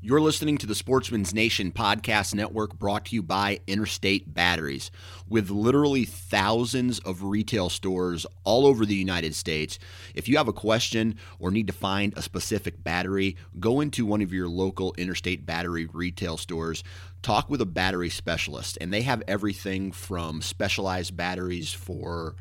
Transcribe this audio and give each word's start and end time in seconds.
You're 0.00 0.20
listening 0.20 0.58
to 0.58 0.66
the 0.68 0.76
Sportsman's 0.76 1.34
Nation 1.34 1.72
podcast 1.72 2.32
network 2.32 2.78
brought 2.78 3.06
to 3.06 3.16
you 3.16 3.22
by 3.22 3.58
Interstate 3.66 4.32
Batteries. 4.32 4.92
With 5.28 5.50
literally 5.50 6.04
thousands 6.04 7.00
of 7.00 7.24
retail 7.24 7.68
stores 7.68 8.24
all 8.44 8.64
over 8.64 8.86
the 8.86 8.94
United 8.94 9.34
States, 9.34 9.76
if 10.14 10.28
you 10.28 10.36
have 10.36 10.46
a 10.46 10.52
question 10.52 11.16
or 11.40 11.50
need 11.50 11.66
to 11.66 11.72
find 11.72 12.16
a 12.16 12.22
specific 12.22 12.84
battery, 12.84 13.36
go 13.58 13.80
into 13.80 14.06
one 14.06 14.22
of 14.22 14.32
your 14.32 14.46
local 14.48 14.94
Interstate 14.96 15.44
Battery 15.44 15.88
retail 15.92 16.36
stores. 16.36 16.84
Talk 17.20 17.50
with 17.50 17.60
a 17.60 17.66
battery 17.66 18.08
specialist, 18.08 18.78
and 18.80 18.92
they 18.92 19.02
have 19.02 19.24
everything 19.26 19.90
from 19.90 20.42
specialized 20.42 21.16
batteries 21.16 21.72
for 21.72 22.36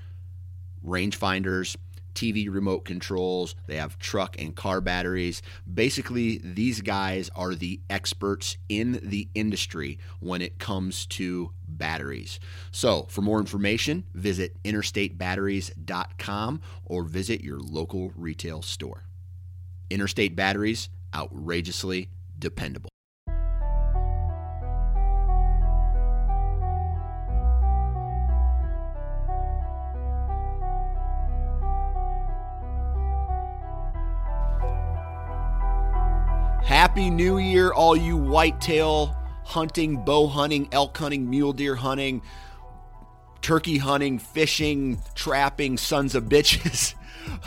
rangefinders 0.86 1.76
TV 2.18 2.52
remote 2.52 2.84
controls, 2.84 3.56
they 3.68 3.76
have 3.76 4.00
truck 4.00 4.36
and 4.40 4.56
car 4.56 4.82
batteries. 4.82 5.44
Basically, 5.72 6.42
these 6.44 6.82
guys 6.82 7.30
are 7.36 7.54
the 7.54 7.80
experts 7.92 8.58
in 8.68 9.00
the 9.04 9.30
industry 9.36 10.00
when 10.20 10.42
it 10.42 10.58
comes 10.58 11.06
to 11.06 11.52
batteries. 11.68 12.40
So, 12.72 13.06
for 13.10 13.22
more 13.22 13.40
information, 13.40 14.04
visit 14.16 14.58
interstatebatteries.com 14.64 16.62
or 16.86 17.04
visit 17.04 17.42
your 17.42 17.60
local 17.60 18.12
retail 18.16 18.64
store. 18.64 19.04
Interstate 19.92 20.36
Batteries, 20.36 20.90
outrageously 21.14 22.10
dependable. 22.40 22.90
Happy 36.98 37.12
New 37.12 37.38
Year, 37.38 37.72
all 37.72 37.96
you 37.96 38.18
whitetail 38.18 39.16
hunting, 39.44 40.04
bow 40.04 40.26
hunting, 40.26 40.68
elk 40.72 40.98
hunting, 40.98 41.30
mule 41.30 41.54
deer 41.54 41.76
hunting, 41.76 42.24
turkey 43.40 43.78
hunting, 43.78 44.18
fishing, 44.18 44.98
trapping 45.14 45.78
sons 45.78 46.16
of 46.16 46.24
bitches. 46.24 46.96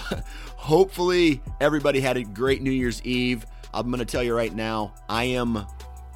Hopefully, 0.57 1.43
everybody 1.61 1.99
had 1.99 2.17
a 2.17 2.23
great 2.23 2.63
New 2.63 2.71
Year's 2.71 3.03
Eve. 3.03 3.45
I'm 3.75 3.89
going 3.89 3.99
to 3.99 4.05
tell 4.05 4.23
you 4.23 4.37
right 4.37 4.55
now, 4.55 4.95
I 5.09 5.25
am 5.25 5.67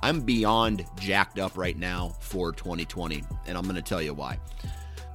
I'm 0.01 0.21
beyond 0.21 0.87
jacked 1.01 1.41
up 1.41 1.59
right 1.59 1.77
now 1.77 2.15
for 2.21 2.53
2020, 2.53 3.25
and 3.49 3.59
I'm 3.59 3.65
going 3.65 3.75
to 3.75 3.83
tell 3.83 4.01
you 4.01 4.15
why. 4.15 4.39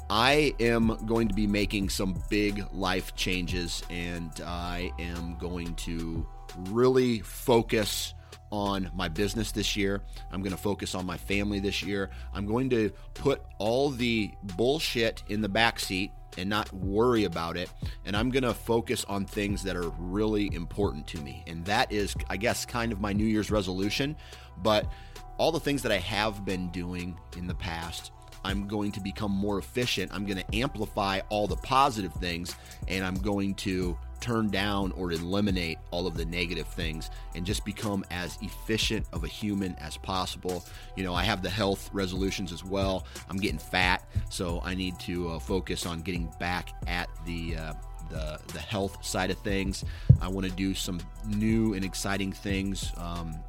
I 0.09 0.53
am 0.59 1.05
going 1.05 1.29
to 1.29 1.33
be 1.33 1.47
making 1.47 1.87
some 1.87 2.21
big 2.29 2.65
life 2.73 3.15
changes, 3.15 3.81
and 3.89 4.29
I 4.45 4.91
am 4.99 5.37
going 5.37 5.73
to 5.75 6.27
really 6.69 7.19
focus 7.19 8.13
on 8.51 8.89
my 8.93 9.07
business 9.07 9.51
this 9.51 9.75
year. 9.75 10.01
I'm 10.31 10.41
going 10.41 10.55
to 10.55 10.61
focus 10.61 10.95
on 10.95 11.05
my 11.05 11.17
family 11.17 11.59
this 11.59 11.83
year. 11.83 12.09
I'm 12.33 12.45
going 12.45 12.69
to 12.71 12.91
put 13.13 13.41
all 13.59 13.89
the 13.89 14.31
bullshit 14.55 15.23
in 15.27 15.41
the 15.41 15.49
back 15.49 15.79
seat 15.79 16.11
and 16.37 16.49
not 16.49 16.71
worry 16.73 17.25
about 17.25 17.57
it. 17.57 17.69
And 18.05 18.15
I'm 18.15 18.29
going 18.29 18.43
to 18.43 18.53
focus 18.53 19.05
on 19.05 19.25
things 19.25 19.63
that 19.63 19.75
are 19.75 19.89
really 19.99 20.53
important 20.53 21.07
to 21.07 21.21
me. 21.21 21.43
And 21.47 21.65
that 21.65 21.91
is, 21.91 22.15
I 22.29 22.37
guess, 22.37 22.65
kind 22.65 22.91
of 22.91 22.99
my 22.99 23.13
New 23.13 23.25
Year's 23.25 23.51
resolution. 23.51 24.15
But 24.57 24.91
all 25.37 25.51
the 25.51 25.59
things 25.59 25.83
that 25.83 25.91
I 25.91 25.97
have 25.97 26.45
been 26.45 26.69
doing 26.69 27.17
in 27.37 27.47
the 27.47 27.55
past, 27.55 28.11
I'm 28.43 28.67
going 28.67 28.91
to 28.93 28.99
become 28.99 29.31
more 29.31 29.57
efficient. 29.57 30.11
I'm 30.13 30.25
going 30.25 30.37
to 30.37 30.55
amplify 30.55 31.21
all 31.29 31.47
the 31.47 31.57
positive 31.57 32.13
things 32.13 32.55
and 32.87 33.03
I'm 33.03 33.15
going 33.15 33.55
to 33.55 33.97
turn 34.19 34.49
down 34.49 34.91
or 34.93 35.11
eliminate 35.11 35.77
all 35.91 36.07
of 36.07 36.15
the 36.15 36.25
negative 36.25 36.67
things 36.67 37.09
and 37.35 37.45
just 37.45 37.65
become 37.65 38.03
as 38.11 38.37
efficient 38.41 39.05
of 39.13 39.23
a 39.23 39.27
human 39.27 39.75
as 39.75 39.97
possible. 39.97 40.65
You 40.95 41.03
know, 41.03 41.13
I 41.13 41.23
have 41.23 41.41
the 41.41 41.49
health 41.49 41.89
resolutions 41.93 42.51
as 42.51 42.63
well. 42.63 43.05
I'm 43.29 43.37
getting 43.37 43.59
fat, 43.59 44.07
so 44.29 44.61
I 44.63 44.75
need 44.75 44.99
to 45.01 45.29
uh, 45.29 45.39
focus 45.39 45.85
on 45.85 46.01
getting 46.01 46.31
back 46.39 46.69
at 46.87 47.09
the 47.25 47.55
uh, 47.55 47.73
the, 48.09 48.39
the 48.53 48.59
health 48.59 49.05
side 49.05 49.29
of 49.29 49.37
things. 49.39 49.85
I 50.21 50.27
want 50.27 50.47
to 50.47 50.51
do 50.51 50.73
some 50.73 50.99
new 51.27 51.75
and 51.75 51.85
exciting 51.85 52.31
things. 52.31 52.91
Um, 52.97 53.39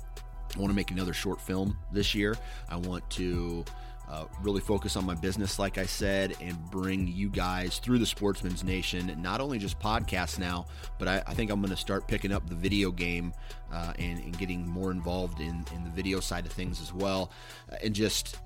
I 0.55 0.59
want 0.59 0.71
to 0.71 0.77
make 0.77 0.91
another 0.91 1.13
short 1.13 1.41
film 1.41 1.79
this 1.93 2.15
year. 2.15 2.37
I 2.69 2.77
want 2.77 3.09
to 3.11 3.65
uh, 4.11 4.25
really 4.43 4.61
focus 4.61 4.97
on 4.97 5.07
my 5.07 5.15
business, 5.15 5.59
like 5.59 5.79
I 5.79 5.87
said, 5.87 6.35
and 6.41 6.59
bring 6.71 7.07
you 7.07 7.29
guys 7.29 7.79
through 7.79 7.99
the 7.99 8.07
Sportsman's 8.07 8.65
Nation, 8.65 9.15
not 9.23 9.41
only 9.41 9.59
just 9.59 9.79
podcasts 9.79 10.37
now, 10.37 10.67
but 10.99 11.07
I, 11.07 11.23
I 11.29 11.35
think 11.35 11.51
I'm 11.51 11.61
going 11.61 11.71
to 11.71 11.77
start 11.77 12.09
picking 12.09 12.33
up 12.33 12.49
the 12.49 12.57
video 12.57 12.91
game 12.91 13.33
uh, 13.73 13.93
and, 14.01 14.19
and, 14.19 14.37
getting 14.37 14.67
more 14.67 14.91
involved 14.91 15.39
in, 15.39 15.65
in 15.75 15.85
the 15.85 15.91
video 15.91 16.19
side 16.19 16.45
of 16.45 16.51
things 16.51 16.81
as 16.81 16.93
well. 16.93 17.31
Uh, 17.71 17.77
and 17.85 17.95
just, 17.95 18.39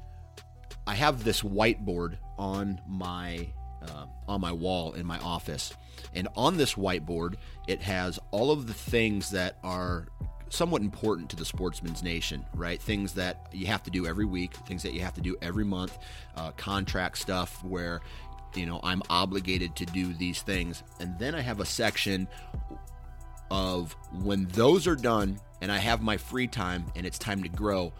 I 0.87 0.95
have 0.95 1.25
this 1.25 1.41
whiteboard 1.41 2.19
on 2.39 2.81
my 2.87 3.49
uh, 3.83 4.07
on 4.29 4.41
my 4.41 4.53
wall 4.53 4.93
in 4.93 5.05
my 5.05 5.19
office, 5.19 5.75
and 6.15 6.29
on 6.37 6.57
this 6.57 6.75
whiteboard, 6.75 7.37
it 7.69 7.83
has 7.83 8.19
all 8.31 8.51
of 8.51 8.67
the 8.67 8.73
things 8.75 9.31
that 9.31 9.59
are 9.63 10.09
somewhat 10.55 10.83
important 10.83 11.31
to 11.31 11.37
the 11.37 11.45
sportsman's 11.45 12.03
nation, 12.03 12.45
right? 12.55 12.81
Things 12.81 13.15
that 13.15 13.49
you 13.53 13.67
have 13.67 13.83
to 13.85 13.91
do 13.91 14.07
every 14.07 14.25
week, 14.25 14.55
things 14.67 14.83
that 14.83 14.93
you 14.93 15.01
have 15.01 15.15
to 15.15 15.21
do 15.21 15.37
every 15.43 15.65
month, 15.65 15.99
uh, 16.37 16.53
contract 16.53 17.19
stuff 17.19 17.63
where 17.65 18.01
you 18.55 18.67
know 18.67 18.81
I'm 18.83 19.03
obligated 19.11 19.77
to 19.77 19.87
do 19.87 20.15
these 20.15 20.43
things, 20.43 20.83
and 21.01 21.19
then 21.19 21.35
I 21.35 21.41
have 21.41 21.61
a 21.61 21.67
section 21.67 22.29
of 23.51 23.95
when 24.23 24.47
those 24.49 24.87
are 24.87 24.97
done 24.97 25.39
and 25.61 25.71
I 25.71 25.79
have 25.79 26.03
my 26.03 26.17
free 26.17 26.47
time 26.47 26.85
and 26.97 27.07
it's 27.07 27.19
time 27.19 27.43
to 27.43 27.49
grow. 27.49 27.93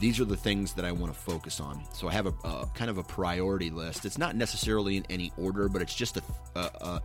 These 0.00 0.18
are 0.18 0.24
the 0.24 0.36
things 0.36 0.72
that 0.74 0.84
I 0.84 0.92
want 0.92 1.12
to 1.12 1.18
focus 1.18 1.60
on. 1.60 1.84
So 1.92 2.08
I 2.08 2.12
have 2.12 2.26
a, 2.26 2.34
a 2.44 2.66
kind 2.74 2.90
of 2.90 2.98
a 2.98 3.04
priority 3.04 3.70
list. 3.70 4.04
It's 4.04 4.18
not 4.18 4.34
necessarily 4.34 4.96
in 4.96 5.06
any 5.08 5.32
order, 5.38 5.68
but 5.68 5.82
it's 5.82 5.94
just 5.94 6.16
a, 6.16 6.22
a, 6.56 7.02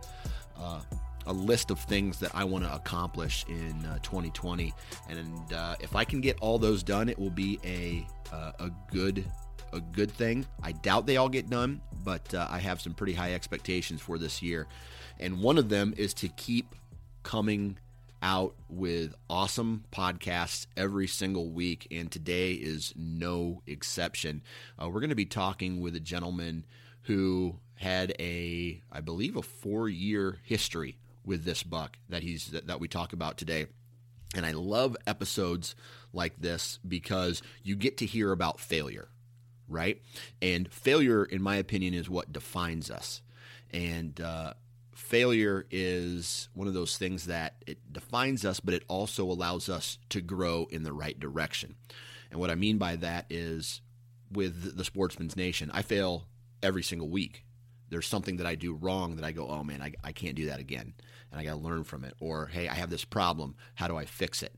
a 0.60 0.82
a 1.26 1.32
list 1.32 1.70
of 1.70 1.78
things 1.80 2.18
that 2.18 2.34
I 2.34 2.44
want 2.44 2.64
to 2.64 2.74
accomplish 2.74 3.44
in 3.48 3.84
uh, 3.86 3.98
2020, 4.02 4.72
and 5.08 5.52
uh, 5.52 5.76
if 5.80 5.94
I 5.94 6.04
can 6.04 6.20
get 6.20 6.38
all 6.40 6.58
those 6.58 6.82
done, 6.82 7.08
it 7.08 7.18
will 7.18 7.30
be 7.30 7.58
a 7.64 8.06
uh, 8.34 8.52
a 8.58 8.70
good 8.90 9.24
a 9.72 9.80
good 9.80 10.10
thing. 10.10 10.46
I 10.62 10.72
doubt 10.72 11.06
they 11.06 11.16
all 11.16 11.28
get 11.28 11.48
done, 11.48 11.80
but 12.04 12.32
uh, 12.34 12.46
I 12.50 12.58
have 12.58 12.80
some 12.80 12.94
pretty 12.94 13.14
high 13.14 13.34
expectations 13.34 14.00
for 14.00 14.18
this 14.18 14.42
year, 14.42 14.66
and 15.18 15.40
one 15.40 15.58
of 15.58 15.68
them 15.68 15.94
is 15.96 16.14
to 16.14 16.28
keep 16.28 16.74
coming 17.22 17.78
out 18.22 18.54
with 18.68 19.14
awesome 19.28 19.84
podcasts 19.92 20.66
every 20.76 21.08
single 21.08 21.50
week, 21.50 21.88
and 21.90 22.10
today 22.10 22.52
is 22.52 22.94
no 22.96 23.62
exception. 23.66 24.42
Uh, 24.80 24.88
we're 24.88 25.00
going 25.00 25.10
to 25.10 25.16
be 25.16 25.26
talking 25.26 25.80
with 25.80 25.96
a 25.96 26.00
gentleman 26.00 26.64
who 27.02 27.58
had 27.74 28.14
a, 28.20 28.80
I 28.92 29.00
believe, 29.00 29.36
a 29.36 29.42
four 29.42 29.88
year 29.88 30.38
history 30.44 30.98
with 31.24 31.44
this 31.44 31.62
buck 31.62 31.98
that 32.08 32.22
he's 32.22 32.48
that, 32.48 32.80
we 32.80 32.88
talk 32.88 33.12
about 33.12 33.36
today. 33.36 33.66
And 34.34 34.46
I 34.46 34.52
love 34.52 34.96
episodes 35.06 35.74
like 36.12 36.40
this 36.40 36.78
because 36.86 37.42
you 37.62 37.76
get 37.76 37.98
to 37.98 38.06
hear 38.06 38.32
about 38.32 38.60
failure, 38.60 39.08
right? 39.68 40.00
And 40.40 40.72
failure, 40.72 41.24
in 41.24 41.42
my 41.42 41.56
opinion, 41.56 41.92
is 41.92 42.08
what 42.08 42.32
defines 42.32 42.90
us. 42.90 43.20
And 43.72 44.18
uh, 44.20 44.54
failure 44.94 45.66
is 45.70 46.48
one 46.54 46.68
of 46.68 46.74
those 46.74 46.96
things 46.96 47.26
that 47.26 47.56
it 47.66 47.92
defines 47.92 48.44
us, 48.44 48.60
but 48.60 48.74
it 48.74 48.84
also 48.88 49.24
allows 49.24 49.68
us 49.68 49.98
to 50.10 50.20
grow 50.20 50.66
in 50.70 50.82
the 50.82 50.92
right 50.92 51.18
direction. 51.18 51.74
And 52.30 52.40
what 52.40 52.50
I 52.50 52.54
mean 52.54 52.78
by 52.78 52.96
that 52.96 53.26
is 53.28 53.82
with 54.30 54.76
the 54.76 54.84
Sportsman's 54.84 55.36
Nation, 55.36 55.70
I 55.74 55.82
fail 55.82 56.26
every 56.62 56.82
single 56.82 57.08
week 57.08 57.44
there's 57.92 58.06
something 58.06 58.38
that 58.38 58.46
I 58.46 58.54
do 58.54 58.74
wrong 58.74 59.16
that 59.16 59.24
I 59.24 59.32
go, 59.32 59.46
oh 59.46 59.62
man, 59.62 59.82
I, 59.82 59.92
I 60.02 60.12
can't 60.12 60.34
do 60.34 60.46
that 60.46 60.60
again. 60.60 60.94
And 61.30 61.38
I 61.38 61.44
got 61.44 61.52
to 61.52 61.60
learn 61.60 61.84
from 61.84 62.04
it. 62.04 62.14
Or, 62.20 62.46
hey, 62.46 62.66
I 62.66 62.74
have 62.74 62.88
this 62.88 63.04
problem. 63.04 63.54
How 63.74 63.86
do 63.86 63.98
I 63.98 64.06
fix 64.06 64.42
it? 64.42 64.54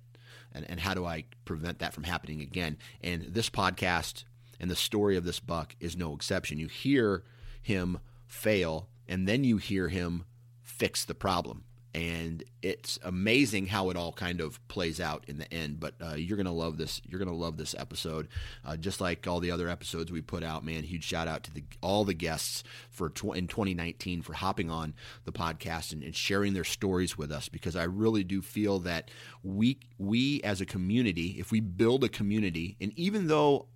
And, 0.53 0.65
and 0.71 0.79
how 0.79 0.95
do 0.95 1.05
I 1.05 1.25
prevent 1.45 1.81
that 1.81 1.93
from 1.93 2.05
happening 2.05 2.41
again? 2.41 2.79
And 3.03 3.25
this 3.25 3.51
podcast 3.51 4.23
and 4.61 4.71
the 4.71 4.77
story 4.77 5.17
of 5.17 5.25
this 5.25 5.41
buck 5.41 5.75
is 5.81 5.97
no 5.97 6.15
exception. 6.15 6.59
You 6.59 6.69
hear 6.69 7.25
him 7.61 7.99
fail, 8.29 8.89
and 9.09 9.27
then 9.27 9.43
you 9.43 9.57
hear 9.57 9.89
him 9.89 10.25
fix 10.63 11.05
the 11.05 11.15
problem 11.15 11.65
and 11.95 12.43
it's 12.61 12.99
amazing 13.05 13.67
how 13.67 13.89
it 13.89 13.97
all 13.97 14.13
kind 14.13 14.41
of 14.41 14.67
plays 14.67 15.01
out 15.01 15.25
in 15.29 15.39
the 15.39 15.53
end. 15.55 15.79
But 15.79 15.95
uh, 16.03 16.15
you're 16.15 16.37
gonna 16.37 16.53
love 16.53 16.77
this. 16.77 17.01
You're 17.07 17.21
gonna 17.21 17.33
love 17.33 17.57
this 17.57 17.75
episode, 17.79 18.29
uh, 18.65 18.77
just 18.77 19.01
like 19.01 19.29
all 19.29 19.39
the 19.39 19.53
other 19.53 19.69
episodes 19.69 20.11
we 20.11 20.21
put 20.21 20.43
out. 20.43 20.65
Man, 20.65 20.83
huge 20.83 21.05
shout 21.05 21.29
out 21.29 21.45
to 21.45 21.53
the, 21.53 21.63
all 21.81 22.05
the 22.05 22.13
guests 22.13 22.65
for 22.91 23.11
tw- 23.11 23.37
in 23.37 23.47
2019 23.47 24.23
for 24.23 24.33
hopping 24.33 24.71
on 24.71 24.95
the 25.25 25.31
podcast 25.31 25.93
and, 25.93 26.03
and, 26.03 26.17
sharing 26.17 26.53
their 26.55 26.65
stories 26.65 27.17
with 27.17 27.31
us 27.31 27.49
because 27.49 27.77
I 27.77 27.85
really 27.85 28.25
do 28.25 28.43
feel 28.43 28.81
that 28.81 29.11
we 29.45 29.79
we 29.97 30.43
as 30.43 30.61
a 30.61 30.67
community, 30.67 31.37
if 31.39 31.53
we 31.53 31.61
build 31.61 32.03
a 32.03 32.09
community, 32.09 32.77
and 32.81 32.93
even 32.97 33.29
though, 33.29 33.69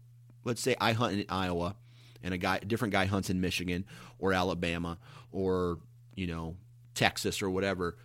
let's 0.44 0.60
say 0.60 0.74
I 0.80 0.92
hunt 0.92 1.14
in 1.14 1.24
Iowa, 1.28 1.76
and 2.24 2.34
a 2.34 2.38
guy, 2.38 2.56
a 2.56 2.64
different 2.64 2.90
guy 2.90 3.04
hunts 3.04 3.30
in 3.30 3.40
Michigan 3.40 3.84
or 4.18 4.32
Alabama 4.32 4.98
or 5.30 5.78
you 6.16 6.26
know 6.26 6.56
Texas 6.94 7.42
or 7.42 7.48
whatever 7.48 7.96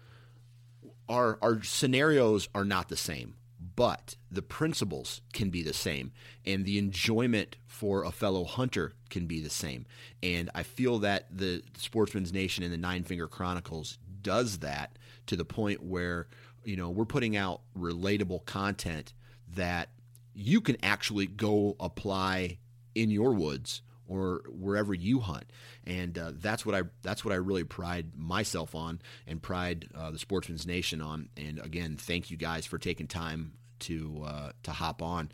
our 1.10 1.38
our 1.42 1.64
scenarios 1.64 2.50
are 2.54 2.66
not 2.66 2.90
the 2.90 2.98
same, 2.98 3.36
but 3.76 4.16
the 4.32 4.42
principles 4.42 5.22
can 5.34 5.50
be 5.50 5.64
the 5.64 5.74
same, 5.74 6.12
and 6.46 6.66
the 6.66 6.78
enjoyment 6.78 7.56
for 7.68 8.04
a 8.04 8.12
fellow 8.12 8.44
hunter 8.44 8.94
can 9.10 9.26
be 9.26 9.40
the 9.40 9.50
same. 9.50 9.86
And 10.22 10.50
I 10.56 10.64
feel 10.64 11.00
that 11.00 11.28
the 11.36 11.64
Sportsman's 11.78 12.34
Nation 12.34 12.64
and 12.64 12.74
the 12.74 12.78
Nine 12.78 13.04
Finger 13.04 13.28
Chronicles 13.28 13.98
does 14.22 14.60
that 14.60 14.98
to 15.28 15.36
the 15.36 15.46
point 15.46 15.84
where 15.84 16.28
you 16.64 16.76
know 16.76 16.90
we're 16.90 17.06
putting 17.06 17.36
out 17.36 17.62
relatable 17.78 18.46
content 18.46 19.14
that 19.56 19.90
you 20.34 20.62
can 20.62 20.78
actually 20.84 21.28
go 21.28 21.76
apply 21.80 22.58
in 22.96 23.12
your 23.12 23.34
woods 23.34 23.82
or 24.08 24.42
wherever 24.50 24.94
you 24.94 25.20
hunt. 25.20 25.46
And 25.86 26.18
uh, 26.18 26.32
that's 26.36 26.66
what 26.66 26.76
I 26.76 26.84
that's 27.02 27.24
what 27.24 27.34
I 27.34 27.38
really 27.38 27.64
pride 27.64 28.16
myself 28.16 28.76
on 28.76 29.02
and 29.28 29.42
pride 29.42 29.88
uh, 29.96 30.12
the 30.12 30.20
Sportsman's 30.20 30.66
Nation 30.66 31.02
on. 31.02 31.30
And 31.38 31.60
again, 31.60 31.98
thank 31.98 32.32
you 32.32 32.38
guys 32.38 32.66
for 32.66 32.78
taking 32.78 33.08
time 33.08 33.54
to 33.80 34.24
uh, 34.26 34.52
to 34.64 34.72
hop 34.72 35.02
on. 35.02 35.32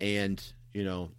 And 0.00 0.42
you 0.72 0.84
know, 0.84 1.10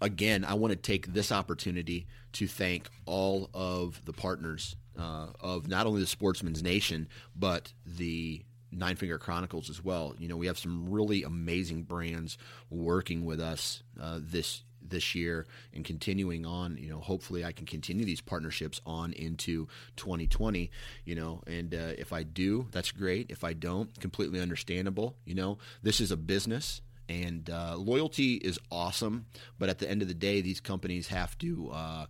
again, 0.00 0.44
I 0.44 0.54
want 0.54 0.72
to 0.72 0.76
take 0.76 1.06
this 1.12 1.32
opportunity 1.32 2.06
to 2.34 2.46
thank 2.46 2.88
all 3.06 3.50
of 3.54 4.04
the 4.04 4.12
partners 4.12 4.76
uh, 4.98 5.28
of 5.40 5.68
not 5.68 5.86
only 5.86 6.00
the 6.00 6.06
Sportsman's 6.06 6.62
Nation 6.62 7.08
but 7.34 7.72
the 7.86 8.42
Nine 8.70 8.96
Finger 8.96 9.18
Chronicles 9.18 9.70
as 9.70 9.82
well. 9.82 10.14
You 10.18 10.28
know, 10.28 10.36
we 10.36 10.46
have 10.46 10.58
some 10.58 10.90
really 10.90 11.22
amazing 11.22 11.84
brands 11.84 12.36
working 12.70 13.24
with 13.24 13.40
us 13.40 13.82
uh, 14.00 14.18
this 14.22 14.62
this 14.88 15.14
year 15.14 15.46
and 15.72 15.84
continuing 15.84 16.46
on 16.46 16.76
you 16.76 16.88
know 16.88 17.00
hopefully 17.00 17.44
i 17.44 17.52
can 17.52 17.66
continue 17.66 18.04
these 18.04 18.20
partnerships 18.20 18.80
on 18.86 19.12
into 19.12 19.66
2020 19.96 20.70
you 21.04 21.14
know 21.14 21.42
and 21.46 21.74
uh, 21.74 21.92
if 21.98 22.12
i 22.12 22.22
do 22.22 22.66
that's 22.70 22.92
great. 22.92 23.30
If 23.30 23.44
i 23.44 23.52
don't 23.52 23.98
completely 24.00 24.40
understandable 24.40 25.16
you 25.24 25.34
know. 25.34 25.58
This 25.82 26.00
is 26.00 26.10
a 26.10 26.16
business 26.16 26.80
and 27.08 27.48
uh, 27.48 27.76
loyalty 27.76 28.34
is 28.34 28.58
awesome 28.70 29.26
but 29.58 29.68
at 29.68 29.78
the 29.78 29.90
end 29.90 30.02
of 30.02 30.08
the 30.08 30.14
day 30.14 30.40
these 30.40 30.60
companies 30.60 31.08
have 31.08 31.36
to 31.38 31.70
uh, 31.72 32.06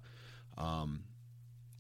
um, 0.56 1.04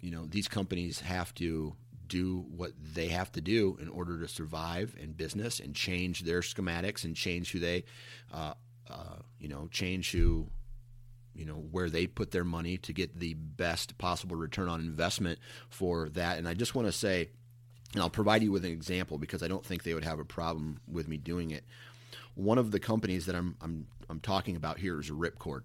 you 0.00 0.10
know 0.10 0.26
these 0.26 0.48
companies 0.48 1.00
have 1.00 1.34
to 1.34 1.74
do 2.06 2.44
what 2.56 2.72
they 2.94 3.08
have 3.08 3.30
to 3.32 3.40
do 3.40 3.78
in 3.80 3.88
order 3.88 4.18
to 4.18 4.28
survive 4.28 4.96
in 4.98 5.12
business 5.12 5.60
and 5.60 5.74
change 5.74 6.22
their 6.22 6.40
schematics 6.40 7.04
and 7.04 7.14
change 7.14 7.52
who 7.52 7.58
they 7.58 7.84
uh, 8.32 8.54
uh, 8.90 9.16
you 9.38 9.48
know 9.48 9.68
change 9.70 10.10
who 10.12 10.46
you 11.38 11.44
know 11.44 11.54
where 11.70 11.88
they 11.88 12.06
put 12.06 12.32
their 12.32 12.44
money 12.44 12.76
to 12.78 12.92
get 12.92 13.18
the 13.18 13.34
best 13.34 13.96
possible 13.96 14.36
return 14.36 14.68
on 14.68 14.80
investment 14.80 15.38
for 15.70 16.08
that. 16.10 16.36
And 16.36 16.48
I 16.48 16.54
just 16.54 16.74
want 16.74 16.88
to 16.88 16.92
say, 16.92 17.30
and 17.94 18.02
I'll 18.02 18.10
provide 18.10 18.42
you 18.42 18.50
with 18.50 18.64
an 18.64 18.72
example 18.72 19.18
because 19.18 19.42
I 19.42 19.48
don't 19.48 19.64
think 19.64 19.84
they 19.84 19.94
would 19.94 20.04
have 20.04 20.18
a 20.18 20.24
problem 20.24 20.80
with 20.88 21.06
me 21.06 21.16
doing 21.16 21.52
it. 21.52 21.64
One 22.34 22.58
of 22.58 22.72
the 22.72 22.80
companies 22.80 23.26
that 23.26 23.36
I'm 23.36 23.56
I'm 23.60 23.86
I'm 24.10 24.20
talking 24.20 24.56
about 24.56 24.78
here 24.78 24.98
is 24.98 25.10
Ripcord. 25.10 25.62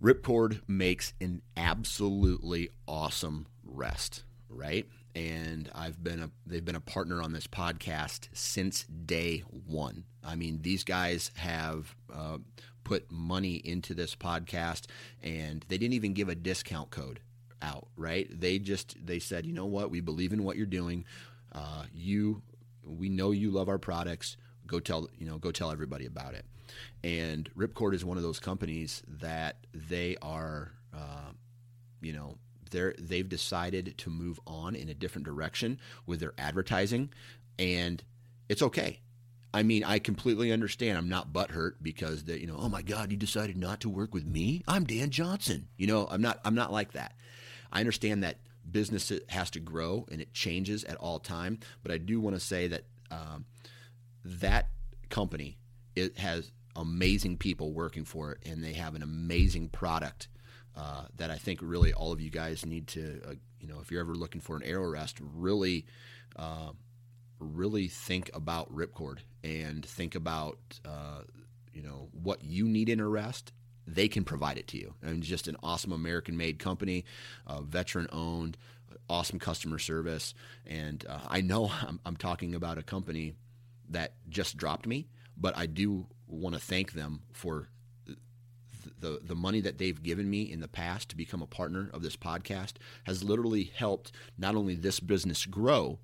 Ripcord 0.00 0.60
makes 0.66 1.12
an 1.20 1.42
absolutely 1.56 2.70
awesome 2.86 3.46
rest, 3.64 4.22
right? 4.48 4.86
And 5.14 5.70
I've 5.74 6.02
been 6.02 6.20
a 6.20 6.30
they've 6.46 6.64
been 6.64 6.76
a 6.76 6.80
partner 6.80 7.22
on 7.22 7.32
this 7.32 7.46
podcast 7.46 8.28
since 8.32 8.84
day 8.84 9.40
one. 9.40 10.04
I 10.24 10.34
mean, 10.36 10.62
these 10.62 10.84
guys 10.84 11.30
have 11.36 11.94
uh, 12.12 12.38
put 12.84 13.10
money 13.10 13.54
into 13.56 13.94
this 13.94 14.14
podcast, 14.14 14.86
and 15.22 15.64
they 15.68 15.78
didn't 15.78 15.94
even 15.94 16.12
give 16.12 16.28
a 16.28 16.34
discount 16.34 16.90
code 16.90 17.20
out. 17.62 17.88
Right? 17.96 18.28
They 18.30 18.58
just 18.58 18.96
they 19.04 19.18
said, 19.18 19.46
you 19.46 19.52
know 19.52 19.66
what, 19.66 19.90
we 19.90 20.00
believe 20.00 20.32
in 20.32 20.44
what 20.44 20.56
you're 20.56 20.66
doing. 20.66 21.04
Uh, 21.52 21.84
you, 21.92 22.42
we 22.84 23.08
know 23.08 23.32
you 23.32 23.50
love 23.50 23.68
our 23.68 23.78
products. 23.78 24.36
Go 24.66 24.78
tell 24.80 25.08
you 25.18 25.26
know 25.26 25.38
go 25.38 25.50
tell 25.50 25.70
everybody 25.70 26.06
about 26.06 26.34
it. 26.34 26.44
And 27.02 27.50
Ripcord 27.56 27.94
is 27.94 28.04
one 28.04 28.16
of 28.16 28.22
those 28.22 28.38
companies 28.38 29.02
that 29.08 29.56
they 29.74 30.16
are, 30.22 30.72
uh, 30.94 31.32
you 32.00 32.12
know, 32.12 32.38
they're 32.70 32.94
they've 32.98 33.28
decided 33.28 33.94
to 33.98 34.10
move 34.10 34.40
on 34.46 34.74
in 34.74 34.88
a 34.88 34.94
different 34.94 35.26
direction 35.26 35.78
with 36.06 36.20
their 36.20 36.34
advertising, 36.38 37.10
and 37.58 38.02
it's 38.48 38.62
okay. 38.62 39.00
I 39.52 39.64
mean, 39.64 39.82
I 39.82 39.98
completely 39.98 40.52
understand. 40.52 40.96
I'm 40.96 41.08
not 41.08 41.32
butthurt 41.32 41.72
because 41.82 42.24
that 42.24 42.40
you 42.40 42.46
know, 42.46 42.56
oh 42.58 42.68
my 42.68 42.82
God, 42.82 43.10
you 43.10 43.16
decided 43.16 43.56
not 43.56 43.80
to 43.80 43.88
work 43.88 44.14
with 44.14 44.26
me. 44.26 44.62
I'm 44.68 44.84
Dan 44.84 45.10
Johnson. 45.10 45.68
You 45.76 45.86
know, 45.86 46.06
I'm 46.10 46.22
not. 46.22 46.40
I'm 46.44 46.54
not 46.54 46.72
like 46.72 46.92
that. 46.92 47.14
I 47.72 47.80
understand 47.80 48.22
that 48.22 48.38
business 48.70 49.12
has 49.28 49.50
to 49.50 49.60
grow 49.60 50.06
and 50.10 50.20
it 50.20 50.32
changes 50.32 50.84
at 50.84 50.96
all 50.96 51.18
time. 51.18 51.58
But 51.82 51.92
I 51.92 51.98
do 51.98 52.20
want 52.20 52.36
to 52.36 52.40
say 52.40 52.68
that 52.68 52.84
um, 53.10 53.46
that 54.24 54.68
company 55.08 55.58
it 55.96 56.18
has 56.18 56.52
amazing 56.76 57.36
people 57.36 57.72
working 57.72 58.04
for 58.04 58.32
it, 58.32 58.38
and 58.48 58.62
they 58.62 58.74
have 58.74 58.94
an 58.94 59.02
amazing 59.02 59.68
product 59.68 60.28
uh, 60.80 61.04
that 61.16 61.30
I 61.30 61.36
think 61.36 61.60
really 61.62 61.92
all 61.92 62.10
of 62.10 62.20
you 62.20 62.30
guys 62.30 62.64
need 62.64 62.86
to. 62.88 63.20
Uh, 63.26 63.34
you 63.60 63.68
know, 63.68 63.80
if 63.82 63.90
you're 63.90 64.00
ever 64.00 64.14
looking 64.14 64.40
for 64.40 64.56
an 64.56 64.62
arrow 64.62 64.88
rest, 64.88 65.18
really. 65.20 65.86
Uh, 66.36 66.72
really 67.38 67.88
think 67.88 68.30
about 68.34 68.70
ripcord 68.70 69.20
and 69.42 69.86
think 69.86 70.14
about 70.14 70.58
uh, 70.84 71.22
you 71.72 71.82
know 71.82 72.10
what 72.12 72.44
you 72.44 72.68
need 72.68 72.90
in 72.90 73.00
a 73.00 73.08
rest 73.08 73.50
they 73.86 74.08
can 74.08 74.24
provide 74.24 74.58
it 74.58 74.68
to 74.68 74.76
you 74.76 74.92
I 75.02 75.06
and 75.06 75.14
mean, 75.14 75.22
just 75.22 75.48
an 75.48 75.56
awesome 75.62 75.92
american 75.92 76.36
made 76.36 76.58
company 76.58 77.06
uh, 77.46 77.62
veteran 77.62 78.08
owned 78.12 78.58
awesome 79.08 79.38
customer 79.38 79.78
service 79.78 80.34
and 80.66 81.02
i 81.30 81.40
know 81.40 81.72
I'm, 81.88 81.98
I'm, 82.04 82.16
talking 82.16 82.54
about 82.54 82.76
a 82.76 82.82
company 82.82 83.32
that 83.88 84.12
just 84.28 84.58
dropped 84.58 84.86
me 84.86 85.06
but 85.34 85.56
i 85.56 85.64
do 85.64 86.08
want 86.28 86.54
to 86.54 86.60
thank 86.60 86.92
them 86.92 87.22
for 87.32 87.70
the, 89.00 89.20
the 89.22 89.34
money 89.34 89.60
that 89.60 89.78
they've 89.78 90.02
given 90.02 90.28
me 90.28 90.42
in 90.42 90.60
the 90.60 90.68
past 90.68 91.08
to 91.08 91.16
become 91.16 91.42
a 91.42 91.46
partner 91.46 91.90
of 91.92 92.02
this 92.02 92.16
podcast 92.16 92.74
has 93.04 93.24
literally 93.24 93.64
helped 93.74 94.12
not 94.38 94.54
only 94.54 94.74
this 94.74 95.00
business 95.00 95.46
grow 95.46 95.98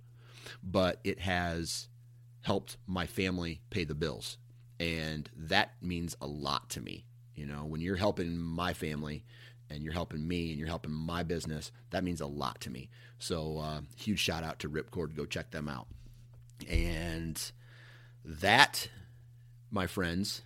but 0.63 1.01
it 1.05 1.21
has 1.21 1.89
helped 2.43 2.77
my 2.87 3.07
family 3.07 3.61
pay 3.71 3.85
the 3.85 3.95
bills. 3.95 4.39
And 4.79 5.29
that 5.37 5.73
means 5.83 6.17
a 6.21 6.27
lot 6.27 6.71
to 6.71 6.81
me. 6.81 7.05
You 7.35 7.47
know, 7.47 7.65
when 7.65 7.81
you're 7.81 7.97
helping 7.97 8.39
my 8.39 8.73
family 8.73 9.25
and 9.69 9.83
you're 9.83 9.93
helping 9.93 10.27
me 10.27 10.51
and 10.51 10.59
you're 10.59 10.69
helping 10.69 10.93
my 10.93 11.23
business, 11.23 11.73
that 11.91 12.05
means 12.05 12.21
a 12.21 12.27
lot 12.27 12.61
to 12.63 12.71
me. 12.71 12.89
So, 13.19 13.59
uh, 13.59 13.81
huge 13.97 14.21
shout 14.21 14.45
out 14.45 14.59
to 14.61 14.71
Ripcord. 14.71 15.17
Go 15.17 15.27
check 15.27 15.51
them 15.51 15.69
out. 15.69 15.87
And 16.69 17.41
that, 18.25 18.89
my 19.71 19.87
friends, 19.87 20.43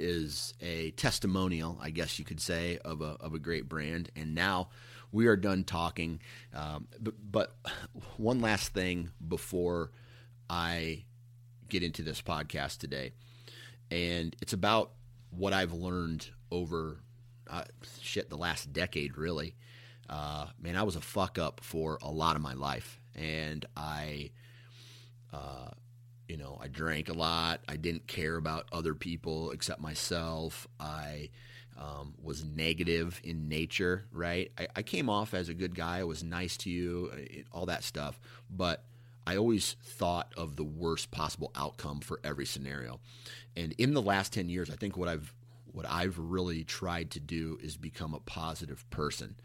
is 0.00 0.54
a 0.60 0.90
testimonial, 0.92 1.78
I 1.80 1.90
guess 1.90 2.18
you 2.18 2.24
could 2.24 2.40
say, 2.40 2.78
of 2.84 3.00
a, 3.00 3.16
of 3.20 3.34
a 3.34 3.38
great 3.38 3.68
brand. 3.68 4.10
And 4.16 4.34
now 4.34 4.70
we 5.12 5.26
are 5.26 5.36
done 5.36 5.64
talking. 5.64 6.20
Um, 6.54 6.88
but, 7.00 7.14
but 7.30 7.56
one 8.16 8.40
last 8.40 8.72
thing 8.72 9.10
before 9.26 9.92
I 10.48 11.04
get 11.68 11.82
into 11.82 12.02
this 12.02 12.20
podcast 12.20 12.78
today, 12.78 13.12
and 13.90 14.34
it's 14.40 14.52
about 14.52 14.92
what 15.30 15.52
I've 15.52 15.72
learned 15.72 16.30
over 16.50 16.98
uh, 17.48 17.64
shit 18.00 18.30
the 18.30 18.36
last 18.36 18.72
decade, 18.72 19.16
really. 19.16 19.54
Uh, 20.08 20.46
man, 20.60 20.76
I 20.76 20.82
was 20.82 20.96
a 20.96 21.00
fuck 21.00 21.38
up 21.38 21.60
for 21.62 21.98
a 22.02 22.10
lot 22.10 22.36
of 22.36 22.42
my 22.42 22.54
life, 22.54 23.00
and 23.14 23.64
I, 23.76 24.30
uh, 25.32 25.70
you 26.30 26.36
know, 26.36 26.56
I 26.62 26.68
drank 26.68 27.08
a 27.08 27.12
lot. 27.12 27.60
I 27.66 27.74
didn't 27.74 28.06
care 28.06 28.36
about 28.36 28.68
other 28.70 28.94
people 28.94 29.50
except 29.50 29.80
myself. 29.80 30.68
I 30.78 31.30
um, 31.76 32.14
was 32.22 32.44
negative 32.44 33.20
in 33.24 33.48
nature, 33.48 34.04
right? 34.12 34.52
I, 34.56 34.68
I, 34.76 34.82
came 34.82 35.08
off 35.08 35.34
as 35.34 35.48
a 35.48 35.54
good 35.54 35.74
guy. 35.74 35.98
I 35.98 36.04
was 36.04 36.22
nice 36.22 36.56
to 36.58 36.70
you, 36.70 37.10
uh, 37.12 37.56
all 37.56 37.66
that 37.66 37.82
stuff. 37.82 38.20
But 38.48 38.84
I 39.26 39.36
always 39.38 39.74
thought 39.82 40.32
of 40.36 40.54
the 40.54 40.62
worst 40.62 41.10
possible 41.10 41.50
outcome 41.56 41.98
for 41.98 42.20
every 42.22 42.46
scenario. 42.46 43.00
And 43.56 43.72
in 43.72 43.94
the 43.94 44.02
last 44.02 44.32
10 44.32 44.48
years, 44.48 44.70
I 44.70 44.76
think 44.76 44.96
what 44.96 45.08
I've 45.08 45.34
what 45.72 45.86
I've 45.88 46.18
really 46.18 46.62
tried 46.64 47.10
to 47.12 47.20
do 47.20 47.58
is 47.60 47.76
become 47.76 48.14
a 48.14 48.20
positive 48.20 48.88
person. 48.90 49.36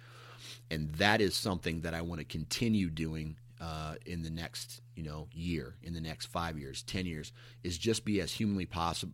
And 0.70 0.92
that 0.96 1.22
is 1.22 1.36
something 1.36 1.82
that 1.82 1.94
I 1.94 2.02
want 2.02 2.20
to 2.20 2.26
continue 2.26 2.90
doing 2.90 3.38
uh, 3.66 3.96
in 4.06 4.22
the 4.22 4.30
next 4.30 4.82
you 4.96 5.02
know 5.02 5.28
year, 5.34 5.76
in 5.82 5.94
the 5.94 6.02
next 6.02 6.28
five 6.28 6.58
years, 6.58 6.84
ten 6.84 7.06
years, 7.06 7.32
is 7.64 7.78
just 7.78 8.06
be 8.06 8.22
as 8.22 8.32
humanly 8.32 8.66
possible, 8.66 9.14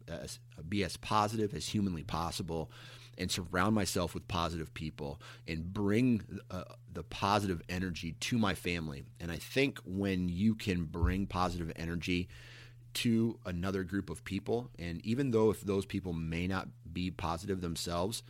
be 0.68 0.84
as 0.84 0.98
positive 0.98 1.54
as 1.54 1.68
humanly 1.68 2.04
possible, 2.04 2.70
and 3.18 3.32
surround 3.32 3.74
myself 3.74 4.14
with 4.14 4.28
positive 4.28 4.74
people 4.74 5.22
and 5.48 5.74
bring 5.74 6.22
uh, 6.50 6.64
the 6.92 7.04
positive 7.04 7.62
energy 7.70 8.16
to 8.20 8.38
my 8.38 8.54
family. 8.54 9.04
And 9.22 9.32
I 9.32 9.38
think 9.38 9.80
when 9.86 10.28
you 10.28 10.56
can 10.56 10.84
bring 10.84 11.28
positive 11.28 11.72
energy 11.78 12.28
to 12.96 13.40
another 13.46 13.84
group 13.84 14.10
of 14.10 14.26
people, 14.26 14.70
and 14.78 15.06
even 15.06 15.32
though 15.32 15.50
if 15.50 15.62
those 15.62 15.86
people 15.86 16.12
may 16.12 16.46
not 16.46 16.68
be 16.92 17.10
positive 17.10 17.62
themselves, 17.62 18.22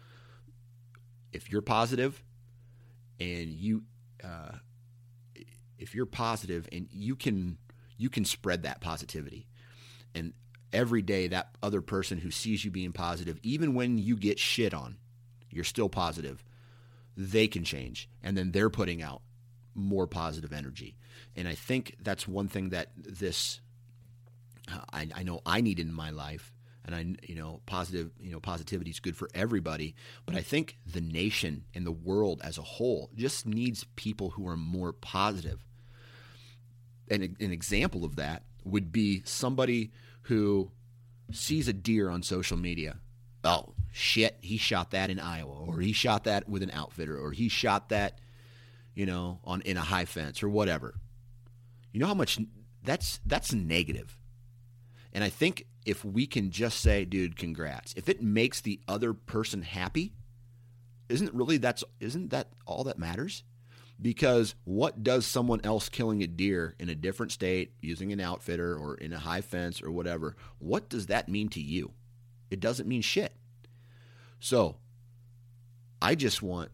if 1.33 1.51
you're 1.51 1.63
positive 1.63 2.21
and 3.19 3.49
you 3.49 3.83
uh, 4.23 4.51
if 5.81 5.95
you're 5.95 6.05
positive 6.05 6.67
and 6.71 6.87
you 6.91 7.15
can 7.15 7.57
you 7.97 8.09
can 8.09 8.25
spread 8.25 8.63
that 8.63 8.81
positivity. 8.81 9.47
And 10.15 10.33
every 10.73 11.01
day 11.01 11.27
that 11.27 11.49
other 11.61 11.81
person 11.81 12.17
who 12.17 12.31
sees 12.31 12.63
you 12.63 12.71
being 12.71 12.93
positive 12.93 13.37
even 13.43 13.73
when 13.73 13.97
you 13.97 14.15
get 14.15 14.39
shit 14.39 14.73
on 14.73 14.97
you're 15.49 15.65
still 15.65 15.89
positive 15.89 16.43
they 17.17 17.47
can 17.47 17.63
change. 17.65 18.09
And 18.23 18.37
then 18.37 18.51
they're 18.51 18.69
putting 18.69 19.01
out 19.03 19.21
more 19.75 20.07
positive 20.07 20.53
energy. 20.53 20.95
And 21.35 21.47
i 21.47 21.55
think 21.55 21.97
that's 22.01 22.27
one 22.27 22.47
thing 22.47 22.69
that 22.69 22.89
this 22.95 23.59
uh, 24.71 24.79
I, 24.93 25.09
I 25.15 25.23
know 25.23 25.41
i 25.45 25.61
need 25.61 25.79
in 25.79 25.91
my 25.91 26.11
life. 26.11 26.53
And 26.83 26.95
I, 26.95 27.29
you 27.29 27.35
know, 27.35 27.61
positive, 27.67 28.09
you 28.19 28.31
know, 28.31 28.39
positivity 28.39 28.89
is 28.89 28.99
good 28.99 29.15
for 29.15 29.29
everybody. 29.35 29.93
But 30.25 30.35
I 30.35 30.41
think 30.41 30.79
the 30.83 30.99
nation 30.99 31.65
and 31.75 31.85
the 31.85 31.91
world 31.91 32.41
as 32.43 32.57
a 32.57 32.63
whole 32.63 33.11
just 33.15 33.45
needs 33.45 33.85
people 33.95 34.31
who 34.31 34.47
are 34.47 34.57
more 34.57 34.91
positive 34.91 35.63
an, 37.11 37.37
an 37.39 37.51
example 37.51 38.05
of 38.05 38.15
that 38.15 38.43
would 38.63 38.91
be 38.91 39.21
somebody 39.25 39.91
who 40.23 40.71
sees 41.31 41.67
a 41.67 41.73
deer 41.73 42.09
on 42.09 42.23
social 42.23 42.57
media. 42.57 42.97
Oh, 43.43 43.73
shit, 43.91 44.37
he 44.41 44.57
shot 44.57 44.91
that 44.91 45.09
in 45.09 45.19
Iowa, 45.19 45.65
or 45.65 45.79
he 45.79 45.93
shot 45.93 46.25
that 46.25 46.47
with 46.47 46.63
an 46.63 46.71
outfitter, 46.71 47.17
or 47.17 47.31
he 47.31 47.49
shot 47.49 47.89
that, 47.89 48.19
you 48.93 49.05
know, 49.05 49.39
on 49.43 49.61
in 49.61 49.77
a 49.77 49.81
high 49.81 50.05
fence 50.05 50.43
or 50.43 50.49
whatever. 50.49 50.95
You 51.91 51.99
know 51.99 52.07
how 52.07 52.13
much 52.13 52.39
that's 52.83 53.19
that's 53.25 53.53
negative. 53.53 54.17
And 55.13 55.23
I 55.23 55.29
think 55.29 55.65
if 55.85 56.05
we 56.05 56.25
can 56.25 56.51
just 56.51 56.79
say, 56.79 57.05
dude, 57.05 57.35
congrats. 57.35 57.93
If 57.97 58.07
it 58.07 58.21
makes 58.21 58.61
the 58.61 58.79
other 58.87 59.13
person 59.13 59.61
happy, 59.61 60.13
isn't 61.09 61.33
really 61.33 61.57
that's 61.57 61.83
isn't 61.99 62.29
that 62.29 62.49
all 62.65 62.83
that 62.85 62.97
matters? 62.97 63.43
Because 64.01 64.55
what 64.63 65.03
does 65.03 65.25
someone 65.25 65.61
else 65.63 65.87
killing 65.87 66.23
a 66.23 66.27
deer 66.27 66.75
in 66.79 66.89
a 66.89 66.95
different 66.95 67.31
state 67.31 67.73
using 67.81 68.11
an 68.11 68.19
outfitter 68.19 68.75
or 68.75 68.95
in 68.95 69.13
a 69.13 69.19
high 69.19 69.41
fence 69.41 69.81
or 69.81 69.91
whatever, 69.91 70.35
what 70.57 70.89
does 70.89 71.05
that 71.07 71.29
mean 71.29 71.49
to 71.49 71.61
you? 71.61 71.91
It 72.49 72.59
doesn't 72.59 72.89
mean 72.89 73.01
shit. 73.01 73.33
So 74.39 74.77
I 76.01 76.15
just 76.15 76.41
want 76.41 76.71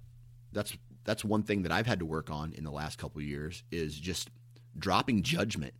that's 0.53 0.75
that's 1.03 1.25
one 1.25 1.43
thing 1.43 1.63
that 1.63 1.71
I've 1.71 1.85
had 1.85 1.99
to 1.99 2.05
work 2.05 2.29
on 2.29 2.53
in 2.53 2.63
the 2.63 2.71
last 2.71 2.97
couple 2.97 3.21
years 3.21 3.63
is 3.71 3.97
just 3.99 4.29
dropping 4.77 5.23
judgment 5.23 5.73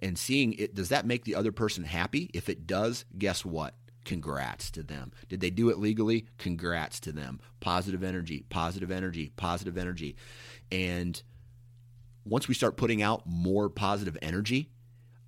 and 0.00 0.18
seeing 0.18 0.52
it 0.54 0.74
does 0.74 0.88
that 0.88 1.06
make 1.06 1.24
the 1.24 1.36
other 1.36 1.52
person 1.52 1.84
happy? 1.84 2.30
If 2.34 2.48
it 2.48 2.66
does, 2.66 3.04
guess 3.16 3.44
what? 3.44 3.74
Congrats 4.06 4.70
to 4.70 4.84
them. 4.84 5.12
Did 5.28 5.40
they 5.40 5.50
do 5.50 5.68
it 5.68 5.78
legally? 5.78 6.26
Congrats 6.38 7.00
to 7.00 7.12
them. 7.12 7.40
Positive 7.58 8.04
energy, 8.04 8.46
positive 8.48 8.92
energy, 8.92 9.32
positive 9.36 9.76
energy. 9.76 10.14
And 10.70 11.20
once 12.24 12.46
we 12.46 12.54
start 12.54 12.76
putting 12.76 13.02
out 13.02 13.24
more 13.26 13.68
positive 13.68 14.16
energy, 14.22 14.70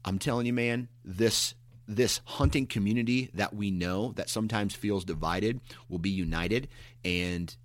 I'm 0.05 0.21
telling 0.21 0.47
you, 0.47 0.53
man, 0.53 0.89
this 1.05 1.55
this 1.89 2.21
hunting 2.25 2.67
community 2.67 3.31
that 3.35 3.55
we 3.55 3.71
know 3.71 4.13
that 4.13 4.29
sometimes 4.29 4.75
feels 4.75 5.05
divided 5.05 5.59
will 5.89 5.99
be 5.99 6.11
united 6.11 6.69
and 7.03 7.57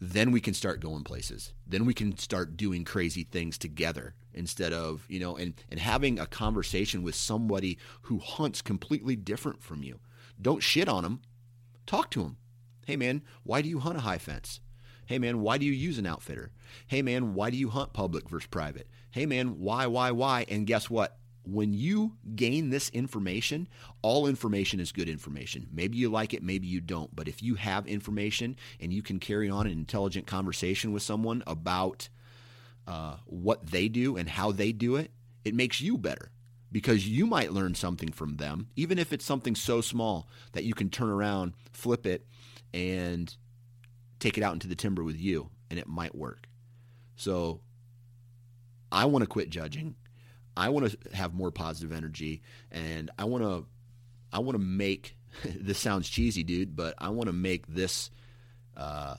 then 0.00 0.32
we 0.32 0.40
can 0.40 0.52
start 0.52 0.80
going 0.80 1.04
places. 1.04 1.54
Then 1.66 1.86
we 1.86 1.94
can 1.94 2.18
start 2.18 2.56
doing 2.56 2.84
crazy 2.84 3.22
things 3.22 3.56
together 3.56 4.14
instead 4.34 4.72
of, 4.72 5.06
you 5.08 5.20
know, 5.20 5.36
and, 5.36 5.54
and 5.70 5.80
having 5.80 6.18
a 6.18 6.26
conversation 6.26 7.02
with 7.02 7.14
somebody 7.14 7.78
who 8.02 8.18
hunts 8.18 8.60
completely 8.60 9.16
different 9.16 9.62
from 9.62 9.82
you. 9.82 10.00
Don't 10.40 10.62
shit 10.62 10.88
on 10.88 11.02
them. 11.02 11.20
Talk 11.86 12.10
to 12.12 12.22
them. 12.22 12.36
Hey, 12.86 12.96
man, 12.96 13.22
why 13.42 13.62
do 13.62 13.68
you 13.68 13.78
hunt 13.78 13.96
a 13.96 14.02
high 14.02 14.18
fence? 14.18 14.60
Hey, 15.06 15.18
man, 15.18 15.40
why 15.40 15.58
do 15.58 15.66
you 15.66 15.72
use 15.72 15.98
an 15.98 16.06
outfitter? 16.06 16.50
Hey, 16.86 17.02
man, 17.02 17.34
why 17.34 17.50
do 17.50 17.56
you 17.56 17.68
hunt 17.68 17.92
public 17.92 18.28
versus 18.28 18.46
private? 18.46 18.88
Hey, 19.10 19.26
man, 19.26 19.58
why, 19.60 19.86
why, 19.86 20.10
why? 20.10 20.46
And 20.48 20.66
guess 20.66 20.88
what? 20.88 21.18
When 21.46 21.74
you 21.74 22.16
gain 22.34 22.70
this 22.70 22.88
information, 22.88 23.68
all 24.00 24.26
information 24.26 24.80
is 24.80 24.92
good 24.92 25.10
information. 25.10 25.66
Maybe 25.70 25.98
you 25.98 26.08
like 26.08 26.32
it, 26.32 26.42
maybe 26.42 26.66
you 26.66 26.80
don't. 26.80 27.14
But 27.14 27.28
if 27.28 27.42
you 27.42 27.56
have 27.56 27.86
information 27.86 28.56
and 28.80 28.94
you 28.94 29.02
can 29.02 29.20
carry 29.20 29.50
on 29.50 29.66
an 29.66 29.72
intelligent 29.72 30.26
conversation 30.26 30.92
with 30.92 31.02
someone 31.02 31.42
about 31.46 32.08
uh, 32.86 33.16
what 33.26 33.66
they 33.66 33.88
do 33.88 34.16
and 34.16 34.28
how 34.28 34.52
they 34.52 34.72
do 34.72 34.96
it, 34.96 35.10
it 35.44 35.54
makes 35.54 35.82
you 35.82 35.98
better 35.98 36.30
because 36.74 37.08
you 37.08 37.24
might 37.24 37.52
learn 37.52 37.72
something 37.72 38.10
from 38.10 38.36
them, 38.36 38.66
even 38.74 38.98
if 38.98 39.12
it's 39.12 39.24
something 39.24 39.54
so 39.54 39.80
small 39.80 40.28
that 40.54 40.64
you 40.64 40.74
can 40.74 40.90
turn 40.90 41.08
around, 41.08 41.52
flip 41.70 42.04
it, 42.04 42.26
and 42.74 43.36
take 44.18 44.36
it 44.36 44.42
out 44.42 44.54
into 44.54 44.66
the 44.66 44.74
timber 44.74 45.04
with 45.04 45.16
you 45.16 45.50
and 45.70 45.78
it 45.78 45.86
might 45.86 46.16
work. 46.16 46.48
So 47.14 47.60
I 48.90 49.04
want 49.04 49.22
to 49.22 49.28
quit 49.28 49.50
judging. 49.50 49.94
I 50.56 50.70
want 50.70 50.90
to 50.90 51.16
have 51.16 51.32
more 51.32 51.52
positive 51.52 51.92
energy 51.92 52.42
and 52.72 53.08
I 53.16 53.26
want 53.26 53.44
to 53.44 53.66
I 54.32 54.40
want 54.40 54.56
to 54.56 54.64
make 54.64 55.16
this 55.44 55.78
sounds 55.78 56.08
cheesy, 56.08 56.42
dude, 56.42 56.74
but 56.74 56.96
I 56.98 57.10
want 57.10 57.28
to 57.28 57.32
make 57.32 57.68
this 57.68 58.10
uh, 58.76 59.14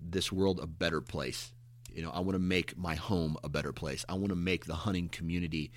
this 0.00 0.30
world 0.30 0.60
a 0.62 0.68
better 0.68 1.00
place. 1.00 1.52
You 1.92 2.02
know, 2.02 2.10
I 2.10 2.20
want 2.20 2.34
to 2.34 2.38
make 2.38 2.78
my 2.78 2.94
home 2.94 3.36
a 3.42 3.48
better 3.48 3.72
place. 3.72 4.04
I 4.08 4.14
want 4.14 4.28
to 4.28 4.36
make 4.36 4.66
the 4.66 4.74
hunting 4.74 5.08
community 5.08 5.72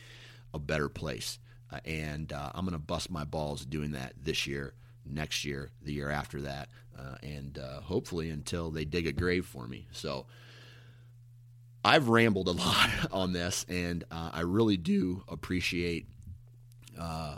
a 0.53 0.59
better 0.59 0.89
place. 0.89 1.39
Uh, 1.71 1.79
and 1.85 2.33
uh, 2.33 2.51
I'm 2.53 2.65
going 2.65 2.73
to 2.73 2.79
bust 2.79 3.11
my 3.11 3.23
balls 3.23 3.65
doing 3.65 3.91
that 3.91 4.13
this 4.21 4.47
year 4.47 4.73
next 5.09 5.45
year, 5.45 5.71
the 5.81 5.93
year 5.93 6.09
after 6.09 6.41
that, 6.41 6.69
uh, 6.97 7.15
and 7.23 7.57
uh, 7.57 7.81
hopefully 7.81 8.29
until 8.29 8.69
they 8.71 8.85
dig 8.85 9.07
a 9.07 9.11
grave 9.11 9.45
for 9.45 9.67
me. 9.67 9.87
So 9.91 10.25
I've 11.83 12.09
rambled 12.09 12.47
a 12.47 12.51
lot 12.51 12.89
on 13.11 13.33
this, 13.33 13.65
and 13.67 14.03
uh, 14.11 14.31
I 14.33 14.41
really 14.41 14.77
do 14.77 15.23
appreciate 15.27 16.07
uh, 16.99 17.37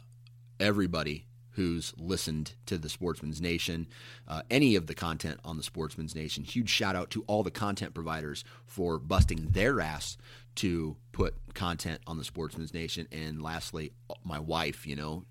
everybody 0.59 1.25
who's 1.55 1.93
listened 1.97 2.53
to 2.65 2.77
the 2.77 2.87
Sportsman's 2.87 3.41
Nation, 3.41 3.87
uh, 4.25 4.41
any 4.49 4.75
of 4.75 4.87
the 4.87 4.95
content 4.95 5.37
on 5.43 5.57
the 5.57 5.63
Sportsman's 5.63 6.15
Nation. 6.15 6.45
Huge 6.45 6.69
shout 6.69 6.95
out 6.95 7.09
to 7.11 7.23
all 7.27 7.43
the 7.43 7.51
content 7.51 7.93
providers 7.93 8.45
for 8.65 8.97
busting 8.97 9.49
their 9.51 9.81
ass 9.81 10.17
to 10.55 10.96
put 11.12 11.36
content 11.53 12.01
on 12.08 12.17
the 12.17 12.24
Sportsman's 12.24 12.74
Nation. 12.74 13.08
And 13.12 13.41
lastly, 13.41 13.93
my 14.24 14.39
wife, 14.39 14.86
you 14.86 14.96
know, 14.96 15.25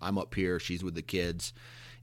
I'm 0.00 0.18
up 0.18 0.34
here, 0.34 0.58
she's 0.58 0.82
with 0.84 0.94
the 0.94 1.02
kids 1.02 1.52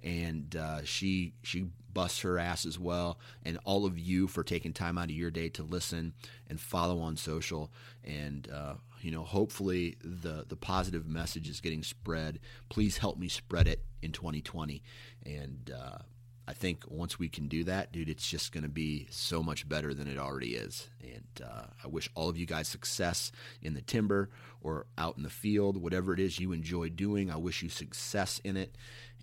and 0.04 0.56
uh, 0.56 0.84
she 0.84 1.34
she 1.44 1.68
busts 1.94 2.22
her 2.22 2.38
ass 2.38 2.66
as 2.66 2.78
well. 2.78 3.20
And 3.44 3.58
all 3.64 3.86
of 3.86 3.98
you 3.98 4.28
for 4.28 4.44
taking 4.44 4.74
time 4.74 4.98
out 4.98 5.06
of 5.06 5.12
your 5.12 5.32
day 5.32 5.50
to 5.50 5.64
listen 5.64 6.14
and 6.48 6.60
follow 6.60 7.00
on 7.00 7.16
social, 7.16 7.72
and 8.04 8.48
uh, 8.52 8.76
you 9.02 9.12
know, 9.12 9.24
hopefully 9.24 9.98
the 10.04 10.46
the 10.48 10.58
positive 10.58 11.08
message 11.08 11.50
is 11.50 11.62
getting 11.62 11.84
spread. 11.84 12.40
Please 12.70 12.98
help 12.98 13.18
me 13.18 13.30
spread 13.30 13.68
it 13.68 13.84
in 14.02 14.12
2020, 14.12 14.84
and. 15.26 15.72
Uh, 15.76 16.00
I 16.46 16.54
think 16.54 16.84
once 16.90 17.18
we 17.18 17.30
can 17.30 17.48
do 17.48 17.64
that, 17.64 17.94
dude, 17.94 18.10
it's 18.10 18.28
just 18.28 18.52
going 18.52 18.64
to 18.64 18.70
be 18.70 19.08
so 19.10 19.42
much 19.42 19.68
better 19.68 19.94
than 19.94 20.08
it 20.10 20.18
already 20.18 20.56
is. 20.56 20.90
And 21.02 21.42
uh, 21.42 21.68
I 21.84 21.88
wish 21.88 22.10
all 22.16 22.28
of 22.28 22.38
you 22.38 22.46
guys 22.46 22.68
success 22.68 23.32
in 23.62 23.76
the 23.76 23.82
timber 23.82 24.30
or 24.62 24.86
out 24.98 25.16
in 25.16 25.24
the 25.24 25.30
field, 25.30 25.78
whatever 25.78 26.14
it 26.14 26.20
is 26.20 26.40
you 26.40 26.52
enjoy 26.52 26.90
doing. 26.90 27.32
I 27.32 27.38
wish 27.38 27.64
you 27.64 27.70
success 27.70 28.42
in 28.44 28.58
it. 28.58 28.76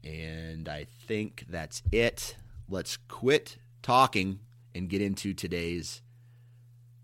And 0.03 0.67
I 0.67 0.87
think 1.07 1.45
that's 1.49 1.83
it. 1.93 2.37
Let's 2.71 2.97
quit 2.97 3.59
talking 3.83 4.41
and 4.75 4.89
get 4.89 5.03
into 5.03 5.35
today's. 5.35 6.01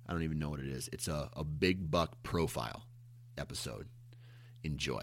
I 0.06 0.12
don't 0.12 0.22
even 0.22 0.38
know 0.38 0.48
what 0.48 0.60
it 0.60 0.68
is. 0.68 0.88
It's 0.92 1.08
a, 1.08 1.28
a 1.34 1.44
big 1.44 1.90
buck 1.90 2.22
profile 2.22 2.84
episode. 3.36 3.88
Enjoy. 4.62 5.02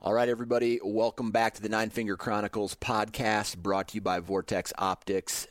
All 0.00 0.14
right, 0.14 0.28
everybody, 0.28 0.78
welcome 0.84 1.32
back 1.32 1.54
to 1.54 1.62
the 1.62 1.68
Nine 1.68 1.90
Finger 1.90 2.16
Chronicles 2.16 2.76
podcast 2.76 3.56
brought 3.56 3.88
to 3.88 3.96
you 3.96 4.00
by 4.00 4.20
Vortex 4.20 4.72
Optics. 4.78 5.48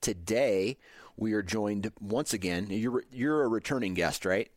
Today, 0.00 0.78
we 1.14 1.34
are 1.34 1.42
joined 1.42 1.92
once 2.00 2.32
again. 2.32 2.68
You're, 2.70 3.04
you're 3.12 3.42
a 3.42 3.48
returning 3.48 3.92
guest, 3.92 4.24
right? 4.24 4.50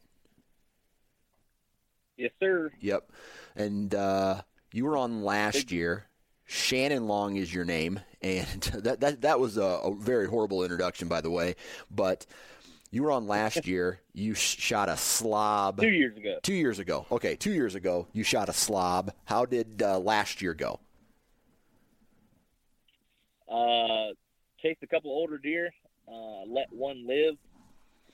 Yes, 2.16 2.32
sir. 2.40 2.72
Yep. 2.80 3.12
And 3.58 3.94
uh, 3.94 4.44
you 4.72 4.86
were 4.86 4.96
on 4.96 5.22
last 5.22 5.70
year. 5.70 6.06
Shannon 6.46 7.06
Long 7.06 7.36
is 7.36 7.54
your 7.54 7.66
name, 7.66 8.00
and 8.22 8.62
that 8.74 9.02
that 9.02 9.22
that 9.22 9.40
was 9.40 9.58
a, 9.58 9.62
a 9.62 9.94
very 9.94 10.28
horrible 10.28 10.64
introduction, 10.64 11.10
by 11.10 11.20
the 11.20 11.30
way. 11.30 11.56
But 11.92 12.26
you 12.92 13.04
were 13.04 13.12
on 13.12 13.28
last 13.38 13.68
year. 13.68 14.00
You 14.14 14.34
shot 14.34 14.90
a 14.90 14.98
slob. 14.98 15.82
Two 15.82 15.90
years 15.90 16.18
ago. 16.18 16.38
Two 16.44 16.54
years 16.54 16.80
ago. 16.80 17.06
Okay, 17.12 17.36
two 17.36 17.54
years 17.54 17.76
ago, 17.76 18.08
you 18.14 18.24
shot 18.24 18.50
a 18.50 18.54
slob. 18.54 19.12
How 19.26 19.46
did 19.46 19.82
uh, 19.82 20.00
last 20.00 20.42
year 20.42 20.54
go? 20.54 20.80
Uh, 23.50 24.14
chased 24.62 24.84
a 24.84 24.88
couple 24.88 25.12
older 25.12 25.38
deer, 25.38 25.72
uh, 26.08 26.44
let 26.48 26.72
one 26.72 27.08
live, 27.08 27.36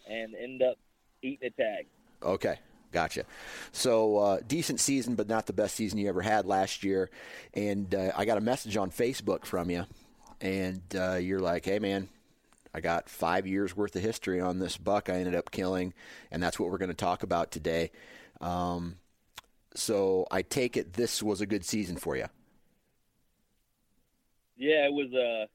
and 0.09 0.33
end 0.35 0.61
up 0.61 0.77
eating 1.21 1.47
a 1.47 1.61
tag. 1.61 1.87
Okay, 2.23 2.57
Gotcha. 2.95 3.25
So 3.73 4.17
uh, 4.19 4.39
decent 4.47 4.79
season, 4.79 5.15
but 5.15 5.27
not 5.27 5.47
the 5.47 5.51
best 5.51 5.75
season 5.75 5.99
you 5.99 6.07
ever 6.07 6.21
had 6.21 6.45
last 6.45 6.81
year. 6.81 7.09
And 7.53 7.93
uh, 7.93 8.13
I 8.15 8.23
got 8.23 8.37
a 8.37 8.41
message 8.41 8.77
on 8.77 8.89
Facebook 8.89 9.43
from 9.43 9.69
you, 9.69 9.83
and 10.39 10.81
uh, 10.97 11.15
you're 11.15 11.41
like, 11.41 11.65
"Hey, 11.65 11.79
man, 11.79 12.07
I 12.75 12.81
got 12.81 13.07
five 13.07 13.47
years 13.47 13.73
worth 13.73 13.95
of 13.95 14.01
history 14.01 14.41
on 14.41 14.59
this 14.59 14.75
buck 14.75 15.09
I 15.09 15.13
ended 15.13 15.33
up 15.33 15.49
killing, 15.49 15.93
and 16.29 16.43
that's 16.43 16.59
what 16.59 16.69
we're 16.69 16.77
going 16.77 16.89
to 16.89 16.93
talk 16.93 17.23
about 17.23 17.49
today." 17.49 17.91
Um, 18.41 18.97
so 19.73 20.27
I 20.29 20.41
take 20.41 20.75
it 20.75 20.93
this 20.93 21.23
was 21.23 21.39
a 21.39 21.45
good 21.45 21.63
season 21.63 21.95
for 21.95 22.17
you. 22.17 22.25
Yeah, 24.57 24.87
it 24.87 24.93
was 24.93 25.13
uh, 25.13 25.45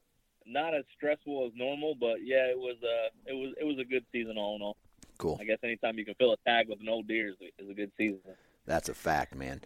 not 0.46 0.74
as 0.74 0.84
stressful 0.96 1.46
as 1.46 1.52
normal, 1.54 1.94
but 1.94 2.24
yeah, 2.24 2.46
it 2.46 2.58
was 2.58 2.76
uh, 2.82 3.10
it 3.26 3.34
was 3.34 3.54
it 3.60 3.64
was 3.64 3.78
a 3.78 3.84
good 3.84 4.06
season 4.12 4.38
all 4.38 4.56
in 4.56 4.62
all. 4.62 4.78
Cool. 5.18 5.36
I 5.38 5.44
guess 5.44 5.58
anytime 5.62 5.98
you 5.98 6.06
can 6.06 6.14
fill 6.14 6.32
a 6.32 6.38
tag 6.48 6.70
with 6.70 6.80
an 6.80 6.88
old 6.88 7.06
deer 7.06 7.28
is 7.28 7.36
a, 7.42 7.62
is 7.62 7.68
a 7.68 7.74
good 7.74 7.92
season. 7.98 8.20
That's 8.64 8.88
a 8.88 8.94
fact, 8.94 9.34
man. 9.34 9.60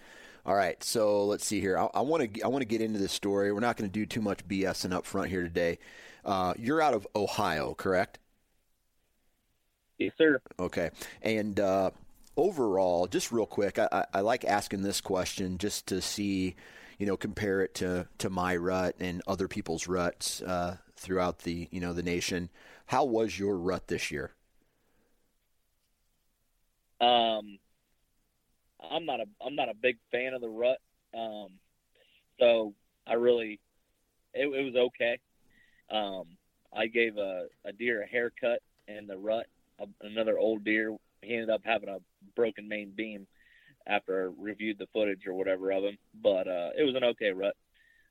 All 0.44 0.56
right, 0.56 0.82
so 0.82 1.25
let's 1.25 1.46
see 1.46 1.61
here. 1.61 1.78
I 1.78 2.00
want 2.00 2.34
to 2.34 2.42
I 2.42 2.49
want 2.49 2.62
to 2.62 2.66
get 2.66 2.80
into 2.80 2.99
this 2.99 3.12
story. 3.12 3.52
We're 3.52 3.61
not 3.61 3.76
going 3.76 3.88
to 3.88 3.92
do 3.92 4.04
too 4.06 4.20
much 4.20 4.46
BSing 4.46 4.92
up 4.92 5.06
front 5.06 5.30
here 5.30 5.42
today. 5.42 5.78
Uh, 6.24 6.54
you're 6.58 6.80
out 6.80 6.94
of 6.94 7.06
Ohio, 7.14 7.74
correct? 7.74 8.18
Yes, 9.98 10.12
sir. 10.18 10.40
Okay, 10.58 10.90
and 11.22 11.60
uh, 11.60 11.90
overall, 12.36 13.06
just 13.06 13.30
real 13.30 13.46
quick, 13.46 13.78
I, 13.78 13.88
I, 13.92 14.04
I, 14.14 14.20
like 14.20 14.44
asking 14.44 14.82
this 14.82 15.00
question 15.00 15.58
just 15.58 15.86
to 15.88 16.00
see, 16.00 16.56
you 16.98 17.06
know, 17.06 17.16
compare 17.16 17.62
it 17.62 17.74
to 17.74 18.08
to 18.18 18.30
my 18.30 18.56
rut 18.56 18.96
and 18.98 19.22
other 19.26 19.46
people's 19.46 19.86
ruts 19.86 20.42
uh, 20.42 20.78
throughout 20.96 21.40
the 21.40 21.68
you 21.70 21.80
know 21.80 21.92
the 21.92 22.02
nation. 22.02 22.50
How 22.86 23.04
was 23.04 23.38
your 23.38 23.56
rut 23.56 23.88
this 23.88 24.10
year? 24.10 24.32
Um, 27.00 27.58
I'm 28.90 29.06
not 29.06 29.20
a 29.20 29.26
I'm 29.44 29.54
not 29.54 29.68
a 29.68 29.74
big 29.74 29.98
fan 30.10 30.34
of 30.34 30.40
the 30.40 30.48
rut. 30.48 30.78
Um, 31.16 31.48
so 32.40 32.74
I 33.06 33.14
really 33.14 33.60
it, 34.32 34.46
it 34.46 34.64
was 34.64 34.74
okay. 34.74 35.18
Um, 35.94 36.24
I 36.76 36.86
gave 36.88 37.16
a, 37.16 37.46
a 37.64 37.72
deer 37.72 38.02
a 38.02 38.06
haircut 38.06 38.60
in 38.88 39.06
the 39.06 39.16
rut. 39.16 39.46
A, 39.80 39.86
another 40.02 40.38
old 40.38 40.64
deer. 40.64 40.96
He 41.22 41.34
ended 41.34 41.50
up 41.50 41.62
having 41.64 41.88
a 41.88 41.98
broken 42.36 42.68
main 42.68 42.92
beam 42.94 43.26
after 43.86 44.24
I 44.24 44.42
reviewed 44.42 44.78
the 44.78 44.88
footage 44.92 45.26
or 45.26 45.34
whatever 45.34 45.70
of 45.72 45.84
him. 45.84 45.96
But 46.22 46.48
uh, 46.48 46.70
it 46.76 46.84
was 46.84 46.94
an 46.96 47.04
okay 47.04 47.30
rut. 47.30 47.54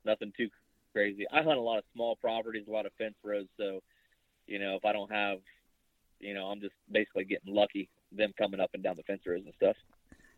Nothing 0.05 0.31
too 0.35 0.49
crazy. 0.93 1.25
I 1.31 1.43
hunt 1.43 1.57
a 1.57 1.61
lot 1.61 1.79
of 1.79 1.83
small 1.93 2.15
properties, 2.15 2.65
a 2.67 2.71
lot 2.71 2.85
of 2.85 2.93
fence 2.97 3.15
rows. 3.23 3.47
So, 3.57 3.81
you 4.47 4.59
know, 4.59 4.75
if 4.75 4.85
I 4.85 4.93
don't 4.93 5.11
have, 5.11 5.39
you 6.19 6.33
know, 6.33 6.45
I'm 6.45 6.61
just 6.61 6.75
basically 6.91 7.25
getting 7.25 7.53
lucky 7.53 7.89
them 8.11 8.33
coming 8.37 8.59
up 8.59 8.71
and 8.73 8.83
down 8.83 8.95
the 8.95 9.03
fence 9.03 9.21
rows 9.25 9.41
and 9.43 9.53
stuff. 9.55 9.75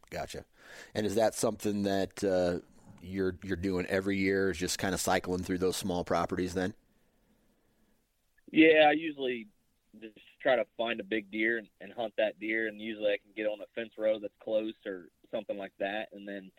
Gotcha. 0.10 0.46
And 0.94 1.06
is 1.06 1.16
that 1.16 1.36
something 1.36 1.84
that 1.84 2.24
uh, 2.24 2.60
you're 3.02 3.36
you're 3.44 3.58
doing 3.58 3.86
every 3.88 4.18
year? 4.18 4.52
Is 4.52 4.58
just 4.58 4.80
kind 4.80 4.94
of 4.94 5.02
cycling 5.02 5.44
through 5.44 5.58
those 5.60 5.76
small 5.76 6.04
properties 6.04 6.54
then? 6.54 6.74
Yeah, 8.56 8.88
I 8.90 8.94
usually 8.94 9.48
just 10.02 10.16
try 10.42 10.56
to 10.56 10.66
find 10.78 11.00
a 11.02 11.04
big 11.04 11.30
deer 11.32 11.58
and, 11.58 11.68
and 11.82 11.92
hunt 11.92 12.14
that 12.18 12.40
deer, 12.40 12.68
and 12.68 12.80
usually 12.80 13.12
I 13.12 13.18
can 13.18 13.34
get 13.36 13.48
on 13.48 13.60
a 13.60 13.66
fence 13.76 13.92
row 13.98 14.18
that's 14.20 14.34
close 14.42 14.74
or 14.86 15.10
something 15.30 15.58
like 15.58 15.74
that, 15.80 16.08
and 16.14 16.28
then 16.28 16.52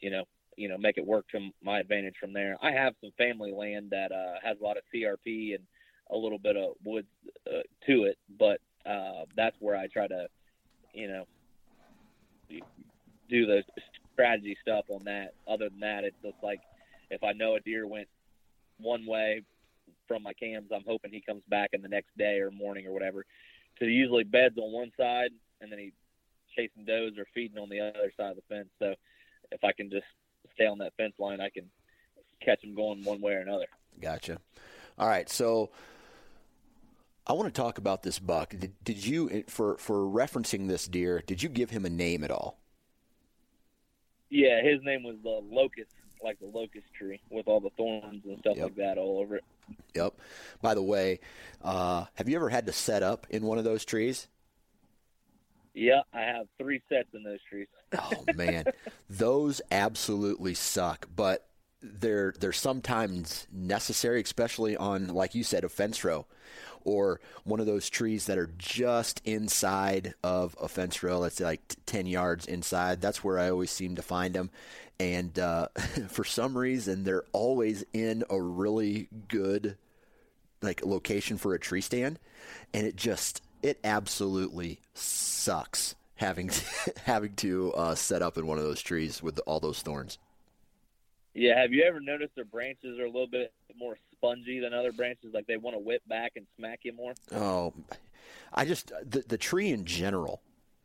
you 0.00 0.10
know 0.10 0.24
you 0.56 0.68
know 0.68 0.76
make 0.78 0.98
it 0.98 1.06
work 1.06 1.28
to 1.30 1.50
my 1.62 1.78
advantage 1.78 2.16
from 2.18 2.32
there. 2.32 2.56
I 2.62 2.72
have 2.72 2.94
some 3.00 3.12
family 3.16 3.52
land 3.52 3.90
that 3.90 4.10
uh, 4.10 4.40
has 4.42 4.56
a 4.60 4.64
lot 4.64 4.76
of 4.76 4.82
CRP 4.92 5.54
and 5.54 5.64
a 6.10 6.16
little 6.16 6.38
bit 6.38 6.56
of 6.56 6.74
woods 6.84 7.08
uh, 7.46 7.62
to 7.86 8.04
it, 8.04 8.18
but 8.38 8.60
uh, 8.88 9.24
that's 9.36 9.56
where 9.60 9.76
I 9.76 9.86
try 9.88 10.08
to 10.08 10.26
you 10.96 11.08
know, 11.08 11.24
do 13.28 13.46
the 13.46 13.62
strategy 14.12 14.56
stuff 14.62 14.86
on 14.88 15.04
that. 15.04 15.34
Other 15.46 15.68
than 15.68 15.80
that, 15.80 16.04
it's 16.04 16.16
just 16.24 16.42
like 16.42 16.60
if 17.10 17.22
I 17.22 17.32
know 17.32 17.54
a 17.54 17.60
deer 17.60 17.86
went 17.86 18.08
one 18.78 19.06
way 19.06 19.42
from 20.08 20.22
my 20.22 20.32
cams, 20.32 20.70
I'm 20.74 20.84
hoping 20.86 21.12
he 21.12 21.20
comes 21.20 21.42
back 21.48 21.70
in 21.72 21.82
the 21.82 21.88
next 21.88 22.16
day 22.16 22.38
or 22.40 22.50
morning 22.50 22.86
or 22.86 22.92
whatever. 22.92 23.24
So 23.78 23.84
usually 23.84 24.24
beds 24.24 24.56
on 24.58 24.72
one 24.72 24.92
side, 24.96 25.30
and 25.60 25.70
then 25.70 25.78
he 25.78 25.92
chasing 26.54 26.84
does 26.84 27.18
or 27.18 27.26
feeding 27.34 27.58
on 27.58 27.68
the 27.68 27.80
other 27.80 28.12
side 28.16 28.30
of 28.30 28.36
the 28.36 28.42
fence. 28.48 28.68
So 28.78 28.94
if 29.52 29.62
I 29.62 29.72
can 29.72 29.90
just 29.90 30.06
stay 30.54 30.66
on 30.66 30.78
that 30.78 30.94
fence 30.96 31.14
line, 31.18 31.40
I 31.40 31.50
can 31.50 31.70
catch 32.42 32.62
him 32.62 32.74
going 32.74 33.04
one 33.04 33.20
way 33.20 33.32
or 33.32 33.40
another. 33.40 33.66
Gotcha. 34.00 34.38
All 34.98 35.08
right, 35.08 35.28
so 35.28 35.70
I 37.26 37.32
want 37.34 37.52
to 37.52 37.60
talk 37.60 37.78
about 37.78 38.02
this 38.02 38.18
buck. 38.18 38.50
Did, 38.50 38.72
did 38.82 39.04
you, 39.04 39.44
for 39.48 39.76
for 39.78 39.96
referencing 40.06 40.68
this 40.68 40.86
deer, 40.86 41.22
did 41.26 41.42
you 41.42 41.48
give 41.48 41.70
him 41.70 41.84
a 41.84 41.90
name 41.90 42.24
at 42.24 42.30
all? 42.30 42.58
Yeah, 44.30 44.62
his 44.62 44.82
name 44.82 45.02
was 45.02 45.16
the 45.22 45.40
locust, 45.54 45.90
like 46.22 46.38
the 46.40 46.46
locust 46.46 46.86
tree, 46.98 47.20
with 47.30 47.46
all 47.46 47.60
the 47.60 47.70
thorns 47.76 48.22
and 48.24 48.38
stuff 48.40 48.56
Yep. 48.56 48.64
like 48.64 48.76
that 48.76 48.98
all 48.98 49.20
over 49.20 49.36
it. 49.36 49.44
Yep. 49.94 50.14
By 50.62 50.74
the 50.74 50.82
way, 50.82 51.20
uh, 51.62 52.04
have 52.14 52.28
you 52.28 52.36
ever 52.36 52.48
had 52.48 52.66
to 52.66 52.72
set 52.72 53.02
up 53.02 53.26
in 53.30 53.44
one 53.44 53.58
of 53.58 53.64
those 53.64 53.84
trees? 53.84 54.28
Yeah, 55.74 56.02
I 56.12 56.20
have 56.20 56.46
three 56.58 56.80
sets 56.88 57.08
in 57.12 57.22
those 57.22 57.40
trees. 57.50 57.66
Oh 57.98 58.24
man, 58.34 58.64
those 59.10 59.60
absolutely 59.70 60.54
suck. 60.54 61.06
But 61.14 61.46
they're 62.00 62.34
they're 62.38 62.52
sometimes 62.52 63.46
necessary, 63.52 64.20
especially 64.20 64.76
on 64.76 65.08
like 65.08 65.34
you 65.34 65.44
said, 65.44 65.64
a 65.64 65.68
fence 65.68 66.04
row, 66.04 66.26
or 66.84 67.20
one 67.44 67.60
of 67.60 67.66
those 67.66 67.88
trees 67.90 68.26
that 68.26 68.38
are 68.38 68.50
just 68.58 69.20
inside 69.24 70.14
of 70.22 70.56
a 70.60 70.68
fence 70.68 71.02
row. 71.02 71.22
That's 71.22 71.40
like 71.40 71.66
t- 71.68 71.76
ten 71.86 72.06
yards 72.06 72.46
inside. 72.46 73.00
That's 73.00 73.24
where 73.24 73.38
I 73.38 73.50
always 73.50 73.70
seem 73.70 73.96
to 73.96 74.02
find 74.02 74.34
them, 74.34 74.50
and 74.98 75.38
uh, 75.38 75.68
for 76.08 76.24
some 76.24 76.56
reason, 76.56 77.04
they're 77.04 77.24
always 77.32 77.84
in 77.92 78.24
a 78.30 78.40
really 78.40 79.08
good 79.28 79.76
like 80.62 80.84
location 80.84 81.38
for 81.38 81.54
a 81.54 81.58
tree 81.58 81.80
stand, 81.80 82.18
and 82.72 82.86
it 82.86 82.96
just 82.96 83.42
it 83.62 83.78
absolutely 83.84 84.80
sucks 84.94 85.94
having 86.16 86.48
to, 86.48 86.64
having 87.04 87.34
to 87.36 87.72
uh, 87.74 87.94
set 87.94 88.22
up 88.22 88.36
in 88.38 88.46
one 88.46 88.58
of 88.58 88.64
those 88.64 88.82
trees 88.82 89.22
with 89.22 89.38
all 89.46 89.60
those 89.60 89.82
thorns. 89.82 90.18
Yeah, 91.36 91.60
have 91.60 91.72
you 91.72 91.84
ever 91.84 92.00
noticed 92.00 92.34
their 92.34 92.46
branches 92.46 92.98
are 92.98 93.04
a 93.04 93.10
little 93.10 93.26
bit 93.26 93.52
more 93.78 93.98
spongy 94.12 94.58
than 94.58 94.72
other 94.72 94.90
branches? 94.90 95.32
Like 95.34 95.46
they 95.46 95.58
want 95.58 95.76
to 95.76 95.80
whip 95.80 96.02
back 96.08 96.32
and 96.36 96.46
smack 96.56 96.80
you 96.82 96.94
more. 96.94 97.12
Oh, 97.30 97.74
I 98.54 98.64
just 98.64 98.90
the 99.04 99.22
the 99.28 99.36
tree 99.36 99.70
in 99.70 99.84
general, 99.84 100.40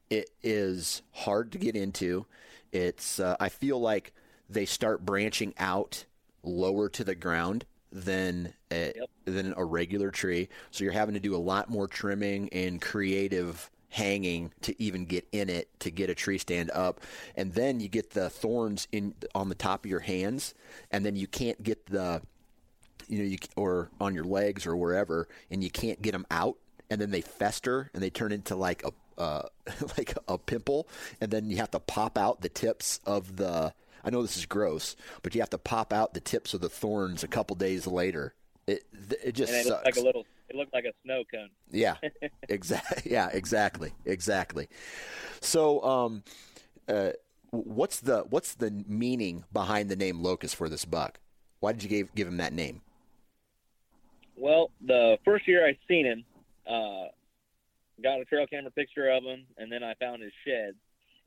it 0.10 0.30
is 0.44 1.04
hard 1.14 1.54
to 1.54 1.58
get 1.58 1.76
into. 1.76 2.26
It's 2.74 3.20
uh, 3.20 3.38
I 3.40 3.48
feel 3.50 3.80
like 3.80 4.12
they 4.50 4.66
start 4.66 5.06
branching 5.06 5.54
out 5.58 6.06
lower 6.44 6.90
to 6.90 7.04
the 7.06 7.16
ground 7.16 7.66
than 7.92 8.54
a, 8.72 8.94
Yep. 8.96 9.10
than 9.26 9.54
a 9.56 9.64
regular 9.64 10.12
tree. 10.12 10.50
So 10.72 10.84
you're 10.84 10.94
having 10.94 11.14
to 11.14 11.20
do 11.22 11.36
a 11.36 11.38
lot 11.38 11.70
more 11.70 11.88
trimming 11.88 12.50
and 12.50 12.82
creative 12.82 13.70
hanging 13.92 14.52
to 14.62 14.82
even 14.82 15.06
get 15.06 15.28
in 15.32 15.50
it 15.50 15.68
to 15.80 15.92
get 15.92 16.10
a 16.10 16.16
tree 16.16 16.38
stand 16.38 16.72
up 16.72 17.02
and 17.36 17.54
then 17.54 17.80
you 17.80 17.88
get 17.88 18.12
the 18.12 18.30
thorns 18.30 18.88
in 18.92 19.14
on 19.36 19.50
the 19.50 19.56
top 19.56 19.86
of 19.86 19.92
your 19.92 20.00
hands 20.00 20.54
and 20.92 21.06
then 21.06 21.16
you 21.16 21.28
can't 21.28 21.62
get 21.62 21.86
the 21.88 22.22
you 23.12 23.18
know, 23.18 23.26
you 23.26 23.38
or 23.56 23.90
on 24.00 24.16
your 24.16 24.24
legs 24.24 24.66
or 24.66 24.76
wherever, 24.76 25.28
and 25.52 25.64
you 25.64 25.70
can't 25.70 26.02
get 26.02 26.14
them 26.14 26.26
out, 26.32 26.56
and 26.90 27.00
then 27.00 27.12
they 27.12 27.22
fester 27.22 27.92
and 27.94 28.02
they 28.02 28.10
turn 28.10 28.32
into 28.32 28.56
like 28.56 28.84
a 28.84 29.22
uh, 29.22 29.44
like 29.98 30.16
a 30.28 30.38
pimple, 30.38 30.88
and 31.20 31.30
then 31.30 31.50
you 31.50 31.58
have 31.58 31.72
to 31.72 31.80
pop 31.80 32.18
out 32.18 32.42
the 32.42 32.50
tips 32.50 33.00
of 33.06 33.36
the. 33.36 33.74
I 34.04 34.10
know 34.10 34.24
this 34.24 34.38
is 34.38 34.48
gross, 34.48 34.96
but 35.22 35.36
you 35.36 35.42
have 35.42 35.52
to 35.52 35.60
pop 35.60 35.94
out 35.94 36.16
the 36.16 36.22
tips 36.22 36.56
of 36.56 36.62
the 36.62 36.70
thorns 36.70 37.24
a 37.24 37.28
couple 37.28 37.56
days 37.56 37.86
later. 37.86 38.34
It 38.66 38.84
it 39.24 39.34
just 39.34 39.52
And 39.52 39.62
it 39.62 39.68
sucks. 39.68 39.86
like 39.86 39.98
a 39.98 40.02
little. 40.02 40.26
It 40.52 40.58
looked 40.58 40.74
like 40.74 40.84
a 40.84 40.92
snow 41.06 41.24
cone. 41.34 41.50
Yeah, 41.72 41.96
exactly. 42.50 43.04
Yeah, 43.12 43.30
exactly, 43.32 43.94
exactly. 44.06 44.68
So, 45.40 45.82
um, 45.82 46.24
uh, 46.90 47.12
what's 47.52 48.02
the 48.02 48.26
what's 48.30 48.56
the 48.56 48.84
meaning 48.86 49.46
behind 49.54 49.88
the 49.88 49.96
name 49.96 50.22
Locust 50.22 50.58
for 50.58 50.68
this 50.68 50.84
buck? 50.84 51.22
Why 51.62 51.72
did 51.72 51.84
you 51.84 51.90
give 51.90 52.14
give 52.16 52.28
him 52.28 52.36
that 52.38 52.52
name? 52.52 52.82
Well, 54.36 54.72
the 54.86 55.20
first 55.24 55.48
year 55.48 55.66
I 55.66 55.78
seen 55.88 56.06
him, 56.06 56.26
uh, 56.68 57.08
got 58.04 58.20
a 58.20 58.26
trail 58.26 58.46
camera 58.46 58.72
picture 58.72 59.10
of 59.10 59.24
him, 59.24 59.46
and 59.58 59.72
then 59.72 59.84
I 59.84 59.94
found 60.02 60.22
his 60.22 60.34
shed, 60.46 60.74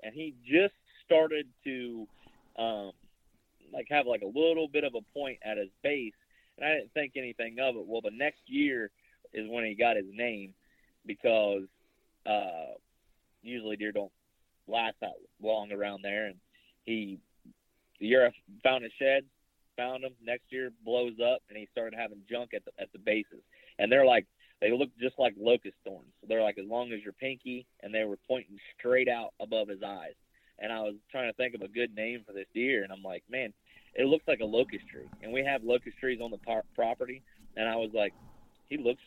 and 0.03 0.13
he 0.13 0.35
just 0.45 0.75
started 1.07 1.47
to, 1.65 2.07
um, 2.59 2.93
like 3.73 3.87
have 3.89 4.07
like 4.07 4.21
a 4.21 4.27
little 4.39 4.69
bit 4.69 4.85
of 4.85 4.95
a 4.95 5.19
point 5.19 5.39
at 5.43 5.57
his 5.57 5.71
base, 5.83 6.13
and 6.59 6.67
I 6.67 6.75
didn't 6.75 6.93
think 6.93 7.13
anything 7.17 7.57
of 7.59 7.77
it. 7.77 7.87
Well, 7.87 8.03
the 8.03 8.11
next 8.11 8.43
year 8.47 8.91
is 9.35 9.51
when 9.51 9.65
he 9.65 9.75
got 9.75 9.97
his 9.97 10.07
name, 10.13 10.55
because 11.05 11.63
uh, 12.27 12.75
usually 13.43 13.77
deer 13.77 13.93
don't 13.93 14.13
last 14.67 14.97
that 15.01 15.15
long 15.43 15.73
around 15.73 16.03
there, 16.03 16.27
and 16.27 16.37
he 16.85 17.19
the 18.01 18.07
year 18.07 18.27
I 18.27 18.31
found 18.63 18.85
his 18.85 18.93
shed, 18.99 19.25
found 19.77 20.05
him. 20.05 20.13
Next 20.25 20.45
year 20.51 20.71
blows 20.85 21.15
up, 21.25 21.43
and 21.49 21.59
he 21.59 21.69
started 21.73 21.99
having 21.99 22.23
junk 22.31 22.51
at 22.55 22.65
the 22.65 22.71
at 22.81 22.93
the 22.93 22.99
bases, 22.99 23.43
and 23.79 23.91
they're 23.91 24.07
like 24.07 24.27
they 24.61 24.73
look 24.73 24.91
just 24.99 25.19
like 25.19 25.35
locust 25.39 25.77
thorns. 25.85 26.13
They're 26.27 26.43
like 26.43 26.59
as 26.59 26.67
long 26.67 26.93
as 26.93 27.03
your 27.03 27.13
pinky, 27.13 27.67
and 27.83 27.95
they 27.95 28.05
were 28.05 28.19
pointing 28.27 28.59
straight 28.79 29.09
out 29.09 29.35
above 29.41 29.69
his 29.69 29.83
eyes. 29.83 30.15
And 30.59 30.73
I 30.73 30.81
was 30.81 30.95
trying 31.11 31.29
to 31.29 31.37
think 31.37 31.55
of 31.55 31.63
a 31.63 31.69
good 31.69 31.95
name 31.95 32.23
for 32.25 32.33
this 32.33 32.47
deer, 32.55 32.85
and 32.85 32.93
I'm 32.93 33.03
like, 33.03 33.25
man, 33.29 33.53
it 33.95 34.07
looks 34.07 34.27
like 34.29 34.41
a 34.41 34.45
locust 34.45 34.87
tree, 34.89 35.09
and 35.23 35.33
we 35.33 35.45
have 35.45 35.65
locust 35.65 35.99
trees 35.99 36.21
on 36.23 36.31
the 36.31 36.39
par- 36.39 36.65
property, 36.75 37.23
and 37.57 37.69
I 37.69 37.77
was 37.77 37.91
like, 37.93 38.15
he 38.69 38.79
looks 38.79 39.03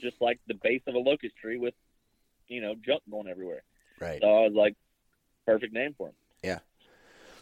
just 0.00 0.16
like 0.20 0.40
the 0.46 0.54
base 0.54 0.82
of 0.86 0.94
a 0.94 0.98
locust 0.98 1.36
tree 1.36 1.58
with, 1.58 1.74
you 2.48 2.60
know, 2.60 2.74
junk 2.84 3.02
going 3.10 3.28
everywhere. 3.28 3.62
Right. 4.00 4.20
So 4.20 4.28
I 4.28 4.40
was 4.42 4.52
like, 4.54 4.74
perfect 5.46 5.72
name 5.72 5.94
for 5.96 6.08
him. 6.08 6.14
Yeah. 6.42 6.58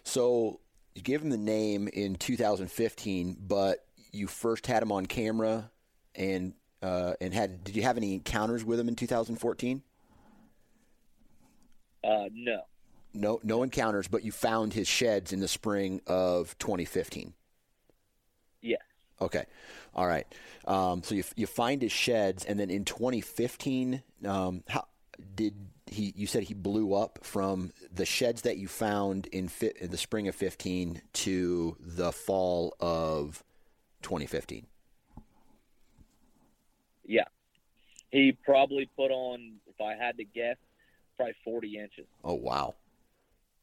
So 0.04 0.60
you 0.94 1.02
gave 1.02 1.22
him 1.22 1.30
the 1.30 1.36
name 1.36 1.88
in 1.88 2.16
2015, 2.16 3.36
but 3.40 3.84
you 4.12 4.26
first 4.26 4.66
had 4.66 4.82
him 4.82 4.92
on 4.92 5.06
camera, 5.06 5.70
and 6.14 6.54
uh, 6.82 7.14
and 7.20 7.32
had 7.32 7.64
did 7.64 7.76
you 7.76 7.82
have 7.82 7.96
any 7.96 8.14
encounters 8.14 8.64
with 8.64 8.78
him 8.78 8.88
in 8.88 8.96
2014? 8.96 9.82
Uh, 12.04 12.24
no. 12.32 12.62
No, 13.14 13.40
no 13.42 13.62
encounters, 13.62 14.08
but 14.08 14.24
you 14.24 14.32
found 14.32 14.72
his 14.72 14.88
sheds 14.88 15.32
in 15.32 15.40
the 15.40 15.48
spring 15.48 16.00
of 16.06 16.56
2015. 16.58 17.34
Yes. 18.62 18.80
Okay, 19.20 19.44
all 19.94 20.06
right. 20.06 20.26
Um, 20.66 21.02
so 21.02 21.14
you 21.14 21.24
you 21.36 21.46
find 21.46 21.82
his 21.82 21.92
sheds, 21.92 22.44
and 22.44 22.58
then 22.58 22.70
in 22.70 22.84
2015, 22.84 24.02
um, 24.26 24.62
how 24.68 24.86
did 25.34 25.54
he? 25.86 26.12
You 26.16 26.26
said 26.26 26.44
he 26.44 26.54
blew 26.54 26.94
up 26.94 27.18
from 27.22 27.72
the 27.92 28.06
sheds 28.06 28.42
that 28.42 28.56
you 28.56 28.68
found 28.68 29.26
in, 29.26 29.48
fi- 29.48 29.72
in 29.80 29.90
the 29.90 29.98
spring 29.98 30.28
of 30.28 30.34
15 30.34 31.02
to 31.12 31.76
the 31.80 32.12
fall 32.12 32.74
of 32.80 33.44
2015. 34.02 34.66
Yeah. 37.04 37.24
He 38.10 38.32
probably 38.44 38.90
put 38.96 39.10
on, 39.10 39.54
if 39.66 39.80
I 39.80 39.94
had 39.94 40.18
to 40.18 40.24
guess, 40.24 40.56
probably 41.16 41.34
40 41.44 41.78
inches. 41.78 42.06
Oh 42.24 42.34
wow, 42.34 42.74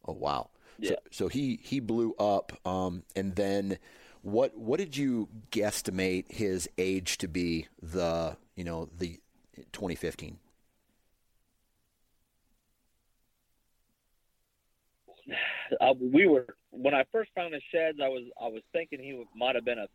oh 0.08 0.14
wow. 0.14 0.50
Yeah. 0.80 0.90
So, 0.90 0.96
so 1.12 1.28
he 1.28 1.60
he 1.62 1.80
blew 1.80 2.14
up, 2.20 2.54
um, 2.66 3.04
and 3.16 3.36
then 3.36 3.78
what 4.22 4.58
what 4.58 4.80
did 4.80 4.98
you 4.98 5.30
guesstimate 5.52 6.32
his 6.32 6.70
age 6.78 7.18
to 7.20 7.28
be? 7.28 7.68
The 7.82 8.38
you 8.56 8.64
know 8.64 8.90
the 8.98 9.20
2015. 9.72 10.38
Uh, 15.80 15.94
we 16.02 16.26
were 16.26 16.48
when 16.72 16.96
I 16.96 17.04
first 17.12 17.30
found 17.36 17.54
the 17.54 17.62
sheds. 17.72 18.00
I 18.04 18.08
was 18.08 18.24
I 18.42 18.48
was 18.48 18.64
thinking 18.74 19.00
he 19.00 19.24
might 19.36 19.54
have 19.54 19.64
been 19.64 19.78
a 19.78 19.86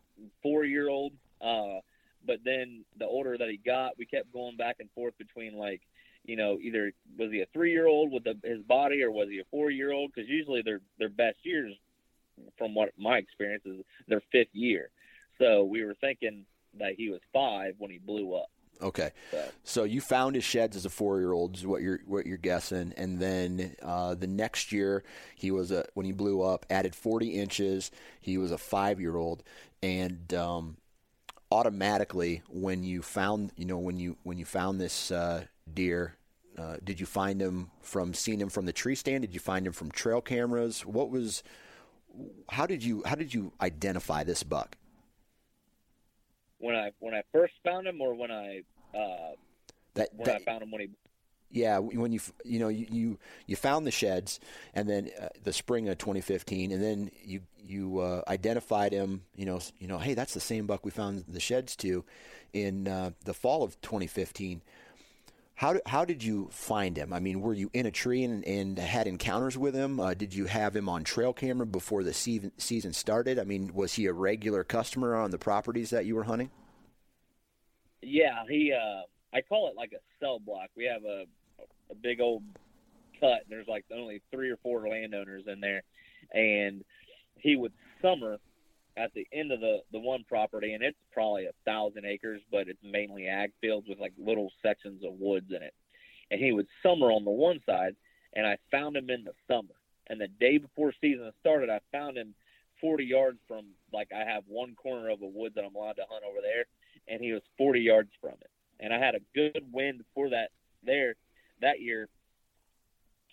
four 0.41 0.63
year 0.63 0.87
old. 0.87 1.11
Uh, 1.41 1.81
but 2.25 2.37
then 2.43 2.85
the 2.97 3.05
older 3.05 3.37
that 3.37 3.49
he 3.49 3.57
got, 3.57 3.97
we 3.97 4.05
kept 4.05 4.31
going 4.31 4.57
back 4.57 4.77
and 4.79 4.89
forth 4.91 5.17
between 5.17 5.57
like, 5.57 5.81
you 6.23 6.35
know, 6.35 6.57
either 6.61 6.91
was 7.17 7.31
he 7.31 7.41
a 7.41 7.45
three 7.53 7.71
year 7.71 7.87
old 7.87 8.11
with 8.11 8.23
the, 8.23 8.35
his 8.43 8.61
body 8.63 9.03
or 9.03 9.11
was 9.11 9.27
he 9.29 9.39
a 9.39 9.43
four 9.51 9.69
year 9.69 9.91
old? 9.91 10.11
Because 10.13 10.29
usually 10.29 10.61
their 10.61 10.79
their 10.97 11.09
best 11.09 11.37
years, 11.43 11.73
from 12.57 12.73
what 12.73 12.89
my 12.97 13.17
experience 13.17 13.63
is, 13.65 13.83
their 14.07 14.21
fifth 14.31 14.53
year. 14.53 14.89
So 15.39 15.63
we 15.63 15.83
were 15.83 15.95
thinking 15.99 16.45
that 16.79 16.93
he 16.97 17.09
was 17.09 17.21
five 17.33 17.75
when 17.77 17.91
he 17.91 17.97
blew 17.97 18.35
up. 18.35 18.49
Okay, 18.81 19.11
So 19.31 19.43
so 19.63 19.83
you 19.85 20.01
found 20.01 20.35
his 20.35 20.43
sheds 20.43 20.75
as 20.75 20.85
a 20.85 20.89
four-year-old 20.89 21.55
is 21.55 21.65
what 21.65 21.81
you're 21.81 22.01
what 22.05 22.25
you're 22.25 22.37
guessing, 22.37 22.93
and 22.97 23.19
then 23.19 23.73
uh, 23.81 24.15
the 24.15 24.27
next 24.27 24.73
year 24.73 25.03
he 25.35 25.49
was 25.49 25.71
a 25.71 25.85
when 25.93 26.05
he 26.05 26.11
blew 26.11 26.41
up, 26.41 26.65
added 26.69 26.93
40 26.93 27.39
inches. 27.39 27.89
He 28.19 28.37
was 28.37 28.51
a 28.51 28.57
five-year-old, 28.57 29.43
and 29.81 30.33
um, 30.33 30.75
automatically 31.51 32.41
when 32.49 32.83
you 32.83 33.01
found 33.01 33.53
you 33.55 33.65
know 33.65 33.77
when 33.77 33.97
you 33.97 34.17
when 34.23 34.37
you 34.37 34.45
found 34.45 34.81
this 34.81 35.09
uh, 35.09 35.45
deer, 35.73 36.15
uh, 36.57 36.75
did 36.83 36.99
you 36.99 37.05
find 37.05 37.41
him 37.41 37.71
from 37.81 38.13
seeing 38.13 38.41
him 38.41 38.49
from 38.49 38.65
the 38.65 38.73
tree 38.73 38.95
stand? 38.95 39.21
Did 39.21 39.33
you 39.33 39.39
find 39.39 39.65
him 39.65 39.73
from 39.73 39.89
trail 39.89 40.19
cameras? 40.19 40.85
What 40.85 41.09
was 41.09 41.43
how 42.49 42.65
did 42.65 42.83
you 42.83 43.03
how 43.05 43.15
did 43.15 43.33
you 43.33 43.51
identify 43.61 44.23
this 44.23 44.43
buck? 44.43 44.77
when 46.59 46.75
I 46.75 46.91
when 46.99 47.13
I 47.13 47.21
first 47.31 47.53
found 47.63 47.87
him, 47.87 48.01
or 48.01 48.13
when 48.15 48.31
I 48.31 48.63
uh, 48.93 49.33
That, 49.93 50.09
when 50.15 50.25
that 50.25 50.35
I 50.35 50.39
found 50.39 50.63
him 50.63 50.71
when 50.71 50.81
he 50.81 50.89
Yeah, 51.51 51.77
when 51.79 52.11
you 52.11 52.19
you 52.43 52.59
know 52.59 52.69
you 52.69 52.87
you, 52.89 53.19
you 53.45 53.55
found 53.55 53.85
the 53.85 53.91
sheds, 53.91 54.39
and 54.73 54.89
then 54.89 55.11
uh, 55.19 55.29
the 55.43 55.53
spring 55.53 55.87
of 55.89 55.97
2015, 55.97 56.71
and 56.71 56.81
then 56.81 57.11
you 57.23 57.41
you 57.63 57.99
uh, 57.99 58.21
identified 58.27 58.91
him. 58.91 59.23
You 59.35 59.45
know 59.45 59.59
you 59.79 59.87
know 59.87 59.99
hey 59.99 60.13
that's 60.13 60.33
the 60.33 60.39
same 60.39 60.65
buck 60.65 60.85
we 60.85 60.91
found 60.91 61.25
the 61.27 61.39
sheds 61.39 61.75
to, 61.77 62.03
in 62.53 62.87
uh, 62.87 63.11
the 63.23 63.33
fall 63.33 63.63
of 63.63 63.79
2015. 63.81 64.61
How 65.55 65.79
how 65.85 66.03
did 66.03 66.23
you 66.23 66.49
find 66.51 66.97
him? 66.97 67.13
I 67.13 67.19
mean, 67.19 67.39
were 67.39 67.53
you 67.53 67.69
in 67.73 67.85
a 67.85 67.91
tree 67.91 68.23
and, 68.23 68.43
and 68.45 68.77
had 68.77 69.07
encounters 69.07 69.57
with 69.57 69.73
him? 69.73 69.99
Uh, 69.99 70.13
did 70.13 70.33
you 70.33 70.45
have 70.45 70.75
him 70.75 70.89
on 70.89 71.03
trail 71.03 71.31
camera 71.31 71.65
before 71.65 72.03
the 72.03 72.13
season 72.13 72.51
season 72.57 72.91
started? 72.91 73.39
I 73.39 73.45
mean, 73.45 73.73
was 73.73 73.93
he 73.93 74.05
a 74.05 74.13
regular 74.13 74.63
customer 74.65 75.15
on 75.15 75.31
the 75.31 75.37
properties 75.37 75.91
that 75.91 76.05
you 76.05 76.15
were 76.15 76.25
hunting? 76.25 76.51
Yeah, 78.01 78.43
he. 78.49 78.73
Uh, 78.73 79.03
I 79.33 79.41
call 79.41 79.69
it 79.69 79.75
like 79.77 79.93
a 79.93 80.01
cell 80.19 80.39
block. 80.39 80.69
We 80.75 80.85
have 80.85 81.03
a 81.05 81.23
a 81.89 81.95
big 81.95 82.19
old 82.19 82.43
cut. 83.19 83.41
And 83.43 83.49
there's 83.49 83.67
like 83.67 83.85
only 83.93 84.21
three 84.31 84.49
or 84.49 84.57
four 84.57 84.87
landowners 84.87 85.43
in 85.47 85.59
there, 85.59 85.83
and 86.33 86.83
he 87.37 87.55
would 87.55 87.73
summer 88.01 88.37
at 88.97 89.13
the 89.13 89.27
end 89.33 89.51
of 89.51 89.59
the 89.59 89.79
the 89.91 89.99
one 89.99 90.23
property, 90.27 90.73
and 90.73 90.83
it's 90.83 90.97
probably 91.11 91.45
a 91.45 91.53
thousand 91.65 92.05
acres, 92.05 92.41
but 92.51 92.67
it's 92.67 92.83
mainly 92.83 93.27
ag 93.27 93.51
fields 93.61 93.87
with 93.87 93.99
like 93.99 94.13
little 94.17 94.51
sections 94.61 95.03
of 95.03 95.13
woods 95.19 95.47
in 95.49 95.61
it. 95.61 95.73
And 96.31 96.39
he 96.39 96.51
would 96.51 96.67
summer 96.81 97.11
on 97.11 97.25
the 97.25 97.31
one 97.31 97.59
side, 97.65 97.95
and 98.33 98.47
I 98.47 98.57
found 98.71 98.95
him 98.95 99.09
in 99.09 99.23
the 99.23 99.33
summer. 99.47 99.75
And 100.07 100.19
the 100.19 100.27
day 100.27 100.57
before 100.57 100.93
season 101.01 101.31
started, 101.39 101.69
I 101.69 101.79
found 101.91 102.17
him 102.17 102.33
40 102.79 103.03
yards 103.03 103.39
from 103.47 103.65
like 103.91 104.09
I 104.15 104.23
have 104.23 104.43
one 104.47 104.75
corner 104.75 105.09
of 105.09 105.21
a 105.21 105.27
wood 105.27 105.53
that 105.55 105.65
I'm 105.65 105.75
allowed 105.75 105.97
to 105.97 106.05
hunt 106.09 106.23
over 106.27 106.39
there, 106.41 106.65
and 107.07 107.21
he 107.21 107.33
was 107.33 107.41
40 107.57 107.81
yards 107.81 108.11
from 108.21 108.33
it. 108.41 108.49
And 108.79 108.93
I 108.93 108.99
had 108.99 109.15
a 109.15 109.19
good 109.33 109.63
wind 109.71 110.03
for 110.13 110.29
that 110.29 110.51
there 110.83 111.15
that 111.61 111.81
year. 111.81 112.09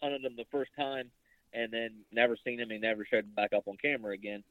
Hunted 0.02 0.24
him 0.24 0.34
the 0.36 0.46
first 0.50 0.72
time, 0.76 1.10
and 1.52 1.72
then 1.72 2.00
never 2.10 2.36
seen 2.44 2.58
him. 2.58 2.70
He 2.70 2.78
never 2.78 3.04
showed 3.04 3.32
back 3.36 3.52
up 3.52 3.68
on 3.68 3.76
camera 3.76 4.12
again. 4.14 4.42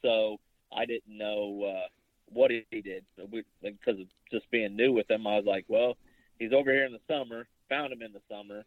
So 0.00 0.38
I 0.76 0.86
didn't 0.86 1.16
know 1.16 1.62
uh, 1.64 1.88
what 2.32 2.50
he 2.50 2.80
did 2.80 3.04
because 3.16 4.00
of 4.00 4.06
just 4.30 4.50
being 4.50 4.76
new 4.76 4.92
with 4.92 5.10
him. 5.10 5.26
I 5.26 5.36
was 5.36 5.44
like, 5.46 5.64
well, 5.68 5.96
he's 6.38 6.52
over 6.52 6.70
here 6.70 6.84
in 6.84 6.92
the 6.92 7.00
summer. 7.08 7.46
Found 7.68 7.92
him 7.92 8.02
in 8.02 8.12
the 8.12 8.20
summer, 8.28 8.64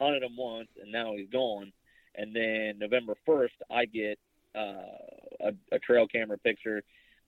hunted 0.00 0.22
him 0.22 0.36
once, 0.36 0.68
and 0.80 0.90
now 0.90 1.14
he's 1.14 1.28
gone. 1.30 1.72
And 2.14 2.34
then 2.34 2.78
November 2.78 3.14
first, 3.26 3.54
I 3.70 3.84
get 3.84 4.18
uh, 4.54 5.48
a, 5.48 5.52
a 5.72 5.78
trail 5.80 6.06
camera 6.06 6.38
picture. 6.38 6.82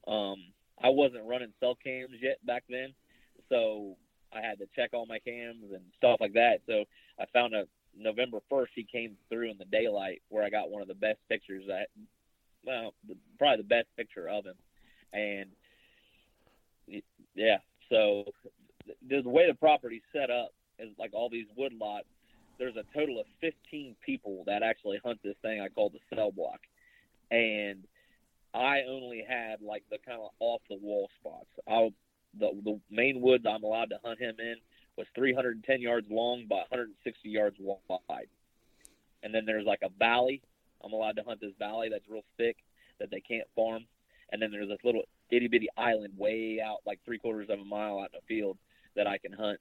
Um, 0.07 0.37
I 0.83 0.89
wasn't 0.89 1.27
running 1.27 1.53
cell 1.61 1.77
cams 1.83 2.15
yet 2.23 2.45
back 2.47 2.65
then, 2.71 2.95
so 3.51 3.97
I 4.33 4.41
had 4.41 4.59
to 4.59 4.67
check 4.75 4.91
all 4.95 5.07
my 5.07 5.19
cams 5.19 5.65
and 5.73 5.83
stuff 5.97 6.19
like 6.21 6.33
that. 6.35 6.61
So 6.67 6.85
I 7.21 7.25
found 7.33 7.55
a 7.55 7.65
November 7.97 8.39
first 8.49 8.73
he 8.75 8.85
came 8.85 9.17
through 9.29 9.51
in 9.51 9.59
the 9.59 9.65
daylight 9.67 10.23
where 10.29 10.45
I 10.45 10.51
got 10.51 10.71
one 10.71 10.83
of 10.83 10.89
the 10.89 10.95
best 10.95 11.19
pictures 11.29 11.65
that 11.69 11.89
well 12.69 12.93
probably 13.39 13.63
the 13.63 13.69
best 13.69 13.89
picture 13.97 14.29
of 14.29 14.45
him, 14.45 14.55
and 15.13 15.51
yeah. 17.35 17.59
So 17.89 18.25
the, 19.09 19.23
the 19.23 19.29
way 19.29 19.47
the 19.49 19.55
property's 19.55 20.03
set 20.13 20.31
up 20.31 20.53
is 20.79 20.91
like 20.99 21.11
all 21.15 21.31
these 21.31 21.47
wood 21.57 21.73
lots. 21.81 22.07
There's 22.59 22.77
a 22.77 22.85
total 22.97 23.21
of 23.21 23.27
15 23.41 23.95
people 24.05 24.43
that 24.47 24.63
actually 24.63 24.99
hunt 25.05 25.21
this 25.23 25.37
thing 25.43 25.61
I 25.61 25.69
call 25.69 25.91
the 25.91 26.01
cell 26.15 26.33
block, 26.33 26.61
and 27.31 27.85
I 28.53 28.81
only 28.89 29.25
had 29.27 29.63
like 29.63 29.85
the 29.91 29.99
kind 30.05 30.21
of 30.21 30.31
off 30.41 30.61
the 30.69 30.77
wall 30.77 31.09
spots. 31.21 31.49
I 31.67 31.89
the 32.39 32.51
the 32.65 32.81
main 32.91 33.21
woods 33.23 33.45
I'm 33.49 33.65
allowed 33.65 33.91
to 33.91 33.99
hunt 34.05 34.21
him 34.21 34.35
in 34.39 34.57
was 34.97 35.07
310 35.15 35.81
yards 35.81 36.09
long 36.11 36.47
by 36.51 36.57
160 36.69 37.29
yards 37.29 37.57
wide, 37.61 38.29
and 39.23 39.33
then 39.33 39.47
there's 39.47 39.65
like 39.65 39.83
a 39.83 39.91
valley 39.99 40.43
I'm 40.85 40.93
allowed 40.93 41.17
to 41.17 41.23
hunt 41.23 41.41
this 41.41 41.53
valley 41.59 41.89
that's 41.89 42.09
real 42.09 42.25
thick 42.37 42.57
that 43.01 43.11
they 43.11 43.21
can't 43.21 43.47
farm, 43.55 43.85
and 44.31 44.41
then 44.41 44.51
there's 44.51 44.69
this 44.69 44.79
little 44.85 45.03
itty 45.31 45.49
bitty 45.49 45.69
island 45.77 46.15
way 46.17 46.61
out, 46.65 46.79
like 46.87 47.01
three 47.05 47.19
quarters 47.19 47.49
of 47.51 47.59
a 47.59 47.65
mile 47.65 47.99
out 47.99 48.11
in 48.13 48.21
the 48.21 48.35
field 48.35 48.59
that 48.97 49.07
I 49.07 49.19
can 49.19 49.33
hunt, 49.33 49.61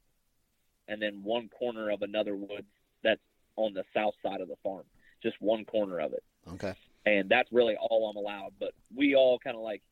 and 0.88 1.00
then 1.00 1.22
one 1.22 1.48
corner 1.48 1.90
of 1.90 2.02
another 2.02 2.34
woods 2.36 2.66
that's 3.02 3.20
on 3.56 3.74
the 3.74 3.84
south 3.94 4.14
side 4.22 4.40
of 4.40 4.48
the 4.48 4.56
farm, 4.62 4.84
just 5.22 5.36
one 5.40 5.64
corner 5.64 6.00
of 6.00 6.12
it. 6.12 6.22
Okay. 6.52 6.74
And 7.06 7.28
that's 7.28 7.50
really 7.52 7.76
all 7.76 8.08
I'm 8.08 8.16
allowed. 8.16 8.52
But 8.58 8.72
we 8.94 9.14
all 9.14 9.38
kind 9.38 9.56
of 9.56 9.62
like 9.62 9.82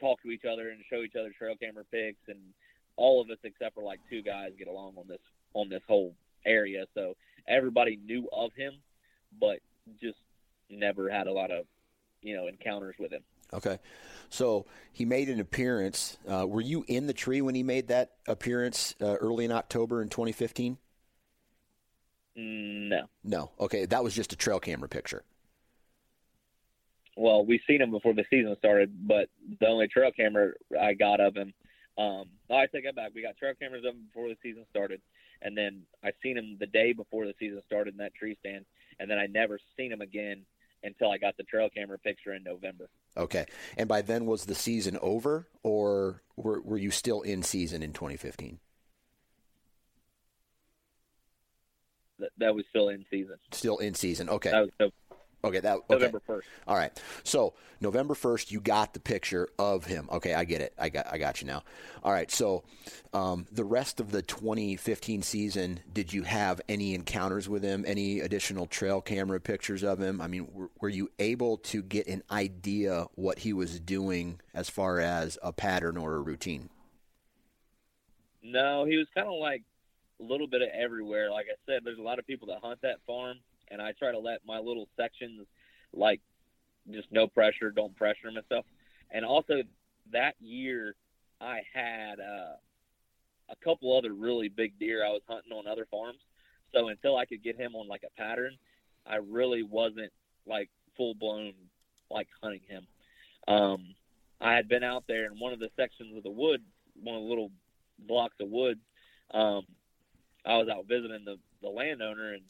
talk 0.00 0.22
to 0.22 0.30
each 0.30 0.44
other 0.44 0.70
and 0.70 0.80
show 0.90 1.02
each 1.02 1.16
other 1.16 1.30
trail 1.36 1.54
camera 1.60 1.84
pics, 1.90 2.20
and 2.28 2.38
all 2.96 3.20
of 3.20 3.30
us 3.30 3.38
except 3.44 3.74
for 3.74 3.82
like 3.82 4.00
two 4.10 4.22
guys 4.22 4.52
get 4.58 4.68
along 4.68 4.94
on 4.98 5.06
this 5.08 5.20
on 5.54 5.68
this 5.68 5.82
whole 5.86 6.14
area. 6.44 6.86
So 6.94 7.14
everybody 7.46 7.98
knew 8.04 8.28
of 8.32 8.52
him, 8.54 8.74
but 9.40 9.60
just 10.00 10.18
never 10.70 11.10
had 11.10 11.26
a 11.26 11.32
lot 11.32 11.50
of 11.50 11.66
you 12.22 12.36
know 12.36 12.46
encounters 12.46 12.96
with 12.98 13.12
him. 13.12 13.22
Okay. 13.52 13.78
So 14.30 14.66
he 14.92 15.04
made 15.04 15.28
an 15.28 15.40
appearance. 15.40 16.16
Uh, 16.26 16.46
were 16.46 16.62
you 16.62 16.84
in 16.88 17.06
the 17.06 17.12
tree 17.12 17.42
when 17.42 17.54
he 17.54 17.62
made 17.62 17.88
that 17.88 18.12
appearance 18.26 18.94
uh, 19.00 19.14
early 19.16 19.44
in 19.44 19.52
October 19.52 20.00
in 20.00 20.08
2015? 20.08 20.78
No. 22.34 23.02
No. 23.22 23.50
Okay. 23.60 23.84
That 23.84 24.02
was 24.02 24.14
just 24.14 24.32
a 24.32 24.36
trail 24.36 24.58
camera 24.58 24.88
picture. 24.88 25.22
Well, 27.14 27.44
we 27.44 27.60
seen 27.66 27.82
him 27.82 27.90
before 27.90 28.14
the 28.14 28.24
season 28.30 28.56
started, 28.58 29.06
but 29.06 29.28
the 29.60 29.66
only 29.66 29.86
trail 29.88 30.10
camera 30.12 30.52
I 30.80 30.94
got 30.94 31.20
of 31.20 31.36
him, 31.36 31.52
um, 31.98 32.24
oh, 32.48 32.56
I 32.56 32.66
take 32.72 32.84
that 32.84 32.96
back. 32.96 33.10
We 33.14 33.20
got 33.20 33.36
trail 33.36 33.52
cameras 33.60 33.84
of 33.86 33.94
him 33.94 34.04
before 34.06 34.28
the 34.28 34.36
season 34.42 34.64
started, 34.70 35.02
and 35.42 35.56
then 35.56 35.82
I 36.02 36.12
seen 36.22 36.38
him 36.38 36.56
the 36.58 36.66
day 36.66 36.94
before 36.94 37.26
the 37.26 37.34
season 37.38 37.60
started 37.66 37.92
in 37.92 37.98
that 37.98 38.14
tree 38.14 38.36
stand, 38.40 38.64
and 38.98 39.10
then 39.10 39.18
I 39.18 39.26
never 39.26 39.58
seen 39.76 39.92
him 39.92 40.00
again 40.00 40.44
until 40.82 41.10
I 41.10 41.18
got 41.18 41.36
the 41.36 41.44
trail 41.44 41.68
camera 41.70 41.98
picture 41.98 42.34
in 42.34 42.42
November. 42.42 42.88
Okay. 43.16 43.46
And 43.76 43.88
by 43.88 44.02
then, 44.02 44.26
was 44.26 44.46
the 44.46 44.54
season 44.54 44.98
over, 45.00 45.48
or 45.62 46.22
were, 46.36 46.60
were 46.60 46.78
you 46.78 46.90
still 46.90 47.22
in 47.22 47.42
season 47.42 47.82
in 47.82 47.92
2015? 47.92 48.58
That, 52.18 52.30
that 52.38 52.54
was 52.54 52.64
still 52.70 52.88
in 52.88 53.04
season. 53.10 53.36
Still 53.50 53.78
in 53.78 53.94
season. 53.94 54.28
Okay. 54.28 54.50
That 54.50 54.70
was 54.80 54.92
Okay, 55.44 55.58
that 55.58 55.76
okay. 55.76 55.84
November 55.90 56.22
first. 56.24 56.46
All 56.68 56.76
right. 56.76 56.92
So 57.24 57.54
November 57.80 58.14
first, 58.14 58.52
you 58.52 58.60
got 58.60 58.94
the 58.94 59.00
picture 59.00 59.48
of 59.58 59.84
him. 59.84 60.08
Okay, 60.12 60.34
I 60.34 60.44
get 60.44 60.60
it. 60.60 60.72
I 60.78 60.88
got 60.88 61.12
I 61.12 61.18
got 61.18 61.40
you 61.40 61.48
now. 61.48 61.64
All 62.04 62.12
right. 62.12 62.30
So 62.30 62.62
um, 63.12 63.46
the 63.50 63.64
rest 63.64 63.98
of 63.98 64.12
the 64.12 64.22
2015 64.22 65.22
season, 65.22 65.80
did 65.92 66.12
you 66.12 66.22
have 66.22 66.60
any 66.68 66.94
encounters 66.94 67.48
with 67.48 67.64
him? 67.64 67.84
Any 67.84 68.20
additional 68.20 68.66
trail 68.66 69.00
camera 69.00 69.40
pictures 69.40 69.82
of 69.82 69.98
him? 69.98 70.20
I 70.20 70.28
mean, 70.28 70.46
were, 70.52 70.70
were 70.80 70.88
you 70.88 71.10
able 71.18 71.56
to 71.58 71.82
get 71.82 72.06
an 72.06 72.22
idea 72.30 73.06
what 73.16 73.40
he 73.40 73.52
was 73.52 73.80
doing 73.80 74.40
as 74.54 74.70
far 74.70 75.00
as 75.00 75.38
a 75.42 75.52
pattern 75.52 75.96
or 75.96 76.14
a 76.14 76.20
routine? 76.20 76.70
No, 78.44 78.84
he 78.84 78.96
was 78.96 79.08
kind 79.12 79.26
of 79.26 79.34
like 79.40 79.62
a 80.20 80.24
little 80.24 80.46
bit 80.46 80.62
of 80.62 80.68
everywhere. 80.68 81.32
Like 81.32 81.46
I 81.50 81.56
said, 81.66 81.82
there's 81.84 81.98
a 81.98 82.02
lot 82.02 82.20
of 82.20 82.26
people 82.28 82.46
that 82.48 82.60
hunt 82.62 82.80
that 82.82 82.98
farm 83.08 83.38
and 83.72 83.80
I 83.80 83.92
try 83.92 84.12
to 84.12 84.18
let 84.18 84.40
my 84.46 84.58
little 84.58 84.88
sections 84.96 85.46
like 85.92 86.20
just 86.90 87.08
no 87.10 87.26
pressure, 87.26 87.70
don't 87.70 87.96
pressure 87.96 88.26
them 88.26 88.36
and. 88.36 88.66
And 89.10 89.24
also 89.24 89.62
that 90.12 90.34
year 90.40 90.94
I 91.40 91.62
had 91.72 92.20
uh, 92.20 92.56
a 93.48 93.56
couple 93.64 93.96
other 93.96 94.12
really 94.12 94.48
big 94.48 94.78
deer 94.78 95.04
I 95.04 95.10
was 95.10 95.22
hunting 95.28 95.52
on 95.52 95.66
other 95.66 95.86
farms. 95.90 96.20
So 96.74 96.88
until 96.88 97.16
I 97.16 97.26
could 97.26 97.42
get 97.42 97.56
him 97.58 97.74
on 97.74 97.88
like 97.88 98.02
a 98.04 98.20
pattern, 98.20 98.56
I 99.06 99.16
really 99.16 99.62
wasn't 99.62 100.12
like 100.46 100.70
full 100.96 101.14
blown 101.14 101.52
like 102.10 102.28
hunting 102.42 102.62
him. 102.68 102.86
Um, 103.48 103.94
I 104.40 104.54
had 104.54 104.68
been 104.68 104.84
out 104.84 105.04
there 105.06 105.26
in 105.26 105.38
one 105.38 105.52
of 105.52 105.60
the 105.60 105.70
sections 105.76 106.16
of 106.16 106.22
the 106.22 106.30
woods, 106.30 106.64
one 107.02 107.16
of 107.16 107.22
the 107.22 107.28
little 107.28 107.50
blocks 107.98 108.36
of 108.40 108.48
woods. 108.48 108.80
Um, 109.32 109.62
I 110.44 110.56
was 110.56 110.68
out 110.68 110.86
visiting 110.88 111.24
the 111.24 111.38
the 111.62 111.68
landowner, 111.68 112.32
and 112.32 112.42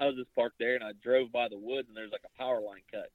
I 0.00 0.06
was 0.06 0.16
just 0.16 0.34
parked 0.34 0.58
there 0.58 0.74
and 0.74 0.84
I 0.84 0.92
drove 1.02 1.30
by 1.30 1.48
the 1.48 1.58
woods 1.58 1.88
and 1.88 1.96
there's 1.96 2.12
like 2.12 2.24
a 2.24 2.38
power 2.38 2.60
line 2.60 2.82
cut. 2.90 3.10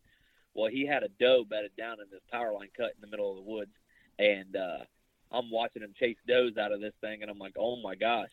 Well, 0.54 0.72
he 0.72 0.86
had 0.86 1.04
a 1.04 1.10
doe 1.20 1.44
bedded 1.44 1.76
down 1.78 1.98
in 2.00 2.08
this 2.10 2.22
power 2.32 2.54
line 2.54 2.70
cut 2.78 2.94
in 2.96 3.02
the 3.02 3.08
middle 3.08 3.30
of 3.30 3.38
the 3.38 3.52
woods, 3.52 3.72
and 4.18 4.56
uh, 4.56 4.86
I'm 5.32 5.52
watching 5.52 5.82
him 5.82 5.94
chase 6.00 6.16
does 6.28 6.56
out 6.58 6.72
of 6.72 6.80
this 6.80 6.94
thing, 7.02 7.22
and 7.22 7.30
I'm 7.30 7.40
like, 7.40 7.56
oh 7.60 7.76
my 7.82 7.96
gosh, 7.96 8.30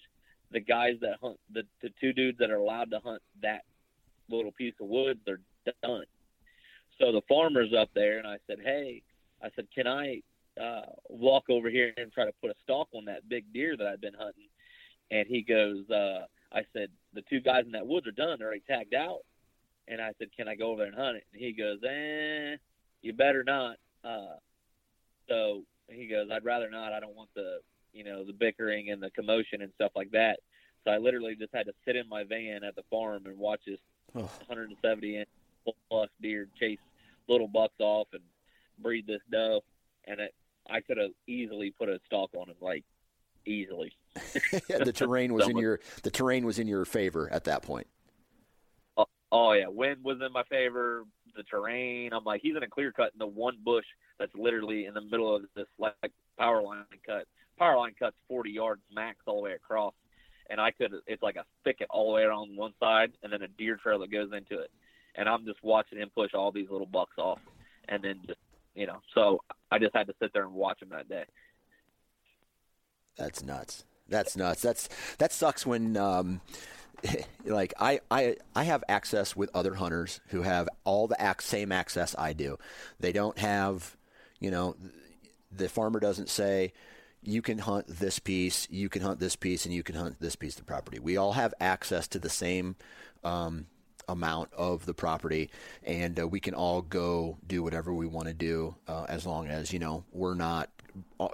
the 0.53 0.61
guys 0.61 0.95
that 1.01 1.17
hunt 1.21 1.39
the 1.53 1.65
the 1.83 1.91
two 2.01 2.13
dudes 2.13 2.39
that 2.39 2.51
are 2.51 2.57
allowed 2.57 2.91
to 2.93 3.01
hunt 3.01 3.23
that 3.43 3.63
little 4.29 4.53
piece 4.53 4.75
of 4.81 4.87
woods, 4.87 5.19
they're 5.27 5.41
done. 5.83 6.05
So 7.01 7.11
the 7.11 7.23
farmer's 7.29 7.73
up 7.77 7.91
there, 7.95 8.19
and 8.19 8.27
I 8.27 8.37
said, 8.47 8.59
hey, 8.63 9.03
I 9.43 9.49
said, 9.57 9.67
can 9.75 9.89
I 9.89 10.23
uh, 10.61 10.93
walk 11.09 11.45
over 11.49 11.71
here 11.71 11.93
and 11.97 12.13
try 12.13 12.25
to 12.25 12.33
put 12.41 12.51
a 12.51 12.55
stalk 12.63 12.89
on 12.95 13.07
that 13.07 13.29
big 13.29 13.53
deer 13.53 13.77
that 13.77 13.87
I've 13.87 14.01
been 14.01 14.15
hunting? 14.15 14.49
And 15.11 15.27
he 15.27 15.43
goes, 15.43 15.89
uh, 15.91 16.27
I 16.53 16.63
said, 16.73 16.89
the 17.15 17.23
two 17.23 17.41
guys 17.41 17.65
in 17.65 17.73
that 17.73 17.87
woods 17.87 18.07
are 18.07 18.13
done. 18.13 18.37
They're 18.39 18.49
already 18.49 18.63
tagged 18.67 18.95
out. 18.95 19.21
And 19.89 20.01
I 20.01 20.13
said, 20.19 20.29
can 20.37 20.49
I 20.49 20.55
go 20.55 20.71
over 20.71 20.79
there 20.83 20.93
and 20.93 20.97
hunt 20.97 21.17
it? 21.17 21.25
And 21.33 21.43
he 21.43 21.53
goes, 21.53 21.79
eh, 21.83 22.57
you 23.03 23.13
better 23.13 23.43
not. 23.45 23.77
Uh, 24.05 24.37
so 25.29 25.63
he 25.89 26.07
goes, 26.07 26.29
I'd 26.33 26.45
rather 26.45 26.71
not. 26.71 26.93
I 26.93 27.01
don't 27.01 27.17
want 27.17 27.31
the, 27.35 27.59
you 27.93 28.05
know, 28.05 28.25
the 28.25 28.33
bickering 28.33 28.91
and 28.91 29.03
the 29.03 29.11
commotion 29.11 29.63
and 29.63 29.73
stuff 29.75 29.93
like 29.97 30.13
that. 30.13 30.39
So 30.85 30.91
I 30.91 30.99
literally 30.99 31.35
just 31.35 31.55
had 31.55 31.67
to 31.67 31.73
sit 31.85 31.97
in 31.97 32.09
my 32.09 32.25
van 32.25 32.65
at 32.65 32.75
the 32.77 32.83
farm 32.91 33.27
and 33.27 33.39
watch 33.39 33.61
this 33.67 33.79
oh. 34.15 34.23
170 34.47 35.19
inch 35.19 35.29
plus 35.91 36.09
deer 36.21 36.49
chase 36.59 36.79
little 37.29 37.49
bucks 37.49 37.79
off 37.81 38.09
and 38.13 38.23
breed 38.79 39.07
this 39.07 39.21
doe. 39.31 39.63
And 40.07 40.21
it, 40.21 40.35
I 40.69 40.81
could 40.81 40.99
have 40.99 41.11
easily 41.27 41.73
put 41.77 41.89
a 41.89 42.01
stalk 42.07 42.31
on 42.35 42.49
him, 42.49 42.57
like 42.61 42.85
easily. 43.47 43.93
the 44.69 44.93
terrain 44.95 45.33
was 45.33 45.49
in 45.49 45.57
your 45.57 45.81
the 46.03 46.11
terrain 46.11 46.45
was 46.45 46.59
in 46.59 46.69
your 46.69 46.85
favor 46.85 47.29
at 47.33 47.45
that 47.45 47.63
point. 47.63 47.87
Oh, 48.97 49.07
oh, 49.31 49.53
yeah, 49.53 49.69
wind 49.69 50.05
was 50.05 50.19
in 50.25 50.33
my 50.33 50.43
favor. 50.45 51.05
The 51.35 51.43
terrain, 51.45 52.13
I'm 52.13 52.25
like, 52.25 52.43
he's 52.43 52.57
in 52.57 52.63
a 52.63 52.69
clear 52.69 52.93
cut 52.93 53.13
in 53.15 53.19
the 53.19 53.27
one 53.27 53.57
bush 53.65 53.87
that's 54.19 54.35
literally 54.35 54.85
in 54.85 54.93
the 54.93 55.01
middle 55.01 55.35
of 55.35 55.43
this 55.57 55.67
like 55.79 55.95
power 56.39 56.63
line 56.63 56.85
cut. 57.07 57.27
Power 57.59 57.77
line 57.77 57.95
cut's 57.99 58.17
40 58.29 58.51
yards 58.51 58.83
max 58.95 59.19
all 59.27 59.37
the 59.37 59.43
way 59.43 59.53
across, 59.53 59.95
and 60.51 60.61
I 60.61 60.73
could 60.73 60.93
it's 61.07 61.23
like 61.23 61.37
a 61.37 61.45
thicket 61.65 61.87
all 61.91 62.09
the 62.09 62.17
way 62.17 62.23
around 62.23 62.57
one 62.57 62.75
side, 62.79 63.13
and 63.23 63.33
then 63.33 63.43
a 63.43 63.49
deer 63.49 63.77
trail 63.77 63.99
that 64.01 64.13
goes 64.13 64.31
into 64.37 64.61
it, 64.61 64.71
and 65.15 65.29
I'm 65.29 65.47
just 65.47 65.63
watching 65.63 65.99
him 65.99 66.11
push 66.15 66.35
all 66.35 66.53
these 66.53 66.69
little 66.71 66.87
bucks 66.87 67.17
off, 67.17 67.41
and 67.89 68.03
then 68.03 68.21
just 68.27 68.41
you 68.75 68.87
know, 68.87 69.01
so 69.15 69.41
I 69.71 69.79
just 69.79 69.95
had 69.95 70.07
to 70.09 70.15
sit 70.21 70.33
there 70.33 70.45
and 70.45 70.53
watch 70.53 70.83
him 70.83 70.91
that 70.91 71.09
day. 71.09 71.25
That's 73.17 73.43
nuts. 73.43 73.85
That's 74.09 74.37
nuts. 74.37 74.63
That's 74.63 74.89
that 75.19 75.33
sucks 75.33 75.65
when 75.67 75.97
um, 75.97 76.41
like 77.45 77.75
I, 77.79 78.01
I 78.11 78.37
I 78.55 78.65
have 78.65 78.85
access 78.89 79.35
with 79.37 79.51
other 79.55 79.75
hunters 79.75 80.21
who 80.29 80.43
have 80.43 80.69
all 80.85 81.09
the 81.09 81.17
ac- 81.19 81.41
same 81.41 81.73
access 81.73 82.15
I 82.19 82.33
do. 82.33 82.59
They 83.01 83.13
don't 83.13 83.39
have, 83.39 83.97
you 84.41 84.51
know, 84.51 84.77
the 85.51 85.69
farmer 85.69 86.01
doesn't 86.01 86.29
say 86.29 86.73
you 87.23 87.43
can 87.43 87.59
hunt 87.59 87.87
this 87.87 88.19
piece, 88.19 88.67
you 88.71 88.89
can 88.89 89.03
hunt 89.03 89.21
this 89.21 89.37
piece, 89.37 89.65
and 89.65 89.75
you 89.75 89.83
can 89.83 89.95
hunt 89.95 90.17
this 90.21 90.37
piece 90.37 90.59
of 90.59 90.67
property. 90.67 90.99
We 90.99 91.17
all 91.17 91.33
have 91.33 91.55
access 91.61 92.09
to 92.09 92.19
the 92.19 92.31
same 92.31 92.77
um, 93.23 93.67
amount 94.09 94.53
of 94.53 94.87
the 94.87 94.95
property, 94.95 95.51
and 95.85 96.19
uh, 96.19 96.27
we 96.27 96.41
can 96.41 96.55
all 96.55 96.83
go 96.83 97.39
do 97.47 97.63
whatever 97.63 97.95
we 97.95 98.07
want 98.07 98.29
to 98.29 98.35
do 98.35 98.75
uh, 98.89 99.07
as 99.09 99.25
long 99.25 99.47
as 99.47 99.73
you 99.73 99.79
know 99.79 100.05
we're 100.13 100.35
not 100.35 100.69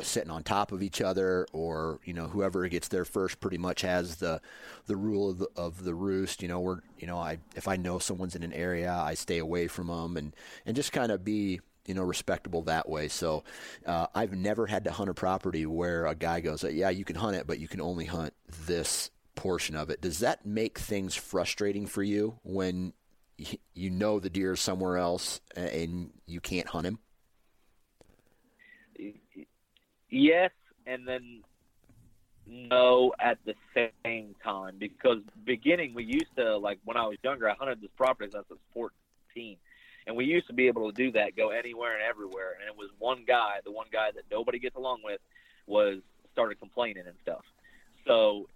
sitting 0.03 0.31
on 0.31 0.43
top 0.43 0.73
of 0.73 0.83
each 0.83 1.01
other, 1.01 1.47
or 1.53 2.01
you 2.05 2.13
know 2.13 2.27
whoever 2.27 2.67
gets 2.69 2.89
there 2.89 3.05
first 3.05 3.41
pretty 3.41 3.59
much 3.59 3.83
has 3.83 4.17
the 4.17 4.41
the 4.87 4.97
rule 4.97 5.31
of 5.31 5.39
the, 5.39 5.49
of 5.57 5.85
the 5.85 5.95
roost. 5.95 6.43
You 6.43 6.49
know, 6.49 6.61
we're 6.61 6.81
you 6.99 7.07
know 7.07 7.19
I 7.19 7.39
if 7.57 7.69
I 7.69 7.77
know 7.77 7.99
someone's 7.99 8.37
in 8.37 8.43
an 8.43 8.53
area, 8.53 8.93
I 8.93 9.15
stay 9.15 9.39
away 9.39 9.69
from 9.69 9.89
them, 9.89 10.17
and 10.17 10.35
and 10.67 10.77
just 10.77 10.93
kind 10.93 11.13
of 11.13 11.25
be 11.25 11.61
you 11.87 11.95
know 11.95 12.03
respectable 12.03 12.63
that 12.63 12.89
way. 12.89 13.09
So 13.09 13.43
uh, 13.87 14.07
I've 14.15 14.35
never 14.35 14.67
had 14.67 14.85
to 14.85 14.93
hunt 14.93 15.11
a 15.11 15.15
property 15.15 15.67
where 15.67 16.07
a 16.07 16.15
guy 16.15 16.41
goes, 16.41 16.63
yeah, 16.63 16.91
you 16.91 17.05
can 17.05 17.17
hunt 17.17 17.37
it, 17.37 17.47
but 17.47 17.59
you 17.59 17.67
can 17.67 17.81
only 17.81 18.05
hunt 18.05 18.35
this 18.67 19.11
portion 19.35 19.75
of 19.75 19.91
it. 19.91 20.01
Does 20.01 20.21
that 20.21 20.45
make 20.45 20.79
things 20.79 21.15
frustrating 21.15 21.87
for 21.87 22.03
you 22.03 22.39
when 22.43 22.93
you 23.75 23.91
know 23.91 24.19
the 24.19 24.31
deer 24.31 24.53
is 24.53 24.61
somewhere 24.61 24.99
else 24.99 25.41
and 25.57 26.11
you 26.27 26.41
can't 26.41 26.69
hunt 26.69 26.87
him? 26.87 26.99
Yes, 30.11 30.51
and 30.87 31.07
then 31.07 31.43
no 32.47 33.13
at 33.21 33.39
the 33.45 33.55
same 34.05 34.35
time 34.43 34.77
because 34.79 35.19
beginning 35.45 35.93
we 35.93 36.03
used 36.03 36.35
to 36.35 36.57
like 36.57 36.79
when 36.87 36.97
I 36.97 37.07
was 37.07 37.19
younger 37.23 37.51
I 37.51 37.53
hunted 37.53 37.83
this 37.83 37.91
property 37.95 38.31
since 38.33 38.47
I 38.51 38.55
was 38.55 38.61
14 39.35 39.59
and 40.07 40.17
we 40.17 40.25
used 40.25 40.47
to 40.47 40.55
be 40.55 40.67
able 40.67 40.91
to 40.91 40.97
do 40.97 41.13
that 41.13 41.37
go 41.37 41.51
anywhere 41.51 41.93
and 41.93 42.03
everywhere 42.03 42.57
and 42.59 42.67
it 42.67 42.75
was 42.75 42.89
one 42.99 43.25
guy 43.27 43.57
the 43.67 43.71
one 43.71 43.89
guy 43.93 44.13
that 44.15 44.23
nobody 44.31 44.59
gets 44.59 44.77
along 44.77 45.01
with 45.05 45.21
was 45.67 45.99
started 46.33 46.59
complaining 46.59 47.03
and 47.07 47.17
stuff 47.21 47.45
so 48.07 48.47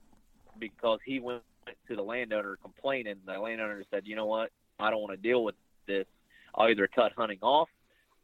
because 0.58 0.98
he 1.04 1.20
went 1.20 1.42
to 1.88 1.96
the 1.96 2.02
landowner 2.02 2.56
complaining. 2.62 3.16
The 3.26 3.38
landowner 3.38 3.84
said, 3.90 4.06
"You 4.06 4.16
know 4.16 4.26
what? 4.26 4.50
I 4.78 4.90
don't 4.90 5.00
want 5.00 5.12
to 5.12 5.28
deal 5.28 5.44
with 5.44 5.54
this. 5.86 6.06
I'll 6.54 6.68
either 6.68 6.88
cut 6.88 7.12
hunting 7.12 7.38
off, 7.42 7.68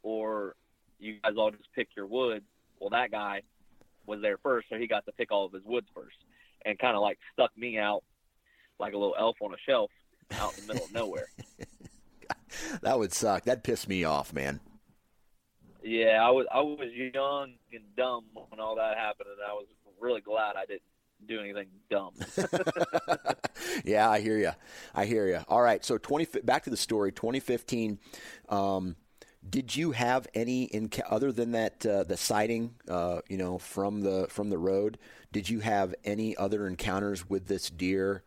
or 0.03 0.55
you 0.99 1.19
guys 1.21 1.33
all 1.37 1.51
just 1.51 1.71
pick 1.73 1.95
your 1.95 2.07
woods. 2.07 2.45
Well, 2.79 2.89
that 2.91 3.11
guy 3.11 3.41
was 4.05 4.21
there 4.21 4.37
first, 4.37 4.67
so 4.69 4.77
he 4.77 4.87
got 4.87 5.05
to 5.05 5.11
pick 5.11 5.31
all 5.31 5.45
of 5.45 5.53
his 5.53 5.63
woods 5.65 5.87
first, 5.93 6.17
and 6.65 6.77
kind 6.79 6.95
of 6.95 7.01
like 7.01 7.17
stuck 7.33 7.55
me 7.57 7.77
out 7.77 8.03
like 8.79 8.93
a 8.93 8.97
little 8.97 9.15
elf 9.17 9.35
on 9.41 9.53
a 9.53 9.57
shelf 9.65 9.91
out 10.31 10.57
in 10.57 10.65
the 10.65 10.73
middle 10.73 10.85
of 10.85 10.93
nowhere. 10.93 11.27
that 12.81 12.97
would 12.97 13.13
suck. 13.13 13.43
That'd 13.43 13.63
piss 13.63 13.87
me 13.87 14.03
off, 14.03 14.33
man. 14.33 14.59
Yeah, 15.83 16.19
I 16.21 16.29
was 16.31 16.45
I 16.53 16.59
was 16.61 16.89
young 16.93 17.53
and 17.71 17.83
dumb 17.95 18.25
when 18.33 18.59
all 18.59 18.75
that 18.75 18.97
happened, 18.97 19.29
and 19.31 19.39
I 19.49 19.53
was 19.53 19.65
really 19.99 20.21
glad 20.21 20.55
I 20.55 20.65
didn't 20.65 20.81
do 21.25 21.39
anything 21.39 21.67
dumb. 21.89 22.13
yeah, 23.85 24.09
I 24.09 24.19
hear 24.19 24.37
you. 24.37 24.51
I 24.93 25.05
hear 25.05 25.27
you. 25.27 25.39
All 25.47 25.61
right, 25.61 25.83
so 25.83 25.97
twenty 25.97 26.25
back 26.43 26.63
to 26.63 26.69
the 26.69 26.77
story. 26.77 27.11
2015. 27.11 27.99
Um, 28.49 28.95
did 29.49 29.75
you 29.75 29.91
have 29.91 30.27
any 30.33 30.63
in 30.63 30.89
other 31.09 31.31
than 31.31 31.51
that 31.51 31.85
uh, 31.85 32.03
the 32.03 32.17
sighting? 32.17 32.75
Uh, 32.87 33.21
you 33.27 33.37
know, 33.37 33.57
from 33.57 34.01
the 34.01 34.27
from 34.29 34.49
the 34.49 34.57
road. 34.57 34.97
Did 35.31 35.49
you 35.49 35.59
have 35.59 35.93
any 36.03 36.35
other 36.35 36.67
encounters 36.67 37.29
with 37.29 37.47
this 37.47 37.69
deer 37.69 38.23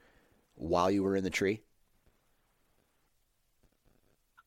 while 0.55 0.91
you 0.91 1.03
were 1.03 1.17
in 1.17 1.25
the 1.25 1.31
tree? 1.31 1.61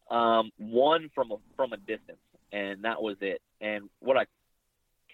Um, 0.09 0.51
one 0.57 1.09
from 1.13 1.31
a, 1.31 1.37
from 1.55 1.73
a 1.73 1.77
distance, 1.77 2.19
and 2.51 2.83
that 2.83 3.01
was 3.01 3.17
it. 3.21 3.41
And 3.59 3.89
what 3.99 4.17
I 4.17 4.25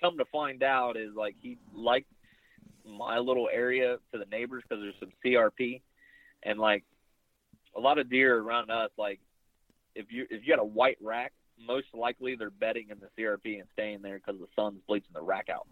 come 0.02 0.18
to 0.18 0.26
find 0.26 0.64
out 0.64 0.98
is 0.98 1.16
like 1.16 1.36
he 1.42 1.58
liked 1.74 2.12
my 2.86 3.20
little 3.20 3.50
area 3.52 3.98
to 4.12 4.18
the 4.18 4.26
neighbors 4.26 4.64
because 4.68 4.84
there's 4.84 4.96
some 5.00 5.12
CRP, 5.26 5.82
and 6.44 6.60
like 6.60 6.84
a 7.76 7.80
lot 7.80 7.98
of 7.98 8.10
deer 8.10 8.38
around 8.38 8.70
us, 8.70 8.92
like 8.98 9.20
if 9.96 10.12
you 10.12 10.26
if 10.30 10.46
you 10.46 10.54
got 10.54 10.62
a 10.62 10.66
white 10.66 10.98
rack, 11.02 11.32
most 11.66 11.88
likely 11.94 12.36
they're 12.36 12.50
bedding 12.50 12.88
in 12.90 12.98
the 13.00 13.10
CRP 13.18 13.60
and 13.60 13.68
staying 13.74 14.02
there 14.02 14.18
because 14.18 14.40
the 14.40 14.48
sun's 14.56 14.80
bleaching 14.88 15.12
the 15.14 15.22
rack 15.22 15.48
out. 15.50 15.68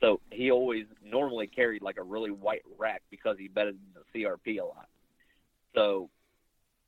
So 0.00 0.20
he 0.30 0.50
always 0.50 0.86
normally 1.04 1.46
carried 1.46 1.82
like 1.82 1.98
a 1.98 2.02
really 2.02 2.30
white 2.30 2.62
rack 2.78 3.02
because 3.10 3.36
he 3.38 3.48
bedded 3.48 3.74
in 3.74 3.94
the 3.94 4.24
CRP 4.24 4.60
a 4.60 4.64
lot. 4.64 4.88
So 5.74 6.10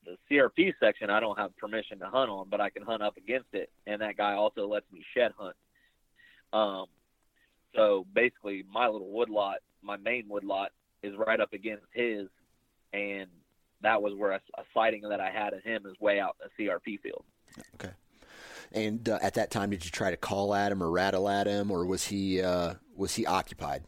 the 0.04 0.16
CRP 0.30 0.74
section 0.80 1.10
I 1.10 1.20
don't 1.20 1.38
have 1.38 1.56
permission 1.56 1.98
to 2.00 2.06
hunt 2.06 2.30
on, 2.30 2.48
but 2.48 2.60
I 2.60 2.70
can 2.70 2.82
hunt 2.82 3.02
up 3.02 3.16
against 3.16 3.48
it, 3.52 3.70
and 3.86 4.00
that 4.00 4.16
guy 4.16 4.34
also 4.34 4.66
lets 4.66 4.90
me 4.92 5.04
shed 5.14 5.32
hunt. 5.36 5.56
Um, 6.52 6.86
so 7.74 8.06
basically, 8.12 8.64
my 8.72 8.88
little 8.88 9.10
wood 9.10 9.28
lot, 9.28 9.58
my 9.82 9.96
main 9.96 10.28
wood 10.28 10.44
lot, 10.44 10.70
is 11.02 11.14
right 11.16 11.40
up 11.40 11.52
against 11.52 11.84
his, 11.92 12.28
and 12.92 13.28
that 13.82 14.02
was 14.02 14.14
where 14.14 14.32
a, 14.32 14.40
a 14.58 14.62
sighting 14.74 15.02
that 15.08 15.20
I 15.20 15.30
had 15.30 15.52
of 15.52 15.62
him 15.62 15.86
is 15.86 15.98
way 16.00 16.20
out 16.20 16.36
in 16.42 16.48
the 16.56 16.64
CRP 16.64 17.00
field. 17.00 17.24
Okay. 17.74 17.92
And 18.72 19.08
uh, 19.08 19.18
at 19.20 19.34
that 19.34 19.50
time, 19.50 19.70
did 19.70 19.84
you 19.84 19.90
try 19.90 20.10
to 20.10 20.16
call 20.16 20.54
at 20.54 20.70
him 20.70 20.82
or 20.82 20.90
rattle 20.90 21.28
at 21.28 21.46
him, 21.46 21.70
or 21.70 21.84
was 21.84 22.06
he 22.06 22.40
uh, 22.40 22.74
was 22.96 23.14
he 23.14 23.26
occupied? 23.26 23.82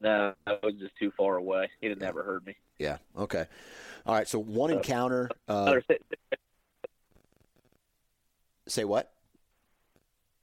No, 0.00 0.34
I 0.46 0.52
was 0.62 0.74
just 0.80 0.96
too 0.98 1.12
far 1.16 1.36
away. 1.36 1.70
He'd 1.80 1.90
have 1.90 2.00
never 2.00 2.22
heard 2.22 2.44
me. 2.44 2.56
Yeah. 2.78 2.98
Okay. 3.16 3.46
All 4.04 4.14
right. 4.14 4.26
So 4.26 4.38
one 4.38 4.70
encounter. 4.70 5.30
Uh, 5.48 5.76
say 8.66 8.84
what? 8.84 9.12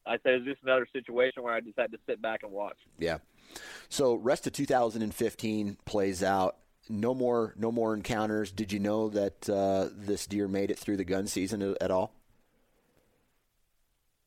I 0.05 0.13
said 0.23 0.33
it's 0.35 0.45
just 0.45 0.63
another 0.63 0.87
situation 0.91 1.43
where 1.43 1.53
I 1.53 1.59
just 1.61 1.77
had 1.77 1.91
to 1.91 1.99
sit 2.07 2.21
back 2.21 2.43
and 2.43 2.51
watch. 2.51 2.77
Yeah. 2.97 3.19
So 3.89 4.15
rest 4.15 4.47
of 4.47 4.53
2015 4.53 5.77
plays 5.85 6.23
out. 6.23 6.57
No 6.91 7.13
more, 7.13 7.53
no 7.55 7.71
more 7.71 7.93
encounters. 7.93 8.51
Did 8.51 8.73
you 8.73 8.79
know 8.79 9.09
that 9.09 9.47
uh, 9.47 9.89
this 9.95 10.25
deer 10.25 10.47
made 10.47 10.71
it 10.71 10.79
through 10.79 10.97
the 10.97 11.03
gun 11.03 11.27
season 11.27 11.75
at 11.79 11.91
all? 11.91 12.11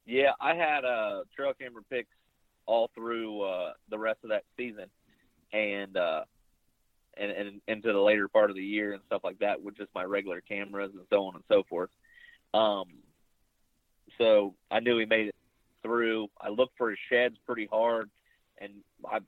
Yeah, 0.06 0.32
I 0.40 0.54
had 0.54 0.84
uh, 0.84 1.22
trail 1.34 1.52
camera 1.58 1.82
pics 1.90 2.08
all 2.66 2.88
through 2.94 3.42
uh, 3.42 3.72
the 3.88 3.98
rest 3.98 4.20
of 4.22 4.30
that 4.30 4.44
season, 4.56 4.86
and 5.52 5.96
uh, 5.96 6.22
and, 7.16 7.30
and 7.30 7.60
into 7.66 7.92
the 7.92 8.00
later 8.00 8.28
part 8.28 8.50
of 8.50 8.56
the 8.56 8.64
year 8.64 8.92
and 8.92 9.02
stuff 9.06 9.22
like 9.24 9.40
that 9.40 9.62
with 9.62 9.76
just 9.76 9.90
my 9.94 10.04
regular 10.04 10.40
cameras 10.40 10.92
and 10.94 11.04
so 11.10 11.24
on 11.26 11.34
and 11.34 11.44
so 11.48 11.64
forth. 11.68 11.90
Um, 12.54 12.84
so 14.18 14.54
I 14.70 14.80
knew 14.80 14.98
he 14.98 15.06
made 15.06 15.28
it 15.28 15.34
through. 15.82 16.28
I 16.40 16.48
looked 16.48 16.76
for 16.78 16.90
his 16.90 16.98
sheds 17.10 17.36
pretty 17.46 17.66
hard, 17.66 18.10
and 18.58 18.72
I 19.04 19.18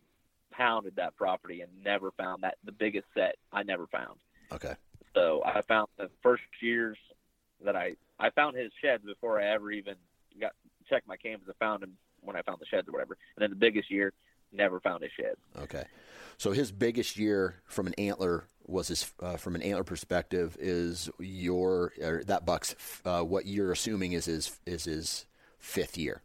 pounded 0.56 0.96
that 0.96 1.16
property 1.16 1.60
and 1.60 1.70
never 1.84 2.10
found 2.12 2.42
that 2.42 2.56
the 2.64 2.72
biggest 2.72 3.06
set 3.14 3.36
I 3.52 3.62
never 3.62 3.86
found. 3.86 4.18
Okay. 4.52 4.74
So 5.14 5.42
I 5.44 5.62
found 5.62 5.88
the 5.96 6.10
first 6.22 6.42
years 6.60 6.98
that 7.64 7.76
I 7.76 7.94
I 8.18 8.30
found 8.30 8.56
his 8.56 8.72
sheds 8.82 9.04
before 9.04 9.40
I 9.40 9.46
ever 9.52 9.70
even 9.70 9.94
got 10.40 10.52
checked 10.88 11.08
my 11.08 11.16
cameras. 11.16 11.48
I 11.48 11.64
found 11.64 11.82
him 11.82 11.96
when 12.20 12.36
I 12.36 12.42
found 12.42 12.60
the 12.60 12.66
sheds 12.66 12.88
or 12.88 12.92
whatever. 12.92 13.16
And 13.36 13.42
then 13.42 13.50
the 13.50 13.56
biggest 13.56 13.90
year, 13.90 14.12
never 14.52 14.80
found 14.80 15.02
his 15.02 15.12
sheds. 15.12 15.38
Okay. 15.58 15.84
So 16.38 16.52
his 16.52 16.72
biggest 16.72 17.16
year 17.16 17.56
from 17.66 17.86
an 17.86 17.94
antler 17.94 18.44
was 18.66 18.88
his 18.88 19.12
uh, 19.20 19.36
from 19.36 19.54
an 19.54 19.62
antler 19.62 19.84
perspective 19.84 20.56
is 20.58 21.10
your 21.18 21.92
that 22.26 22.46
buck's 22.46 22.74
uh, 23.04 23.22
what 23.22 23.46
you're 23.46 23.72
assuming 23.72 24.12
is 24.12 24.24
his 24.26 24.58
is 24.66 24.84
his 24.84 25.26
fifth 25.58 25.98
year. 25.98 26.22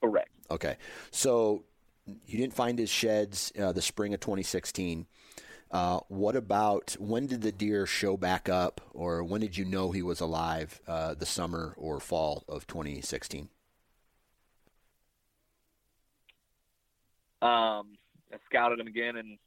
Correct. 0.00 0.30
Okay. 0.50 0.76
So 1.10 1.64
you 2.06 2.38
didn't 2.38 2.54
find 2.54 2.78
his 2.78 2.90
sheds 2.90 3.52
uh, 3.58 3.72
the 3.72 3.82
spring 3.82 4.14
of 4.14 4.20
2016. 4.20 5.06
Uh, 5.70 6.00
what 6.08 6.36
about 6.36 6.94
when 6.98 7.26
did 7.26 7.40
the 7.40 7.52
deer 7.52 7.86
show 7.86 8.16
back 8.16 8.48
up, 8.48 8.80
or 8.92 9.24
when 9.24 9.40
did 9.40 9.56
you 9.56 9.64
know 9.64 9.90
he 9.90 10.02
was 10.02 10.20
alive? 10.20 10.80
Uh, 10.86 11.14
the 11.14 11.24
summer 11.24 11.74
or 11.78 11.98
fall 11.98 12.44
of 12.46 12.66
2016. 12.66 13.48
Um, 17.40 17.96
I 18.32 18.36
scouted 18.46 18.78
him 18.78 18.86
again 18.86 19.16
in 19.16 19.38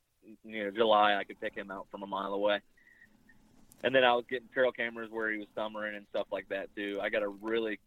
you 0.43 0.63
know 0.63 0.71
July. 0.71 1.15
I 1.15 1.23
could 1.23 1.39
pick 1.39 1.55
him 1.55 1.69
out 1.69 1.87
from 1.91 2.01
a 2.01 2.07
mile 2.07 2.33
away. 2.33 2.59
And 3.83 3.93
then 3.93 4.03
I 4.03 4.13
was 4.13 4.25
getting 4.27 4.47
trail 4.51 4.71
cameras 4.71 5.11
where 5.11 5.31
he 5.31 5.37
was 5.37 5.47
summering 5.53 5.95
and 5.95 6.07
stuff 6.09 6.25
like 6.31 6.49
that 6.49 6.75
too. 6.75 6.99
I 7.03 7.09
got 7.09 7.21
a 7.21 7.27
really 7.27 7.79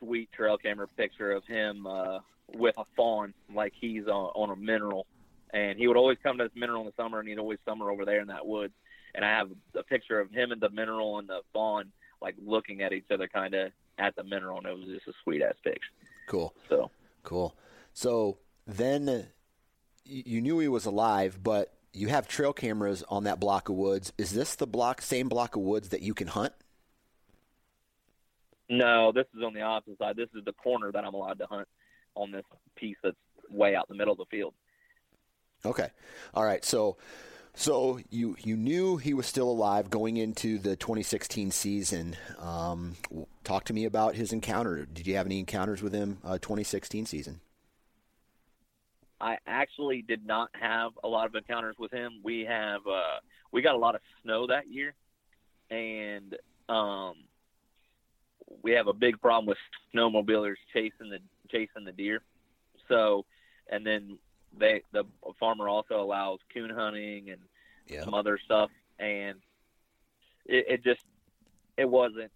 sweet 0.00 0.32
trail 0.32 0.58
camera 0.58 0.88
picture 0.96 1.30
of 1.30 1.44
him 1.46 1.86
uh, 1.86 2.18
with 2.54 2.76
a 2.78 2.84
fawn, 2.96 3.34
like 3.54 3.72
he's 3.78 4.06
on, 4.06 4.30
on 4.34 4.50
a 4.50 4.56
mineral. 4.56 5.06
And 5.52 5.78
he 5.78 5.86
would 5.86 5.96
always 5.96 6.18
come 6.22 6.38
to 6.38 6.44
this 6.44 6.52
mineral 6.54 6.82
in 6.82 6.86
the 6.86 7.02
summer, 7.02 7.20
and 7.20 7.28
he'd 7.28 7.38
always 7.38 7.58
summer 7.64 7.90
over 7.90 8.04
there 8.04 8.20
in 8.20 8.28
that 8.28 8.46
woods. 8.46 8.74
And 9.14 9.24
I 9.24 9.28
have 9.28 9.50
a 9.74 9.82
picture 9.82 10.20
of 10.20 10.30
him 10.30 10.52
and 10.52 10.60
the 10.60 10.70
mineral 10.70 11.18
and 11.18 11.28
the 11.28 11.40
fawn, 11.52 11.90
like 12.20 12.34
looking 12.44 12.82
at 12.82 12.92
each 12.92 13.10
other, 13.10 13.28
kind 13.28 13.54
of 13.54 13.72
at 13.98 14.14
the 14.16 14.22
mineral, 14.22 14.58
and 14.58 14.66
it 14.66 14.76
was 14.76 14.86
just 14.86 15.08
a 15.08 15.12
sweet 15.24 15.42
ass 15.42 15.54
picture. 15.64 15.80
Cool. 16.28 16.54
So 16.68 16.90
cool. 17.22 17.56
So 17.94 18.38
then 18.66 19.08
uh, 19.08 19.22
you 20.04 20.40
knew 20.40 20.58
he 20.58 20.68
was 20.68 20.84
alive, 20.84 21.38
but 21.42 21.72
you 21.92 22.08
have 22.08 22.28
trail 22.28 22.52
cameras 22.52 23.02
on 23.08 23.24
that 23.24 23.40
block 23.40 23.68
of 23.68 23.76
woods. 23.76 24.12
Is 24.18 24.32
this 24.32 24.54
the 24.54 24.66
block, 24.66 25.00
same 25.00 25.28
block 25.28 25.56
of 25.56 25.62
woods 25.62 25.88
that 25.88 26.02
you 26.02 26.14
can 26.14 26.28
hunt? 26.28 26.52
No, 28.68 29.12
this 29.12 29.24
is 29.34 29.42
on 29.42 29.54
the 29.54 29.62
opposite 29.62 29.98
side. 29.98 30.16
This 30.16 30.28
is 30.36 30.44
the 30.44 30.52
corner 30.52 30.92
that 30.92 31.04
I'm 31.04 31.14
allowed 31.14 31.38
to 31.38 31.46
hunt 31.46 31.66
on 32.18 32.30
this 32.30 32.44
piece 32.76 32.96
that's 33.02 33.16
way 33.50 33.74
out 33.74 33.86
in 33.88 33.96
the 33.96 33.98
middle 33.98 34.12
of 34.12 34.18
the 34.18 34.26
field. 34.30 34.54
Okay. 35.64 35.88
All 36.34 36.44
right. 36.44 36.64
So 36.64 36.96
so 37.54 37.98
you 38.10 38.36
you 38.38 38.56
knew 38.56 38.98
he 38.98 39.14
was 39.14 39.26
still 39.26 39.50
alive 39.50 39.90
going 39.90 40.16
into 40.16 40.58
the 40.58 40.76
2016 40.76 41.50
season. 41.50 42.16
Um, 42.38 42.96
talk 43.42 43.64
to 43.64 43.72
me 43.72 43.84
about 43.84 44.14
his 44.14 44.32
encounter. 44.32 44.86
Did 44.86 45.06
you 45.06 45.16
have 45.16 45.26
any 45.26 45.40
encounters 45.40 45.82
with 45.82 45.92
him 45.92 46.18
uh, 46.24 46.38
2016 46.38 47.06
season? 47.06 47.40
I 49.20 49.38
actually 49.46 50.02
did 50.02 50.24
not 50.24 50.50
have 50.52 50.92
a 51.02 51.08
lot 51.08 51.26
of 51.26 51.34
encounters 51.34 51.74
with 51.78 51.90
him. 51.90 52.20
We 52.22 52.44
have 52.48 52.82
uh, 52.86 53.18
we 53.50 53.62
got 53.62 53.74
a 53.74 53.78
lot 53.78 53.96
of 53.96 54.02
snow 54.22 54.46
that 54.46 54.70
year, 54.70 54.94
and 55.68 56.36
um, 56.68 57.14
we 58.62 58.72
have 58.72 58.86
a 58.86 58.92
big 58.92 59.20
problem 59.20 59.46
with 59.46 59.58
snowmobilers 59.92 60.56
chasing 60.72 61.10
the 61.10 61.18
chasing 61.50 61.84
the 61.84 61.92
deer. 61.92 62.22
So, 62.88 63.24
and 63.70 63.86
then 63.86 64.18
they 64.56 64.82
the 64.92 65.04
farmer 65.38 65.68
also 65.68 66.00
allows 66.00 66.38
coon 66.52 66.70
hunting 66.70 67.30
and 67.30 67.40
yeah. 67.86 68.04
some 68.04 68.14
other 68.14 68.38
stuff, 68.44 68.70
and 68.98 69.38
it, 70.46 70.66
it 70.68 70.84
just 70.84 71.04
it 71.76 71.88
wasn't 71.88 72.30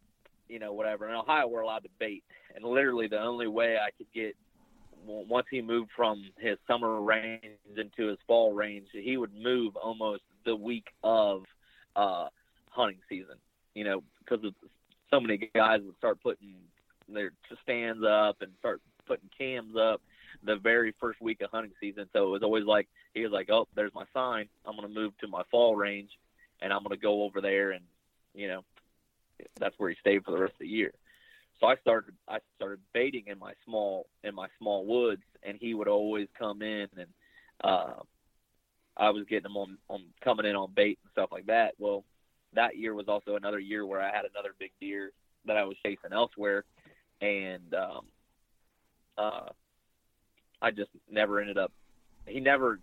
you 0.48 0.58
know 0.58 0.72
whatever. 0.72 1.08
In 1.08 1.14
Ohio, 1.14 1.48
we're 1.48 1.62
allowed 1.62 1.84
to 1.84 1.90
bait, 1.98 2.24
and 2.54 2.64
literally 2.64 3.08
the 3.08 3.20
only 3.20 3.46
way 3.46 3.76
I 3.76 3.90
could 3.96 4.12
get 4.12 4.36
once 5.04 5.46
he 5.50 5.60
moved 5.60 5.90
from 5.96 6.30
his 6.38 6.58
summer 6.66 7.00
range 7.00 7.42
into 7.76 8.08
his 8.08 8.18
fall 8.26 8.52
range, 8.52 8.88
he 8.92 9.16
would 9.16 9.34
move 9.34 9.76
almost 9.76 10.22
the 10.44 10.54
week 10.54 10.86
of 11.02 11.42
uh, 11.96 12.28
hunting 12.70 12.98
season. 13.08 13.36
You 13.74 13.84
know, 13.84 14.02
because 14.18 14.44
so 15.10 15.20
many 15.20 15.50
guys 15.54 15.80
would 15.84 15.96
start 15.96 16.22
putting 16.22 16.54
their 17.08 17.32
stands 17.62 18.04
up 18.04 18.36
and 18.40 18.52
start 18.58 18.80
putting 19.06 19.30
cams 19.36 19.76
up 19.76 20.00
the 20.44 20.56
very 20.56 20.94
first 21.00 21.20
week 21.20 21.40
of 21.42 21.50
hunting 21.50 21.72
season. 21.80 22.06
So 22.12 22.26
it 22.26 22.30
was 22.30 22.42
always 22.42 22.64
like 22.64 22.88
he 23.14 23.22
was 23.22 23.32
like, 23.32 23.50
"Oh, 23.50 23.68
there's 23.74 23.94
my 23.94 24.04
sign. 24.14 24.48
I'm 24.64 24.76
going 24.76 24.88
to 24.88 24.94
move 24.94 25.16
to 25.18 25.28
my 25.28 25.42
fall 25.50 25.76
range." 25.76 26.10
and 26.62 26.72
I'm 26.72 26.82
going 26.82 26.96
to 26.96 27.02
go 27.02 27.24
over 27.24 27.40
there 27.40 27.72
and 27.72 27.84
you 28.34 28.48
know 28.48 28.64
that's 29.58 29.74
where 29.76 29.90
he 29.90 29.96
stayed 30.00 30.24
for 30.24 30.30
the 30.30 30.38
rest 30.38 30.54
of 30.54 30.60
the 30.60 30.68
year. 30.68 30.92
So 31.60 31.66
I 31.66 31.76
started 31.76 32.14
I 32.28 32.38
started 32.56 32.78
baiting 32.94 33.24
in 33.26 33.38
my 33.38 33.52
small 33.64 34.06
in 34.24 34.34
my 34.34 34.48
small 34.58 34.86
woods, 34.86 35.22
and 35.42 35.58
he 35.60 35.74
would 35.74 35.88
always 35.88 36.28
come 36.38 36.62
in 36.62 36.86
and 36.96 37.08
uh, 37.62 37.94
I 38.96 39.10
was 39.10 39.24
getting 39.28 39.50
him 39.50 39.56
on 39.56 39.78
on 39.88 40.04
coming 40.24 40.46
in 40.46 40.56
on 40.56 40.72
bait 40.74 40.98
and 41.02 41.10
stuff 41.10 41.30
like 41.32 41.46
that. 41.46 41.74
Well, 41.78 42.04
that 42.54 42.76
year 42.76 42.94
was 42.94 43.08
also 43.08 43.36
another 43.36 43.58
year 43.58 43.84
where 43.84 44.00
I 44.00 44.14
had 44.14 44.24
another 44.24 44.54
big 44.58 44.72
deer 44.80 45.12
that 45.44 45.56
I 45.56 45.64
was 45.64 45.76
chasing 45.82 46.12
elsewhere, 46.12 46.64
and 47.20 47.74
um, 47.74 48.06
uh, 49.18 49.50
I 50.60 50.70
just 50.70 50.90
never 51.10 51.40
ended 51.40 51.58
up. 51.58 51.72
He 52.26 52.40
never 52.40 52.80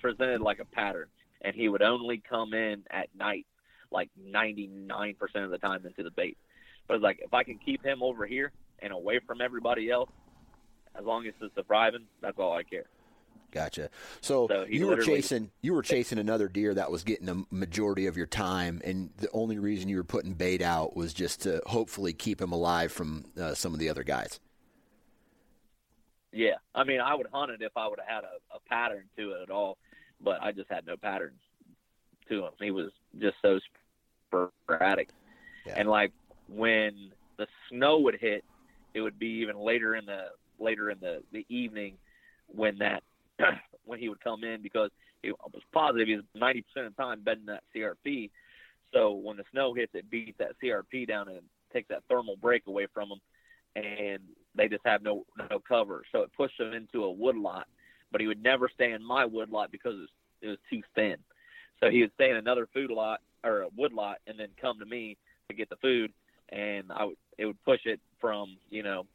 presented 0.00 0.40
like 0.40 0.58
a 0.58 0.64
pattern, 0.64 1.06
and 1.42 1.54
he 1.54 1.68
would 1.68 1.82
only 1.82 2.22
come 2.28 2.54
in 2.54 2.82
at 2.90 3.08
night, 3.16 3.46
like 3.90 4.10
99% 4.30 5.20
of 5.36 5.50
the 5.50 5.58
time 5.58 5.84
into 5.86 6.02
the 6.02 6.10
bait. 6.10 6.36
But 6.86 6.94
it's 6.94 7.02
like 7.02 7.20
if 7.22 7.32
I 7.34 7.42
can 7.42 7.58
keep 7.58 7.84
him 7.84 8.02
over 8.02 8.26
here 8.26 8.52
and 8.80 8.92
away 8.92 9.20
from 9.26 9.40
everybody 9.40 9.90
else, 9.90 10.10
as 10.94 11.04
long 11.04 11.26
as 11.26 11.34
it's 11.40 11.54
surviving, 11.54 12.04
that's 12.20 12.38
all 12.38 12.52
I 12.52 12.62
care. 12.62 12.84
Gotcha. 13.52 13.90
So, 14.20 14.48
So 14.48 14.66
you 14.68 14.86
were 14.86 15.00
chasing 15.00 15.50
you 15.62 15.72
were 15.72 15.82
chasing 15.82 16.18
another 16.18 16.48
deer 16.48 16.74
that 16.74 16.90
was 16.90 17.04
getting 17.04 17.28
a 17.28 17.42
majority 17.54 18.06
of 18.06 18.16
your 18.16 18.26
time, 18.26 18.82
and 18.84 19.10
the 19.16 19.30
only 19.32 19.58
reason 19.58 19.88
you 19.88 19.96
were 19.96 20.04
putting 20.04 20.34
bait 20.34 20.60
out 20.60 20.94
was 20.94 21.14
just 21.14 21.42
to 21.42 21.62
hopefully 21.66 22.12
keep 22.12 22.40
him 22.40 22.52
alive 22.52 22.92
from 22.92 23.24
uh, 23.40 23.54
some 23.54 23.72
of 23.72 23.78
the 23.78 23.88
other 23.88 24.02
guys. 24.02 24.40
Yeah, 26.36 26.56
I 26.74 26.84
mean, 26.84 27.00
I 27.00 27.14
would 27.14 27.28
hunt 27.32 27.50
it 27.50 27.62
if 27.62 27.72
I 27.76 27.88
would 27.88 27.98
have 27.98 28.08
had 28.08 28.24
a, 28.24 28.36
a 28.54 28.60
pattern 28.68 29.04
to 29.16 29.32
it 29.32 29.42
at 29.44 29.50
all, 29.50 29.78
but 30.20 30.42
I 30.42 30.52
just 30.52 30.70
had 30.70 30.86
no 30.86 30.94
pattern 30.94 31.32
to 32.28 32.44
him. 32.44 32.52
He 32.60 32.70
was 32.70 32.90
just 33.18 33.36
so 33.40 33.58
sporadic, 34.28 35.08
Yeah. 35.64 35.74
and 35.78 35.88
like 35.88 36.12
when 36.48 37.10
the 37.38 37.46
snow 37.70 38.00
would 38.00 38.16
hit, 38.20 38.44
it 38.92 39.00
would 39.00 39.18
be 39.18 39.28
even 39.28 39.56
later 39.56 39.96
in 39.96 40.04
the 40.04 40.26
later 40.58 40.90
in 40.90 40.98
the 41.00 41.22
the 41.32 41.46
evening 41.48 41.96
when 42.48 42.76
that 42.78 43.02
when 43.86 43.98
he 43.98 44.10
would 44.10 44.20
come 44.20 44.44
in 44.44 44.60
because 44.60 44.90
he 45.22 45.30
was 45.32 45.62
positive 45.72 46.06
he 46.06 46.16
was 46.16 46.24
ninety 46.34 46.62
percent 46.62 46.86
of 46.86 46.94
the 46.96 47.02
time 47.02 47.22
bedding 47.22 47.46
that 47.46 47.62
CRP. 47.74 48.30
So 48.92 49.12
when 49.12 49.38
the 49.38 49.44
snow 49.52 49.72
hits, 49.72 49.94
it 49.94 50.10
beats 50.10 50.36
that 50.38 50.52
CRP 50.62 51.08
down 51.08 51.28
and 51.28 51.40
takes 51.72 51.88
that 51.88 52.02
thermal 52.10 52.36
break 52.36 52.66
away 52.66 52.86
from 52.92 53.08
them, 53.08 53.20
and 53.76 54.20
they 54.56 54.68
just 54.68 54.84
have 54.84 55.02
no 55.02 55.24
no 55.50 55.58
cover. 55.68 56.02
So 56.10 56.22
it 56.22 56.30
pushed 56.36 56.58
them 56.58 56.72
into 56.72 57.04
a 57.04 57.10
wood 57.10 57.36
lot, 57.36 57.66
but 58.10 58.20
he 58.20 58.26
would 58.26 58.42
never 58.42 58.68
stay 58.72 58.92
in 58.92 59.04
my 59.04 59.24
wood 59.24 59.50
lot 59.50 59.70
because 59.70 59.94
it 59.94 60.00
was, 60.00 60.08
it 60.42 60.48
was 60.48 60.58
too 60.70 60.82
thin. 60.94 61.16
So 61.80 61.90
he 61.90 62.00
would 62.00 62.12
stay 62.14 62.30
in 62.30 62.36
another 62.36 62.68
food 62.72 62.90
lot 62.90 63.20
or 63.44 63.62
a 63.62 63.68
wood 63.76 63.92
lot, 63.92 64.18
and 64.26 64.38
then 64.38 64.48
come 64.60 64.78
to 64.78 64.86
me 64.86 65.18
to 65.48 65.54
get 65.54 65.68
the 65.68 65.76
food, 65.76 66.12
and 66.48 66.90
I 66.90 67.04
would 67.04 67.16
it 67.38 67.46
would 67.46 67.62
push 67.64 67.80
it 67.84 68.00
from 68.20 68.56
you 68.70 68.82
know 68.82 69.06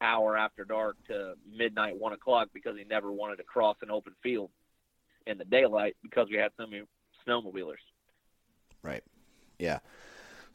hour 0.00 0.36
after 0.36 0.64
dark 0.64 0.96
to 1.08 1.34
midnight 1.50 1.98
one 1.98 2.12
o'clock 2.12 2.48
because 2.52 2.76
he 2.76 2.84
never 2.84 3.12
wanted 3.12 3.36
to 3.36 3.42
cross 3.42 3.76
an 3.82 3.90
open 3.90 4.12
field 4.22 4.50
in 5.26 5.38
the 5.38 5.44
daylight 5.44 5.96
because 6.02 6.28
we 6.30 6.36
had 6.36 6.52
so 6.56 6.66
many 6.66 6.82
snowmobilers. 7.26 7.82
Right. 8.82 9.02
Yeah. 9.58 9.78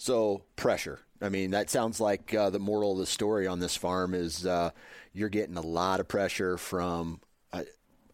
So 0.01 0.41
pressure. 0.55 0.97
I 1.21 1.29
mean, 1.29 1.51
that 1.51 1.69
sounds 1.69 1.99
like 1.99 2.33
uh, 2.33 2.49
the 2.49 2.57
moral 2.57 2.93
of 2.93 2.97
the 2.97 3.05
story 3.05 3.45
on 3.45 3.59
this 3.59 3.77
farm 3.77 4.15
is 4.15 4.47
uh, 4.47 4.71
you're 5.13 5.29
getting 5.29 5.57
a 5.57 5.61
lot 5.61 5.99
of 5.99 6.07
pressure 6.07 6.57
from. 6.57 7.21
Uh, 7.53 7.65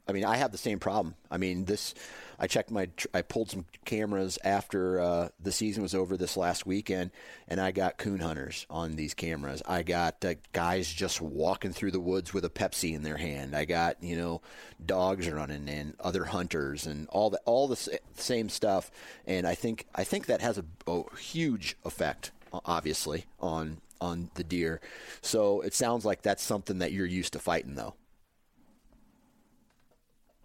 I 0.06 0.12
mean, 0.12 0.26
I 0.26 0.36
have 0.36 0.52
the 0.52 0.58
same 0.58 0.80
problem. 0.80 1.16
I 1.32 1.38
mean, 1.38 1.64
this. 1.64 1.94
I 2.40 2.48
checked 2.48 2.70
my. 2.70 2.90
I 3.14 3.22
pulled 3.24 3.50
some 3.50 3.66
cameras 3.86 4.38
after 4.44 5.00
uh, 5.00 5.30
the 5.40 5.52
season 5.52 5.82
was 5.82 5.96
over 5.96 6.18
this 6.18 6.38
last 6.38 6.66
weekend, 6.66 7.12
and 7.48 7.60
I 7.60 7.72
got 7.72 7.98
coon 7.98 8.20
hunters 8.20 8.66
on 8.70 8.96
these 8.96 9.14
cameras. 9.14 9.62
I 9.66 9.84
got 9.84 10.24
uh, 10.24 10.36
guys 10.54 10.92
just 10.92 11.20
walking 11.20 11.74
through 11.74 11.92
the 11.92 12.00
woods 12.00 12.34
with 12.34 12.46
a 12.46 12.50
Pepsi 12.50 12.94
in 12.94 13.02
their 13.02 13.18
hand. 13.18 13.56
I 13.56 13.66
got 13.66 14.02
you 14.04 14.18
know 14.18 14.42
dogs 14.86 15.30
running 15.30 15.68
and 15.68 15.96
other 16.00 16.26
hunters 16.26 16.86
and 16.86 17.08
all 17.10 17.30
the 17.30 17.40
all 17.46 17.68
the 17.68 18.00
same 18.16 18.50
stuff. 18.50 18.92
And 19.26 19.48
I 19.48 19.56
think 19.56 19.88
I 19.96 20.04
think 20.04 20.28
that 20.28 20.42
has 20.42 20.58
a, 20.58 20.66
a 20.86 21.04
huge 21.18 21.76
effect, 21.86 22.32
obviously, 22.66 23.26
on 23.40 23.82
on 24.00 24.30
the 24.36 24.44
deer. 24.44 24.80
So 25.22 25.62
it 25.62 25.74
sounds 25.74 26.06
like 26.06 26.22
that's 26.22 26.44
something 26.44 26.80
that 26.80 26.92
you're 26.92 27.06
used 27.06 27.34
to 27.34 27.40
fighting, 27.40 27.76
though. 27.76 27.96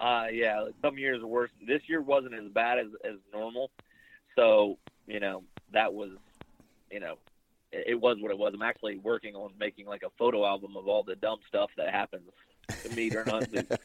Uh, 0.02 0.26
yeah, 0.32 0.64
some 0.82 0.98
years 0.98 1.22
worse. 1.22 1.50
This 1.66 1.82
year 1.86 2.02
wasn't 2.02 2.34
as 2.34 2.50
bad 2.52 2.78
as 2.78 2.86
as 3.04 3.18
normal, 3.32 3.70
so 4.34 4.78
you 5.06 5.20
know 5.20 5.44
that 5.72 5.94
was, 5.94 6.10
you 6.90 6.98
know, 6.98 7.14
it, 7.70 7.84
it 7.88 8.00
was 8.00 8.16
what 8.20 8.32
it 8.32 8.38
was. 8.38 8.52
I'm 8.52 8.62
actually 8.62 8.98
working 8.98 9.36
on 9.36 9.52
making 9.58 9.86
like 9.86 10.02
a 10.02 10.10
photo 10.18 10.44
album 10.44 10.76
of 10.76 10.88
all 10.88 11.04
the 11.04 11.14
dumb 11.14 11.38
stuff 11.46 11.70
that 11.76 11.90
happens 11.90 12.30
to 12.82 12.88
me 12.96 13.10
during 13.10 13.28
hunting. 13.30 13.66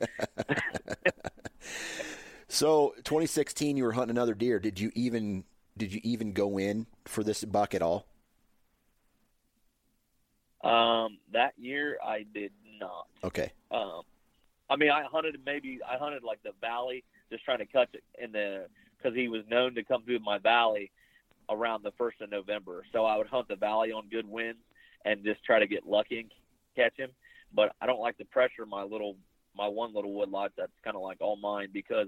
So 2.49 2.93
2016, 3.03 3.75
you 3.77 3.83
were 3.83 3.91
hunting 3.91 4.15
another 4.15 4.33
deer. 4.33 4.59
Did 4.59 4.79
you 4.79 4.91
even 4.95 5.43
did 5.77 5.93
you 5.93 5.99
even 6.03 6.31
go 6.31 6.57
in 6.57 6.87
for 7.05 7.23
this 7.23 7.43
buck 7.43 7.75
at 7.75 7.81
all? 7.81 8.07
um, 10.63 11.19
that 11.33 11.53
year 11.57 11.97
I 12.03 12.25
did 12.33 12.51
not. 12.79 13.07
Okay. 13.23 13.51
Um, 13.69 14.01
I 14.69 14.75
mean, 14.75 14.91
I 14.91 15.03
hunted 15.03 15.39
maybe 15.45 15.79
I 15.87 15.97
hunted 15.97 16.23
like 16.23 16.41
the 16.43 16.51
valley, 16.61 17.03
just 17.31 17.45
trying 17.45 17.59
to 17.59 17.65
catch 17.65 17.89
it 17.93 18.03
in 18.21 18.31
the 18.31 18.67
because 18.97 19.15
he 19.15 19.27
was 19.27 19.43
known 19.49 19.75
to 19.75 19.83
come 19.83 20.03
through 20.03 20.19
my 20.19 20.37
valley 20.37 20.91
around 21.49 21.83
the 21.83 21.91
first 21.97 22.21
of 22.21 22.29
November. 22.29 22.83
So 22.91 23.05
I 23.05 23.17
would 23.17 23.27
hunt 23.27 23.47
the 23.47 23.55
valley 23.55 23.91
on 23.91 24.09
good 24.09 24.27
winds 24.27 24.59
and 25.05 25.23
just 25.23 25.43
try 25.43 25.59
to 25.59 25.67
get 25.67 25.87
lucky 25.87 26.19
and 26.19 26.31
catch 26.75 26.97
him. 26.97 27.11
But 27.53 27.73
I 27.79 27.85
don't 27.85 28.01
like 28.01 28.17
to 28.17 28.25
pressure 28.25 28.65
my 28.65 28.83
little 28.83 29.15
my 29.55 29.67
one 29.67 29.93
little 29.93 30.13
wood 30.13 30.29
lot 30.29 30.51
that's 30.57 30.71
kind 30.83 30.95
of 30.95 31.01
like 31.01 31.17
all 31.19 31.35
mine 31.37 31.69
because 31.73 32.07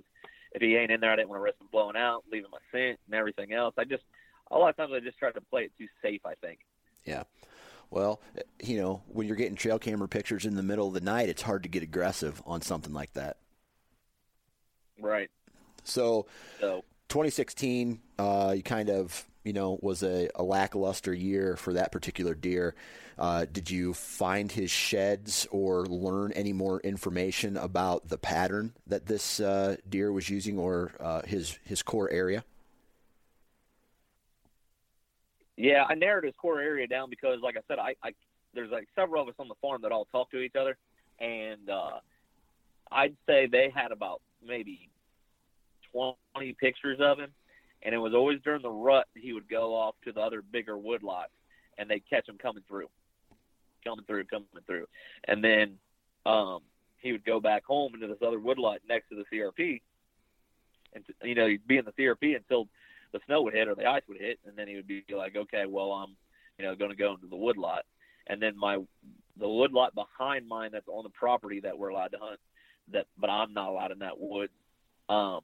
if 0.51 0.61
he 0.61 0.75
ain't 0.75 0.91
in 0.91 0.99
there, 0.99 1.11
I 1.11 1.15
didn't 1.15 1.29
want 1.29 1.39
to 1.39 1.43
risk 1.43 1.61
him 1.61 1.67
blowing 1.71 1.95
out, 1.95 2.23
leaving 2.31 2.51
my 2.51 2.59
scent 2.71 2.99
and 3.05 3.15
everything 3.15 3.53
else. 3.53 3.73
I 3.77 3.85
just 3.85 4.03
a 4.51 4.57
lot 4.57 4.69
of 4.69 4.77
times 4.77 4.91
I 4.93 4.99
just 4.99 5.17
try 5.17 5.31
to 5.31 5.41
play 5.41 5.63
it 5.63 5.71
too 5.77 5.87
safe. 6.01 6.21
I 6.25 6.35
think. 6.35 6.59
Yeah. 7.05 7.23
Well, 7.91 8.21
you 8.61 8.77
know, 8.77 9.01
when 9.07 9.27
you're 9.27 9.35
getting 9.35 9.55
trail 9.55 9.79
camera 9.79 10.07
pictures 10.07 10.45
in 10.45 10.55
the 10.55 10.63
middle 10.63 10.87
of 10.87 10.93
the 10.93 11.01
night, 11.01 11.29
it's 11.29 11.41
hard 11.41 11.63
to 11.63 11.69
get 11.69 11.83
aggressive 11.83 12.41
on 12.45 12.61
something 12.61 12.93
like 12.93 13.13
that. 13.13 13.37
Right. 15.01 15.29
So 15.83 16.27
So 16.59 16.83
2016, 17.09 17.99
uh, 18.19 18.53
you 18.55 18.63
kind 18.63 18.89
of, 18.89 19.25
you 19.43 19.53
know, 19.53 19.79
was 19.81 20.03
a, 20.03 20.29
a 20.35 20.43
lackluster 20.43 21.13
year 21.13 21.55
for 21.55 21.73
that 21.73 21.91
particular 21.91 22.35
deer. 22.35 22.75
Uh, 23.17 23.45
did 23.51 23.69
you 23.69 23.93
find 23.93 24.51
his 24.51 24.71
sheds 24.71 25.47
or 25.51 25.85
learn 25.87 26.31
any 26.33 26.53
more 26.53 26.79
information 26.81 27.57
about 27.57 28.07
the 28.07 28.17
pattern 28.17 28.73
that 28.87 29.07
this 29.07 29.39
uh, 29.39 29.75
deer 29.89 30.11
was 30.11 30.29
using 30.29 30.57
or 30.57 30.91
uh, 30.99 31.21
his 31.23 31.57
his 31.65 31.81
core 31.81 32.09
area? 32.11 32.43
Yeah, 35.59 35.83
I 35.89 35.93
narrowed 35.93 36.23
his 36.23 36.33
core 36.41 36.61
area 36.61 36.87
down 36.87 37.09
because, 37.09 37.39
like 37.43 37.57
I 37.57 37.61
said, 37.67 37.79
I, 37.79 37.93
I 38.01 38.13
there's 38.53 38.71
like 38.71 38.87
several 38.95 39.21
of 39.21 39.27
us 39.27 39.35
on 39.39 39.49
the 39.49 39.55
farm 39.61 39.81
that 39.81 39.91
all 39.91 40.05
talk 40.05 40.31
to 40.31 40.39
each 40.39 40.55
other, 40.55 40.77
and 41.19 41.69
uh, 41.69 41.99
I'd 42.89 43.17
say 43.27 43.45
they 43.45 43.69
had 43.75 43.91
about 43.91 44.21
maybe 44.41 44.89
20 45.91 46.15
pictures 46.53 46.99
of 47.01 47.19
him, 47.19 47.31
and 47.83 47.93
it 47.93 47.97
was 47.97 48.13
always 48.13 48.39
during 48.41 48.61
the 48.61 48.71
rut 48.71 49.07
he 49.15 49.33
would 49.33 49.49
go 49.49 49.75
off 49.75 49.95
to 50.05 50.13
the 50.13 50.21
other 50.21 50.41
bigger 50.41 50.77
wood 50.77 51.03
lots, 51.03 51.31
and 51.77 51.89
they'd 51.89 52.09
catch 52.09 52.29
him 52.29 52.37
coming 52.41 52.63
through, 52.65 52.87
coming 53.83 54.05
through, 54.07 54.23
coming 54.25 54.47
through, 54.65 54.85
and 55.27 55.43
then 55.43 55.73
um, 56.25 56.59
he 56.99 57.11
would 57.11 57.25
go 57.25 57.41
back 57.41 57.65
home 57.65 57.93
into 57.95 58.07
this 58.07 58.25
other 58.25 58.39
woodlot 58.39 58.79
next 58.87 59.09
to 59.09 59.15
the 59.15 59.25
CRP, 59.25 59.81
and 60.93 61.03
you 61.21 61.35
know 61.35 61.47
he'd 61.47 61.67
be 61.67 61.75
in 61.75 61.83
the 61.83 61.91
CRP 61.91 62.37
until 62.37 62.69
the 63.11 63.19
snow 63.25 63.41
would 63.41 63.53
hit 63.53 63.67
or 63.67 63.75
the 63.75 63.85
ice 63.85 64.03
would 64.07 64.19
hit, 64.19 64.39
and 64.45 64.57
then 64.57 64.67
he 64.67 64.75
would 64.75 64.87
be 64.87 65.03
like, 65.15 65.35
okay, 65.35 65.65
well, 65.67 65.91
I'm, 65.91 66.15
you 66.57 66.65
know, 66.65 66.75
going 66.75 66.91
to 66.91 66.97
go 66.97 67.13
into 67.13 67.27
the 67.27 67.35
wood 67.35 67.57
lot, 67.57 67.85
and 68.27 68.41
then 68.41 68.57
my, 68.57 68.77
the 69.39 69.49
wood 69.49 69.71
lot 69.71 69.95
behind 69.95 70.47
mine 70.47 70.69
that's 70.71 70.87
on 70.87 71.03
the 71.03 71.09
property 71.09 71.59
that 71.61 71.77
we're 71.77 71.89
allowed 71.89 72.11
to 72.11 72.17
hunt, 72.19 72.39
that, 72.91 73.05
but 73.17 73.29
I'm 73.29 73.53
not 73.53 73.69
allowed 73.69 73.91
in 73.91 73.99
that 73.99 74.19
wood. 74.19 74.49
Um, 75.07 75.41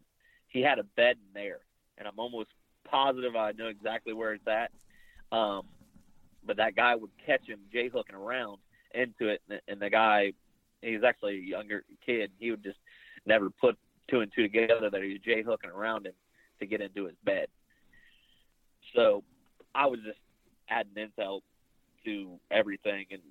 he 0.47 0.61
had 0.61 0.79
a 0.79 0.83
bed 0.83 1.17
in 1.17 1.33
there, 1.33 1.59
and 1.97 2.07
I'm 2.07 2.19
almost 2.19 2.49
positive 2.89 3.35
I 3.35 3.51
know 3.53 3.67
exactly 3.67 4.13
where 4.13 4.33
it's 4.33 4.47
at. 4.47 4.71
Um, 5.35 5.63
but 6.45 6.57
that 6.57 6.75
guy 6.75 6.95
would 6.95 7.09
catch 7.25 7.47
him 7.47 7.59
jay 7.73 7.89
hooking 7.89 8.15
around 8.15 8.59
into 8.93 9.29
it, 9.29 9.41
and, 9.49 9.59
and 9.67 9.81
the 9.81 9.89
guy, 9.89 10.33
he's 10.81 11.03
actually 11.03 11.37
a 11.37 11.41
younger 11.41 11.83
kid. 12.05 12.31
He 12.37 12.51
would 12.51 12.63
just 12.63 12.77
never 13.25 13.49
put 13.49 13.77
two 14.09 14.19
and 14.19 14.31
two 14.35 14.43
together 14.43 14.89
that 14.91 15.01
he 15.01 15.13
was 15.13 15.21
jay 15.25 15.41
hooking 15.41 15.71
around 15.71 16.05
him 16.05 16.13
to 16.59 16.65
get 16.65 16.81
into 16.81 17.05
his 17.05 17.15
bed. 17.23 17.47
So 18.95 19.23
I 19.73 19.87
was 19.87 19.99
just 20.05 20.19
adding 20.69 20.93
intel 20.95 21.41
to 22.05 22.39
everything 22.51 23.05
and 23.11 23.21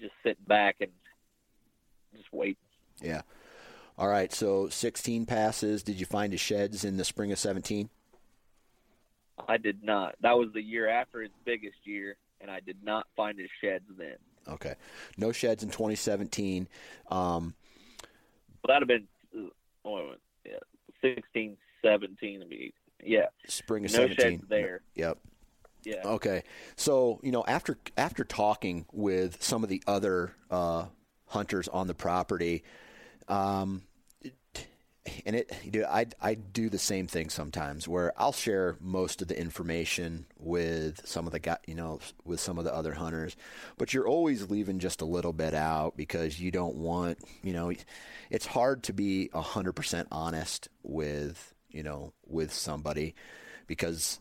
just 0.00 0.12
sitting 0.22 0.44
back 0.46 0.76
and 0.80 0.90
just 2.16 2.32
waiting. 2.32 2.56
Yeah. 3.00 3.22
All 3.96 4.08
right. 4.08 4.32
So 4.32 4.68
16 4.68 5.26
passes. 5.26 5.82
Did 5.82 6.00
you 6.00 6.06
find 6.06 6.32
his 6.32 6.40
sheds 6.40 6.84
in 6.84 6.96
the 6.96 7.04
spring 7.04 7.32
of 7.32 7.38
17? 7.38 7.88
I 9.48 9.56
did 9.56 9.82
not. 9.82 10.14
That 10.20 10.36
was 10.36 10.48
the 10.52 10.62
year 10.62 10.88
after 10.88 11.20
his 11.20 11.32
biggest 11.44 11.76
year, 11.84 12.16
and 12.40 12.50
I 12.50 12.60
did 12.60 12.76
not 12.84 13.06
find 13.16 13.38
his 13.38 13.50
sheds 13.60 13.84
then. 13.98 14.16
Okay, 14.46 14.74
no 15.16 15.32
sheds 15.32 15.62
in 15.62 15.70
2017. 15.70 16.68
Um, 17.10 17.54
well, 18.62 18.68
that'd 18.68 18.82
have 18.82 18.88
been 18.88 19.08
oh, 19.84 20.14
yeah, 20.44 20.58
16, 21.02 21.56
17. 21.84 22.42
I 22.42 22.46
mean, 22.46 22.72
yeah, 23.02 23.26
spring 23.46 23.84
of 23.84 23.92
no 23.92 24.08
17. 24.08 24.16
sheds 24.16 24.48
there. 24.48 24.80
Yep. 24.94 25.18
Yeah. 25.84 26.02
Okay. 26.04 26.42
So 26.76 27.20
you 27.22 27.30
know, 27.30 27.44
after 27.46 27.78
after 27.96 28.24
talking 28.24 28.86
with 28.92 29.42
some 29.42 29.62
of 29.62 29.68
the 29.68 29.82
other 29.86 30.34
uh, 30.50 30.86
hunters 31.26 31.68
on 31.68 31.86
the 31.86 31.94
property, 31.94 32.64
um, 33.28 33.82
and 35.26 35.36
it, 35.36 35.52
you 35.62 35.82
know, 35.82 35.86
I 35.86 36.06
I 36.20 36.34
do 36.34 36.68
the 36.70 36.78
same 36.78 37.06
thing 37.06 37.28
sometimes 37.28 37.86
where 37.86 38.12
I'll 38.16 38.32
share 38.32 38.76
most 38.80 39.20
of 39.20 39.28
the 39.28 39.38
information 39.38 40.26
with 40.38 41.06
some 41.06 41.26
of 41.26 41.32
the 41.32 41.38
guy, 41.38 41.58
you 41.66 41.74
know, 41.74 42.00
with 42.24 42.40
some 42.40 42.58
of 42.58 42.64
the 42.64 42.74
other 42.74 42.94
hunters, 42.94 43.36
but 43.76 43.92
you're 43.92 44.08
always 44.08 44.48
leaving 44.50 44.78
just 44.78 45.02
a 45.02 45.06
little 45.06 45.32
bit 45.32 45.54
out 45.54 45.96
because 45.96 46.40
you 46.40 46.50
don't 46.50 46.76
want, 46.76 47.18
you 47.42 47.52
know, 47.52 47.70
it's 48.30 48.46
hard 48.46 48.84
to 48.84 48.92
be 48.92 49.28
hundred 49.34 49.72
percent 49.72 50.08
honest 50.10 50.68
with, 50.82 51.52
you 51.74 51.82
know, 51.82 52.12
with 52.26 52.52
somebody 52.52 53.14
because 53.66 54.20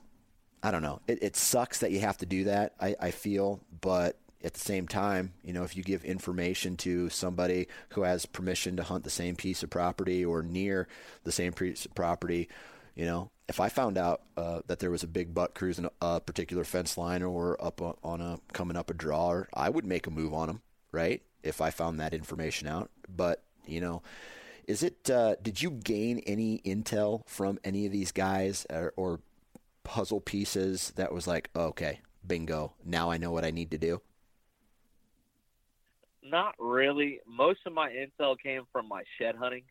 I 0.63 0.71
don't 0.71 0.81
know. 0.81 1.01
It, 1.07 1.21
it 1.21 1.35
sucks 1.35 1.79
that 1.79 1.91
you 1.91 1.99
have 1.99 2.17
to 2.17 2.25
do 2.25 2.45
that. 2.45 2.73
I, 2.79 2.95
I 2.99 3.11
feel, 3.11 3.61
but 3.81 4.17
at 4.43 4.53
the 4.53 4.59
same 4.59 4.87
time, 4.87 5.33
you 5.43 5.53
know, 5.53 5.63
if 5.63 5.77
you 5.77 5.83
give 5.83 6.03
information 6.03 6.75
to 6.77 7.09
somebody 7.09 7.67
who 7.89 8.01
has 8.03 8.25
permission 8.25 8.77
to 8.77 8.83
hunt 8.83 9.03
the 9.03 9.09
same 9.09 9.35
piece 9.35 9.61
of 9.61 9.69
property 9.69 10.25
or 10.25 10.41
near 10.41 10.87
the 11.23 11.31
same 11.31 11.53
piece 11.53 11.85
of 11.85 11.93
property, 11.93 12.49
you 12.95 13.05
know, 13.05 13.29
if 13.47 13.59
I 13.59 13.69
found 13.69 13.97
out 13.97 14.21
uh, 14.37 14.61
that 14.67 14.79
there 14.79 14.91
was 14.91 15.03
a 15.03 15.07
big 15.07 15.33
buck 15.33 15.53
cruising 15.53 15.89
a 16.01 16.19
particular 16.19 16.63
fence 16.63 16.97
line 16.97 17.23
or 17.23 17.63
up 17.63 17.81
on 17.81 18.21
a 18.21 18.39
coming 18.53 18.77
up 18.77 18.89
a 18.89 18.93
draw, 18.93 19.43
I 19.53 19.69
would 19.69 19.85
make 19.85 20.07
a 20.07 20.11
move 20.11 20.33
on 20.33 20.47
them, 20.47 20.61
right? 20.91 21.21
If 21.43 21.59
I 21.59 21.69
found 21.69 21.99
that 21.99 22.13
information 22.13 22.67
out, 22.67 22.89
but 23.13 23.43
you 23.65 23.81
know. 23.81 24.01
Is 24.67 24.83
it? 24.83 25.09
Uh, 25.09 25.35
did 25.41 25.61
you 25.61 25.71
gain 25.71 26.19
any 26.19 26.59
intel 26.59 27.21
from 27.27 27.59
any 27.63 27.85
of 27.85 27.91
these 27.91 28.11
guys, 28.11 28.65
or, 28.69 28.93
or 28.95 29.19
puzzle 29.83 30.21
pieces 30.21 30.93
that 30.95 31.11
was 31.11 31.27
like, 31.27 31.49
okay, 31.55 31.99
bingo, 32.25 32.73
now 32.85 33.11
I 33.11 33.17
know 33.17 33.31
what 33.31 33.43
I 33.43 33.51
need 33.51 33.71
to 33.71 33.77
do? 33.77 34.01
Not 36.23 36.55
really. 36.57 37.19
Most 37.27 37.59
of 37.65 37.73
my 37.73 37.89
intel 37.89 38.39
came 38.39 38.63
from 38.71 38.87
my 38.87 39.03
shed 39.19 39.35
hunting. 39.35 39.63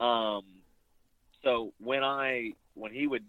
Um, 0.00 0.44
so 1.42 1.72
when 1.78 2.04
I 2.04 2.52
when 2.74 2.92
he 2.92 3.06
would, 3.08 3.24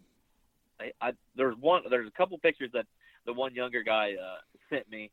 I, 0.80 0.92
I 1.02 1.12
there's 1.36 1.56
one 1.58 1.84
there's 1.90 2.08
a 2.08 2.12
couple 2.12 2.38
pictures 2.38 2.70
that 2.74 2.86
the 3.26 3.34
one 3.34 3.56
younger 3.56 3.82
guy 3.82 4.14
uh, 4.14 4.38
sent 4.70 4.90
me, 4.90 5.10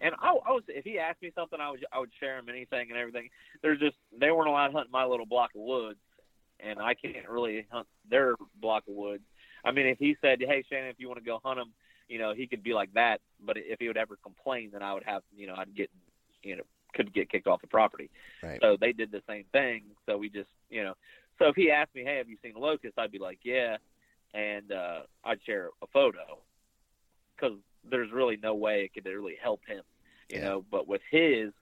and 0.00 0.14
I, 0.20 0.28
I 0.28 0.50
was 0.50 0.62
if 0.68 0.84
he 0.84 0.98
asked 0.98 1.22
me 1.22 1.32
something, 1.34 1.60
I 1.60 1.70
would 1.70 1.84
I 1.92 1.98
would 1.98 2.10
share 2.18 2.38
him 2.38 2.48
anything 2.48 2.90
and 2.90 2.98
everything. 2.98 3.30
There's 3.62 3.78
just 3.78 3.96
they 4.18 4.30
weren't 4.30 4.48
allowed 4.48 4.68
to 4.68 4.72
hunt 4.72 4.90
my 4.90 5.04
little 5.04 5.26
block 5.26 5.50
of 5.54 5.62
woods, 5.62 6.00
and 6.60 6.80
I 6.80 6.94
can't 6.94 7.28
really 7.28 7.66
hunt 7.70 7.86
their 8.08 8.34
block 8.60 8.84
of 8.88 8.94
woods. 8.94 9.24
I 9.64 9.70
mean, 9.70 9.86
if 9.86 9.98
he 9.98 10.16
said, 10.20 10.40
"Hey, 10.40 10.64
Shannon, 10.68 10.88
if 10.88 10.96
you 10.98 11.08
want 11.08 11.20
to 11.20 11.24
go 11.24 11.40
hunt 11.44 11.60
him," 11.60 11.72
you 12.08 12.18
know, 12.18 12.34
he 12.34 12.46
could 12.46 12.62
be 12.62 12.74
like 12.74 12.92
that. 12.94 13.20
But 13.44 13.56
if 13.58 13.78
he 13.78 13.88
would 13.88 13.96
ever 13.96 14.16
complain, 14.22 14.70
then 14.72 14.82
I 14.82 14.94
would 14.94 15.04
have, 15.04 15.22
you 15.36 15.46
know, 15.46 15.54
I'd 15.56 15.74
get, 15.74 15.90
you 16.42 16.56
know, 16.56 16.62
could 16.94 17.12
get 17.14 17.30
kicked 17.30 17.46
off 17.46 17.60
the 17.60 17.66
property. 17.66 18.10
Right. 18.42 18.58
So 18.60 18.76
they 18.80 18.92
did 18.92 19.10
the 19.12 19.22
same 19.28 19.44
thing. 19.52 19.82
So 20.06 20.18
we 20.18 20.28
just, 20.28 20.50
you 20.68 20.84
know, 20.84 20.94
so 21.38 21.48
if 21.48 21.56
he 21.56 21.70
asked 21.70 21.94
me, 21.94 22.02
"Hey, 22.02 22.18
have 22.18 22.28
you 22.28 22.36
seen 22.42 22.56
a 22.56 22.58
locust?" 22.58 22.98
I'd 22.98 23.12
be 23.12 23.18
like, 23.18 23.38
"Yeah," 23.42 23.76
and 24.34 24.72
uh, 24.72 25.00
I'd 25.24 25.42
share 25.44 25.70
a 25.82 25.86
photo 25.86 26.38
because 27.36 27.58
there's 27.88 28.10
really 28.12 28.36
no 28.36 28.54
way 28.54 28.84
it 28.84 28.94
could 28.94 29.10
really 29.10 29.36
help 29.40 29.60
him, 29.66 29.82
you 30.28 30.38
Yeah. 30.38 30.44
know. 30.44 30.64
But 30.70 30.86
with 30.86 31.02
his, 31.10 31.52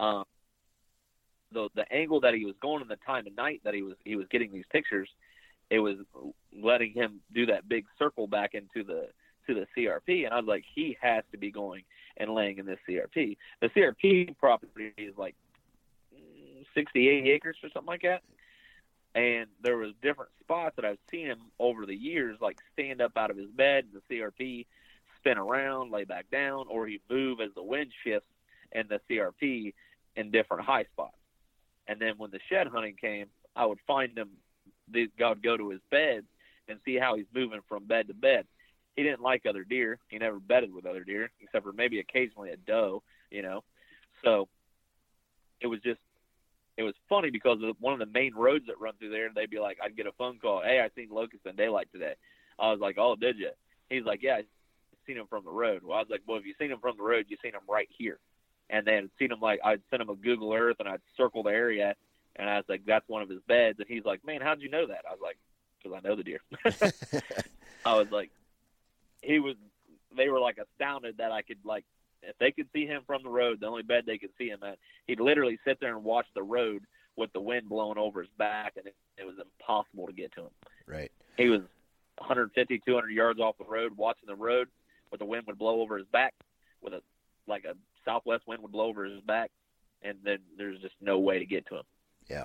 um, 0.00 0.24
the 1.52 1.68
the 1.74 1.90
angle 1.92 2.20
that 2.20 2.34
he 2.34 2.44
was 2.44 2.56
going 2.60 2.82
and 2.82 2.90
the 2.90 2.96
time 2.96 3.26
of 3.26 3.34
night 3.34 3.60
that 3.64 3.74
he 3.74 3.82
was 3.82 3.96
he 4.04 4.16
was 4.16 4.26
getting 4.28 4.52
these 4.52 4.66
pictures, 4.70 5.08
it 5.70 5.78
was 5.78 5.98
letting 6.52 6.92
him 6.92 7.20
do 7.32 7.46
that 7.46 7.68
big 7.68 7.86
circle 7.98 8.26
back 8.26 8.54
into 8.54 8.84
the 8.84 9.08
to 9.46 9.54
the 9.54 9.66
CRP, 9.76 10.24
and 10.24 10.32
I 10.32 10.36
was 10.36 10.46
like, 10.46 10.64
he 10.74 10.96
has 11.00 11.24
to 11.32 11.38
be 11.38 11.50
going 11.50 11.82
and 12.16 12.34
laying 12.34 12.58
in 12.58 12.66
this 12.66 12.78
CRP. 12.88 13.36
The 13.60 13.68
CRP 13.70 14.36
property 14.38 14.92
is 14.96 15.16
like 15.16 15.34
mm, 16.14 16.64
60, 16.74 17.08
80 17.08 17.30
acres 17.30 17.56
or 17.62 17.68
something 17.70 17.88
like 17.88 18.02
that. 18.02 18.22
And 19.14 19.46
there 19.62 19.76
was 19.76 19.92
different 20.00 20.30
spots 20.40 20.76
that 20.76 20.84
I've 20.84 20.98
seen 21.10 21.26
him 21.26 21.40
over 21.58 21.84
the 21.86 21.94
years, 21.94 22.38
like 22.40 22.58
stand 22.72 23.00
up 23.00 23.16
out 23.16 23.30
of 23.30 23.36
his 23.36 23.50
bed, 23.50 23.86
the 23.92 24.00
CRP, 24.14 24.66
spin 25.22 25.38
around, 25.38 25.92
lay 25.92 26.04
back 26.04 26.30
down, 26.30 26.66
or 26.68 26.86
he 26.86 27.00
move 27.08 27.40
as 27.40 27.50
the 27.54 27.62
wind 27.62 27.90
shifts 28.04 28.28
and 28.72 28.88
the 28.88 29.00
CRP 29.08 29.72
in 30.16 30.30
different 30.30 30.64
high 30.64 30.84
spots. 30.92 31.16
And 31.88 32.00
then 32.00 32.14
when 32.16 32.30
the 32.30 32.40
shed 32.48 32.66
hunting 32.68 32.96
came, 33.00 33.26
I 33.56 33.66
would 33.66 33.78
find 33.86 34.16
him. 34.16 34.30
The, 34.90 35.08
I 35.24 35.28
would 35.28 35.42
go 35.42 35.56
to 35.56 35.70
his 35.70 35.80
bed 35.90 36.24
and 36.68 36.78
see 36.84 36.98
how 36.98 37.16
he's 37.16 37.26
moving 37.34 37.60
from 37.68 37.86
bed 37.86 38.08
to 38.08 38.14
bed. 38.14 38.46
He 38.96 39.02
didn't 39.02 39.22
like 39.22 39.46
other 39.46 39.64
deer. 39.64 39.98
He 40.08 40.18
never 40.18 40.38
bedded 40.38 40.72
with 40.72 40.86
other 40.86 41.04
deer, 41.04 41.30
except 41.40 41.64
for 41.64 41.72
maybe 41.72 41.98
occasionally 41.98 42.50
a 42.50 42.56
doe, 42.56 43.02
you 43.30 43.42
know. 43.42 43.64
So 44.24 44.48
it 45.60 45.66
was 45.66 45.80
just, 45.80 46.00
it 46.76 46.82
was 46.82 46.94
funny 47.08 47.30
because 47.30 47.58
of 47.62 47.76
one 47.80 47.94
of 47.94 48.00
the 48.00 48.12
main 48.12 48.34
roads 48.34 48.66
that 48.66 48.80
run 48.80 48.94
through 48.98 49.10
there. 49.10 49.30
They'd 49.34 49.50
be 49.50 49.60
like, 49.60 49.78
I'd 49.82 49.96
get 49.96 50.06
a 50.06 50.12
phone 50.12 50.38
call, 50.38 50.62
"Hey, 50.62 50.80
I 50.80 50.88
seen 50.94 51.08
locust 51.10 51.46
in 51.46 51.56
daylight 51.56 51.88
today." 51.92 52.14
I 52.58 52.70
was 52.70 52.80
like, 52.80 52.96
"Oh, 52.98 53.16
did 53.16 53.38
you?" 53.38 53.50
He's 53.88 54.04
like, 54.04 54.22
"Yeah, 54.22 54.36
I 54.36 54.42
seen 55.06 55.16
him 55.16 55.26
from 55.28 55.44
the 55.44 55.50
road." 55.50 55.82
Well, 55.82 55.96
I 55.96 56.00
was 56.00 56.10
like, 56.10 56.22
"Well, 56.26 56.38
if 56.38 56.46
you 56.46 56.54
seen 56.58 56.70
him 56.70 56.80
from 56.80 56.96
the 56.96 57.02
road, 57.02 57.26
you 57.28 57.36
seen 57.42 57.54
him 57.54 57.62
right 57.68 57.88
here." 57.90 58.18
And 58.70 58.86
then 58.86 59.10
seen 59.18 59.32
him 59.32 59.40
like 59.40 59.60
I'd 59.64 59.82
send 59.90 60.02
him 60.02 60.08
a 60.08 60.14
Google 60.14 60.52
Earth 60.52 60.76
and 60.78 60.88
I'd 60.88 61.00
circle 61.16 61.42
the 61.42 61.50
area, 61.50 61.94
and 62.36 62.48
I 62.48 62.56
was 62.56 62.64
like, 62.68 62.84
"That's 62.86 63.08
one 63.08 63.22
of 63.22 63.28
his 63.28 63.40
beds." 63.46 63.78
And 63.78 63.88
he's 63.88 64.04
like, 64.04 64.24
"Man, 64.24 64.40
how'd 64.40 64.62
you 64.62 64.70
know 64.70 64.86
that?" 64.86 65.04
I 65.08 65.12
was 65.12 65.20
like, 65.22 65.38
"Because 65.82 65.98
I 65.98 66.06
know 66.06 66.16
the 66.16 66.24
deer." 66.24 66.40
I 67.84 67.96
was 67.96 68.10
like, 68.10 68.30
he 69.22 69.38
was. 69.38 69.56
They 70.14 70.28
were 70.28 70.40
like 70.40 70.58
astounded 70.58 71.18
that 71.18 71.32
I 71.32 71.42
could 71.42 71.58
like, 71.64 71.84
if 72.22 72.36
they 72.38 72.52
could 72.52 72.68
see 72.72 72.86
him 72.86 73.02
from 73.06 73.22
the 73.22 73.30
road, 73.30 73.60
the 73.60 73.66
only 73.66 73.82
bed 73.82 74.04
they 74.06 74.18
could 74.18 74.30
see 74.36 74.48
him 74.48 74.62
at, 74.62 74.78
he'd 75.06 75.20
literally 75.20 75.58
sit 75.64 75.80
there 75.80 75.94
and 75.94 76.04
watch 76.04 76.26
the 76.34 76.42
road 76.42 76.82
with 77.16 77.32
the 77.32 77.40
wind 77.40 77.68
blowing 77.68 77.98
over 77.98 78.20
his 78.20 78.30
back, 78.38 78.74
and 78.76 78.86
it, 78.86 78.94
it 79.18 79.24
was 79.24 79.36
impossible 79.38 80.06
to 80.06 80.12
get 80.12 80.32
to 80.32 80.42
him. 80.42 80.50
Right. 80.86 81.10
He 81.36 81.48
was 81.48 81.60
150, 82.18 82.82
200 82.86 83.10
yards 83.10 83.40
off 83.40 83.56
the 83.58 83.64
road, 83.64 83.96
watching 83.96 84.26
the 84.26 84.36
road, 84.36 84.68
where 85.12 85.18
the 85.18 85.26
wind 85.26 85.44
would 85.46 85.58
blow 85.58 85.82
over 85.82 85.98
his 85.98 86.06
back, 86.06 86.32
with 86.80 86.94
a 86.94 87.02
like 87.46 87.64
a 87.64 87.74
southwest 88.02 88.46
wind 88.46 88.62
would 88.62 88.72
blow 88.72 88.86
over 88.86 89.04
his 89.04 89.20
back, 89.20 89.50
and 90.00 90.16
then 90.24 90.38
there's 90.56 90.80
just 90.80 90.94
no 91.02 91.18
way 91.18 91.38
to 91.38 91.44
get 91.44 91.66
to 91.66 91.76
him. 91.76 91.82
Yeah. 92.30 92.44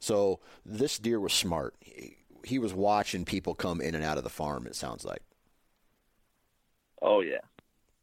So 0.00 0.40
this 0.66 0.98
deer 0.98 1.20
was 1.20 1.32
smart. 1.32 1.74
He, 1.80 2.16
he 2.44 2.58
was 2.58 2.74
watching 2.74 3.24
people 3.24 3.54
come 3.54 3.80
in 3.80 3.94
and 3.94 4.02
out 4.04 4.18
of 4.18 4.24
the 4.24 4.30
farm. 4.30 4.66
It 4.66 4.74
sounds 4.74 5.04
like. 5.04 5.22
Oh 7.00 7.20
yeah, 7.20 7.38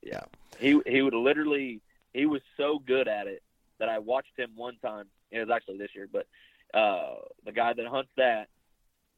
Yeah. 0.02 0.22
he 0.58 0.80
he 0.86 1.02
would 1.02 1.14
literally 1.14 1.82
he 2.14 2.26
was 2.26 2.42
so 2.56 2.80
good 2.80 3.08
at 3.10 3.28
it 3.28 3.44
that 3.80 3.90
I 3.90 4.00
watched 4.00 4.38
him 4.38 4.52
one 4.56 4.78
time. 4.82 5.06
It 5.32 5.40
was 5.40 5.50
actually 5.50 5.80
this 5.80 5.90
year, 5.96 6.08
but 6.12 6.28
uh, 6.74 7.16
the 7.46 7.52
guy 7.52 7.74
that 7.74 7.88
hunts 7.88 8.12
that, 8.16 8.48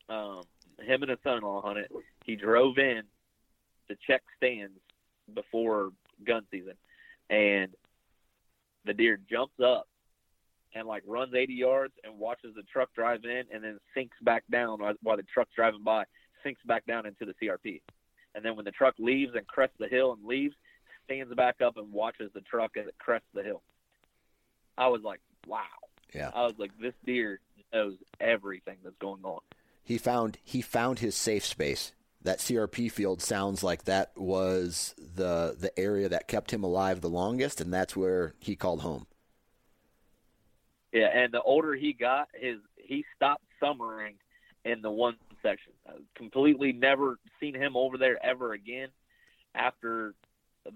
um, 0.09 0.41
him 0.80 1.03
and 1.03 1.09
his 1.11 1.19
son-in-law 1.24 1.61
hunt 1.61 1.78
it. 1.80 1.91
He 2.26 2.36
drove 2.36 2.78
in 2.78 3.03
to 3.90 3.96
check 4.08 4.22
stands 4.38 4.78
before 5.34 5.92
gun 6.26 6.44
season, 6.52 6.74
and 7.30 7.74
the 8.86 8.94
deer 8.94 9.18
jumps 9.30 9.60
up 9.64 9.88
and 10.76 10.88
like 10.88 11.04
runs 11.06 11.34
80 11.34 11.54
yards 11.54 11.94
and 12.04 12.18
watches 12.20 12.54
the 12.56 12.64
truck 12.64 12.94
drive 12.94 13.24
in, 13.26 13.44
and 13.54 13.64
then 13.64 13.80
sinks 13.94 14.18
back 14.22 14.44
down 14.50 14.82
while- 14.82 14.96
while 15.02 15.18
the 15.18 15.24
truck's 15.24 15.54
driving 15.56 15.84
by, 15.84 16.06
sinks 16.44 16.62
back 16.66 16.86
down 16.86 17.06
into 17.06 17.26
the 17.26 17.34
CRP. 17.36 17.82
And 18.36 18.44
then 18.44 18.56
when 18.56 18.66
the 18.66 18.72
truck 18.72 18.96
leaves 18.98 19.36
and 19.36 19.46
crests 19.48 19.78
the 19.78 19.88
hill 19.88 20.14
and 20.14 20.26
leaves, 20.26 20.56
stands 21.06 21.34
back 21.36 21.62
up 21.62 21.78
and 21.78 21.92
watches 21.92 22.32
the 22.34 22.42
truck 22.42 22.76
as 22.78 22.88
it 22.88 22.96
crests 22.98 23.28
the 23.34 23.44
hill. 23.44 23.62
I 24.78 24.88
was 24.88 25.02
like, 25.04 25.20
wow. 25.46 25.64
Yeah. 26.14 26.32
I 26.34 26.44
was 26.46 26.58
like, 26.58 26.72
this 26.80 26.96
deer 27.06 27.40
knows 27.72 27.98
everything 28.20 28.78
that's 28.84 28.98
going 28.98 29.24
on. 29.24 29.40
He 29.84 29.98
found 29.98 30.38
he 30.44 30.62
found 30.62 31.00
his 31.00 31.16
safe 31.16 31.46
space. 31.46 31.92
That 32.24 32.39
CRP 32.39 32.89
field 32.89 33.21
sounds 33.21 33.63
like 33.63 33.84
that 33.84 34.11
was 34.15 34.95
the 34.97 35.55
the 35.59 35.78
area 35.78 36.07
that 36.07 36.28
kept 36.28 36.51
him 36.51 36.63
alive 36.63 37.01
the 37.01 37.09
longest, 37.09 37.59
and 37.59 37.74
that's 37.74 37.95
where 37.95 38.34
he 38.39 38.55
called 38.55 38.82
home. 38.82 39.07
Yeah, 40.93 41.09
and 41.13 41.34
the 41.34 41.41
older 41.41 41.74
he 41.74 41.91
got, 41.91 42.30
his 42.34 42.59
he 42.78 43.03
stopped 43.15 43.43
summering 43.59 44.15
in 44.63 44.82
the 44.82 44.91
one 44.91 45.17
section. 45.41 45.74
I 45.88 45.93
completely 46.15 46.71
never 46.71 47.19
seen 47.39 47.55
him 47.55 47.76
over 47.76 47.97
there 47.97 48.24
ever 48.24 48.53
again 48.53 48.89
after 49.55 50.13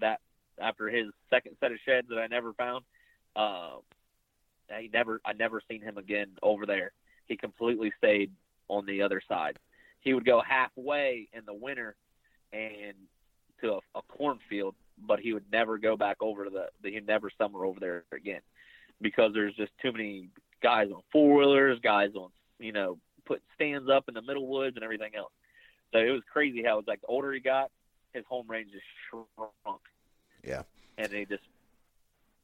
that 0.00 0.20
after 0.60 0.88
his 0.88 1.06
second 1.30 1.56
set 1.60 1.72
of 1.72 1.78
sheds 1.84 2.08
that 2.08 2.18
I 2.18 2.26
never 2.26 2.52
found. 2.52 2.84
Uh, 3.34 3.76
he 4.78 4.90
never 4.92 5.20
I 5.24 5.32
never 5.32 5.62
seen 5.70 5.80
him 5.80 5.96
again 5.98 6.32
over 6.42 6.66
there. 6.66 6.92
He 7.26 7.36
completely 7.36 7.92
stayed 7.98 8.32
on 8.68 8.86
the 8.86 9.02
other 9.02 9.22
side. 9.26 9.58
He 10.00 10.14
would 10.14 10.24
go 10.24 10.40
halfway 10.40 11.28
in 11.32 11.44
the 11.44 11.54
winter 11.54 11.96
and 12.52 12.94
to 13.60 13.74
a, 13.74 13.98
a 13.98 14.02
cornfield, 14.08 14.74
but 14.98 15.20
he 15.20 15.32
would 15.32 15.50
never 15.50 15.78
go 15.78 15.96
back 15.96 16.16
over 16.20 16.44
to 16.44 16.50
the, 16.50 16.66
the 16.82 16.92
he'd 16.92 17.06
never 17.06 17.30
summer 17.36 17.64
over 17.64 17.80
there 17.80 18.04
again 18.12 18.40
because 19.00 19.32
there's 19.34 19.54
just 19.54 19.72
too 19.82 19.92
many 19.92 20.28
guys 20.62 20.88
on 20.94 21.02
four 21.12 21.38
wheelers, 21.38 21.78
guys 21.82 22.10
on 22.14 22.30
you 22.58 22.72
know 22.72 22.98
put 23.24 23.42
stands 23.54 23.88
up 23.90 24.08
in 24.08 24.14
the 24.14 24.22
middle 24.22 24.46
woods 24.46 24.76
and 24.76 24.84
everything 24.84 25.14
else. 25.16 25.32
So 25.92 25.98
it 25.98 26.10
was 26.10 26.22
crazy 26.30 26.62
how 26.62 26.78
it's 26.78 26.88
like 26.88 27.00
the 27.00 27.06
older 27.06 27.32
he 27.32 27.40
got, 27.40 27.70
his 28.12 28.24
home 28.28 28.46
range 28.48 28.70
just 28.72 28.84
shrunk. 29.08 29.80
Yeah, 30.44 30.62
and 30.96 31.12
he 31.12 31.24
just 31.24 31.42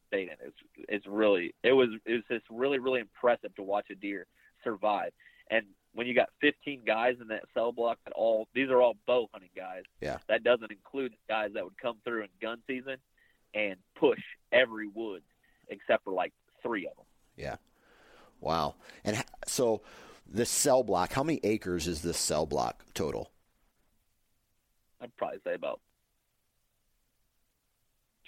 stayed 0.08 0.28
in. 0.28 0.36
It's 0.40 0.56
it's 0.88 1.06
really 1.06 1.54
it 1.62 1.72
was 1.72 1.88
it 2.04 2.12
was 2.12 2.22
just 2.28 2.44
really 2.50 2.78
really 2.78 3.00
impressive 3.00 3.54
to 3.56 3.62
watch 3.62 3.86
a 3.90 3.94
deer 3.94 4.26
survive. 4.62 5.12
And 5.50 5.66
when 5.94 6.06
you 6.06 6.14
got 6.14 6.28
15 6.40 6.82
guys 6.86 7.16
in 7.20 7.28
that 7.28 7.44
cell 7.54 7.72
block, 7.72 7.98
that 8.04 8.12
all 8.12 8.48
these 8.54 8.68
are 8.68 8.80
all 8.80 8.96
bow 9.06 9.28
hunting 9.32 9.50
guys. 9.56 9.84
Yeah, 10.00 10.18
that 10.28 10.44
doesn't 10.44 10.70
include 10.70 11.14
guys 11.28 11.50
that 11.54 11.64
would 11.64 11.78
come 11.78 11.96
through 12.04 12.22
in 12.22 12.28
gun 12.40 12.58
season 12.66 12.96
and 13.54 13.76
push 13.96 14.20
every 14.52 14.88
wood 14.88 15.22
except 15.68 16.04
for 16.04 16.12
like 16.12 16.32
three 16.62 16.86
of 16.86 16.96
them. 16.96 17.06
Yeah. 17.36 17.56
Wow. 18.40 18.74
And 19.04 19.24
so 19.46 19.82
this 20.26 20.50
cell 20.50 20.82
block, 20.82 21.12
how 21.12 21.22
many 21.22 21.40
acres 21.42 21.86
is 21.86 22.02
this 22.02 22.18
cell 22.18 22.46
block 22.46 22.84
total? 22.94 23.30
I'd 25.00 25.16
probably 25.16 25.38
say 25.44 25.54
about 25.54 25.80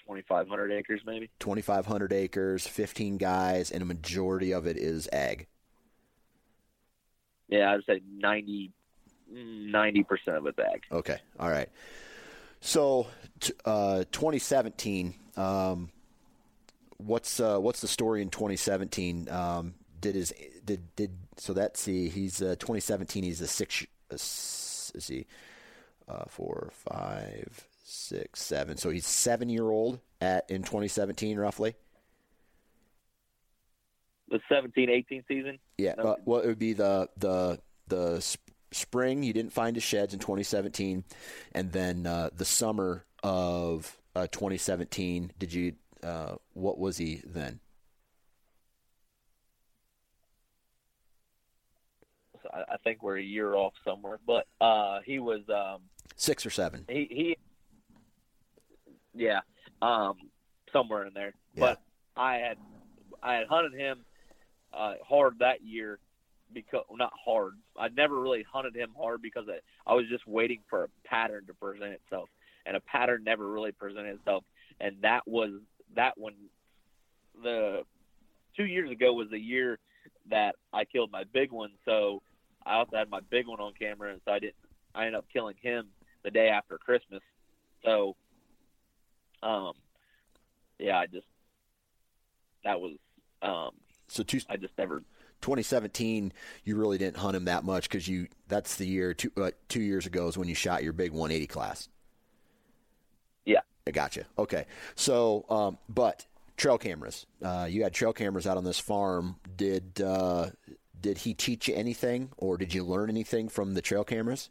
2,500 0.07 0.73
acres, 0.73 1.01
maybe. 1.05 1.31
2,500 1.41 2.13
acres, 2.13 2.67
15 2.67 3.17
guys, 3.17 3.71
and 3.71 3.83
a 3.83 3.87
majority 3.87 4.53
of 4.53 4.67
it 4.67 4.77
is 4.77 5.09
ag. 5.13 5.47
Yeah, 7.49 7.73
I'd 7.73 7.85
say 7.85 8.01
90 8.11 8.73
percent 10.05 10.37
of 10.37 10.47
it's 10.47 10.59
ag. 10.59 10.83
Okay, 10.91 11.19
all 11.39 11.51
right. 11.51 11.69
So, 12.61 13.07
uh, 13.65 14.05
2017. 14.11 15.15
Um, 15.37 15.91
what's 16.97 17.41
uh, 17.41 17.59
what's 17.59 17.81
the 17.81 17.89
story 17.89 18.23
in 18.23 18.31
2017? 18.31 19.29
Um, 19.29 19.75
did 20.01 20.15
his 20.15 20.33
did 20.65 20.95
did 20.97 21.11
so 21.37 21.53
that's 21.53 21.81
see 21.81 22.09
he's 22.09 22.43
uh, 22.43 22.57
2017 22.59 23.25
he's 23.25 23.41
a 23.41 23.47
six 23.47 23.83
uh, 23.83 23.87
let's 24.13 24.93
see 24.99 25.27
uh, 26.09 26.25
four 26.29 26.71
five 26.73 27.67
six 27.85 28.41
seven 28.43 28.77
so 28.77 28.91
he's 28.91 29.07
seven 29.07 29.49
year 29.49 29.65
old 29.65 30.01
at 30.21 30.49
in 30.51 30.63
2017 30.63 31.39
roughly 31.39 31.75
the 34.29 34.41
17 34.49 34.91
18 34.91 35.25
season 35.29 35.59
yeah 35.79 35.95
no. 35.97 36.05
uh, 36.05 36.17
well 36.25 36.41
it 36.41 36.47
would 36.47 36.59
be 36.59 36.73
the 36.73 37.09
the 37.17 37.61
the 37.89 38.21
sp- 38.21 38.43
spring 38.73 39.23
you 39.23 39.33
didn't 39.33 39.53
find 39.53 39.77
his 39.77 39.85
sheds 39.85 40.13
in 40.13 40.19
2017 40.19 41.05
and 41.53 41.73
then 41.73 42.07
uh, 42.07 42.31
the 42.37 42.45
summer 42.45 43.05
of 43.23 43.97
uh, 44.15 44.27
2017 44.29 45.33
did 45.39 45.53
you 45.53 45.73
uh, 46.03 46.35
what 46.53 46.79
was 46.79 46.99
he 46.99 47.23
then 47.25 47.61
I 52.53 52.77
think 52.85 53.03
we're 53.03 53.19
a 53.19 53.23
year 53.23 53.55
off 53.55 53.75
somewhere, 53.85 54.19
but 54.27 54.47
uh, 54.61 55.01
he 55.05 55.19
was 55.19 55.41
um, 55.49 55.83
six 56.15 56.47
or 56.47 56.51
seven. 56.51 56.85
He, 56.89 57.07
he 57.11 57.37
yeah, 59.15 59.41
um, 59.83 60.15
somewhere 60.73 61.07
in 61.07 61.15
there. 61.15 61.35
Yeah. 61.55 61.61
But 61.61 61.83
I 62.17 62.35
had 62.37 62.59
I 63.23 63.35
had 63.37 63.47
hunted 63.49 63.79
him 63.79 64.05
uh, 64.77 64.95
hard 65.07 65.39
that 65.41 65.63
year 65.63 65.99
because 66.53 66.85
not 66.93 67.13
hard. 67.25 67.55
I 67.79 67.89
never 67.89 68.21
really 68.21 68.45
hunted 68.51 68.77
him 68.77 68.91
hard 68.99 69.23
because 69.23 69.45
I, 69.49 69.59
I 69.91 69.95
was 69.95 70.05
just 70.09 70.27
waiting 70.27 70.61
for 70.69 70.85
a 70.85 70.89
pattern 71.05 71.47
to 71.47 71.55
present 71.55 71.93
itself, 71.93 72.29
and 72.65 72.77
a 72.77 72.81
pattern 72.81 73.25
never 73.25 73.47
really 73.49 73.73
presented 73.73 74.17
itself. 74.17 74.45
And 74.81 74.97
that 75.03 75.23
was 75.27 75.51
that 75.95 76.17
one. 76.17 76.35
The 77.43 77.83
two 78.57 78.65
years 78.65 78.91
ago 78.91 79.13
was 79.13 79.29
the 79.31 79.39
year 79.39 79.79
that 80.31 80.55
I 80.73 80.85
killed 80.85 81.11
my 81.11 81.25
big 81.33 81.53
one. 81.53 81.71
So 81.85 82.23
I 82.65 82.75
also 82.75 82.97
had 82.97 83.11
my 83.11 83.21
big 83.31 83.47
one 83.47 83.61
on 83.61 83.73
camera, 83.79 84.13
and 84.13 84.21
so 84.25 84.33
I 84.33 84.39
didn't. 84.39 84.55
I 84.95 85.07
ended 85.07 85.17
up 85.17 85.27
killing 85.33 85.57
him 85.61 85.89
the 86.25 86.31
day 86.31 86.49
after 86.49 86.79
Christmas. 86.79 87.21
So, 87.85 88.17
um, 89.43 89.73
yeah, 90.79 90.99
I 90.99 91.07
just 91.07 91.27
that 92.65 92.81
was 92.81 92.97
um. 93.43 93.71
So 94.09 94.23
two, 94.23 94.41
I 94.49 94.57
just 94.57 94.77
never 94.79 95.03
2017, 95.43 96.33
you 96.65 96.77
really 96.77 96.99
didn't 96.99 97.19
hunt 97.19 97.37
him 97.37 97.45
that 97.45 97.65
much 97.65 97.89
because 97.89 98.09
you 98.09 98.29
that's 98.49 98.77
the 98.77 98.87
year 98.87 99.15
two 99.15 99.31
uh, 99.37 99.51
two 99.69 99.81
years 99.81 100.07
ago 100.07 100.29
is 100.29 100.39
when 100.39 100.49
you 100.49 100.55
shot 100.55 100.83
your 100.83 100.93
big 100.93 101.13
180 101.13 101.47
class. 101.47 101.89
Yeah, 103.45 103.61
I 103.87 103.91
got 103.91 104.17
you. 104.17 104.25
Okay, 104.39 104.67
so 104.95 105.45
um, 105.49 105.79
but 105.89 106.27
trail 106.57 106.79
cameras, 106.79 107.27
uh, 107.43 107.67
you 107.69 107.83
had 107.83 107.93
trail 107.93 108.13
cameras 108.13 108.47
out 108.47 108.57
on 108.57 108.65
this 108.65 108.79
farm. 108.79 109.37
Did 109.57 110.01
uh, 110.01 110.51
did 111.01 111.19
he 111.19 111.35
teach 111.35 111.69
you 111.69 111.75
anything, 111.75 112.31
or 112.37 112.57
did 112.57 112.75
you 112.75 112.85
learn 112.85 113.11
anything 113.11 113.49
from 113.49 113.75
the 113.75 113.83
trail 113.83 114.05
cameras? 114.05 114.51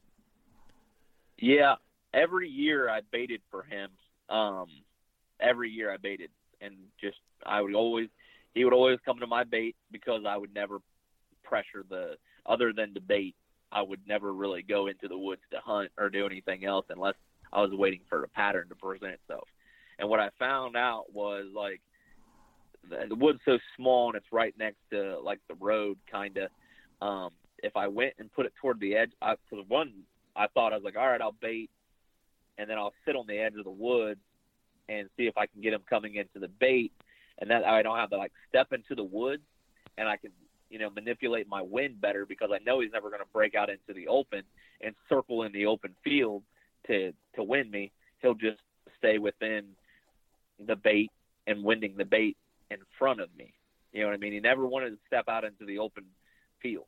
Yeah, 1.38 1.76
every 2.14 2.50
year 2.50 2.90
I 2.90 3.02
baited 3.12 3.42
for 3.52 3.64
him. 3.64 3.90
Um, 4.30 4.68
every 5.40 5.70
year 5.70 5.92
I 5.92 5.98
baited, 5.98 6.30
and 6.62 6.76
just 7.02 7.18
I 7.46 7.62
would 7.62 7.76
always 7.76 8.08
he 8.56 8.64
would 8.64 8.74
always 8.74 9.00
come 9.06 9.20
to 9.20 9.28
my 9.28 9.44
bait 9.44 9.76
because 9.92 10.24
I 10.28 10.38
would 10.38 10.54
never 10.54 10.80
pressure 11.44 11.86
the 11.88 12.16
other 12.46 12.74
than 12.74 12.94
to 12.96 13.02
bait. 13.02 13.36
I 13.72 13.82
would 13.82 14.00
never 14.08 14.34
really 14.34 14.64
go 14.64 14.88
into 14.88 15.08
the 15.08 15.18
woods 15.18 15.42
to 15.52 15.60
hunt 15.60 15.92
or 15.98 16.10
do 16.10 16.26
anything 16.26 16.66
else 16.66 16.86
unless 16.90 17.16
I 17.52 17.62
was 17.62 17.72
waiting 17.74 18.02
for 18.10 18.24
a 18.24 18.28
pattern 18.30 18.70
to 18.70 18.76
present 18.76 19.14
itself. 19.14 19.48
And 20.00 20.10
what 20.10 20.20
I 20.20 20.30
found 20.40 20.76
out 20.76 21.06
was 21.14 21.46
like 21.54 21.82
the, 22.90 23.16
wood's 23.16 23.40
so 23.46 23.58
small 23.76 24.08
and 24.08 24.16
it's 24.16 24.32
right 24.32 24.54
next 24.58 24.78
to 24.92 25.20
like 25.20 25.40
the 25.50 25.56
road, 25.56 25.98
kind 26.10 26.38
of. 26.38 26.50
Um, 27.06 27.32
if 27.64 27.76
I 27.76 27.88
went 27.88 28.14
and 28.20 28.32
put 28.32 28.46
it 28.46 28.54
toward 28.62 28.80
the 28.80 28.96
edge, 28.96 29.12
I, 29.22 29.36
for 29.50 29.58
one, 29.68 29.92
I 30.36 30.48
thought 30.48 30.72
I 30.72 30.78
was 30.78 30.86
like, 30.86 30.96
all 30.96 31.08
right, 31.08 31.22
I'll 31.22 31.36
bait, 31.42 31.70
and 32.58 32.70
then 32.70 32.78
I'll 32.78 32.94
sit 33.06 33.16
on 33.16 33.26
the 33.28 33.38
edge 33.38 33.56
of 33.58 33.64
the 33.64 33.72
woods 33.72 34.20
and 34.88 35.10
see 35.18 35.24
if 35.24 35.38
I 35.38 35.46
can 35.48 35.62
get 35.62 35.74
him 35.74 35.82
coming 35.90 36.16
into 36.16 36.40
the 36.40 36.48
bait, 36.48 36.92
and 37.40 37.50
that 37.50 37.66
I 37.66 37.82
don't 37.82 37.98
have 37.98 38.10
to 38.12 38.18
like 38.18 38.32
step 38.50 38.72
into 38.72 38.96
the 38.96 39.04
woods, 39.04 39.44
and 39.98 40.08
I 40.08 40.18
can 40.18 40.32
you 40.70 40.80
know 40.80 40.90
manipulate 40.90 41.48
my 41.48 41.62
wind 41.62 42.02
better 42.02 42.26
because 42.26 42.50
I 42.54 42.60
know 42.66 42.80
he's 42.80 42.92
never 42.92 43.10
going 43.10 43.22
to 43.22 43.28
break 43.34 43.56
out 43.56 43.70
into 43.70 43.94
the 43.94 44.08
open 44.08 44.44
and 44.82 44.96
circle 45.10 45.44
in 45.44 45.52
the 45.52 45.66
open 45.66 45.96
field 46.04 46.44
to 46.88 47.14
to 47.36 47.44
win 47.44 47.70
me. 47.70 47.92
He'll 48.22 48.34
just 48.34 48.60
stay 48.98 49.18
within 49.18 49.66
the 50.66 50.76
bait 50.76 51.12
and 51.48 51.64
winding 51.64 51.96
the 51.98 52.06
bait 52.06 52.38
in 52.72 52.78
front 52.98 53.20
of 53.20 53.30
me. 53.38 53.54
You 53.92 54.02
know 54.02 54.08
what 54.08 54.16
I 54.16 54.18
mean? 54.18 54.34
He 54.34 54.40
never 54.40 54.66
wanted 54.66 54.92
to 54.92 54.98
step 55.08 55.26
out 55.28 55.44
into 55.44 55.66
the 55.66 55.80
open 55.80 56.06
field. 56.62 56.86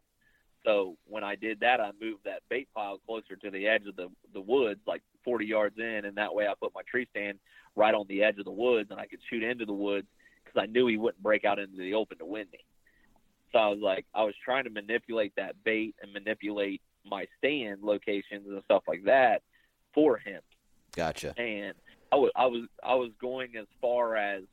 So 0.66 0.98
when 1.06 1.24
I 1.24 1.36
did 1.36 1.62
that, 1.62 1.80
I 1.80 1.92
moved 2.02 2.26
that 2.26 2.42
bait 2.50 2.68
pile 2.76 3.00
closer 3.06 3.36
to 3.38 3.52
the 3.52 3.68
edge 3.68 3.86
of 3.88 3.96
the 3.96 4.10
the 4.34 4.42
woods, 4.42 4.82
like 4.88 5.02
40 5.24 5.46
yards 5.46 5.78
in, 5.78 6.06
and 6.06 6.18
that 6.18 6.34
way 6.34 6.48
I 6.48 6.54
put 6.60 6.74
my 6.74 6.82
tree 6.90 7.08
stand 7.12 7.40
right 7.76 7.94
on 7.94 8.06
the 8.08 8.24
edge 8.24 8.40
of 8.40 8.46
the 8.46 8.52
woods, 8.52 8.90
and 8.92 9.00
I 9.00 9.06
could 9.06 9.20
shoot 9.30 9.44
into 9.44 9.66
the 9.66 9.74
woods 9.74 10.08
because 10.48 10.68
I 10.68 10.72
knew 10.72 10.88
he 10.88 10.98
wouldn't 10.98 11.24
break 11.24 11.46
out 11.46 11.60
into 11.60 11.78
the 11.78 11.94
open 11.94 12.18
to 12.20 12.26
win 12.26 12.48
me. 12.52 12.60
So 13.52 13.60
I 13.60 13.68
was 13.68 13.80
like, 13.80 14.06
I 14.14 14.24
was 14.24 14.36
trying 14.44 14.66
to 14.66 14.70
manipulate 14.70 15.34
that 15.38 15.56
bait 15.64 15.96
and 16.02 16.12
manipulate 16.14 16.82
my 17.06 17.26
stand 17.38 17.82
locations 17.82 18.48
and 18.48 18.62
stuff 18.66 18.84
like 18.88 19.06
that 19.06 19.42
for 19.94 20.18
him. 20.18 20.42
Gotcha. 20.96 21.34
And 21.40 21.74
I 22.12 22.16
was 22.16 22.32
I 22.36 22.46
was 22.48 22.68
I 22.84 22.96
was 22.96 23.12
going 23.22 23.56
as 23.58 23.68
far 23.82 24.16
as 24.16 24.44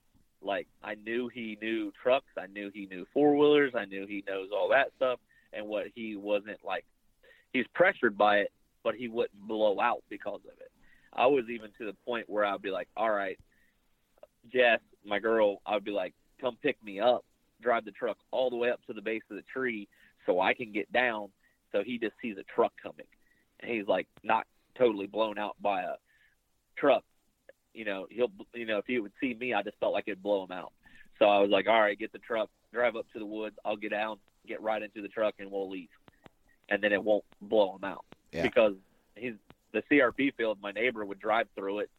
like 0.42 0.68
I 0.82 0.94
knew 0.94 1.28
he 1.28 1.58
knew 1.60 1.92
trucks, 2.02 2.30
I 2.38 2.46
knew 2.46 2.70
he 2.72 2.86
knew 2.86 3.06
four 3.12 3.36
wheelers, 3.36 3.72
I 3.74 3.86
knew 3.86 4.06
he 4.06 4.24
knows 4.28 4.50
all 4.52 4.68
that 4.70 4.92
stuff, 4.96 5.18
and 5.52 5.66
what 5.66 5.86
he 5.94 6.16
wasn't 6.16 6.58
like. 6.64 6.84
He's 7.52 7.66
pressured 7.72 8.18
by 8.18 8.38
it, 8.38 8.52
but 8.82 8.94
he 8.94 9.08
wouldn't 9.08 9.40
blow 9.46 9.80
out 9.80 10.02
because 10.10 10.40
of 10.44 10.60
it. 10.60 10.70
I 11.12 11.26
was 11.26 11.44
even 11.48 11.70
to 11.78 11.86
the 11.86 11.96
point 12.04 12.28
where 12.28 12.44
I'd 12.44 12.60
be 12.60 12.70
like, 12.70 12.88
"All 12.96 13.10
right, 13.10 13.38
Jess, 14.52 14.80
my 15.04 15.18
girl," 15.18 15.60
I'd 15.66 15.84
be 15.84 15.90
like, 15.90 16.14
"Come 16.40 16.56
pick 16.62 16.82
me 16.82 17.00
up, 17.00 17.24
drive 17.60 17.84
the 17.84 17.92
truck 17.92 18.18
all 18.30 18.50
the 18.50 18.56
way 18.56 18.70
up 18.70 18.84
to 18.86 18.92
the 18.92 19.02
base 19.02 19.22
of 19.30 19.36
the 19.36 19.42
tree 19.42 19.88
so 20.26 20.40
I 20.40 20.54
can 20.54 20.72
get 20.72 20.90
down." 20.92 21.30
So 21.72 21.82
he 21.82 21.98
just 21.98 22.14
sees 22.22 22.36
a 22.38 22.44
truck 22.44 22.72
coming, 22.82 23.06
and 23.60 23.70
he's 23.70 23.86
like 23.86 24.06
not 24.22 24.46
totally 24.76 25.06
blown 25.06 25.38
out 25.38 25.56
by 25.60 25.82
a 25.82 25.94
truck 26.76 27.04
you 27.74 27.84
know, 27.84 28.06
he'll, 28.08 28.30
you 28.54 28.64
know, 28.64 28.78
if 28.78 28.86
he 28.86 28.98
would 28.98 29.12
see 29.20 29.34
me, 29.34 29.52
I 29.52 29.62
just 29.62 29.76
felt 29.78 29.92
like 29.92 30.04
it'd 30.06 30.22
blow 30.22 30.44
him 30.44 30.52
out. 30.52 30.72
So 31.18 31.26
I 31.26 31.40
was 31.40 31.50
like, 31.50 31.66
all 31.66 31.80
right, 31.80 31.98
get 31.98 32.12
the 32.12 32.18
truck, 32.18 32.48
drive 32.72 32.96
up 32.96 33.06
to 33.12 33.18
the 33.18 33.26
woods. 33.26 33.56
I'll 33.64 33.76
get 33.76 33.90
down, 33.90 34.18
get 34.46 34.62
right 34.62 34.80
into 34.80 35.02
the 35.02 35.08
truck, 35.08 35.34
and 35.38 35.50
we'll 35.50 35.68
leave. 35.68 35.88
And 36.68 36.82
then 36.82 36.92
it 36.92 37.02
won't 37.02 37.24
blow 37.42 37.74
him 37.76 37.84
out 37.84 38.04
yeah. 38.32 38.42
because 38.42 38.74
he's 39.16 39.34
the 39.72 39.82
CRP 39.90 40.34
field. 40.36 40.58
My 40.62 40.70
neighbor 40.70 41.04
would 41.04 41.18
drive 41.18 41.48
through 41.56 41.80
it 41.80 41.90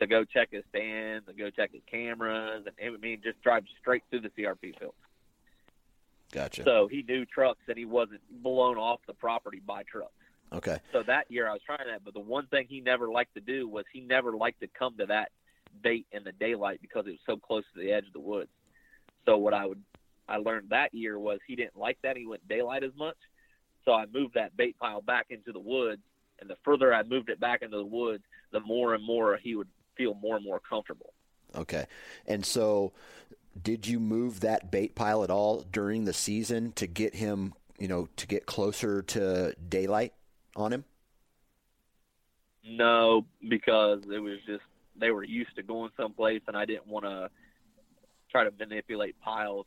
to 0.00 0.06
go 0.06 0.24
check 0.24 0.48
his 0.50 0.64
stands 0.70 1.28
and 1.28 1.38
go 1.38 1.50
check 1.50 1.72
his 1.72 1.82
cameras, 1.90 2.64
and 2.66 2.94
I 2.94 2.98
mean, 2.98 3.20
just 3.22 3.40
drive 3.42 3.64
straight 3.80 4.02
through 4.10 4.20
the 4.20 4.30
CRP 4.30 4.78
field. 4.78 4.94
Gotcha. 6.32 6.64
So 6.64 6.88
he 6.88 7.02
knew 7.02 7.24
trucks, 7.26 7.60
and 7.68 7.76
he 7.76 7.84
wasn't 7.84 8.20
blown 8.42 8.78
off 8.78 9.00
the 9.06 9.14
property 9.14 9.60
by 9.64 9.82
trucks. 9.84 10.12
Okay. 10.52 10.78
So 10.92 11.02
that 11.04 11.30
year 11.30 11.48
I 11.48 11.52
was 11.52 11.62
trying 11.64 11.86
that, 11.86 12.04
but 12.04 12.14
the 12.14 12.20
one 12.20 12.46
thing 12.46 12.66
he 12.68 12.80
never 12.80 13.08
liked 13.08 13.34
to 13.34 13.40
do 13.40 13.68
was 13.68 13.84
he 13.92 14.00
never 14.00 14.32
liked 14.32 14.60
to 14.60 14.66
come 14.66 14.96
to 14.98 15.06
that 15.06 15.30
bait 15.82 16.06
in 16.12 16.24
the 16.24 16.32
daylight 16.32 16.80
because 16.82 17.06
it 17.06 17.10
was 17.10 17.20
so 17.26 17.36
close 17.36 17.64
to 17.74 17.80
the 17.80 17.92
edge 17.92 18.06
of 18.06 18.12
the 18.12 18.20
woods. 18.20 18.50
So 19.24 19.38
what 19.38 19.54
I 19.54 19.66
would 19.66 19.82
I 20.28 20.36
learned 20.36 20.70
that 20.70 20.94
year 20.94 21.18
was 21.18 21.40
he 21.46 21.56
didn't 21.56 21.76
like 21.76 21.98
that. 22.02 22.16
He 22.16 22.26
went 22.26 22.46
daylight 22.48 22.84
as 22.84 22.92
much. 22.96 23.16
So 23.84 23.92
I 23.92 24.06
moved 24.12 24.34
that 24.34 24.56
bait 24.56 24.78
pile 24.78 25.02
back 25.02 25.26
into 25.30 25.52
the 25.52 25.60
woods, 25.60 26.02
and 26.40 26.48
the 26.48 26.56
further 26.64 26.94
I 26.94 27.02
moved 27.02 27.28
it 27.28 27.40
back 27.40 27.62
into 27.62 27.76
the 27.76 27.84
woods, 27.84 28.22
the 28.52 28.60
more 28.60 28.94
and 28.94 29.04
more 29.04 29.36
he 29.36 29.54
would 29.56 29.68
feel 29.96 30.14
more 30.14 30.36
and 30.36 30.44
more 30.44 30.60
comfortable. 30.60 31.12
Okay. 31.54 31.86
And 32.26 32.44
so 32.44 32.92
did 33.60 33.86
you 33.86 34.00
move 34.00 34.40
that 34.40 34.70
bait 34.70 34.94
pile 34.94 35.22
at 35.24 35.30
all 35.30 35.60
during 35.60 36.04
the 36.04 36.12
season 36.12 36.72
to 36.72 36.86
get 36.86 37.14
him, 37.14 37.54
you 37.78 37.88
know, 37.88 38.08
to 38.16 38.26
get 38.26 38.46
closer 38.46 39.02
to 39.02 39.54
daylight 39.68 40.14
on 40.56 40.72
him? 40.72 40.84
No, 42.64 43.26
because 43.48 44.02
it 44.12 44.20
was 44.20 44.38
just 44.46 44.62
they 44.96 45.10
were 45.10 45.24
used 45.24 45.54
to 45.56 45.62
going 45.62 45.90
someplace, 45.96 46.42
and 46.46 46.56
I 46.56 46.64
didn't 46.64 46.86
want 46.86 47.04
to 47.04 47.28
try 48.30 48.44
to 48.44 48.52
manipulate 48.58 49.18
piles. 49.20 49.66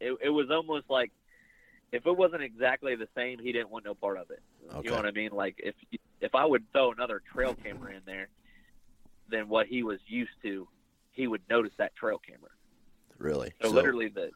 It, 0.00 0.16
it 0.22 0.30
was 0.30 0.50
almost 0.50 0.86
like 0.88 1.12
if 1.92 2.06
it 2.06 2.16
wasn't 2.16 2.42
exactly 2.42 2.96
the 2.96 3.08
same, 3.14 3.38
he 3.38 3.52
didn't 3.52 3.70
want 3.70 3.84
no 3.84 3.94
part 3.94 4.18
of 4.18 4.30
it. 4.30 4.42
Okay. 4.70 4.84
You 4.84 4.90
know 4.90 4.96
what 4.96 5.06
I 5.06 5.12
mean? 5.12 5.30
Like 5.32 5.56
if 5.58 5.74
if 6.20 6.34
I 6.34 6.44
would 6.44 6.64
throw 6.72 6.92
another 6.92 7.22
trail 7.32 7.54
camera 7.54 7.92
in 7.92 8.02
there, 8.06 8.28
then 9.28 9.48
what 9.48 9.66
he 9.66 9.82
was 9.82 9.98
used 10.06 10.30
to, 10.42 10.68
he 11.12 11.26
would 11.26 11.42
notice 11.48 11.72
that 11.78 11.94
trail 11.96 12.18
camera. 12.18 12.50
Really? 13.18 13.52
So, 13.62 13.70
literally 13.70 14.08
the 14.08 14.30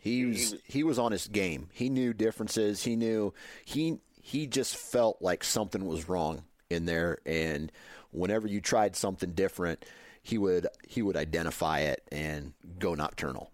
he 0.00 0.26
was, 0.26 0.36
he 0.36 0.54
was 0.54 0.62
he 0.64 0.84
was 0.84 0.98
on 0.98 1.12
his 1.12 1.26
game. 1.26 1.68
He 1.72 1.90
knew 1.90 2.12
differences. 2.12 2.84
He 2.84 2.94
knew 2.94 3.34
he 3.64 3.98
he 4.22 4.46
just 4.46 4.76
felt 4.76 5.20
like 5.20 5.42
something 5.42 5.84
was 5.84 6.08
wrong 6.08 6.44
in 6.70 6.84
there 6.84 7.18
and 7.26 7.72
whenever 8.10 8.46
you 8.46 8.60
tried 8.60 8.96
something 8.96 9.32
different, 9.32 9.84
he 10.22 10.38
would 10.38 10.66
he 10.86 11.02
would 11.02 11.16
identify 11.16 11.80
it 11.80 12.02
and 12.12 12.52
go 12.78 12.94
nocturnal. 12.94 13.50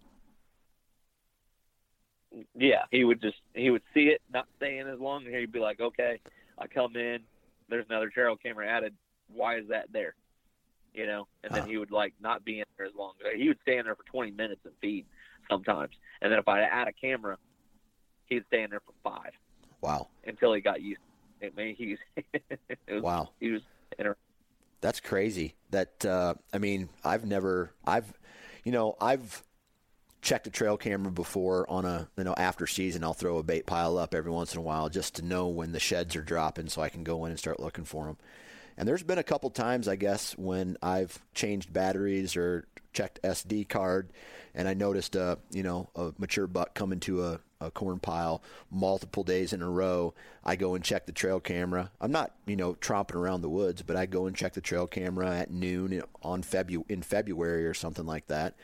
Yeah, 2.55 2.83
he 2.91 3.05
would 3.05 3.23
just 3.23 3.37
he 3.55 3.71
would 3.71 3.83
see 3.93 4.09
it, 4.09 4.21
not 4.33 4.47
staying 4.57 4.89
as 4.89 4.99
long, 4.99 5.25
and 5.27 5.35
he'd 5.35 5.53
be 5.53 5.61
like, 5.61 5.81
"Okay, 5.81 6.21
I 6.59 6.67
come 6.67 6.97
in, 6.97 7.21
there's 7.69 7.87
another 7.89 8.11
trail 8.11 8.37
camera 8.37 8.69
added. 8.69 8.95
Why 9.29 9.57
is 9.59 9.69
that 9.69 9.87
there?" 9.93 10.15
You 10.93 11.07
know, 11.07 11.27
and 11.43 11.53
then 11.55 11.63
Huh. 11.63 11.69
he 11.69 11.77
would 11.79 11.91
like 11.91 12.15
not 12.21 12.45
be 12.45 12.61
in 12.61 12.65
there 12.77 12.87
as 12.87 12.95
long. 12.95 13.15
He 13.37 13.49
would 13.49 13.59
stay 13.63 13.79
in 13.79 13.85
there 13.85 13.97
for 13.97 14.05
20 14.05 14.31
minutes 14.31 14.61
and 14.65 14.75
feed 14.81 15.07
sometimes, 15.51 15.91
and 16.23 16.31
then 16.31 16.39
if 16.39 16.47
I 16.49 16.61
add 16.63 16.87
a 16.89 16.93
camera, 16.93 17.37
he'd 18.27 18.45
stay 18.47 18.63
in 18.63 18.71
there 18.71 18.81
for 18.81 18.93
five 19.03 19.33
Wow. 19.81 20.09
until 20.27 20.53
he 20.55 20.61
got 20.61 20.81
used. 20.81 21.01
I 21.43 21.51
mean, 21.57 21.75
he's 21.77 21.99
it 22.89 23.03
Wow. 23.03 23.31
he 23.41 23.51
was 23.51 23.63
inter- 23.99 24.17
That's 24.81 25.01
crazy. 25.01 25.57
That 25.71 26.05
uh, 26.05 26.35
I 26.53 26.59
mean, 26.59 26.89
I've 27.05 27.25
never, 27.27 27.73
I've, 27.85 28.13
you 28.65 28.71
know, 28.73 28.97
I've 29.01 29.43
checked 30.25 30.47
a 30.47 30.51
trail 30.51 30.77
camera 30.79 31.13
before 31.13 31.71
on 31.71 31.85
a, 31.85 32.09
you 32.17 32.25
know, 32.25 32.35
after 32.37 32.67
season. 32.67 33.05
I'll 33.05 33.13
throw 33.13 33.37
a 33.37 33.43
bait 33.43 33.67
pile 33.67 33.99
up 33.99 34.15
every 34.15 34.33
once 34.33 34.55
in 34.55 34.59
a 34.59 34.63
while 34.63 34.89
just 34.89 35.17
to 35.17 35.23
know 35.23 35.49
when 35.49 35.73
the 35.73 35.79
sheds 35.79 36.17
are 36.17 36.23
dropping, 36.23 36.69
so 36.69 36.81
I 36.81 36.89
can 36.89 37.05
go 37.05 37.27
in 37.27 37.31
and 37.31 37.39
start 37.39 37.61
looking 37.61 37.85
for 37.85 38.07
them. 38.07 38.17
And 38.77 38.89
there's 38.89 39.03
been 39.05 39.19
a 39.19 39.23
couple 39.23 39.51
times, 39.51 39.87
I 39.87 39.97
guess, 39.97 40.37
when 40.37 40.77
I've 40.83 41.23
changed 41.35 41.73
batteries 41.73 42.37
or 42.37 42.67
checked 42.93 43.23
SD 43.23 43.69
card, 43.69 44.11
and 44.55 44.67
I 44.67 44.75
noticed 44.75 45.15
a, 45.15 45.39
you 45.51 45.63
know, 45.63 45.91
a 45.95 46.13
mature 46.19 46.47
buck 46.47 46.75
coming 46.75 47.01
to 47.01 47.25
a, 47.25 47.41
a 47.61 47.71
corn 47.71 47.99
pile 47.99 48.43
multiple 48.71 49.25
days 49.25 49.53
in 49.53 49.61
a 49.63 49.71
row. 49.71 50.15
I 50.43 50.57
go 50.57 50.75
and 50.75 50.83
check 50.83 51.05
the 51.05 51.13
trail 51.13 51.39
camera. 51.39 51.91
I'm 52.01 52.13
not, 52.13 52.33
you 52.47 52.57
know, 52.57 52.75
tromping 52.75 53.17
around 53.17 53.43
the 53.43 53.51
woods, 53.51 53.83
but 53.83 53.97
I 53.97 54.07
go 54.07 54.27
and 54.27 54.35
check 54.35 54.55
the 54.55 54.61
trail 54.61 54.87
camera 54.87 55.37
at 55.37 55.51
noon 55.51 56.03
on 56.23 56.43
Febu- 56.43 56.91
in 56.91 57.03
February 57.03 57.67
or 57.67 57.75
something 57.75 58.07
like 58.07 58.29
that, 58.29 58.55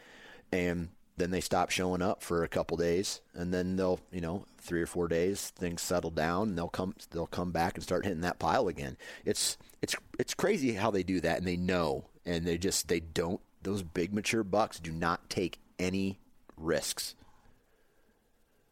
and 0.50 0.88
then 1.20 1.30
they 1.30 1.40
stop 1.40 1.70
showing 1.70 2.02
up 2.02 2.22
for 2.22 2.42
a 2.42 2.48
couple 2.48 2.76
days, 2.76 3.20
and 3.34 3.52
then 3.52 3.76
they'll, 3.76 4.00
you 4.10 4.20
know, 4.20 4.46
three 4.58 4.80
or 4.80 4.86
four 4.86 5.08
days, 5.08 5.50
things 5.50 5.82
settle 5.82 6.10
down, 6.10 6.48
and 6.48 6.58
they'll 6.58 6.68
come, 6.68 6.94
they'll 7.10 7.26
come 7.26 7.50
back 7.52 7.74
and 7.74 7.82
start 7.82 8.04
hitting 8.04 8.22
that 8.22 8.38
pile 8.38 8.68
again. 8.68 8.96
It's, 9.24 9.58
it's, 9.82 9.94
it's 10.18 10.34
crazy 10.34 10.72
how 10.72 10.90
they 10.90 11.02
do 11.02 11.20
that, 11.20 11.38
and 11.38 11.46
they 11.46 11.56
know, 11.56 12.06
and 12.24 12.46
they 12.46 12.58
just, 12.58 12.88
they 12.88 13.00
don't. 13.00 13.40
Those 13.62 13.82
big 13.82 14.14
mature 14.14 14.42
bucks 14.42 14.80
do 14.80 14.90
not 14.90 15.28
take 15.28 15.58
any 15.78 16.18
risks. 16.56 17.14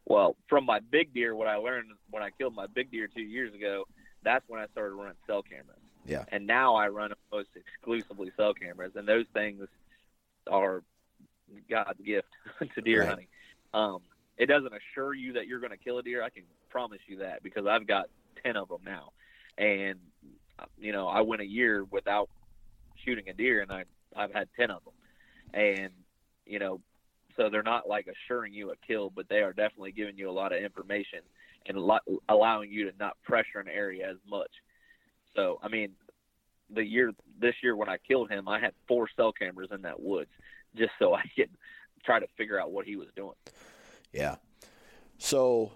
Well, 0.05 0.35
from 0.47 0.65
my 0.65 0.79
big 0.79 1.13
deer, 1.13 1.35
what 1.35 1.47
I 1.47 1.55
learned 1.57 1.91
when 2.09 2.23
I 2.23 2.31
killed 2.31 2.55
my 2.55 2.65
big 2.65 2.89
deer 2.91 3.07
two 3.07 3.21
years 3.21 3.53
ago, 3.53 3.85
that's 4.23 4.43
when 4.47 4.59
I 4.59 4.65
started 4.71 4.95
running 4.95 5.13
cell 5.27 5.43
cameras. 5.43 5.77
Yeah. 6.05 6.25
And 6.29 6.47
now 6.47 6.75
I 6.75 6.87
run 6.87 7.11
almost 7.31 7.49
exclusively 7.55 8.31
cell 8.35 8.55
cameras, 8.55 8.93
and 8.95 9.07
those 9.07 9.25
things 9.33 9.67
are 10.49 10.81
God's 11.69 11.99
gift 12.01 12.27
to 12.75 12.81
deer 12.81 13.01
Right. 13.01 13.09
hunting. 13.09 13.27
Um, 13.73 13.99
it 14.37 14.47
doesn't 14.47 14.73
assure 14.73 15.13
you 15.13 15.33
that 15.33 15.47
you're 15.47 15.59
going 15.59 15.71
to 15.71 15.77
kill 15.77 15.97
a 15.97 16.03
deer. 16.03 16.23
I 16.23 16.29
can 16.29 16.43
promise 16.69 16.99
you 17.07 17.17
that 17.19 17.43
because 17.43 17.65
I've 17.67 17.87
got 17.87 18.05
ten 18.43 18.55
of 18.55 18.69
them 18.69 18.81
now, 18.85 19.09
and 19.57 19.99
you 20.77 20.91
know 20.91 21.07
I 21.07 21.21
went 21.21 21.41
a 21.41 21.45
year 21.45 21.85
without 21.91 22.29
shooting 23.05 23.29
a 23.29 23.33
deer, 23.33 23.61
and 23.61 23.71
I 23.71 23.83
I've 24.15 24.33
had 24.33 24.47
ten 24.57 24.71
of 24.71 24.81
them, 24.83 24.93
and 25.53 25.91
you 26.45 26.59
know 26.59 26.79
so 27.39 27.49
they're 27.49 27.63
not 27.63 27.87
like 27.87 28.07
assuring 28.07 28.53
you 28.53 28.71
a 28.71 28.75
kill, 28.85 29.09
but 29.09 29.27
they 29.29 29.37
are 29.37 29.53
definitely 29.53 29.93
giving 29.93 30.17
you 30.17 30.29
a 30.29 30.31
lot 30.31 30.51
of 30.51 30.61
information 30.61 31.19
and 31.67 31.77
lo- 31.77 32.19
allowing 32.27 32.71
you 32.71 32.89
to 32.91 32.97
not 32.97 33.17
pressure 33.23 33.59
an 33.59 33.67
area 33.67 34.09
as 34.09 34.17
much. 34.27 34.51
So, 35.35 35.59
I 35.63 35.69
mean, 35.69 35.91
the 36.73 36.83
year 36.83 37.11
this 37.39 37.55
year 37.63 37.75
when 37.75 37.89
I 37.89 37.97
killed 37.97 38.29
him, 38.29 38.47
I 38.47 38.59
had 38.59 38.73
four 38.87 39.07
cell 39.15 39.31
cameras 39.31 39.69
in 39.71 39.81
that 39.83 40.01
woods 40.01 40.31
just 40.75 40.91
so 40.99 41.13
I 41.15 41.23
could 41.35 41.49
try 42.03 42.19
to 42.19 42.27
figure 42.37 42.59
out 42.59 42.71
what 42.71 42.85
he 42.85 42.95
was 42.95 43.07
doing. 43.15 43.35
Yeah. 44.11 44.35
So 45.17 45.71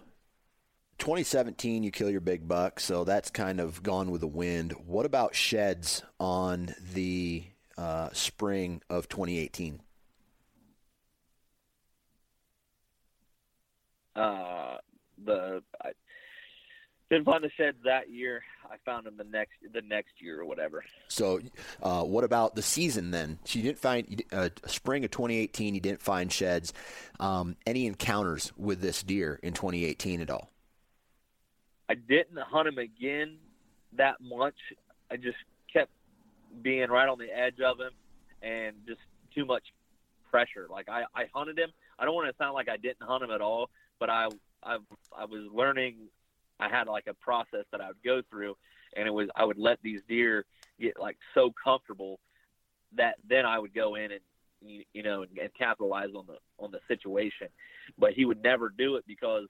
2017 0.99 1.83
you 1.83 1.91
kill 1.91 2.09
your 2.09 2.21
big 2.21 2.47
buck, 2.47 2.79
so 2.79 3.03
that's 3.03 3.29
kind 3.29 3.59
of 3.59 3.83
gone 3.83 4.11
with 4.11 4.21
the 4.21 4.27
wind. 4.27 4.73
What 4.85 5.05
about 5.05 5.35
sheds 5.35 6.03
on 6.19 6.73
the 6.93 7.43
uh, 7.77 8.09
spring 8.13 8.81
of 8.89 9.09
2018? 9.09 9.81
Uh, 14.15 14.77
the 15.25 15.63
I 15.81 15.89
didn't 17.09 17.25
find 17.25 17.43
the 17.43 17.49
sheds 17.57 17.77
that 17.83 18.09
year. 18.09 18.43
I 18.73 18.77
found 18.85 19.05
him 19.05 19.17
the 19.17 19.23
next 19.23 19.53
the 19.71 19.81
next 19.83 20.13
year 20.19 20.41
or 20.41 20.45
whatever. 20.45 20.83
So, 21.07 21.39
uh, 21.83 22.03
what 22.03 22.23
about 22.23 22.55
the 22.55 22.63
season 22.63 23.11
then? 23.11 23.37
So 23.45 23.59
you 23.59 23.63
didn't 23.63 23.77
find 23.77 24.23
uh, 24.31 24.49
spring 24.65 25.05
of 25.05 25.11
2018. 25.11 25.75
You 25.75 25.81
didn't 25.81 26.01
find 26.01 26.31
sheds. 26.31 26.73
Um, 27.19 27.55
any 27.67 27.85
encounters 27.85 28.51
with 28.57 28.81
this 28.81 29.03
deer 29.03 29.39
in 29.43 29.53
2018 29.53 30.21
at 30.21 30.31
all? 30.31 30.49
I 31.87 31.93
didn't 31.93 32.39
hunt 32.39 32.67
him 32.67 32.79
again 32.79 33.37
that 33.97 34.15
much. 34.19 34.55
I 35.11 35.17
just 35.17 35.37
kept 35.71 35.91
being 36.63 36.89
right 36.89 37.07
on 37.07 37.19
the 37.19 37.29
edge 37.29 37.59
of 37.59 37.79
him 37.79 37.91
and 38.41 38.75
just 38.87 39.01
too 39.35 39.45
much 39.45 39.63
pressure. 40.31 40.67
Like 40.69 40.89
I, 40.89 41.03
I 41.13 41.25
hunted 41.33 41.59
him. 41.59 41.69
I 41.99 42.05
don't 42.05 42.15
want 42.15 42.27
to 42.27 42.35
sound 42.43 42.55
like 42.55 42.69
I 42.69 42.77
didn't 42.77 43.03
hunt 43.03 43.23
him 43.23 43.29
at 43.29 43.41
all, 43.41 43.69
but 43.99 44.09
I, 44.09 44.29
I, 44.63 44.77
I 45.15 45.25
was 45.25 45.43
learning. 45.53 45.95
I 46.63 46.69
had 46.69 46.87
like 46.87 47.07
a 47.07 47.13
process 47.13 47.65
that 47.71 47.81
I 47.81 47.87
would 47.87 48.03
go 48.03 48.21
through, 48.29 48.55
and 48.95 49.07
it 49.07 49.11
was 49.11 49.27
I 49.35 49.43
would 49.45 49.57
let 49.57 49.79
these 49.81 50.01
deer 50.07 50.45
get 50.79 50.99
like 50.99 51.17
so 51.33 51.53
comfortable 51.63 52.19
that 52.95 53.15
then 53.27 53.45
I 53.45 53.59
would 53.59 53.73
go 53.73 53.95
in 53.95 54.11
and 54.11 54.21
you, 54.61 54.83
you 54.93 55.03
know 55.03 55.23
and, 55.23 55.37
and 55.37 55.49
capitalize 55.53 56.09
on 56.15 56.25
the 56.27 56.37
on 56.59 56.71
the 56.71 56.79
situation. 56.87 57.47
But 57.97 58.13
he 58.13 58.25
would 58.25 58.41
never 58.41 58.69
do 58.69 58.95
it 58.95 59.03
because 59.07 59.47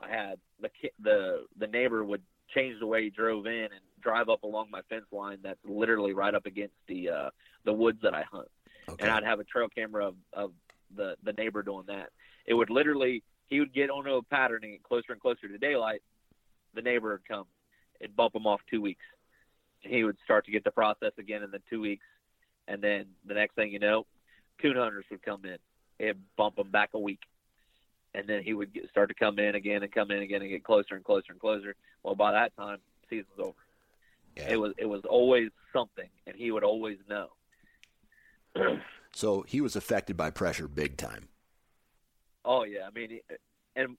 I 0.00 0.08
had 0.08 0.38
the 0.60 0.70
the 1.02 1.46
the 1.58 1.66
neighbor 1.66 2.04
would 2.04 2.22
change 2.54 2.78
the 2.80 2.86
way 2.86 3.04
he 3.04 3.10
drove 3.10 3.46
in 3.46 3.64
and 3.64 3.80
drive 4.00 4.28
up 4.28 4.42
along 4.42 4.68
my 4.70 4.80
fence 4.88 5.06
line 5.12 5.38
that's 5.42 5.60
literally 5.64 6.12
right 6.12 6.34
up 6.34 6.46
against 6.46 6.74
the 6.88 7.08
uh 7.08 7.30
the 7.64 7.72
woods 7.72 7.98
that 8.02 8.14
I 8.14 8.24
hunt. 8.30 8.48
Okay. 8.88 9.04
And 9.04 9.10
I'd 9.10 9.24
have 9.24 9.40
a 9.40 9.44
trail 9.44 9.68
camera 9.68 10.08
of, 10.08 10.14
of 10.32 10.52
the 10.94 11.16
the 11.22 11.32
neighbor 11.32 11.62
doing 11.62 11.84
that. 11.86 12.10
It 12.46 12.54
would 12.54 12.70
literally 12.70 13.22
he 13.46 13.60
would 13.60 13.72
get 13.72 13.90
onto 13.90 14.14
a 14.14 14.22
pattern 14.22 14.60
and 14.62 14.72
get 14.72 14.82
closer 14.82 15.12
and 15.12 15.20
closer 15.20 15.48
to 15.48 15.58
daylight. 15.58 16.02
The 16.74 16.82
neighbor 16.82 17.12
would 17.12 17.26
come. 17.26 17.46
It'd 18.00 18.16
bump 18.16 18.34
him 18.34 18.46
off 18.46 18.60
two 18.70 18.80
weeks. 18.80 19.04
He 19.80 20.04
would 20.04 20.16
start 20.24 20.44
to 20.46 20.52
get 20.52 20.64
the 20.64 20.70
process 20.70 21.12
again 21.18 21.42
in 21.42 21.50
the 21.50 21.60
two 21.70 21.80
weeks, 21.80 22.04
and 22.68 22.82
then 22.82 23.06
the 23.26 23.34
next 23.34 23.54
thing 23.54 23.72
you 23.72 23.78
know, 23.78 24.06
coon 24.60 24.76
hunters 24.76 25.06
would 25.10 25.22
come 25.22 25.44
in. 25.44 25.56
It'd 25.98 26.20
bump 26.36 26.58
him 26.58 26.70
back 26.70 26.90
a 26.94 26.98
week 26.98 27.20
and 28.14 28.28
then 28.28 28.42
he 28.42 28.54
would 28.54 28.72
get, 28.72 28.88
start 28.88 29.08
to 29.08 29.14
come 29.14 29.38
in 29.38 29.54
again 29.54 29.82
and 29.82 29.92
come 29.92 30.10
in 30.10 30.22
again 30.22 30.42
and 30.42 30.50
get 30.50 30.64
closer 30.64 30.94
and 30.94 31.04
closer 31.04 31.30
and 31.30 31.40
closer. 31.40 31.74
Well, 32.02 32.14
by 32.14 32.32
that 32.32 32.56
time, 32.56 32.78
season's 33.08 33.28
over. 33.38 33.54
Yeah. 34.36 34.50
It 34.50 34.56
was 34.56 34.72
it 34.78 34.86
was 34.86 35.02
always 35.08 35.50
something, 35.72 36.08
and 36.26 36.36
he 36.36 36.50
would 36.50 36.64
always 36.64 36.98
know. 37.08 37.28
So 39.12 39.42
he 39.42 39.60
was 39.60 39.74
affected 39.74 40.16
by 40.16 40.30
pressure 40.30 40.68
big 40.68 40.96
time. 40.96 41.30
Oh 42.44 42.62
yeah, 42.62 42.86
I 42.86 42.90
mean, 42.96 43.18
and 43.74 43.96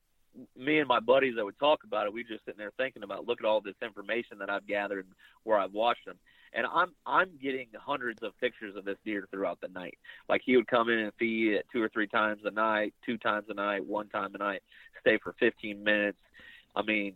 me 0.58 0.80
and 0.80 0.88
my 0.88 1.00
buddies 1.00 1.36
that 1.36 1.46
would 1.46 1.60
talk 1.60 1.84
about 1.84 2.08
it, 2.08 2.14
we 2.14 2.24
just 2.24 2.46
sitting 2.46 2.58
there 2.58 2.72
thinking 2.78 3.04
about 3.04 3.28
look 3.28 3.40
at 3.42 3.46
all 3.46 3.62
this 3.62 3.76
information 3.82 4.38
that 4.40 4.50
I've 4.50 4.68
gathered 4.68 5.08
where 5.44 5.60
I've 5.60 5.74
watched 5.74 6.06
them. 6.06 6.18
And 6.54 6.66
I'm 6.66 6.92
I'm 7.06 7.30
getting 7.42 7.68
hundreds 7.76 8.24
of 8.24 8.38
pictures 8.40 8.76
of 8.76 8.86
this 8.86 8.98
deer 9.06 9.28
throughout 9.32 9.60
the 9.62 9.70
night. 9.70 9.98
Like 10.28 10.42
he 10.44 10.58
would 10.58 10.68
come 10.68 10.90
in 10.90 11.00
and 11.00 11.14
feed 11.18 11.54
it 11.54 11.66
two 11.72 11.82
or 11.82 11.90
three 11.90 12.08
times 12.08 12.42
a 12.46 12.52
night, 12.52 12.94
two 13.06 13.18
times 13.18 13.46
a 13.50 13.54
night, 13.54 13.86
one 13.86 14.10
time 14.10 14.36
a 14.36 14.38
night, 14.38 14.62
stay 15.00 15.18
for 15.18 15.34
15 15.40 15.84
minutes. 15.84 16.18
I 16.76 16.82
mean, 16.82 17.14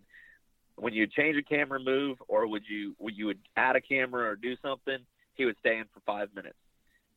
when 0.76 0.93
you 0.93 1.07
change 1.07 1.38
a 1.38 1.43
camera 1.43 1.80
move 1.80 2.18
or 2.28 2.47
would 2.47 2.63
you 2.68 2.95
would 2.99 3.18
you 3.18 3.28
would 3.28 3.39
add 3.55 3.76
a 3.76 3.82
camera 3.82 4.30
or 4.30 4.36
do 4.36 4.55
something, 4.61 4.99
he 5.36 5.45
would 5.45 5.57
stay 5.59 5.78
in 5.78 5.86
for 5.93 5.99
five 6.05 6.30
minutes, 6.36 6.57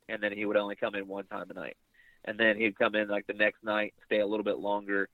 and 0.08 0.22
then 0.22 0.32
he 0.32 0.44
would 0.44 0.56
only 0.56 0.76
come 0.76 0.94
in 0.94 1.06
one 1.08 1.26
time 1.26 1.50
a 1.50 1.54
night, 1.54 1.76
and 2.24 2.38
then 2.38 2.56
he'd 2.56 2.78
come 2.78 2.94
in 2.94 3.08
like 3.08 3.26
the 3.26 3.32
next 3.32 3.62
night, 3.62 3.94
stay 4.06 4.20
a 4.20 4.26
little 4.26 4.44
bit 4.44 4.58
longer, 4.58 5.08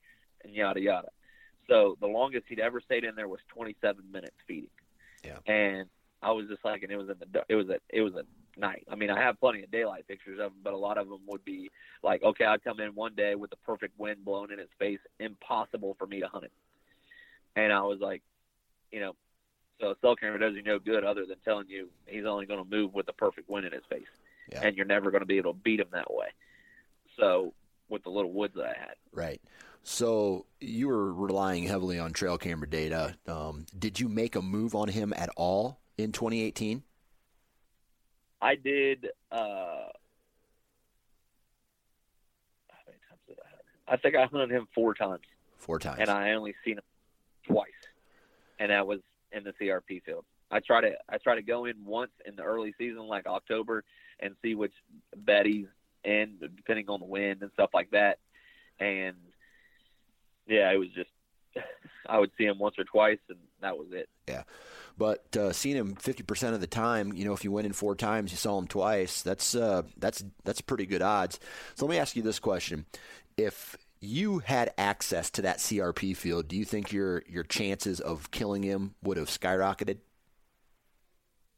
and 0.45 0.55
yada 0.55 0.79
yada. 0.79 1.09
So 1.67 1.97
the 1.99 2.07
longest 2.07 2.45
he'd 2.47 2.59
ever 2.59 2.79
stayed 2.79 3.03
in 3.03 3.15
there 3.15 3.27
was 3.27 3.39
27 3.49 4.03
minutes 4.11 4.35
feeding. 4.47 4.69
Yeah. 5.23 5.39
And 5.47 5.89
I 6.21 6.31
was 6.31 6.47
just 6.47 6.63
like, 6.63 6.83
and 6.83 6.91
it 6.91 6.97
was 6.97 7.09
in 7.09 7.15
the 7.19 7.25
dark. 7.25 7.45
it 7.49 7.55
was 7.55 7.69
a 7.69 7.79
it 7.89 8.01
was 8.01 8.13
a 8.13 8.23
night. 8.59 8.85
I 8.89 8.95
mean, 8.95 9.09
I 9.09 9.19
have 9.21 9.39
plenty 9.39 9.63
of 9.63 9.71
daylight 9.71 10.07
pictures 10.07 10.39
of 10.39 10.51
them, 10.51 10.59
but 10.63 10.73
a 10.73 10.77
lot 10.77 10.97
of 10.97 11.09
them 11.09 11.19
would 11.27 11.43
be 11.43 11.69
like, 12.03 12.23
okay, 12.23 12.45
I'd 12.45 12.63
come 12.63 12.79
in 12.79 12.95
one 12.95 13.13
day 13.15 13.35
with 13.35 13.49
the 13.49 13.57
perfect 13.57 13.99
wind 13.99 14.23
blowing 14.23 14.51
in 14.51 14.59
its 14.59 14.71
face, 14.79 14.99
impossible 15.19 15.95
for 15.99 16.07
me 16.07 16.21
to 16.21 16.27
hunt 16.27 16.45
it. 16.45 16.51
And 17.55 17.73
I 17.73 17.81
was 17.81 17.99
like, 17.99 18.21
you 18.91 18.99
know, 19.01 19.15
so 19.81 19.87
a 19.91 19.95
cell 20.01 20.15
camera 20.15 20.39
does 20.39 20.55
you 20.55 20.63
no 20.63 20.79
good 20.79 21.03
other 21.03 21.25
than 21.25 21.37
telling 21.43 21.67
you 21.67 21.89
he's 22.05 22.25
only 22.25 22.45
going 22.45 22.63
to 22.63 22.69
move 22.69 22.93
with 22.93 23.05
the 23.07 23.13
perfect 23.13 23.49
wind 23.49 23.65
in 23.65 23.73
his 23.73 23.83
face, 23.89 24.07
Yeah. 24.51 24.61
and 24.63 24.77
you're 24.77 24.85
never 24.85 25.11
going 25.11 25.21
to 25.21 25.25
be 25.27 25.37
able 25.37 25.53
to 25.53 25.59
beat 25.59 25.79
him 25.81 25.87
that 25.91 26.13
way. 26.13 26.27
So 27.19 27.53
with 27.89 28.03
the 28.03 28.09
little 28.09 28.31
woods 28.31 28.53
that 28.55 28.65
I 28.65 28.73
had, 28.79 28.95
Right. 29.11 29.41
So 29.87 30.47
you 30.59 30.87
were 30.87 31.13
relying 31.13 31.63
heavily 31.65 31.99
on 31.99 32.11
trail 32.11 32.39
camera 32.39 32.67
data. 32.67 33.15
Um, 33.27 33.67
did 33.77 33.99
you 33.99 34.09
make 34.09 34.35
a 34.35 34.41
move 34.41 34.73
on 34.73 34.87
him 34.87 35.13
at 35.15 35.29
all 35.37 35.79
in 35.95 36.11
2018? 36.11 36.81
I 38.41 38.55
did. 38.55 39.09
uh 39.31 39.35
How 42.67 42.79
many 42.87 42.97
times 43.07 43.21
did 43.27 43.37
I 43.39 43.47
hunt 43.47 43.61
him? 43.61 43.87
I 43.87 43.97
think 43.97 44.15
I 44.15 44.25
hunted 44.25 44.49
him 44.55 44.67
four 44.73 44.95
times, 44.95 45.21
Four 45.57 45.77
times. 45.77 45.99
and 45.99 46.09
I 46.09 46.31
only 46.31 46.55
seen 46.65 46.77
him 46.79 46.83
twice, 47.47 47.69
and 48.57 48.71
that 48.71 48.87
was 48.87 49.01
in 49.31 49.43
the 49.43 49.53
CRP 49.61 50.01
field. 50.03 50.25
I 50.49 50.61
try 50.61 50.81
to 50.81 50.93
I 51.09 51.19
try 51.19 51.35
to 51.35 51.43
go 51.43 51.65
in 51.65 51.85
once 51.85 52.11
in 52.25 52.35
the 52.35 52.43
early 52.43 52.73
season, 52.79 53.07
like 53.07 53.27
October, 53.27 53.83
and 54.19 54.35
see 54.41 54.55
which 54.55 54.73
bed 55.15 55.45
he's 55.45 55.67
in, 56.03 56.37
depending 56.55 56.89
on 56.89 56.99
the 56.99 57.05
wind 57.05 57.43
and 57.43 57.51
stuff 57.53 57.69
like 57.71 57.91
that. 57.91 58.17
And 58.79 59.15
yeah, 60.47 60.71
it 60.71 60.77
was 60.77 60.89
just 60.89 61.09
I 62.07 62.19
would 62.19 62.31
see 62.37 62.45
him 62.45 62.59
once 62.59 62.75
or 62.77 62.83
twice, 62.83 63.19
and 63.29 63.39
that 63.61 63.77
was 63.77 63.87
it. 63.91 64.09
Yeah, 64.27 64.43
but 64.97 65.35
uh, 65.35 65.51
seeing 65.51 65.75
him 65.75 65.95
50% 65.95 66.53
of 66.53 66.61
the 66.61 66.67
time, 66.67 67.13
you 67.13 67.25
know, 67.25 67.33
if 67.33 67.43
you 67.43 67.51
went 67.51 67.67
in 67.67 67.73
four 67.73 67.95
times, 67.95 68.31
you 68.31 68.37
saw 68.37 68.57
him 68.57 68.67
twice. 68.67 69.21
That's 69.21 69.55
uh, 69.55 69.83
that's 69.97 70.23
that's 70.43 70.61
pretty 70.61 70.85
good 70.85 71.01
odds. 71.01 71.39
So 71.75 71.85
let 71.85 71.91
me 71.91 71.99
ask 71.99 72.15
you 72.15 72.21
this 72.21 72.39
question: 72.39 72.85
If 73.37 73.75
you 73.99 74.39
had 74.39 74.73
access 74.77 75.29
to 75.31 75.41
that 75.43 75.57
CRP 75.57 76.15
field, 76.15 76.47
do 76.47 76.55
you 76.55 76.65
think 76.65 76.91
your 76.91 77.23
your 77.27 77.43
chances 77.43 77.99
of 77.99 78.31
killing 78.31 78.63
him 78.63 78.95
would 79.03 79.17
have 79.17 79.27
skyrocketed? 79.27 79.97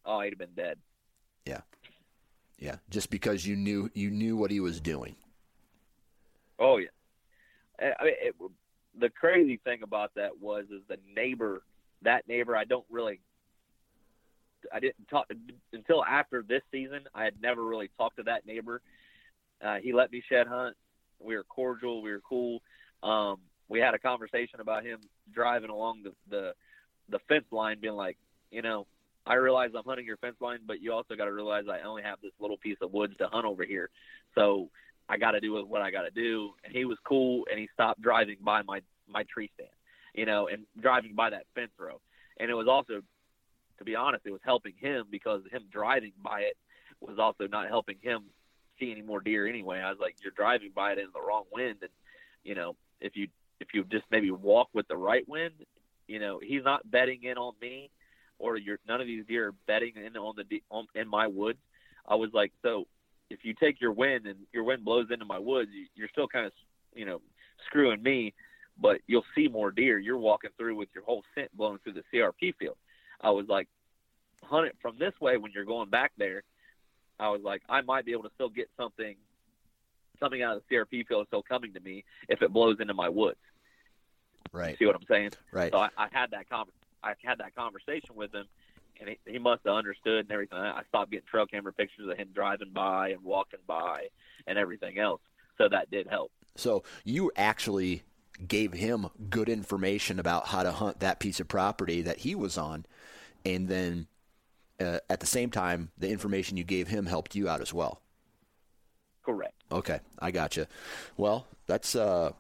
Oh, 0.06 0.22
he'd 0.22 0.30
have 0.30 0.40
been 0.40 0.56
dead. 0.56 0.78
Yeah, 1.46 1.62
yeah, 2.58 2.78
just 2.90 3.10
because 3.10 3.46
you 3.46 3.56
knew 3.56 3.90
you 3.94 4.10
knew 4.10 4.36
what 4.38 4.52
he 4.52 4.60
was 4.60 4.80
doing. 4.80 5.16
Oh 6.60 6.78
yeah. 6.78 6.88
I 7.80 7.94
I 8.00 8.04
mean, 8.04 8.14
it, 8.20 8.36
the 9.00 9.10
crazy 9.10 9.60
thing 9.64 9.84
about 9.84 10.12
that 10.16 10.40
was 10.40 10.66
is 10.66 10.82
the 10.88 10.98
neighbor. 11.16 11.62
That 12.04 12.28
neighbor, 12.28 12.56
I 12.56 12.64
don't 12.64 12.86
really. 12.90 13.20
I 14.74 14.80
didn't 14.80 15.08
talk 15.10 15.28
until 15.72 16.04
after 16.04 16.44
this 16.48 16.62
season. 16.72 17.02
I 17.14 17.24
had 17.24 17.42
never 17.42 17.64
really 17.64 17.90
talked 17.98 18.18
to 18.18 18.24
that 18.24 18.46
neighbor. 18.46 18.82
Uh, 19.64 19.78
he 19.82 19.94
let 19.94 20.12
me 20.12 20.22
shed 20.28 20.48
hunt. 20.48 20.76
We 21.20 21.36
were 21.36 21.44
cordial. 21.44 22.02
We 22.02 22.12
were 22.12 22.22
cool. 22.28 22.62
Um, 23.04 23.38
we 23.70 23.80
had 23.80 23.94
a 23.94 24.00
conversation 24.00 24.60
about 24.60 24.84
him 24.84 25.00
driving 25.34 25.70
along 25.70 26.04
the, 26.04 26.14
the 26.30 26.54
the 27.10 27.20
fence 27.30 27.46
line, 27.52 27.78
being 27.80 27.96
like, 27.96 28.18
you 28.52 28.62
know, 28.62 28.86
I 29.26 29.36
realize 29.36 29.72
I'm 29.78 29.84
hunting 29.86 30.06
your 30.06 30.18
fence 30.18 30.36
line, 30.42 30.60
but 30.66 30.82
you 30.82 30.94
also 30.94 31.16
got 31.16 31.26
to 31.26 31.34
realize 31.34 31.66
I 31.70 31.86
only 31.86 32.04
have 32.04 32.20
this 32.22 32.32
little 32.40 32.58
piece 32.58 32.78
of 32.82 32.92
woods 32.94 33.14
to 33.18 33.28
hunt 33.28 33.46
over 33.46 33.64
here. 33.64 33.90
So 34.36 34.70
I 35.10 35.18
got 35.18 35.32
to 35.32 35.40
do 35.40 35.66
what 35.66 35.82
I 35.82 35.92
got 35.92 36.04
to 36.04 36.12
do. 36.12 36.52
And 36.64 36.74
he 36.74 36.86
was 36.86 36.98
cool, 37.04 37.46
and 37.50 37.60
he 37.60 37.70
stopped 37.74 38.02
driving 38.02 38.38
by 38.42 38.62
my 38.64 38.82
my 39.08 39.24
tree 39.24 39.50
stand, 39.54 39.70
you 40.14 40.26
know, 40.26 40.48
and 40.48 40.66
driving 40.80 41.16
by 41.16 41.30
that 41.30 41.46
fence 41.56 41.72
row. 41.80 42.02
And 42.40 42.52
it 42.52 42.54
was 42.54 42.68
also, 42.68 43.02
to 43.78 43.84
be 43.86 43.96
honest, 43.96 44.26
it 44.26 44.32
was 44.32 44.42
helping 44.44 44.74
him 44.80 45.06
because 45.10 45.42
him 45.52 45.64
driving 45.72 46.12
by 46.22 46.42
it 46.42 46.58
was 47.00 47.18
also 47.20 47.48
not 47.48 47.68
helping 47.68 47.98
him 48.02 48.26
see 48.80 48.92
any 48.92 49.02
more 49.02 49.22
deer 49.22 49.48
anyway. 49.48 49.80
I 49.80 49.90
was 49.90 50.00
like, 50.00 50.16
you're 50.22 50.34
driving 50.36 50.72
by 50.76 50.92
it 50.92 51.00
in 51.00 51.08
the 51.14 51.22
wrong 51.22 51.46
wind, 51.52 51.78
and 51.82 51.92
you 52.44 52.56
know, 52.56 52.76
if 53.00 53.16
you 53.16 53.28
if 53.60 53.70
you 53.74 53.84
just 53.86 54.06
maybe 54.12 54.32
walk 54.32 54.70
with 54.74 54.88
the 54.88 54.98
right 54.98 55.28
wind, 55.28 55.54
you 56.08 56.20
know, 56.20 56.40
he's 56.44 56.64
not 56.64 56.90
betting 56.90 57.24
in 57.24 57.38
on 57.38 57.54
me, 57.62 57.90
or 58.40 58.58
you're 58.58 58.80
none 58.88 59.02
of 59.02 59.08
these 59.08 59.26
deer 59.26 59.48
are 59.48 59.56
betting 59.68 59.94
in 59.96 60.18
on 60.18 60.36
the 60.36 60.62
on, 60.70 60.88
in 60.96 61.08
my 61.08 61.28
woods. 61.28 61.60
I 62.08 62.16
was 62.16 62.30
like, 62.34 62.52
so 62.62 62.88
if 63.30 63.44
you 63.44 63.54
take 63.54 63.82
your 63.82 63.92
wind 63.92 64.26
and 64.26 64.40
your 64.54 64.64
wind 64.64 64.86
blows 64.86 65.08
into 65.12 65.26
my 65.26 65.40
woods, 65.40 65.72
you, 65.74 65.88
you're 65.96 66.10
still 66.10 66.28
kind 66.28 66.46
of 66.46 66.52
you 66.96 67.06
know 67.06 67.22
screwing 67.66 68.02
me, 68.02 68.34
but 68.80 69.00
you'll 69.08 69.26
see 69.36 69.48
more 69.48 69.72
deer. 69.72 69.98
You're 69.98 70.18
walking 70.18 70.52
through 70.58 70.76
with 70.76 70.90
your 70.94 71.04
whole 71.04 71.24
scent 71.36 71.56
blowing 71.56 71.80
through 71.84 71.94
the 71.94 72.04
CRP 72.14 72.56
field. 72.56 72.78
I 73.22 73.32
was 73.32 73.48
like, 73.48 73.68
hunt 74.44 74.68
it 74.68 74.76
from 74.82 74.98
this 75.00 75.14
way 75.20 75.38
when 75.38 75.52
you're 75.52 75.66
going 75.66 75.90
back 75.90 76.12
there. 76.18 76.44
I 77.20 77.30
was 77.30 77.42
like, 77.44 77.64
I 77.68 77.82
might 77.82 78.06
be 78.06 78.12
able 78.12 78.24
to 78.24 78.32
still 78.36 78.50
get 78.50 78.70
something, 78.78 79.16
something 80.20 80.42
out 80.44 80.58
of 80.58 80.64
the 80.70 80.76
CRP 80.76 81.08
field 81.08 81.26
still 81.28 81.42
coming 81.42 81.74
to 81.74 81.80
me 81.80 82.04
if 82.30 82.42
it 82.42 82.54
blows 82.54 82.78
into 82.80 82.94
my 82.94 83.10
woods. 83.10 83.40
Right. 84.52 84.78
See 84.78 84.86
what 84.86 84.96
I'm 84.96 85.06
saying? 85.10 85.32
Right. 85.52 85.72
So 85.72 85.80
I, 85.80 85.90
I 85.98 86.08
had 86.12 86.32
that 86.32 86.48
con- 86.50 86.68
I 87.04 87.14
had 87.24 87.40
that 87.40 87.56
conversation 87.56 88.16
with 88.16 88.34
him, 88.34 88.46
and 89.00 89.10
he, 89.10 89.34
he 89.34 89.40
must 89.40 89.62
have 89.66 89.76
understood 89.76 90.20
and 90.20 90.32
everything. 90.32 90.58
I 90.58 90.82
stopped 90.90 91.12
getting 91.12 91.28
trail 91.28 91.46
camera 91.46 91.74
pictures 91.74 92.08
of 92.10 92.18
him 92.18 92.30
driving 92.34 92.72
by 92.74 93.10
and 93.10 93.24
walking 93.24 93.60
by 93.68 94.08
and 94.46 94.58
everything 94.58 95.00
else. 95.00 95.22
So 95.58 95.68
that 95.70 95.90
did 95.90 96.08
help. 96.08 96.32
So 96.56 96.84
you 97.04 97.32
actually 97.36 98.04
gave 98.48 98.74
him 98.74 99.08
good 99.30 99.50
information 99.50 100.20
about 100.20 100.48
how 100.48 100.64
to 100.64 100.72
hunt 100.72 101.00
that 101.00 101.20
piece 101.20 101.40
of 101.40 101.48
property 101.48 102.02
that 102.04 102.20
he 102.20 102.36
was 102.36 102.58
on, 102.58 102.86
and 103.46 103.68
then 103.68 104.08
uh, 104.80 105.00
at 105.10 105.20
the 105.20 105.26
same 105.26 105.50
time, 105.50 105.92
the 105.98 106.10
information 106.10 106.58
you 106.58 106.64
gave 106.64 106.88
him 106.88 107.08
helped 107.08 107.36
you 107.36 107.50
out 107.50 107.62
as 107.62 107.74
well. 107.74 108.02
Correct. 109.28 109.56
Okay, 109.74 110.00
I 110.20 110.32
gotcha. 110.32 110.70
Well, 111.18 111.48
that's 111.66 111.98
uh, 111.98 112.32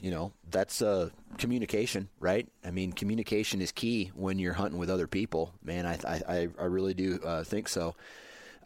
you 0.00 0.10
know, 0.10 0.32
that's 0.50 0.82
uh, 0.82 1.10
communication, 1.38 2.08
right? 2.18 2.48
I 2.64 2.72
mean, 2.72 2.92
communication 2.92 3.62
is 3.62 3.70
key 3.70 4.10
when 4.16 4.40
you're 4.40 4.52
hunting 4.52 4.80
with 4.80 4.90
other 4.90 5.06
people. 5.06 5.54
Man, 5.62 5.86
I 5.86 5.98
I, 6.28 6.48
I 6.58 6.64
really 6.64 6.94
do 6.94 7.20
uh, 7.24 7.44
think 7.44 7.68
so. 7.68 7.94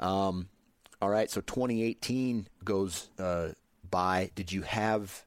Um, 0.00 0.48
all 1.02 1.10
right, 1.10 1.30
so 1.30 1.42
2018 1.42 2.48
goes 2.64 3.10
uh, 3.18 3.48
by. 3.90 4.30
Did 4.34 4.50
you 4.52 4.62
have 4.62 5.26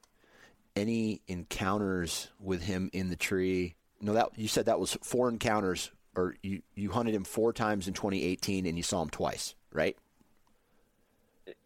any 0.76 1.22
encounters 1.28 2.30
with 2.39 2.64
him 2.64 2.89
in 2.93 3.12
the 3.12 3.16
tree? 3.16 3.76
No, 4.02 4.14
that 4.14 4.30
you 4.36 4.47
said 4.47 4.66
that 4.66 4.80
was 4.80 4.97
four 5.04 5.30
encounters, 5.30 5.91
or 6.16 6.34
you 6.41 6.64
you 6.74 6.89
hunted 6.89 7.14
him 7.14 7.26
four 7.26 7.54
times 7.54 7.88
in 7.88 7.93
2018, 7.93 8.66
and 8.66 8.76
you 8.76 8.82
saw 8.82 9.04
him 9.04 9.12
twice, 9.12 9.54
right? 9.72 9.95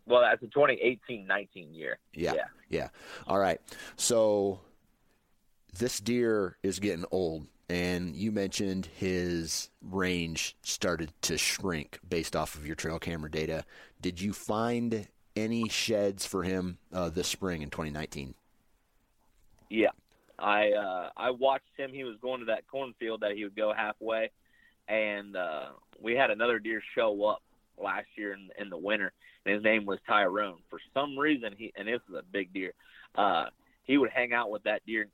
Well, 0.06 0.22
that's 0.22 0.42
the 0.42 0.48
2018-19 0.48 1.76
year. 1.76 1.98
Yeah. 2.14 2.34
Yeah. 2.34 2.44
Yeah. 2.70 2.88
All 3.28 3.40
right. 3.40 3.62
So 3.96 4.60
this 5.78 6.00
deer 6.00 6.58
is 6.62 6.80
getting 6.80 7.06
old, 7.12 7.48
and 7.70 8.16
you 8.16 8.32
mentioned 8.32 8.88
his 8.98 9.70
range 9.82 10.56
started 10.62 11.12
to 11.24 11.38
shrink 11.38 12.00
based 12.08 12.36
off 12.36 12.56
of 12.56 12.66
your 12.66 12.76
trail 12.76 13.00
camera 13.00 13.32
data. 13.32 13.66
Did 14.02 14.20
you 14.20 14.34
find 14.34 15.08
any 15.36 15.70
sheds 15.70 16.26
for 16.26 16.44
him 16.44 16.78
uh, 16.92 17.10
this 17.10 17.28
spring 17.28 17.62
in 17.62 17.70
2019? 17.70 18.36
Yeah, 19.70 19.88
I 20.38 20.72
uh, 20.72 21.10
I 21.18 21.32
watched 21.32 21.76
him. 21.78 21.92
He 21.92 22.04
was 22.04 22.18
going 22.22 22.42
to 22.42 22.46
that 22.48 22.68
cornfield 22.68 23.22
that 23.22 23.32
he 23.32 23.44
would 23.44 23.56
go 23.56 23.74
halfway, 23.74 24.30
and 24.88 25.36
uh, 25.36 25.70
we 26.00 26.14
had 26.14 26.30
another 26.30 26.60
deer 26.60 26.84
show 26.94 27.26
up 27.26 27.42
last 27.82 28.08
year 28.16 28.34
in, 28.34 28.50
in 28.60 28.70
the 28.70 28.78
winter, 28.78 29.12
and 29.46 29.56
his 29.56 29.64
name 29.64 29.86
was 29.86 30.00
Tyrone. 30.08 30.60
For 30.70 30.80
some 30.94 31.18
reason, 31.18 31.54
he 31.58 31.74
and 31.76 31.88
this 31.88 32.02
is 32.10 32.16
a 32.16 32.24
big 32.32 32.54
deer. 32.54 32.74
Uh, 33.16 33.46
he 33.84 33.98
would 33.98 34.10
hang 34.10 34.34
out 34.34 34.50
with 34.50 34.64
that 34.64 34.86
deer, 34.86 35.08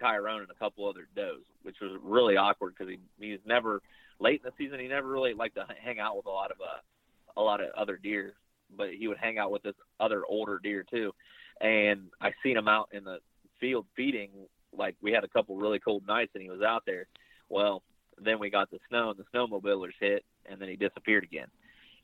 Tyrone, 0.00 0.42
and 0.42 0.50
a 0.50 0.54
couple 0.54 0.88
other 0.88 1.06
does, 1.14 1.40
which 1.62 1.76
was 1.80 1.98
really 2.02 2.36
awkward 2.36 2.74
because 2.76 2.92
he 2.92 2.98
he's 3.24 3.40
never 3.46 3.80
late 4.20 4.42
in 4.44 4.50
the 4.50 4.64
season. 4.64 4.80
He 4.80 4.88
never 4.88 5.08
really 5.08 5.34
liked 5.34 5.56
to 5.56 5.66
hang 5.82 5.98
out 5.98 6.16
with 6.16 6.26
a 6.26 6.30
lot 6.30 6.50
of 6.50 6.58
uh, 6.60 7.40
a 7.40 7.42
lot 7.42 7.60
of 7.60 7.68
other 7.76 7.96
deer, 7.96 8.34
but 8.76 8.88
he 8.94 9.08
would 9.08 9.18
hang 9.18 9.38
out 9.38 9.50
with 9.50 9.62
this 9.62 9.74
other 10.00 10.22
older 10.28 10.58
deer 10.62 10.84
too. 10.88 11.12
And 11.60 12.08
I 12.20 12.32
seen 12.42 12.56
him 12.56 12.68
out 12.68 12.88
in 12.92 13.04
the 13.04 13.18
field 13.60 13.86
feeding 13.96 14.30
like 14.76 14.96
we 15.00 15.12
had 15.12 15.24
a 15.24 15.28
couple 15.28 15.56
really 15.56 15.78
cold 15.78 16.06
nights 16.06 16.32
and 16.34 16.42
he 16.42 16.50
was 16.50 16.62
out 16.62 16.82
there. 16.84 17.06
Well, 17.48 17.82
then 18.22 18.38
we 18.38 18.50
got 18.50 18.70
the 18.70 18.78
snow 18.88 19.10
and 19.10 19.18
the 19.18 19.24
snowmobilers 19.34 19.92
hit, 20.00 20.24
and 20.46 20.60
then 20.60 20.68
he 20.68 20.76
disappeared 20.76 21.24
again. 21.24 21.48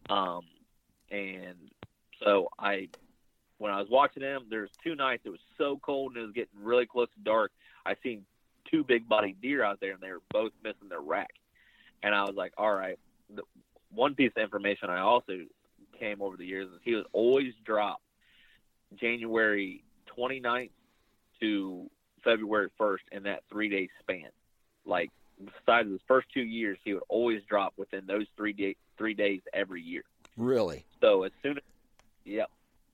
Um, 0.09 0.43
and 1.11 1.57
so 2.23 2.49
I, 2.59 2.89
when 3.59 3.73
I 3.73 3.81
was 3.81 3.89
watching 3.91 4.23
him, 4.23 4.47
there's 4.49 4.71
two 4.83 4.95
nights 4.95 5.23
it 5.25 5.31
was 5.31 5.41
so 5.59 5.79
cold 5.83 6.13
and 6.13 6.23
it 6.23 6.27
was 6.27 6.35
getting 6.35 6.63
really 6.63 6.87
close 6.87 7.09
to 7.17 7.23
dark. 7.23 7.53
I 7.85 7.95
seen 8.03 8.25
two 8.71 8.85
big 8.85 9.09
body 9.09 9.37
deer 9.41 9.65
out 9.65 9.81
there, 9.81 9.93
and 9.93 10.01
they 10.01 10.11
were 10.11 10.23
both 10.31 10.53
missing 10.63 10.89
their 10.89 11.01
rack. 11.01 11.35
And 12.03 12.15
I 12.15 12.23
was 12.23 12.35
like, 12.37 12.53
all 12.57 12.73
right. 12.73 12.99
The, 13.35 13.43
one 13.93 14.15
piece 14.15 14.33
of 14.37 14.43
information 14.43 14.89
I 14.89 15.01
also 15.01 15.39
came 15.99 16.23
over 16.23 16.37
the 16.37 16.47
years 16.47 16.69
is 16.69 16.79
he 16.85 16.95
was 16.95 17.05
always 17.13 17.53
dropped 17.65 18.03
January 18.97 19.83
29th 20.17 20.71
to 21.41 21.91
February 22.23 22.69
1st 22.79 22.99
in 23.13 23.23
that 23.25 23.43
three 23.51 23.69
day 23.69 23.89
span. 24.01 24.31
Like 24.85 25.11
besides 25.45 25.91
his 25.91 26.01
first 26.07 26.29
two 26.33 26.43
years, 26.43 26.79
he 26.85 26.95
would 26.95 27.03
always 27.09 27.43
drop 27.49 27.75
within 27.77 28.07
those 28.07 28.27
three 28.37 28.53
day, 28.53 28.77
three 28.99 29.15
days 29.15 29.41
every 29.53 29.83
year. 29.83 30.03
Really? 30.37 30.85
So 31.01 31.23
as 31.25 31.33
soon 31.43 31.59
as, 31.59 31.63
yep. 32.25 32.51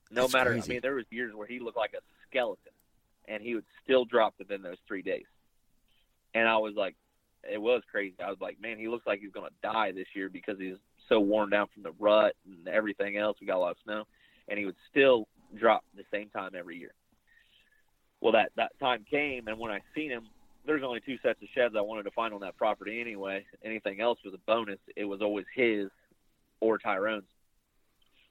No 0.09 0.21
That's 0.21 0.33
matter, 0.33 0.51
crazy. 0.51 0.71
I 0.71 0.73
mean, 0.75 0.81
there 0.81 0.95
was 0.95 1.05
years 1.09 1.33
where 1.35 1.47
he 1.47 1.59
looked 1.59 1.77
like 1.77 1.93
a 1.93 2.01
skeleton, 2.29 2.71
and 3.27 3.43
he 3.43 3.55
would 3.55 3.65
still 3.83 4.05
drop 4.05 4.35
within 4.39 4.61
those 4.61 4.77
three 4.87 5.01
days. 5.01 5.25
And 6.33 6.47
I 6.47 6.57
was 6.57 6.75
like, 6.75 6.95
it 7.49 7.61
was 7.61 7.81
crazy. 7.91 8.15
I 8.23 8.29
was 8.29 8.39
like, 8.39 8.61
man, 8.61 8.77
he 8.77 8.87
looks 8.87 9.05
like 9.05 9.19
he's 9.19 9.31
going 9.31 9.47
to 9.47 9.53
die 9.61 9.91
this 9.91 10.07
year 10.13 10.29
because 10.29 10.57
he's 10.59 10.77
so 11.09 11.19
worn 11.19 11.49
down 11.49 11.67
from 11.73 11.83
the 11.83 11.93
rut 11.99 12.35
and 12.45 12.67
everything 12.67 13.17
else. 13.17 13.37
We 13.39 13.47
got 13.47 13.57
a 13.57 13.59
lot 13.59 13.71
of 13.71 13.77
snow, 13.83 14.05
and 14.47 14.57
he 14.57 14.65
would 14.65 14.75
still 14.89 15.27
drop 15.55 15.83
the 15.95 16.03
same 16.11 16.29
time 16.29 16.51
every 16.57 16.77
year. 16.77 16.93
Well, 18.21 18.33
that 18.33 18.51
that 18.55 18.77
time 18.79 19.05
came, 19.09 19.47
and 19.47 19.59
when 19.59 19.71
I 19.71 19.81
seen 19.93 20.09
him, 20.09 20.27
there's 20.67 20.83
only 20.83 20.99
two 20.99 21.17
sets 21.23 21.41
of 21.41 21.47
sheds 21.55 21.75
I 21.77 21.81
wanted 21.81 22.03
to 22.03 22.11
find 22.11 22.33
on 22.33 22.41
that 22.41 22.57
property 22.57 22.99
anyway. 22.99 23.45
Anything 23.63 24.01
else 24.01 24.19
was 24.23 24.33
a 24.33 24.39
bonus. 24.45 24.79
It 24.95 25.05
was 25.05 25.21
always 25.21 25.45
his 25.55 25.87
or 26.59 26.77
Tyrone's. 26.77 27.23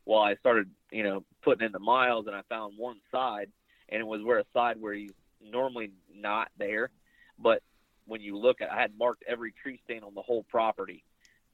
Well, 0.05 0.20
I 0.20 0.37
started, 0.37 0.70
you 0.93 1.03
know, 1.03 1.24
putting 1.43 1.66
in 1.66 1.72
the 1.72 1.80
miles, 1.80 2.26
and 2.26 2.37
I 2.37 2.43
found 2.49 2.74
one 2.76 3.01
side, 3.11 3.51
and 3.89 4.01
it 4.01 4.07
was 4.07 4.22
where 4.22 4.39
a 4.39 4.45
side 4.53 4.80
where 4.80 4.95
he's 4.95 5.12
normally 5.43 5.91
not 6.14 6.49
there, 6.59 6.91
but 7.39 7.62
when 8.07 8.20
you 8.20 8.37
look 8.37 8.61
at, 8.61 8.70
I 8.70 8.80
had 8.80 8.97
marked 8.97 9.24
every 9.26 9.53
tree 9.62 9.80
stand 9.84 10.05
on 10.05 10.14
the 10.14 10.22
whole 10.22 10.45
property 10.45 11.03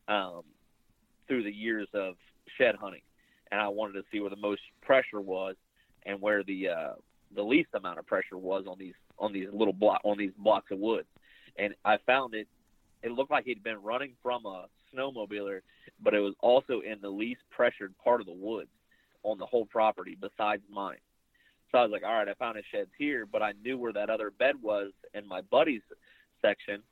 um, 0.09 0.43
through 1.27 1.45
the 1.45 1.53
years 1.53 1.89
of 1.95 2.17
shed 2.59 2.75
hunting, 2.75 3.01
and 3.51 3.61
I 3.61 3.69
wanted 3.69 3.95
to 3.95 4.05
see 4.13 4.21
where 4.21 4.31
the 4.31 4.37
most 4.37 4.61
pressure 4.83 5.21
was 5.21 5.57
and 6.05 6.21
where 6.21 6.43
the 6.43 6.69
uh, 6.69 6.93
the 7.35 7.43
least 7.43 7.71
amount 7.75 7.99
of 7.99 8.07
pressure 8.07 8.37
was 8.37 8.67
on 8.67 8.77
these 8.79 8.95
on 9.23 9.33
these 9.33 9.49
little 9.53 9.73
block 9.73 10.03
on 10.05 10.19
these 10.19 10.33
blocks 10.37 10.71
of 10.71 10.79
wood, 10.79 11.07
and 11.57 11.75
I 11.85 11.97
found 12.05 12.35
it. 12.35 12.49
It 13.03 13.11
looked 13.11 13.31
like 13.31 13.45
he'd 13.45 13.65
been 13.65 13.83
running 13.83 14.13
from 14.23 14.47
a 14.47 14.67
snowmobiler, 14.95 15.61
but 16.01 16.15
it 16.15 16.21
was 16.21 16.35
also 16.41 16.81
in 16.81 17.01
the 17.01 17.09
least 17.09 17.41
pressured 17.51 17.95
part 18.05 18.21
of 18.21 18.27
the 18.27 18.33
woods 18.33 18.71
on 19.25 19.39
the 19.39 19.47
whole 19.47 19.67
property 19.67 20.17
besides 20.21 20.63
mine. 20.71 20.99
So 21.71 21.79
I 21.79 21.83
was 21.83 21.91
like, 21.91 22.05
all 22.05 22.13
right, 22.13 22.29
I 22.29 22.35
found 22.35 22.57
his 22.57 22.67
sheds 22.71 22.91
here, 22.99 23.27
but 23.27 23.43
I 23.43 23.55
knew 23.65 23.79
where 23.79 23.93
that 23.95 24.11
other 24.11 24.31
bed 24.31 24.57
was 24.63 24.93
in 25.15 25.27
my 25.27 25.41
buddy's 25.41 25.83
section, 26.43 26.83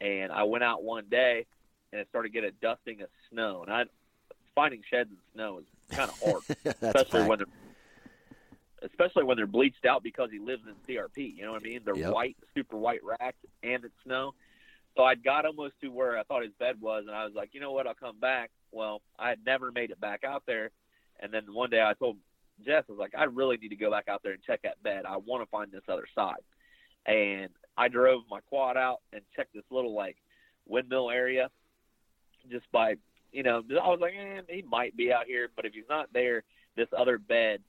and 0.00 0.30
I 0.30 0.44
went 0.44 0.62
out 0.62 0.84
one 0.84 1.06
day 1.10 1.46
and 1.92 2.00
it 2.00 2.08
started 2.10 2.32
getting 2.32 2.50
a 2.50 2.64
dusting 2.64 3.02
of 3.02 3.08
snow, 3.30 3.62
and 3.62 3.72
I 3.72 3.84
finding 4.54 4.82
sheds 4.90 5.10
in 5.10 5.16
snow 5.34 5.58
is 5.60 5.96
kind 5.96 6.10
of 6.10 6.20
hard, 6.20 6.42
especially 6.64 7.20
fact. 7.20 7.28
when 7.28 7.38
they're 7.38 7.46
especially 8.82 9.24
when 9.24 9.36
they're 9.36 9.46
bleached 9.46 9.84
out 9.84 10.02
because 10.02 10.30
he 10.30 10.38
lives 10.38 10.62
in 10.66 10.74
CRP. 10.86 11.36
You 11.36 11.44
know 11.44 11.52
what 11.52 11.62
I 11.62 11.64
mean? 11.64 11.80
They're 11.84 11.96
Yep. 11.96 12.12
white, 12.12 12.36
super 12.54 12.76
white 12.76 13.02
racked, 13.04 13.44
and 13.62 13.84
it's 13.84 13.94
snow. 14.02 14.34
So 14.96 15.04
I'd 15.04 15.22
got 15.22 15.46
almost 15.46 15.74
to 15.80 15.88
where 15.88 16.18
I 16.18 16.24
thought 16.24 16.42
his 16.42 16.52
bed 16.54 16.80
was, 16.80 17.04
and 17.06 17.14
I 17.14 17.24
was 17.24 17.34
like, 17.34 17.54
you 17.54 17.60
know 17.60 17.72
what? 17.72 17.86
I'll 17.86 17.94
come 17.94 18.18
back. 18.18 18.50
Well, 18.72 19.02
I 19.18 19.28
had 19.30 19.44
never 19.44 19.70
made 19.70 19.90
it 19.90 20.00
back 20.00 20.24
out 20.24 20.44
there, 20.46 20.70
and 21.20 21.32
then 21.32 21.52
one 21.52 21.70
day 21.70 21.82
I 21.82 21.94
told 21.94 22.16
Jess, 22.64 22.84
I 22.88 22.92
was 22.92 22.98
like, 22.98 23.14
I 23.14 23.24
really 23.24 23.56
need 23.56 23.68
to 23.68 23.76
go 23.76 23.90
back 23.90 24.08
out 24.08 24.22
there 24.22 24.32
and 24.32 24.42
check 24.42 24.62
that 24.62 24.82
bed. 24.82 25.04
I 25.06 25.16
want 25.16 25.42
to 25.42 25.50
find 25.50 25.70
this 25.70 25.84
other 25.88 26.06
side, 26.14 26.42
and 27.06 27.50
I 27.76 27.88
drove 27.88 28.22
my 28.28 28.40
quad 28.40 28.76
out 28.76 29.00
and 29.12 29.22
checked 29.34 29.54
this 29.54 29.64
little 29.70 29.94
like 29.94 30.16
windmill 30.66 31.10
area, 31.10 31.50
just 32.50 32.70
by 32.72 32.96
you 33.32 33.44
know, 33.44 33.62
I 33.70 33.88
was 33.88 34.00
like, 34.00 34.14
eh, 34.18 34.40
he 34.48 34.62
might 34.62 34.96
be 34.96 35.12
out 35.12 35.26
here, 35.26 35.50
but 35.54 35.64
if 35.64 35.72
he's 35.72 35.84
not 35.88 36.12
there, 36.12 36.42
this 36.76 36.88
other 36.96 37.16
bed 37.16 37.60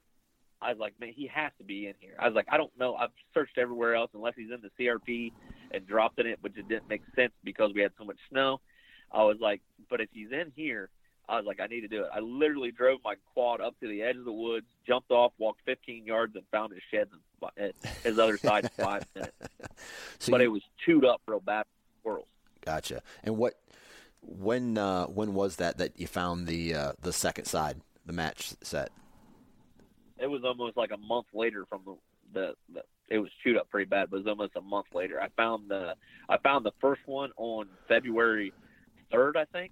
I 0.61 0.69
was 0.69 0.77
like, 0.79 0.93
man, 0.99 1.13
he 1.15 1.27
has 1.27 1.51
to 1.57 1.63
be 1.63 1.87
in 1.87 1.93
here. 1.99 2.13
I 2.19 2.27
was 2.27 2.35
like, 2.35 2.45
I 2.49 2.57
don't 2.57 2.71
know. 2.77 2.95
I've 2.95 3.09
searched 3.33 3.57
everywhere 3.57 3.95
else 3.95 4.11
unless 4.13 4.35
he's 4.35 4.51
in 4.51 4.59
the 4.61 4.69
CRP 4.85 5.31
and 5.71 5.87
dropped 5.87 6.19
in 6.19 6.27
it, 6.27 6.37
which 6.41 6.57
it 6.57 6.67
didn't 6.67 6.87
make 6.89 7.01
sense 7.15 7.31
because 7.43 7.71
we 7.73 7.81
had 7.81 7.91
so 7.97 8.03
much 8.05 8.17
snow. 8.29 8.59
I 9.11 9.23
was 9.23 9.37
like, 9.41 9.61
but 9.89 10.01
if 10.01 10.09
he's 10.13 10.31
in 10.31 10.51
here, 10.55 10.89
I 11.27 11.37
was 11.37 11.45
like, 11.45 11.59
I 11.59 11.67
need 11.67 11.81
to 11.81 11.87
do 11.87 12.03
it. 12.03 12.09
I 12.13 12.19
literally 12.19 12.71
drove 12.71 12.99
my 13.03 13.15
quad 13.33 13.59
up 13.61 13.79
to 13.79 13.87
the 13.87 14.01
edge 14.03 14.17
of 14.17 14.25
the 14.25 14.31
woods, 14.31 14.67
jumped 14.85 15.11
off, 15.11 15.31
walked 15.37 15.61
15 15.65 16.05
yards, 16.05 16.35
and 16.35 16.43
found 16.51 16.73
his 16.73 16.81
shed 16.91 17.07
and 17.57 17.73
his 18.03 18.19
other 18.19 18.37
side 18.37 18.65
in 18.65 18.69
five 18.85 19.05
minutes. 19.15 19.33
So 20.19 20.31
But 20.31 20.41
you- 20.41 20.47
it 20.47 20.51
was 20.51 20.61
chewed 20.85 21.05
up 21.05 21.21
real 21.27 21.39
bad. 21.39 21.65
Squirrels. 22.01 22.27
Gotcha. 22.65 23.01
And 23.23 23.37
what 23.37 23.55
when 24.21 24.77
uh, 24.77 25.05
when 25.05 25.33
was 25.33 25.55
that 25.57 25.77
that 25.79 25.99
you 25.99 26.05
found 26.07 26.45
the 26.47 26.73
uh, 26.75 26.91
the 27.01 27.13
second 27.13 27.45
side, 27.45 27.81
the 28.05 28.13
match 28.13 28.53
set? 28.61 28.91
It 30.21 30.27
was 30.27 30.43
almost 30.43 30.77
like 30.77 30.91
a 30.91 30.97
month 30.97 31.27
later 31.33 31.65
from 31.67 31.81
the, 31.85 31.95
the, 32.33 32.53
the 32.73 32.81
it 33.09 33.19
was 33.19 33.29
chewed 33.43 33.57
up 33.57 33.69
pretty 33.69 33.89
bad, 33.89 34.09
but 34.09 34.17
it 34.17 34.19
was 34.25 34.27
almost 34.27 34.55
a 34.55 34.61
month 34.61 34.87
later. 34.93 35.21
I 35.21 35.27
found 35.35 35.69
the 35.69 35.95
I 36.29 36.37
found 36.37 36.65
the 36.65 36.71
first 36.79 37.01
one 37.05 37.31
on 37.37 37.67
February 37.87 38.53
third, 39.11 39.35
I 39.35 39.45
think, 39.45 39.71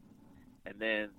and 0.65 0.75
then 0.79 1.09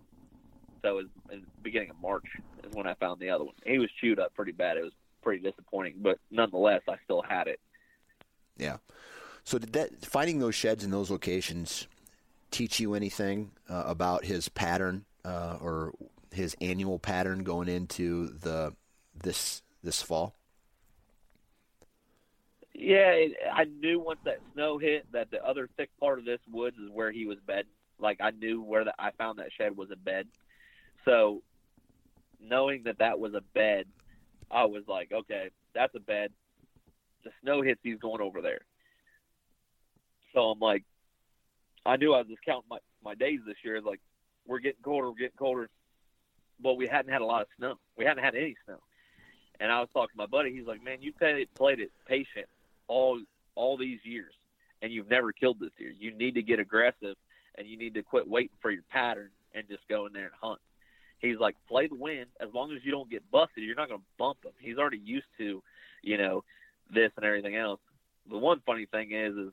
so 0.82 0.90
it 0.90 0.94
was 0.94 1.06
in 1.32 1.40
the 1.40 1.46
beginning 1.62 1.90
of 1.90 2.00
March 2.00 2.26
is 2.64 2.74
when 2.74 2.86
I 2.86 2.94
found 2.94 3.20
the 3.20 3.30
other 3.30 3.44
one. 3.44 3.54
He 3.64 3.78
was 3.78 3.90
chewed 4.00 4.18
up 4.18 4.34
pretty 4.34 4.52
bad. 4.52 4.76
It 4.76 4.82
was 4.82 4.92
pretty 5.22 5.42
disappointing, 5.42 5.96
but 5.98 6.18
nonetheless, 6.30 6.82
I 6.88 6.96
still 7.04 7.22
had 7.22 7.46
it. 7.46 7.60
Yeah. 8.56 8.78
So 9.44 9.58
did 9.58 9.72
that 9.72 10.04
finding 10.04 10.38
those 10.38 10.54
sheds 10.54 10.84
in 10.84 10.90
those 10.90 11.10
locations 11.10 11.86
teach 12.50 12.80
you 12.80 12.94
anything 12.94 13.52
uh, 13.68 13.84
about 13.86 14.24
his 14.24 14.48
pattern 14.48 15.04
uh, 15.24 15.56
or 15.60 15.92
his 16.32 16.56
annual 16.60 16.98
pattern 16.98 17.42
going 17.42 17.68
into 17.68 18.28
the 18.28 18.74
this 19.22 19.62
this 19.82 20.02
fall? 20.02 20.34
Yeah, 22.74 23.10
it, 23.10 23.32
I 23.52 23.64
knew 23.64 24.00
once 24.00 24.20
that 24.24 24.40
snow 24.54 24.78
hit 24.78 25.06
that 25.12 25.30
the 25.30 25.44
other 25.44 25.68
thick 25.76 25.90
part 26.00 26.18
of 26.18 26.24
this 26.24 26.40
woods 26.50 26.76
is 26.78 26.90
where 26.90 27.12
he 27.12 27.26
was 27.26 27.38
bedding. 27.46 27.70
Like 27.98 28.20
I 28.20 28.30
knew 28.30 28.62
where 28.62 28.84
that 28.84 28.94
I 28.98 29.10
found 29.12 29.38
that 29.38 29.52
shed 29.56 29.76
was 29.76 29.90
a 29.90 29.96
bed. 29.96 30.26
So 31.04 31.42
knowing 32.40 32.84
that 32.84 32.98
that 32.98 33.18
was 33.18 33.34
a 33.34 33.42
bed, 33.54 33.86
I 34.50 34.64
was 34.64 34.84
like, 34.88 35.12
okay, 35.12 35.50
that's 35.74 35.94
a 35.94 36.00
bed. 36.00 36.32
The 37.24 37.30
snow 37.42 37.60
hits, 37.60 37.80
he's 37.82 37.98
going 37.98 38.22
over 38.22 38.40
there. 38.40 38.60
So 40.32 40.40
I'm 40.50 40.58
like, 40.58 40.84
I 41.84 41.96
knew 41.96 42.14
I 42.14 42.18
was 42.18 42.28
just 42.28 42.44
counting 42.44 42.68
my 42.70 42.78
my 43.04 43.14
days 43.14 43.40
this 43.46 43.56
year. 43.64 43.80
Like 43.80 44.00
we're 44.46 44.58
getting 44.60 44.82
colder, 44.82 45.08
we're 45.08 45.16
getting 45.16 45.36
colder. 45.38 45.68
But 46.62 46.74
we 46.74 46.86
hadn't 46.86 47.12
had 47.12 47.22
a 47.22 47.26
lot 47.26 47.42
of 47.42 47.48
snow. 47.58 47.74
We 47.96 48.04
hadn't 48.04 48.22
had 48.22 48.34
any 48.34 48.54
snow. 48.64 48.80
And 49.60 49.70
I 49.70 49.80
was 49.80 49.88
talking 49.92 50.12
to 50.14 50.16
my 50.16 50.26
buddy. 50.26 50.52
He's 50.52 50.66
like, 50.66 50.82
"Man, 50.82 51.02
you 51.02 51.12
played 51.12 51.46
played 51.54 51.80
it 51.80 51.92
patient 52.06 52.46
all 52.88 53.20
all 53.54 53.76
these 53.76 54.00
years, 54.04 54.32
and 54.80 54.90
you've 54.90 55.10
never 55.10 55.32
killed 55.32 55.60
this 55.60 55.70
deer. 55.78 55.90
You 55.90 56.12
need 56.12 56.34
to 56.34 56.42
get 56.42 56.58
aggressive, 56.58 57.16
and 57.56 57.68
you 57.68 57.76
need 57.76 57.94
to 57.94 58.02
quit 58.02 58.26
waiting 58.26 58.56
for 58.62 58.70
your 58.70 58.82
pattern 58.90 59.30
and 59.54 59.68
just 59.68 59.86
go 59.88 60.06
in 60.06 60.14
there 60.14 60.24
and 60.24 60.34
hunt." 60.40 60.60
He's 61.18 61.38
like, 61.38 61.56
"Play 61.68 61.88
the 61.88 61.94
wind. 61.94 62.26
As 62.40 62.48
long 62.54 62.72
as 62.72 62.82
you 62.82 62.90
don't 62.90 63.10
get 63.10 63.30
busted, 63.30 63.62
you're 63.62 63.76
not 63.76 63.88
going 63.88 64.00
to 64.00 64.06
bump 64.16 64.38
him. 64.42 64.52
He's 64.58 64.78
already 64.78 64.98
used 64.98 65.28
to, 65.36 65.62
you 66.02 66.16
know, 66.16 66.42
this 66.88 67.12
and 67.16 67.26
everything 67.26 67.56
else." 67.56 67.80
The 68.30 68.38
one 68.38 68.60
funny 68.64 68.86
thing 68.86 69.12
is, 69.12 69.36
is 69.36 69.52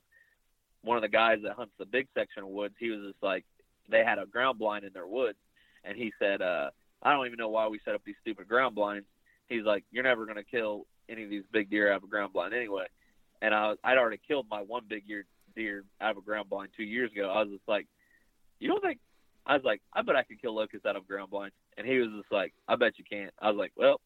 one 0.82 0.96
of 0.96 1.02
the 1.02 1.08
guys 1.08 1.40
that 1.42 1.52
hunts 1.52 1.74
the 1.78 1.84
big 1.84 2.08
section 2.14 2.44
of 2.44 2.48
woods. 2.48 2.74
He 2.78 2.90
was 2.90 3.00
just 3.00 3.22
like, 3.22 3.44
they 3.88 4.04
had 4.04 4.18
a 4.18 4.24
ground 4.24 4.58
blind 4.58 4.84
in 4.84 4.92
their 4.94 5.06
woods, 5.06 5.38
and 5.84 5.98
he 5.98 6.14
said, 6.18 6.40
uh, 6.40 6.70
"I 7.02 7.12
don't 7.12 7.26
even 7.26 7.38
know 7.38 7.50
why 7.50 7.68
we 7.68 7.78
set 7.84 7.94
up 7.94 8.02
these 8.04 8.16
stupid 8.22 8.48
ground 8.48 8.74
blinds." 8.74 9.06
He's 9.48 9.64
like, 9.64 9.84
"You're 9.90 10.04
never 10.04 10.24
going 10.24 10.36
to 10.36 10.44
kill 10.44 10.86
any 11.08 11.24
of 11.24 11.30
these 11.30 11.44
big 11.52 11.70
deer 11.70 11.90
out 11.90 11.98
of 11.98 12.04
a 12.04 12.06
ground 12.06 12.32
blind 12.32 12.54
anyway." 12.54 12.86
And 13.40 13.54
I 13.54 13.68
was, 13.68 13.78
I'd 13.84 13.98
already 13.98 14.20
killed 14.26 14.46
my 14.50 14.60
one 14.60 14.82
big 14.88 15.06
deer 15.06 15.24
deer 15.54 15.84
out 16.00 16.12
of 16.12 16.18
a 16.18 16.22
ground 16.22 16.48
blind 16.48 16.70
two 16.76 16.84
years 16.84 17.10
ago. 17.12 17.30
I 17.30 17.40
was 17.40 17.50
just 17.50 17.68
like, 17.68 17.86
"You 18.58 18.68
don't 18.68 18.82
think?" 18.82 18.98
I 19.46 19.54
was 19.54 19.64
like, 19.64 19.80
"I 19.92 20.02
bet 20.02 20.16
I 20.16 20.22
could 20.22 20.40
kill 20.40 20.54
locusts 20.54 20.86
out 20.86 20.96
of 20.96 21.06
ground 21.06 21.30
blind." 21.30 21.52
And 21.76 21.86
he 21.86 21.98
was 21.98 22.08
just 22.16 22.32
like, 22.32 22.54
"I 22.66 22.76
bet 22.76 22.98
you 22.98 23.04
can't." 23.04 23.32
I 23.38 23.50
was 23.50 23.58
like, 23.58 23.72
"Well, 23.76 24.00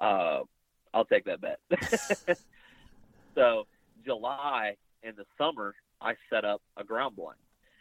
uh, 0.00 0.40
I'll 0.92 1.04
take 1.04 1.24
that 1.24 1.40
bet." 1.40 1.60
so 3.34 3.66
July 4.04 4.76
in 5.02 5.14
the 5.16 5.24
summer, 5.36 5.74
I 6.00 6.14
set 6.30 6.44
up 6.44 6.62
a 6.76 6.84
ground 6.84 7.16
blind, 7.16 7.38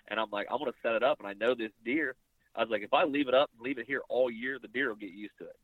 and 0.07 0.19
I'm 0.19 0.29
like, 0.31 0.47
"I'm 0.49 0.59
to 0.59 0.73
set 0.81 0.95
it 0.95 1.03
up," 1.03 1.19
and 1.19 1.27
I 1.27 1.33
know 1.33 1.55
this 1.55 1.71
deer. 1.83 2.15
I 2.57 2.61
was 2.61 2.69
like, 2.71 2.81
if 2.81 2.93
I 2.93 3.03
leave 3.03 3.27
it 3.27 3.35
up 3.35 3.51
and 3.53 3.63
leave 3.63 3.77
it 3.77 3.85
here 3.85 4.01
all 4.09 4.31
year, 4.31 4.57
the 4.59 4.67
deer 4.67 4.89
will 4.89 4.95
get 4.95 5.11
used 5.11 5.37
to 5.37 5.45
it. 5.45 5.55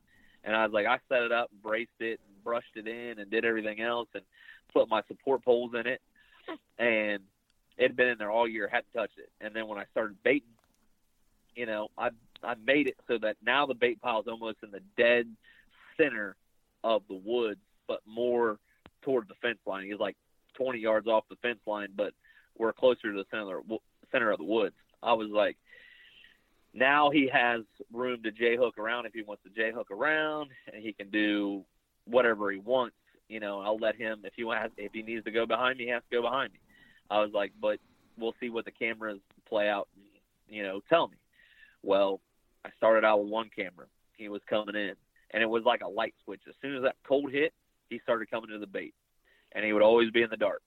And 0.44 0.54
I 0.54 0.64
was 0.64 0.72
like, 0.72 0.86
I 0.86 0.98
set 1.08 1.22
it 1.22 1.32
up, 1.32 1.50
braced 1.62 2.00
it, 2.00 2.20
and 2.26 2.44
brushed 2.44 2.76
it 2.76 2.86
in, 2.86 3.18
and 3.18 3.30
did 3.30 3.44
everything 3.44 3.80
else, 3.80 4.08
and 4.14 4.22
put 4.72 4.88
my 4.88 5.02
support 5.08 5.44
poles 5.44 5.72
in 5.74 5.86
it, 5.86 6.02
and 6.78 7.22
it 7.76 7.82
had 7.82 7.96
been 7.96 8.08
in 8.08 8.18
there 8.18 8.30
all 8.30 8.46
year, 8.46 8.68
hadn't 8.70 8.92
touched 8.94 9.18
it. 9.18 9.30
And 9.40 9.54
then 9.54 9.66
when 9.66 9.78
I 9.78 9.84
started 9.90 10.16
baiting, 10.22 10.48
you 11.56 11.66
know, 11.66 11.88
I 11.96 12.10
I 12.42 12.54
made 12.66 12.88
it 12.88 12.96
so 13.08 13.18
that 13.18 13.36
now 13.44 13.66
the 13.66 13.74
bait 13.74 14.00
pile 14.02 14.20
is 14.20 14.26
almost 14.28 14.58
in 14.62 14.70
the 14.70 14.82
dead 14.96 15.28
center 15.96 16.36
of 16.82 17.02
the 17.08 17.14
woods, 17.24 17.60
but 17.88 18.00
more 18.06 18.58
toward 19.02 19.28
the 19.28 19.34
fence 19.40 19.58
line. 19.66 19.86
He's 19.86 19.98
like 19.98 20.16
20 20.54 20.78
yards 20.78 21.06
off 21.06 21.24
the 21.30 21.36
fence 21.36 21.60
line, 21.66 21.88
but 21.96 22.12
we're 22.56 22.72
closer 22.72 23.12
to 23.12 23.18
the 23.18 23.24
center 23.30 23.60
center 24.12 24.30
of 24.30 24.38
the 24.38 24.44
woods. 24.44 24.74
I 25.02 25.14
was 25.14 25.28
like, 25.30 25.56
now 26.74 27.10
he 27.10 27.30
has 27.32 27.60
room 27.92 28.22
to 28.24 28.32
j 28.32 28.56
hook 28.56 28.78
around 28.78 29.06
if 29.06 29.12
he 29.12 29.22
wants 29.22 29.44
to 29.44 29.50
j 29.50 29.72
hook 29.72 29.90
around, 29.90 30.50
and 30.72 30.82
he 30.82 30.92
can 30.92 31.08
do 31.08 31.64
whatever 32.04 32.50
he 32.50 32.58
wants. 32.58 32.96
You 33.28 33.40
know, 33.40 33.60
I'll 33.60 33.78
let 33.78 33.96
him 33.96 34.22
if 34.24 34.34
he 34.36 34.44
wants 34.44 34.74
if 34.76 34.92
he 34.92 35.02
needs 35.02 35.24
to 35.24 35.30
go 35.30 35.46
behind 35.46 35.78
me, 35.78 35.84
he 35.84 35.90
has 35.90 36.02
to 36.10 36.16
go 36.16 36.22
behind 36.22 36.52
me. 36.52 36.58
I 37.10 37.20
was 37.20 37.30
like, 37.32 37.52
but 37.60 37.78
we'll 38.18 38.34
see 38.40 38.50
what 38.50 38.64
the 38.64 38.72
cameras 38.72 39.20
play 39.48 39.68
out. 39.68 39.88
You 40.48 40.62
know, 40.62 40.80
tell 40.88 41.08
me. 41.08 41.16
Well, 41.82 42.20
I 42.64 42.70
started 42.76 43.04
out 43.04 43.22
with 43.22 43.30
one 43.30 43.50
camera. 43.54 43.86
He 44.16 44.28
was 44.28 44.40
coming 44.48 44.74
in, 44.74 44.94
and 45.32 45.42
it 45.42 45.48
was 45.48 45.64
like 45.64 45.82
a 45.82 45.88
light 45.88 46.14
switch. 46.24 46.40
As 46.48 46.54
soon 46.60 46.76
as 46.76 46.82
that 46.82 46.96
cold 47.06 47.30
hit, 47.30 47.52
he 47.88 48.00
started 48.00 48.30
coming 48.30 48.50
to 48.50 48.58
the 48.58 48.66
bait, 48.66 48.94
and 49.52 49.64
he 49.64 49.72
would 49.72 49.82
always 49.82 50.10
be 50.10 50.22
in 50.22 50.30
the 50.30 50.36
dark. 50.36 50.62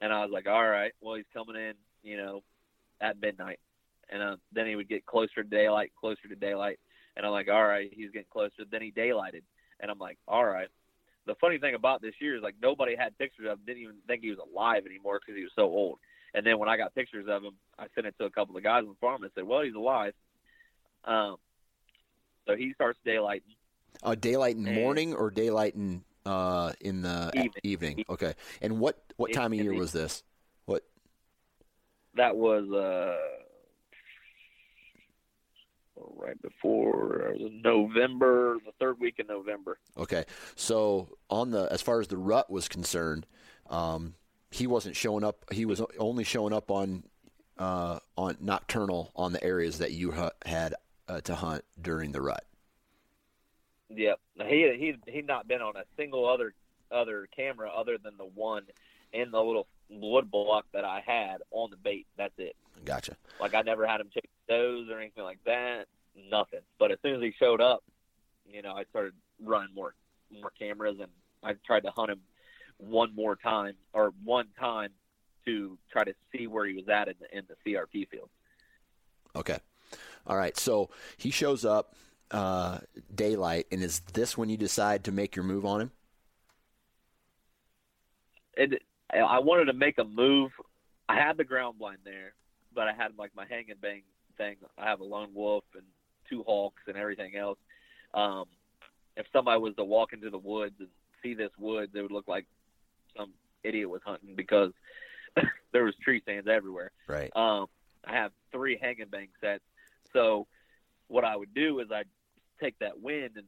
And 0.00 0.12
I 0.12 0.22
was 0.22 0.30
like, 0.32 0.48
all 0.48 0.68
right, 0.68 0.92
well, 1.00 1.14
he's 1.14 1.24
coming 1.32 1.56
in, 1.56 1.74
you 2.02 2.16
know, 2.16 2.42
at 3.00 3.20
midnight, 3.20 3.60
and 4.12 4.22
uh, 4.22 4.36
then 4.52 4.66
he 4.66 4.76
would 4.76 4.88
get 4.88 5.06
closer 5.06 5.42
to 5.42 5.44
daylight, 5.44 5.92
closer 5.98 6.28
to 6.28 6.36
daylight, 6.36 6.78
and 7.16 7.24
I'm 7.24 7.32
like, 7.32 7.48
all 7.48 7.64
right, 7.64 7.90
he's 7.92 8.10
getting 8.10 8.26
closer. 8.30 8.64
Then 8.70 8.82
he 8.82 8.92
daylighted, 8.92 9.42
and 9.80 9.90
I'm 9.90 9.98
like, 9.98 10.18
all 10.28 10.44
right. 10.44 10.68
The 11.24 11.34
funny 11.36 11.58
thing 11.58 11.74
about 11.74 12.02
this 12.02 12.14
year 12.20 12.36
is 12.36 12.42
like 12.42 12.56
nobody 12.60 12.96
had 12.96 13.16
pictures 13.16 13.46
of 13.46 13.58
him, 13.58 13.64
didn't 13.64 13.82
even 13.82 13.96
think 14.06 14.22
he 14.22 14.30
was 14.30 14.40
alive 14.40 14.84
anymore 14.86 15.20
because 15.20 15.38
he 15.38 15.44
was 15.44 15.52
so 15.54 15.62
old. 15.62 15.98
And 16.34 16.44
then 16.44 16.58
when 16.58 16.68
I 16.68 16.76
got 16.76 16.94
pictures 16.94 17.26
of 17.28 17.44
him, 17.44 17.52
I 17.78 17.86
sent 17.94 18.06
it 18.06 18.14
to 18.18 18.24
a 18.24 18.30
couple 18.30 18.56
of 18.56 18.62
guys 18.62 18.82
on 18.82 18.88
the 18.88 18.94
farm 19.00 19.22
and 19.22 19.30
said, 19.34 19.44
well, 19.44 19.62
he's 19.62 19.74
alive. 19.74 20.14
Um, 21.04 21.36
so 22.46 22.56
he 22.56 22.72
starts 22.74 22.98
daylighting. 23.06 23.42
Uh, 24.02 24.14
daylight 24.14 24.56
in 24.56 24.64
morning 24.74 25.14
or 25.14 25.30
daylight 25.30 25.74
in 25.74 26.02
uh, 26.24 26.72
in 26.80 27.02
the 27.02 27.30
evening. 27.34 27.50
evening. 27.62 28.04
Okay. 28.08 28.34
And 28.60 28.78
what 28.80 28.98
what 29.16 29.32
time 29.32 29.52
of 29.52 29.58
year 29.60 29.74
was 29.74 29.92
this? 29.92 30.24
What? 30.64 30.82
That 32.14 32.36
was 32.36 32.70
uh, 32.70 33.41
right 35.96 36.40
before 36.40 37.34
November, 37.38 38.56
the 38.64 38.72
third 38.78 38.98
week 38.98 39.16
in 39.18 39.26
November. 39.26 39.78
Okay. 39.96 40.24
So 40.56 41.16
on 41.30 41.50
the 41.50 41.68
as 41.70 41.82
far 41.82 42.00
as 42.00 42.08
the 42.08 42.16
rut 42.16 42.50
was 42.50 42.68
concerned, 42.68 43.26
um, 43.70 44.14
he 44.50 44.66
wasn't 44.66 44.96
showing 44.96 45.24
up. 45.24 45.44
He 45.50 45.64
was 45.64 45.82
only 45.98 46.24
showing 46.24 46.52
up 46.52 46.70
on 46.70 47.04
uh, 47.58 47.98
on 48.16 48.36
nocturnal 48.40 49.12
on 49.16 49.32
the 49.32 49.42
areas 49.42 49.78
that 49.78 49.92
you 49.92 50.12
ha- 50.12 50.30
had 50.44 50.74
uh, 51.08 51.20
to 51.22 51.34
hunt 51.34 51.64
during 51.80 52.12
the 52.12 52.20
rut. 52.20 52.44
Yep, 53.90 54.20
he 54.46 54.96
he 55.06 55.12
he'd 55.12 55.26
not 55.26 55.46
been 55.46 55.60
on 55.60 55.76
a 55.76 55.84
single 55.96 56.28
other 56.28 56.54
other 56.90 57.28
camera 57.34 57.70
other 57.70 57.98
than 57.98 58.16
the 58.16 58.24
one 58.24 58.64
in 59.12 59.30
the 59.30 59.40
little 59.40 59.66
wood 60.00 60.30
block 60.30 60.66
that 60.72 60.84
I 60.84 61.02
had 61.04 61.38
on 61.50 61.70
the 61.70 61.76
bait. 61.76 62.06
That's 62.16 62.34
it. 62.38 62.56
Gotcha. 62.84 63.16
Like 63.40 63.54
I 63.54 63.62
never 63.62 63.86
had 63.86 64.00
him 64.00 64.08
chase 64.12 64.30
those 64.48 64.88
or 64.90 64.98
anything 64.98 65.24
like 65.24 65.38
that. 65.44 65.86
Nothing. 66.30 66.60
But 66.78 66.92
as 66.92 66.98
soon 67.02 67.14
as 67.14 67.22
he 67.22 67.32
showed 67.38 67.60
up, 67.60 67.82
you 68.46 68.62
know, 68.62 68.72
I 68.72 68.84
started 68.84 69.12
running 69.42 69.74
more 69.74 69.94
more 70.30 70.52
cameras 70.58 70.96
and 71.00 71.10
I 71.42 71.54
tried 71.66 71.82
to 71.84 71.90
hunt 71.90 72.10
him 72.10 72.20
one 72.78 73.14
more 73.14 73.36
time 73.36 73.74
or 73.92 74.12
one 74.24 74.48
time 74.58 74.90
to 75.44 75.78
try 75.90 76.04
to 76.04 76.14
see 76.30 76.46
where 76.46 76.66
he 76.66 76.74
was 76.74 76.88
at 76.88 77.08
in 77.08 77.14
the 77.20 77.38
in 77.38 77.44
the 77.48 77.72
CRP 77.72 78.08
field. 78.08 78.30
Okay. 79.34 79.58
All 80.26 80.36
right. 80.36 80.56
So 80.56 80.90
he 81.16 81.30
shows 81.30 81.64
up 81.64 81.94
uh, 82.30 82.78
daylight, 83.14 83.66
and 83.70 83.82
is 83.82 84.00
this 84.12 84.36
when 84.36 84.48
you 84.48 84.56
decide 84.56 85.04
to 85.04 85.12
make 85.12 85.36
your 85.36 85.44
move 85.44 85.64
on 85.66 85.82
him? 85.82 85.90
It, 88.54 88.82
I 89.20 89.38
wanted 89.40 89.66
to 89.66 89.72
make 89.72 89.98
a 89.98 90.04
move. 90.04 90.52
I 91.08 91.16
had 91.16 91.36
the 91.36 91.44
ground 91.44 91.78
blind 91.78 91.98
there, 92.04 92.34
but 92.74 92.88
I 92.88 92.92
had 92.92 93.12
like 93.18 93.32
my 93.36 93.44
hang 93.46 93.70
and 93.70 93.80
bang 93.80 94.02
thing. 94.38 94.56
I 94.78 94.86
have 94.86 95.00
a 95.00 95.04
lone 95.04 95.30
wolf 95.34 95.64
and 95.74 95.84
two 96.28 96.42
hawks 96.44 96.82
and 96.86 96.96
everything 96.96 97.36
else. 97.36 97.58
Um, 98.14 98.44
if 99.16 99.26
somebody 99.32 99.60
was 99.60 99.74
to 99.76 99.84
walk 99.84 100.12
into 100.12 100.30
the 100.30 100.38
woods 100.38 100.74
and 100.78 100.88
see 101.22 101.34
this 101.34 101.50
woods, 101.58 101.92
it 101.94 102.00
would 102.00 102.12
look 102.12 102.28
like 102.28 102.46
some 103.16 103.32
idiot 103.62 103.88
was 103.88 104.00
hunting 104.04 104.34
because 104.34 104.72
there 105.72 105.84
was 105.84 105.94
tree 106.02 106.20
stands 106.22 106.48
everywhere. 106.48 106.90
Right. 107.06 107.30
Um, 107.36 107.66
I 108.04 108.14
have 108.14 108.32
three 108.50 108.78
hang 108.80 109.00
and 109.00 109.10
bang 109.10 109.28
sets, 109.40 109.62
so 110.12 110.46
what 111.08 111.24
I 111.24 111.36
would 111.36 111.54
do 111.54 111.80
is 111.80 111.88
I'd 111.92 112.06
take 112.60 112.78
that 112.78 113.00
wind 113.00 113.32
and 113.36 113.46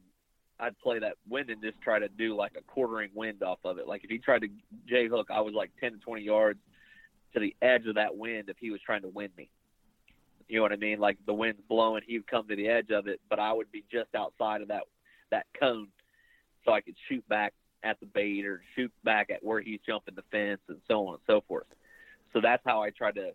I'd 0.61 0.79
play 0.79 0.99
that 1.01 1.15
wind 1.29 1.51
and 1.51 1.61
just 1.63 1.81
try 1.81 1.99
to 1.99 2.09
do 2.09 2.37
like 2.37 2.53
a 2.57 2.63
quartering 2.63 3.11
wind 3.15 3.43
off 3.43 3.59
of 3.65 3.79
it. 3.79 3.89
Like 3.89 4.05
if 4.05 4.11
he 4.11 4.19
tried 4.19 4.43
to 4.43 4.49
J 4.89 5.09
hook, 5.09 5.29
I 5.31 5.41
was 5.41 5.55
like 5.55 5.71
10 5.81 5.93
to 5.93 5.99
20 5.99 6.23
yards 6.23 6.61
to 7.35 7.41
the 7.41 7.55
edge 7.61 7.87
of 7.87 7.97
that 7.97 8.17
wind 8.17 8.49
if 8.49 8.57
he 8.59 8.71
was 8.71 8.81
trying 8.85 9.03
to 9.03 9.09
wind 9.09 9.33
me. 9.37 9.51
You 10.49 10.57
know 10.57 10.63
what 10.63 10.73
I 10.73 10.77
mean? 10.77 11.01
Like 11.01 11.19
the 11.27 11.35
wind's 11.35 11.61
blowing, 11.69 12.03
he'd 12.07 12.27
come 12.27 12.47
to 12.49 12.57
the 12.57 12.69
edge 12.69 12.91
of 12.91 13.09
it, 13.09 13.21
but 13.29 13.39
I 13.39 13.53
would 13.53 13.73
be 13.73 13.85
just 13.91 14.15
outside 14.15 14.63
of 14.63 14.69
that 14.69 14.83
that 15.31 15.47
cone, 15.59 15.89
so 16.65 16.73
I 16.73 16.81
could 16.81 16.95
shoot 17.09 17.27
back 17.29 17.55
at 17.83 17.99
the 17.99 18.07
bait 18.07 18.47
or 18.47 18.63
shoot 18.77 18.93
back 19.03 19.31
at 19.31 19.43
where 19.43 19.61
he's 19.61 19.81
jumping 19.87 20.15
the 20.15 20.23
fence 20.31 20.61
and 20.69 20.79
so 20.87 21.09
on 21.09 21.15
and 21.15 21.23
so 21.27 21.43
forth. 21.49 21.67
So 22.33 22.41
that's 22.41 22.63
how 22.65 22.83
I 22.83 22.91
tried 22.91 23.17
to. 23.17 23.33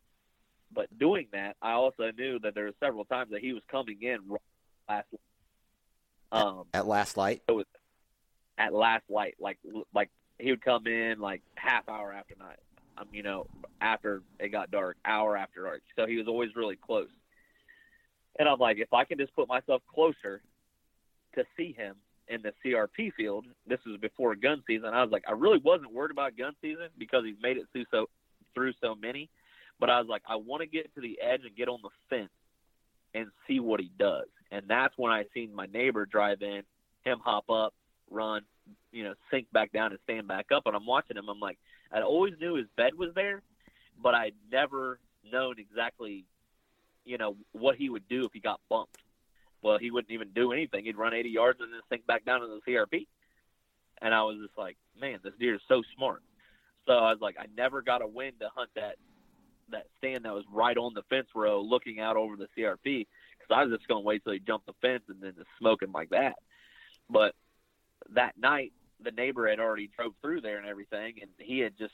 But 0.73 0.97
doing 0.99 1.27
that, 1.33 1.55
I 1.61 1.71
also 1.73 2.11
knew 2.17 2.39
that 2.39 2.55
there 2.55 2.65
were 2.65 2.73
several 2.79 3.05
times 3.05 3.31
that 3.31 3.41
he 3.41 3.53
was 3.53 3.63
coming 3.69 3.97
in 4.01 4.19
last 4.87 5.07
um, 6.31 6.65
at 6.73 6.87
last 6.87 7.17
light. 7.17 7.41
It 7.47 7.51
was 7.51 7.65
at 8.57 8.73
last 8.73 9.03
light, 9.09 9.35
like 9.39 9.57
like 9.93 10.09
he 10.37 10.51
would 10.51 10.63
come 10.63 10.87
in 10.87 11.19
like 11.19 11.41
half 11.55 11.87
hour 11.89 12.13
after 12.13 12.35
night. 12.39 12.59
Um, 12.97 13.07
you 13.13 13.23
know, 13.23 13.47
after 13.79 14.21
it 14.39 14.49
got 14.49 14.71
dark, 14.71 14.97
hour 15.05 15.37
after 15.37 15.63
dark. 15.63 15.81
So 15.95 16.05
he 16.05 16.17
was 16.17 16.27
always 16.27 16.55
really 16.55 16.75
close. 16.75 17.07
And 18.37 18.47
I'm 18.47 18.59
like, 18.59 18.77
if 18.77 18.93
I 18.93 19.05
can 19.05 19.17
just 19.17 19.35
put 19.35 19.47
myself 19.47 19.81
closer 19.93 20.41
to 21.35 21.43
see 21.55 21.73
him 21.73 21.95
in 22.27 22.41
the 22.41 22.53
CRP 22.63 23.13
field, 23.13 23.45
this 23.67 23.79
was 23.85 23.97
before 23.99 24.35
gun 24.35 24.63
season. 24.67 24.89
I 24.93 25.01
was 25.01 25.11
like, 25.11 25.23
I 25.27 25.31
really 25.31 25.59
wasn't 25.63 25.93
worried 25.93 26.11
about 26.11 26.37
gun 26.37 26.53
season 26.61 26.87
because 26.97 27.23
he's 27.25 27.41
made 27.41 27.57
it 27.57 27.65
through 27.71 27.85
so 27.91 28.07
through 28.53 28.73
so 28.81 28.95
many. 28.95 29.29
But 29.79 29.89
I 29.89 29.99
was 29.99 30.09
like, 30.09 30.23
I 30.27 30.35
want 30.35 30.61
to 30.61 30.67
get 30.67 30.93
to 30.95 31.01
the 31.01 31.19
edge 31.21 31.41
and 31.45 31.55
get 31.55 31.69
on 31.69 31.79
the 31.81 31.89
fence 32.09 32.31
and 33.13 33.27
see 33.47 33.59
what 33.59 33.79
he 33.79 33.91
does. 33.97 34.27
And 34.51 34.63
that's 34.67 34.93
when 34.97 35.11
I 35.11 35.25
seen 35.33 35.53
my 35.53 35.67
neighbor 35.67 36.05
drive 36.05 36.41
in, 36.41 36.63
him 37.03 37.19
hop 37.23 37.49
up, 37.49 37.73
run, 38.09 38.41
you 38.91 39.03
know, 39.03 39.13
sink 39.31 39.51
back 39.51 39.71
down 39.71 39.91
and 39.91 39.99
stand 40.03 40.27
back 40.27 40.47
up. 40.53 40.63
And 40.65 40.75
I'm 40.75 40.85
watching 40.85 41.17
him. 41.17 41.29
I'm 41.29 41.39
like, 41.39 41.59
I 41.91 42.01
always 42.01 42.33
knew 42.39 42.55
his 42.55 42.67
bed 42.75 42.95
was 42.97 43.09
there, 43.15 43.41
but 44.01 44.15
I'd 44.15 44.33
never 44.51 44.99
known 45.31 45.55
exactly, 45.59 46.25
you 47.05 47.17
know, 47.17 47.35
what 47.51 47.75
he 47.75 47.89
would 47.89 48.07
do 48.07 48.25
if 48.25 48.33
he 48.33 48.39
got 48.39 48.59
bumped. 48.69 48.97
Well, 49.61 49.77
he 49.77 49.91
wouldn't 49.91 50.11
even 50.11 50.29
do 50.33 50.51
anything. 50.51 50.85
He'd 50.85 50.97
run 50.97 51.13
80 51.13 51.29
yards 51.29 51.59
and 51.61 51.71
then 51.71 51.81
sink 51.89 52.07
back 52.07 52.25
down 52.25 52.43
in 52.43 52.49
the 52.49 52.61
CRP. 52.67 53.07
And 54.01 54.13
I 54.13 54.23
was 54.23 54.37
just 54.41 54.57
like, 54.57 54.77
man, 54.99 55.19
this 55.23 55.33
deer 55.39 55.55
is 55.55 55.61
so 55.67 55.83
smart. 55.95 56.21
So 56.87 56.93
I 56.93 57.11
was 57.11 57.19
like, 57.21 57.35
I 57.37 57.45
never 57.55 57.81
got 57.81 58.01
a 58.01 58.07
wind 58.07 58.35
to 58.39 58.49
hunt 58.55 58.69
that 58.75 58.95
that 59.71 59.85
stand 59.97 60.25
that 60.25 60.33
was 60.33 60.45
right 60.51 60.77
on 60.77 60.93
the 60.93 61.03
fence 61.09 61.27
row, 61.35 61.61
looking 61.61 61.99
out 61.99 62.17
over 62.17 62.35
the 62.35 62.47
CRP. 62.57 63.07
Because 63.49 63.61
I 63.61 63.65
was 63.65 63.77
just 63.77 63.87
going 63.87 64.03
to 64.03 64.05
wait 64.05 64.23
till 64.23 64.33
he 64.33 64.39
jumped 64.39 64.67
the 64.67 64.73
fence 64.81 65.03
and 65.09 65.21
then 65.21 65.33
just 65.35 65.49
smoke 65.57 65.81
him 65.81 65.91
like 65.91 66.09
that. 66.11 66.35
But 67.09 67.33
that 68.13 68.37
night, 68.37 68.73
the 69.01 69.11
neighbor 69.11 69.47
had 69.47 69.59
already 69.59 69.89
drove 69.95 70.13
through 70.21 70.41
there 70.41 70.57
and 70.57 70.67
everything, 70.67 71.15
and 71.21 71.31
he 71.39 71.59
had 71.59 71.77
just 71.77 71.93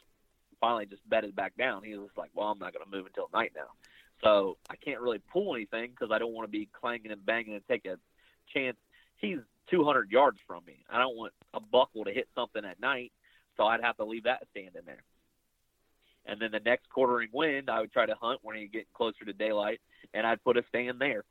finally 0.59 0.85
just 0.85 1.07
bedded 1.07 1.35
back 1.35 1.55
down. 1.57 1.83
He 1.83 1.95
was 1.95 2.09
like, 2.17 2.31
"Well, 2.33 2.47
I'm 2.47 2.59
not 2.59 2.73
going 2.73 2.83
to 2.83 2.91
move 2.91 3.05
until 3.05 3.29
night 3.33 3.53
now." 3.55 3.69
So 4.23 4.57
I 4.69 4.75
can't 4.75 5.01
really 5.01 5.21
pull 5.31 5.55
anything 5.55 5.91
because 5.91 6.11
I 6.11 6.19
don't 6.19 6.33
want 6.33 6.47
to 6.47 6.51
be 6.51 6.67
clanging 6.79 7.11
and 7.11 7.25
banging 7.25 7.53
and 7.53 7.67
take 7.67 7.85
a 7.85 7.97
chance. 8.53 8.77
He's 9.17 9.39
200 9.69 10.11
yards 10.11 10.39
from 10.47 10.63
me. 10.65 10.83
I 10.89 10.99
don't 10.99 11.15
want 11.15 11.33
a 11.53 11.59
buckle 11.59 12.05
to 12.05 12.11
hit 12.11 12.27
something 12.35 12.63
at 12.65 12.79
night, 12.79 13.11
so 13.55 13.65
I'd 13.65 13.81
have 13.81 13.97
to 13.97 14.05
leave 14.05 14.23
that 14.23 14.47
stand 14.51 14.75
in 14.75 14.85
there. 14.85 15.03
And 16.25 16.39
then 16.41 16.51
the 16.51 16.59
next 16.59 16.89
quartering 16.89 17.29
wind, 17.31 17.69
I 17.69 17.81
would 17.81 17.91
try 17.91 18.05
to 18.05 18.15
hunt 18.15 18.39
when 18.41 18.57
you 18.57 18.67
get 18.67 18.91
closer 18.93 19.25
to 19.25 19.33
daylight, 19.33 19.79
and 20.13 20.25
I'd 20.25 20.43
put 20.43 20.57
a 20.57 20.63
stand 20.69 20.99
there. 20.99 21.23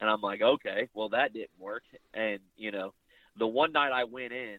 And 0.00 0.08
I'm 0.08 0.20
like, 0.20 0.42
okay, 0.42 0.88
well 0.94 1.08
that 1.10 1.32
didn't 1.32 1.58
work. 1.58 1.82
And 2.14 2.38
you 2.56 2.70
know, 2.70 2.94
the 3.38 3.46
one 3.46 3.72
night 3.72 3.92
I 3.92 4.04
went 4.04 4.32
in, 4.32 4.58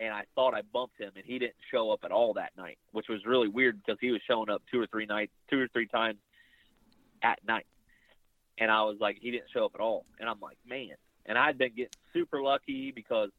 and 0.00 0.14
I 0.14 0.22
thought 0.34 0.54
I 0.54 0.62
bumped 0.72 1.00
him, 1.00 1.10
and 1.16 1.24
he 1.24 1.38
didn't 1.38 1.56
show 1.72 1.90
up 1.90 2.00
at 2.04 2.12
all 2.12 2.34
that 2.34 2.52
night, 2.56 2.78
which 2.92 3.06
was 3.08 3.24
really 3.26 3.48
weird 3.48 3.80
because 3.84 3.98
he 4.00 4.10
was 4.10 4.20
showing 4.26 4.48
up 4.48 4.62
two 4.70 4.80
or 4.80 4.86
three 4.86 5.06
nights, 5.06 5.32
two 5.50 5.60
or 5.60 5.68
three 5.68 5.88
times 5.88 6.18
at 7.22 7.38
night. 7.46 7.66
And 8.58 8.70
I 8.70 8.82
was 8.82 8.96
like, 9.00 9.18
he 9.20 9.30
didn't 9.30 9.50
show 9.52 9.64
up 9.64 9.72
at 9.74 9.80
all. 9.80 10.04
And 10.20 10.28
I'm 10.28 10.40
like, 10.40 10.58
man. 10.68 10.94
And 11.26 11.36
I'd 11.36 11.58
been 11.58 11.74
getting 11.74 11.92
super 12.12 12.40
lucky 12.40 12.90
because 12.90 13.30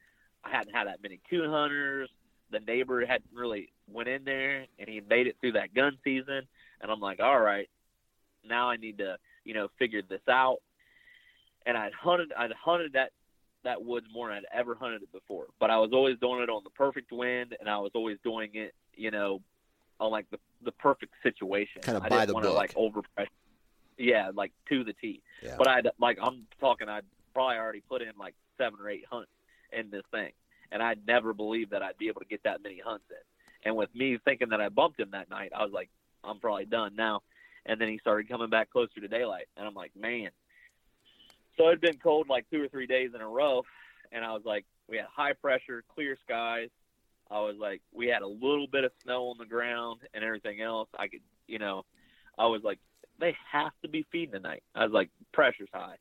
I 0.44 0.52
hadn't 0.52 0.74
had 0.74 0.88
that 0.88 1.02
many 1.02 1.20
coon 1.30 1.50
hunters. 1.50 2.10
The 2.52 2.60
neighbor 2.60 3.06
hadn't 3.06 3.30
really 3.34 3.72
went 3.92 4.10
in 4.10 4.24
there, 4.24 4.66
and 4.78 4.88
he 4.88 5.02
made 5.02 5.28
it 5.28 5.38
through 5.40 5.54
that 5.54 5.74
gun 5.74 5.98
season. 6.04 6.42
And 6.82 6.92
I'm 6.92 7.00
like, 7.00 7.20
all 7.20 7.40
right, 7.40 7.70
now 8.48 8.70
I 8.70 8.78
need 8.78 9.00
to, 9.00 9.18
you 9.44 9.54
know, 9.54 9.68
figure 9.78 10.02
this 10.08 10.22
out. 10.30 10.58
And 11.66 11.78
I'd 11.78 11.94
hunted, 11.94 12.32
I'd 12.38 12.52
hunted 12.54 12.94
that 12.94 13.12
that 13.64 13.84
woods 13.84 14.08
more 14.14 14.30
than 14.30 14.38
I'd 14.38 14.58
ever 14.58 14.76
hunted 14.76 15.04
it 15.04 15.12
before. 15.12 15.48
But 15.60 15.70
I 15.70 15.78
was 15.78 15.92
always 15.92 16.18
doing 16.20 16.42
it 16.42 16.50
on 16.50 16.64
the 16.64 16.70
perfect 16.70 17.12
wind, 17.12 17.56
and 17.60 17.70
I 17.70 17.78
was 17.78 17.92
always 17.94 18.18
doing 18.24 18.52
it, 18.54 18.74
you 18.96 19.12
know, 19.12 19.42
on 20.00 20.12
like 20.12 20.30
the 20.32 20.40
the 20.64 20.72
perfect 20.72 21.14
situation. 21.24 21.82
Kind 21.82 21.98
of 21.98 22.04
I 22.04 22.10
by 22.10 22.16
didn't 22.26 22.28
the 22.30 22.34
want 22.36 22.46
to 22.46 22.50
book. 22.50 22.58
like 22.58 22.74
overpress. 22.76 23.28
Yeah, 23.98 24.32
like 24.34 24.54
to 24.70 24.84
the 24.84 24.94
T. 24.94 25.22
Yeah. 25.44 25.56
But 25.58 25.68
I'd 25.68 25.88
like 26.00 26.18
I'm 26.22 26.48
talking. 26.60 26.88
I'd 26.88 27.04
probably 27.34 27.58
already 27.58 27.82
put 27.82 28.02
in 28.02 28.12
like 28.18 28.34
seven 28.58 28.80
or 28.82 28.90
eight 28.90 29.06
hunts 29.10 29.32
in 29.74 29.90
this 29.90 30.04
thing, 30.12 30.32
and 30.72 30.82
I 30.82 30.96
never 31.06 31.34
believed 31.34 31.72
that 31.72 31.84
I'd 31.84 31.98
be 31.98 32.08
able 32.08 32.22
to 32.22 32.28
get 32.28 32.44
that 32.44 32.64
many 32.64 32.80
hunts 32.80 33.06
in. 33.10 33.18
And 33.66 33.76
with 33.76 33.94
me 33.94 34.18
thinking 34.24 34.50
that 34.50 34.62
I 34.62 34.70
bumped 34.70 35.00
him 35.00 35.10
that 35.12 35.30
night, 35.30 35.52
I 35.54 35.64
was 35.64 35.74
like, 35.74 35.90
I'm 36.24 36.40
probably 36.40 36.66
done 36.66 36.96
now. 36.96 37.24
And 37.66 37.80
then 37.80 37.90
he 37.90 37.98
started 38.00 38.30
coming 38.30 38.50
back 38.50 38.72
closer 38.72 39.02
to 39.02 39.08
daylight, 39.10 39.48
and 39.58 39.68
I'm 39.68 39.74
like, 39.76 39.92
man. 39.98 40.30
So 41.60 41.68
it'd 41.68 41.82
been 41.82 41.98
cold 41.98 42.30
like 42.30 42.50
two 42.50 42.64
or 42.64 42.70
three 42.70 42.88
days 42.88 43.12
in 43.14 43.20
a 43.20 43.28
row, 43.28 43.64
and 44.14 44.24
I 44.24 44.32
was 44.32 44.44
like, 44.46 44.66
we 44.88 44.96
had 44.96 45.08
high 45.14 45.34
pressure, 45.34 45.84
clear 45.94 46.18
skies. 46.24 46.70
I 47.30 47.42
was 47.42 47.58
like, 47.60 47.82
we 47.94 48.08
had 48.08 48.22
a 48.22 48.28
little 48.28 48.66
bit 48.66 48.86
of 48.86 48.92
snow 49.04 49.26
on 49.26 49.38
the 49.38 49.46
ground 49.46 50.00
and 50.14 50.24
everything 50.24 50.62
else. 50.62 50.88
I 50.98 51.10
could, 51.10 51.20
you 51.48 51.60
know, 51.60 51.84
I 52.38 52.48
was 52.48 52.62
like, 52.64 52.80
they 53.20 53.36
have 53.52 53.74
to 53.82 53.90
be 53.90 54.06
feeding 54.10 54.32
tonight. 54.32 54.64
I 54.74 54.86
was 54.86 54.94
like, 54.94 55.10
pressure's 55.34 55.70
high. 55.74 55.98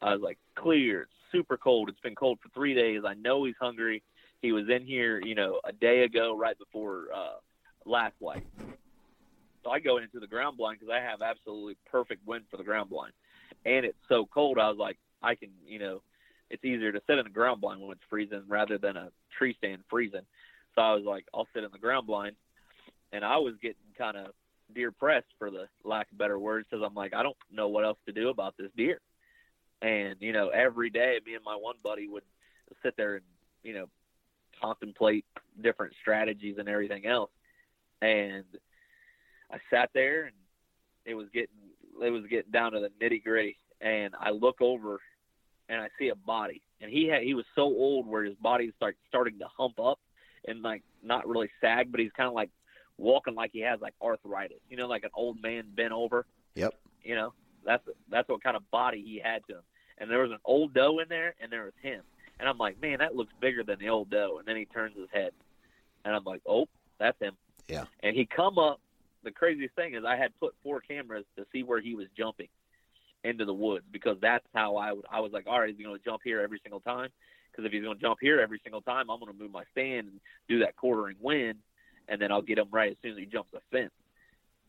I 0.00 0.12
was 0.12 0.22
like, 0.22 0.38
clear, 0.54 1.08
super 1.32 1.56
cold. 1.56 1.88
It's 1.88 2.00
been 2.00 2.14
cold 2.14 2.38
for 2.40 2.48
three 2.50 2.74
days. 2.74 3.02
I 3.04 3.14
know 3.14 3.44
he's 3.44 3.56
hungry. 3.60 4.04
He 4.40 4.52
was 4.52 4.68
in 4.70 4.86
here, 4.86 5.20
you 5.20 5.34
know, 5.34 5.60
a 5.64 5.72
day 5.72 6.04
ago, 6.04 6.38
right 6.38 6.56
before 6.56 7.06
uh, 7.14 7.38
last 7.84 8.14
light. 8.20 8.46
So 9.64 9.70
I 9.70 9.80
go 9.80 9.98
into 9.98 10.20
the 10.20 10.28
ground 10.28 10.56
blind 10.56 10.78
because 10.78 10.94
I 10.94 11.00
have 11.00 11.20
absolutely 11.20 11.76
perfect 11.90 12.26
wind 12.26 12.44
for 12.48 12.56
the 12.56 12.64
ground 12.64 12.88
blind, 12.88 13.12
and 13.64 13.84
it's 13.84 13.98
so 14.08 14.26
cold. 14.32 14.58
I 14.58 14.68
was 14.68 14.78
like, 14.78 14.98
I 15.22 15.34
can, 15.34 15.50
you 15.66 15.78
know, 15.78 16.02
it's 16.50 16.64
easier 16.64 16.92
to 16.92 17.00
sit 17.06 17.18
in 17.18 17.24
the 17.24 17.30
ground 17.30 17.60
blind 17.60 17.80
when 17.80 17.92
it's 17.92 18.00
freezing 18.08 18.42
rather 18.48 18.78
than 18.78 18.96
a 18.96 19.10
tree 19.36 19.54
stand 19.58 19.82
freezing. 19.88 20.26
So 20.74 20.82
I 20.82 20.94
was 20.94 21.04
like, 21.04 21.24
I'll 21.34 21.48
sit 21.54 21.64
in 21.64 21.70
the 21.72 21.78
ground 21.78 22.06
blind, 22.06 22.36
and 23.12 23.24
I 23.24 23.36
was 23.38 23.54
getting 23.60 23.76
kind 23.96 24.16
of 24.16 24.32
deer 24.74 24.92
pressed 24.92 25.26
for 25.38 25.50
the 25.50 25.66
lack 25.84 26.10
of 26.12 26.18
better 26.18 26.38
words 26.38 26.66
because 26.70 26.84
I'm 26.86 26.94
like, 26.94 27.14
I 27.14 27.22
don't 27.22 27.36
know 27.52 27.68
what 27.68 27.84
else 27.84 27.98
to 28.06 28.12
do 28.12 28.28
about 28.28 28.56
this 28.56 28.70
deer. 28.76 29.00
And 29.82 30.16
you 30.20 30.32
know, 30.32 30.48
every 30.48 30.90
day, 30.90 31.18
me 31.24 31.34
and 31.34 31.44
my 31.44 31.56
one 31.56 31.76
buddy 31.82 32.08
would 32.08 32.22
sit 32.82 32.96
there 32.96 33.16
and 33.16 33.24
you 33.62 33.74
know 33.74 33.86
contemplate 34.60 35.24
different 35.62 35.94
strategies 36.00 36.56
and 36.58 36.68
everything 36.68 37.06
else. 37.06 37.30
And 38.02 38.44
I 39.50 39.58
sat 39.70 39.90
there, 39.94 40.26
and 40.26 40.34
it 41.04 41.14
was 41.14 41.28
getting 41.32 41.48
it 42.00 42.10
was 42.10 42.26
getting 42.26 42.50
down 42.50 42.72
to 42.72 42.80
the 42.80 42.90
nitty 43.04 43.22
gritty. 43.22 43.56
And 43.80 44.14
I 44.18 44.30
look 44.30 44.60
over, 44.60 45.00
and 45.68 45.80
I 45.80 45.88
see 45.98 46.08
a 46.08 46.14
body, 46.14 46.62
and 46.80 46.90
he 46.90 47.06
had 47.06 47.22
he 47.22 47.34
was 47.34 47.46
so 47.54 47.62
old 47.62 48.06
where 48.06 48.24
his 48.24 48.34
body's 48.34 48.72
like 48.80 48.96
starting 49.08 49.38
to 49.38 49.46
hump 49.56 49.80
up 49.80 49.98
and 50.46 50.62
like 50.62 50.82
not 51.02 51.26
really 51.26 51.50
sag, 51.60 51.90
but 51.90 52.00
he's 52.00 52.12
kind 52.12 52.28
of 52.28 52.34
like 52.34 52.50
walking 52.98 53.34
like 53.34 53.50
he 53.52 53.60
has 53.60 53.80
like 53.80 53.94
arthritis. 54.02 54.58
You 54.68 54.76
know, 54.76 54.86
like 54.86 55.04
an 55.04 55.10
old 55.14 55.42
man 55.42 55.64
bent 55.74 55.92
over. 55.92 56.26
Yep. 56.54 56.74
You 57.02 57.14
know, 57.14 57.32
that's 57.64 57.82
that's 58.10 58.28
what 58.28 58.42
kind 58.42 58.56
of 58.56 58.70
body 58.70 59.02
he 59.02 59.20
had 59.22 59.42
to 59.48 59.56
him. 59.56 59.62
And 59.98 60.10
there 60.10 60.20
was 60.20 60.30
an 60.30 60.38
old 60.44 60.74
doe 60.74 60.98
in 60.98 61.08
there, 61.08 61.34
and 61.40 61.52
there 61.52 61.64
was 61.64 61.74
him. 61.82 62.02
And 62.38 62.48
I'm 62.48 62.58
like, 62.58 62.80
man, 62.80 62.98
that 62.98 63.14
looks 63.14 63.32
bigger 63.40 63.62
than 63.62 63.78
the 63.78 63.90
old 63.90 64.10
doe. 64.10 64.38
And 64.38 64.48
then 64.48 64.56
he 64.56 64.64
turns 64.64 64.96
his 64.96 65.08
head, 65.12 65.32
and 66.04 66.14
I'm 66.14 66.24
like, 66.24 66.40
oh, 66.46 66.66
that's 66.98 67.18
him. 67.20 67.36
Yeah. 67.68 67.84
And 68.02 68.16
he 68.16 68.26
come 68.26 68.58
up. 68.58 68.80
The 69.22 69.30
craziest 69.30 69.74
thing 69.74 69.94
is 69.94 70.04
I 70.06 70.16
had 70.16 70.32
put 70.38 70.54
four 70.62 70.80
cameras 70.80 71.24
to 71.36 71.44
see 71.52 71.62
where 71.62 71.80
he 71.80 71.94
was 71.94 72.06
jumping 72.16 72.48
into 73.22 73.44
the 73.44 73.52
woods 73.52 73.84
because 73.90 74.16
that's 74.20 74.44
how 74.54 74.76
I 74.76 74.92
would. 74.92 75.04
I 75.10 75.20
was 75.20 75.32
like, 75.32 75.46
all 75.46 75.60
right, 75.60 75.74
he's 75.74 75.84
going 75.84 75.96
to 75.96 76.04
jump 76.04 76.22
here 76.24 76.40
every 76.40 76.60
single 76.62 76.80
time? 76.80 77.10
Because 77.50 77.66
if 77.66 77.72
he's 77.72 77.82
going 77.82 77.96
to 77.96 78.00
jump 78.00 78.18
here 78.20 78.40
every 78.40 78.60
single 78.62 78.80
time, 78.80 79.10
I'm 79.10 79.20
going 79.20 79.32
to 79.32 79.38
move 79.38 79.50
my 79.50 79.64
stand 79.72 80.08
and 80.08 80.20
do 80.48 80.60
that 80.60 80.76
quartering 80.76 81.16
wind, 81.20 81.58
and 82.08 82.20
then 82.20 82.32
I'll 82.32 82.42
get 82.42 82.58
him 82.58 82.68
right 82.70 82.90
as 82.90 82.96
soon 83.02 83.12
as 83.12 83.18
he 83.18 83.26
jumps 83.26 83.50
the 83.52 83.60
fence. 83.70 83.92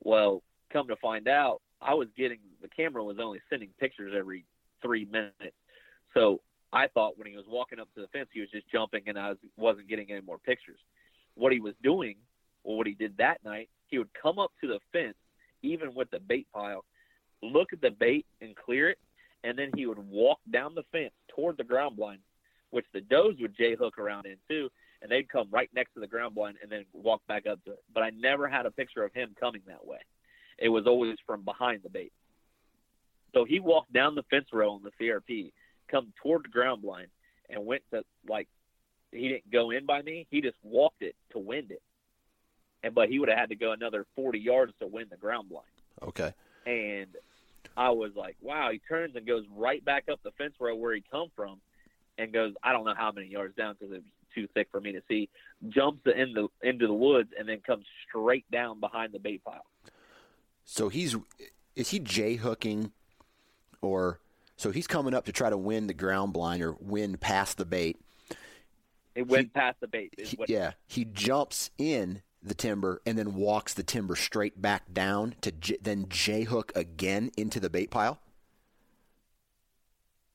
Well, 0.03 0.41
come 0.71 0.87
to 0.87 0.95
find 0.97 1.27
out, 1.27 1.61
I 1.81 1.93
was 1.93 2.07
getting 2.17 2.39
the 2.61 2.67
camera 2.67 3.03
was 3.03 3.17
only 3.19 3.39
sending 3.49 3.69
pictures 3.79 4.13
every 4.17 4.45
three 4.81 5.05
minutes. 5.05 5.55
So 6.13 6.41
I 6.73 6.87
thought 6.87 7.17
when 7.17 7.27
he 7.27 7.35
was 7.35 7.45
walking 7.47 7.79
up 7.79 7.87
to 7.95 8.01
the 8.01 8.07
fence, 8.07 8.29
he 8.33 8.39
was 8.41 8.49
just 8.49 8.69
jumping, 8.71 9.03
and 9.07 9.17
I 9.17 9.29
was, 9.29 9.37
wasn't 9.57 9.87
getting 9.87 10.11
any 10.11 10.21
more 10.21 10.37
pictures. 10.37 10.79
What 11.35 11.53
he 11.53 11.59
was 11.59 11.73
doing, 11.81 12.15
or 12.63 12.77
what 12.77 12.87
he 12.87 12.93
did 12.93 13.17
that 13.17 13.43
night, 13.43 13.69
he 13.91 13.99
would 13.99 14.09
come 14.19 14.39
up 14.39 14.51
to 14.61 14.67
the 14.67 14.79
fence, 14.91 15.17
even 15.61 15.93
with 15.93 16.09
the 16.09 16.19
bait 16.19 16.47
pile, 16.53 16.83
look 17.43 17.73
at 17.73 17.81
the 17.81 17.91
bait 17.91 18.25
and 18.41 18.55
clear 18.55 18.89
it, 18.89 18.97
and 19.43 19.57
then 19.57 19.69
he 19.75 19.85
would 19.85 19.99
walk 19.99 20.39
down 20.51 20.73
the 20.73 20.83
fence 20.91 21.13
toward 21.35 21.57
the 21.57 21.63
ground 21.63 21.97
blind, 21.97 22.19
which 22.71 22.85
the 22.93 23.01
does 23.01 23.33
would 23.39 23.55
J 23.55 23.75
hook 23.75 23.99
around 23.99 24.25
in 24.25 24.37
too, 24.49 24.69
and 25.01 25.11
they'd 25.11 25.29
come 25.29 25.47
right 25.51 25.69
next 25.75 25.93
to 25.93 25.99
the 25.99 26.07
ground 26.07 26.35
blind 26.35 26.57
and 26.61 26.71
then 26.71 26.85
walk 26.93 27.21
back 27.27 27.45
up 27.45 27.63
to 27.65 27.71
it. 27.71 27.83
But 27.93 28.03
I 28.03 28.11
never 28.11 28.47
had 28.47 28.65
a 28.65 28.71
picture 28.71 29.03
of 29.03 29.13
him 29.13 29.35
coming 29.39 29.61
that 29.67 29.85
way. 29.85 29.99
It 30.57 30.69
was 30.69 30.85
always 30.87 31.17
from 31.25 31.43
behind 31.43 31.81
the 31.83 31.89
bait. 31.89 32.13
So 33.33 33.45
he 33.45 33.59
walked 33.59 33.93
down 33.93 34.15
the 34.15 34.23
fence 34.29 34.47
row 34.53 34.71
on 34.73 34.83
the 34.83 34.91
CRP, 34.99 35.51
come 35.89 36.13
toward 36.21 36.43
the 36.43 36.49
ground 36.49 36.81
blind, 36.81 37.07
and 37.49 37.65
went 37.65 37.81
to 37.91 38.03
like 38.27 38.47
he 39.11 39.27
didn't 39.27 39.51
go 39.51 39.71
in 39.71 39.85
by 39.85 40.01
me. 40.01 40.27
He 40.29 40.41
just 40.41 40.57
walked 40.63 41.01
it 41.01 41.15
to 41.31 41.39
wind 41.39 41.71
it, 41.71 41.81
and 42.83 42.93
but 42.93 43.09
he 43.09 43.19
would 43.19 43.29
have 43.29 43.37
had 43.37 43.49
to 43.49 43.55
go 43.55 43.71
another 43.71 44.05
forty 44.15 44.39
yards 44.39 44.73
to 44.79 44.87
win 44.87 45.07
the 45.09 45.17
ground 45.17 45.49
blind. 45.49 45.65
Okay. 46.03 46.33
And 46.65 47.07
I 47.77 47.89
was 47.91 48.11
like, 48.15 48.35
wow. 48.41 48.69
He 48.71 48.79
turns 48.79 49.15
and 49.15 49.25
goes 49.25 49.45
right 49.55 49.83
back 49.83 50.05
up 50.11 50.19
the 50.23 50.31
fence 50.31 50.53
row 50.59 50.75
where 50.75 50.93
he 50.93 51.03
come 51.11 51.29
from, 51.35 51.59
and 52.17 52.31
goes 52.33 52.53
I 52.63 52.71
don't 52.71 52.85
know 52.85 52.95
how 52.95 53.11
many 53.11 53.27
yards 53.27 53.55
down 53.55 53.75
because 53.79 53.93
it 53.93 53.97
was 53.97 54.11
too 54.35 54.47
thick 54.53 54.67
for 54.71 54.79
me 54.81 54.93
to 54.93 55.01
see. 55.07 55.29
Jumps 55.69 56.01
in 56.05 56.33
the 56.33 56.47
into 56.61 56.87
the 56.87 56.93
woods 56.93 57.29
and 57.37 57.47
then 57.47 57.59
comes 57.65 57.85
straight 58.07 58.49
down 58.51 58.79
behind 58.79 59.13
the 59.13 59.19
bait 59.19 59.43
pile. 59.43 59.65
So 60.65 60.89
he's 60.89 61.15
is 61.75 61.89
he 61.89 61.99
J 61.99 62.35
hooking, 62.35 62.91
or 63.81 64.19
so 64.57 64.71
he's 64.71 64.87
coming 64.87 65.13
up 65.13 65.25
to 65.25 65.31
try 65.31 65.49
to 65.49 65.57
win 65.57 65.87
the 65.87 65.93
ground 65.93 66.33
blind 66.33 66.61
or 66.61 66.75
win 66.79 67.17
past 67.17 67.57
the 67.57 67.65
bait. 67.65 67.99
It 69.15 69.27
went 69.27 69.53
past 69.53 69.79
the 69.81 69.87
bait. 69.87 70.13
He- 70.17 70.37
yeah, 70.47 70.71
he 70.87 71.05
jumps 71.05 71.69
in 71.77 72.21
the 72.43 72.53
timber 72.53 73.01
and 73.05 73.17
then 73.17 73.35
walks 73.35 73.73
the 73.73 73.83
timber 73.83 74.15
straight 74.15 74.61
back 74.61 74.93
down 74.93 75.35
to 75.41 75.51
J, 75.51 75.77
then 75.81 76.07
J 76.09 76.43
hook 76.43 76.71
again 76.75 77.31
into 77.37 77.59
the 77.59 77.69
bait 77.69 77.91
pile. 77.91 78.19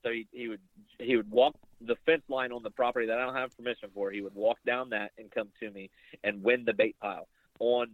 So 0.03 0.11
he, 0.13 0.27
he 0.31 0.49
would 0.49 0.61
he 0.99 1.17
would 1.17 1.31
walk 1.31 1.57
the 1.81 1.97
fence 2.07 2.23
line 2.29 2.53
on 2.53 2.63
the 2.63 2.71
property 2.71 3.07
that 3.07 3.19
I 3.19 3.25
don't 3.25 3.35
have 3.35 3.57
permission 3.57 3.91
for. 3.93 4.11
He 4.11 4.23
would 4.23 4.35
walk 4.35 4.59
down 4.65 4.91
that 4.91 5.13
and 5.19 5.31
come 5.31 5.49
to 5.61 5.71
me 5.71 5.91
and 6.25 6.43
win 6.43 6.65
the 6.65 6.73
bait 6.73 6.97
pile 7.01 7.29
on 7.59 7.89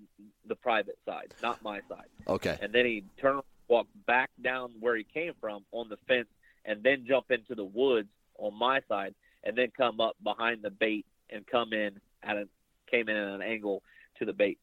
the 0.46 0.56
private 0.56 0.98
side, 1.06 1.34
not 1.42 1.62
my 1.62 1.80
side. 1.88 2.06
Okay. 2.28 2.58
And 2.60 2.72
then 2.72 2.84
he'd 2.84 3.08
turn 3.18 3.40
walk 3.68 3.86
back 4.06 4.30
down 4.42 4.72
where 4.80 4.96
he 4.96 5.04
came 5.04 5.32
from 5.40 5.64
on 5.72 5.88
the 5.88 5.96
fence 6.06 6.28
and 6.64 6.82
then 6.82 7.06
jump 7.08 7.30
into 7.30 7.54
the 7.54 7.64
woods 7.64 8.08
on 8.38 8.54
my 8.54 8.80
side 8.88 9.14
and 9.44 9.56
then 9.56 9.68
come 9.76 10.00
up 10.00 10.16
behind 10.22 10.62
the 10.62 10.70
bait 10.70 11.06
and 11.30 11.46
come 11.46 11.72
in 11.72 11.98
at 12.22 12.36
a 12.36 12.48
came 12.90 13.08
in 13.08 13.16
at 13.16 13.28
an 13.28 13.42
angle 13.42 13.82
to 14.22 14.26
the 14.26 14.32
bait. 14.32 14.58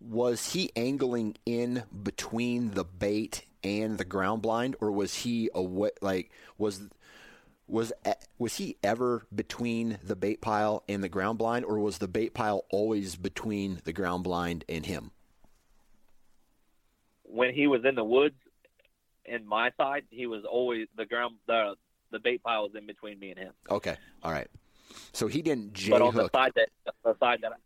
Was 0.00 0.52
he 0.52 0.70
angling 0.76 1.36
in 1.46 1.84
between 2.02 2.72
the 2.72 2.84
bait 2.84 3.44
and 3.64 3.98
the 3.98 4.04
ground 4.04 4.42
blind, 4.42 4.76
or 4.80 4.92
was 4.92 5.14
he 5.14 5.50
away? 5.54 5.90
Like 6.00 6.30
was 6.56 6.88
was 7.66 7.92
was 8.38 8.56
he 8.56 8.76
ever 8.82 9.26
between 9.34 9.98
the 10.02 10.16
bait 10.16 10.40
pile 10.40 10.84
and 10.88 11.02
the 11.02 11.08
ground 11.08 11.38
blind, 11.38 11.64
or 11.64 11.78
was 11.78 11.98
the 11.98 12.08
bait 12.08 12.34
pile 12.34 12.64
always 12.70 13.16
between 13.16 13.80
the 13.84 13.92
ground 13.92 14.24
blind 14.24 14.64
and 14.68 14.86
him? 14.86 15.10
When 17.24 17.52
he 17.52 17.66
was 17.66 17.84
in 17.84 17.94
the 17.94 18.04
woods 18.04 18.36
in 19.24 19.46
my 19.46 19.70
side, 19.76 20.04
he 20.10 20.26
was 20.26 20.44
always 20.44 20.86
the 20.96 21.06
ground 21.06 21.36
the 21.46 21.74
the 22.10 22.18
bait 22.18 22.42
pile 22.42 22.62
was 22.62 22.74
in 22.74 22.86
between 22.86 23.18
me 23.18 23.30
and 23.30 23.38
him. 23.38 23.52
Okay, 23.70 23.96
all 24.22 24.32
right. 24.32 24.48
So 25.12 25.26
he 25.26 25.42
didn't 25.42 25.74
J 25.74 25.90
But 25.90 26.02
on 26.02 26.14
the 26.14 26.30
side 26.34 26.52
that 26.54 26.68
the 27.04 27.16
side 27.18 27.40
that 27.42 27.52
I, 27.52 27.56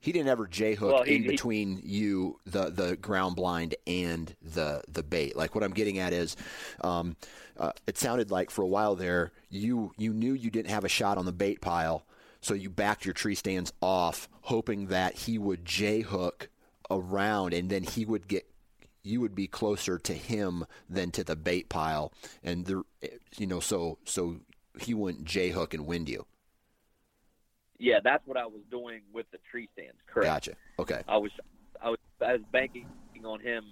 He 0.00 0.12
didn't 0.12 0.28
ever 0.28 0.46
J 0.46 0.74
hook 0.74 0.92
Well, 0.92 1.02
he- 1.04 1.16
in 1.16 1.22
he- 1.22 1.28
between 1.28 1.80
you, 1.82 2.38
the 2.46 2.70
the 2.70 2.96
ground 2.96 3.36
blind, 3.36 3.74
and 3.86 4.34
the 4.42 4.82
the 4.88 5.02
bait. 5.02 5.36
Like 5.36 5.54
what 5.54 5.64
I'm 5.64 5.72
getting 5.72 5.98
at 5.98 6.12
is, 6.12 6.36
um, 6.82 7.16
uh, 7.56 7.72
it 7.86 7.98
sounded 7.98 8.30
like 8.30 8.50
for 8.50 8.62
a 8.62 8.66
while 8.68 8.94
there 8.94 9.32
you 9.50 9.92
you 9.96 10.12
knew 10.12 10.32
you 10.32 10.50
didn't 10.50 10.70
have 10.70 10.84
a 10.84 10.88
shot 10.88 11.18
on 11.18 11.24
the 11.26 11.32
bait 11.32 11.60
pile, 11.60 12.04
so 12.40 12.54
you 12.54 12.70
backed 12.70 13.04
your 13.04 13.14
tree 13.14 13.34
stands 13.34 13.72
off, 13.82 14.28
hoping 14.42 14.86
that 14.86 15.14
he 15.14 15.36
would 15.38 15.64
J 15.64 16.00
hook 16.02 16.48
around, 16.90 17.52
and 17.52 17.68
then 17.68 17.82
he 17.82 18.04
would 18.04 18.28
get 18.28 18.48
you 19.02 19.20
would 19.20 19.34
be 19.34 19.46
closer 19.46 19.98
to 19.98 20.12
him 20.14 20.64
than 20.88 21.10
to 21.10 21.24
the 21.24 21.36
bait 21.36 21.68
pile, 21.68 22.12
and 22.44 22.66
the 22.66 22.84
you 23.36 23.46
know 23.48 23.58
so 23.60 23.98
so 24.04 24.36
he 24.80 24.94
wouldn't 24.94 25.24
j 25.24 25.50
hook 25.50 25.74
and 25.74 25.86
wind 25.86 26.08
you. 26.08 26.24
Yeah, 27.78 28.00
that's 28.02 28.26
what 28.26 28.36
I 28.36 28.46
was 28.46 28.62
doing 28.70 29.02
with 29.12 29.26
the 29.30 29.38
tree 29.50 29.68
stands. 29.72 29.98
Correct. 30.06 30.46
Gotcha. 30.46 30.56
Okay. 30.78 31.02
I 31.06 31.16
was 31.16 31.30
I 31.82 31.90
was 31.90 31.98
I 32.20 32.32
was 32.32 32.42
banking 32.52 32.86
on 33.24 33.40
him, 33.40 33.64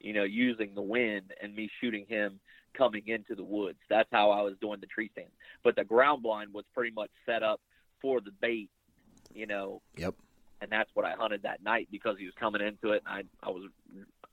you 0.00 0.12
know, 0.12 0.24
using 0.24 0.74
the 0.74 0.82
wind 0.82 1.32
and 1.42 1.54
me 1.54 1.70
shooting 1.80 2.06
him 2.08 2.40
coming 2.76 3.02
into 3.06 3.34
the 3.34 3.44
woods. 3.44 3.78
That's 3.88 4.08
how 4.12 4.30
I 4.30 4.42
was 4.42 4.54
doing 4.60 4.80
the 4.80 4.86
tree 4.86 5.10
stand. 5.12 5.28
But 5.62 5.76
the 5.76 5.84
ground 5.84 6.22
blind 6.22 6.52
was 6.52 6.64
pretty 6.74 6.94
much 6.94 7.10
set 7.24 7.42
up 7.42 7.60
for 8.02 8.20
the 8.20 8.32
bait, 8.40 8.70
you 9.32 9.46
know. 9.46 9.80
Yep. 9.96 10.14
And 10.60 10.70
that's 10.70 10.90
what 10.94 11.04
I 11.04 11.12
hunted 11.12 11.42
that 11.42 11.62
night 11.62 11.88
because 11.90 12.16
he 12.18 12.24
was 12.24 12.34
coming 12.38 12.62
into 12.62 12.92
it, 12.92 13.02
and 13.06 13.26
I 13.42 13.46
I 13.46 13.50
was 13.50 13.64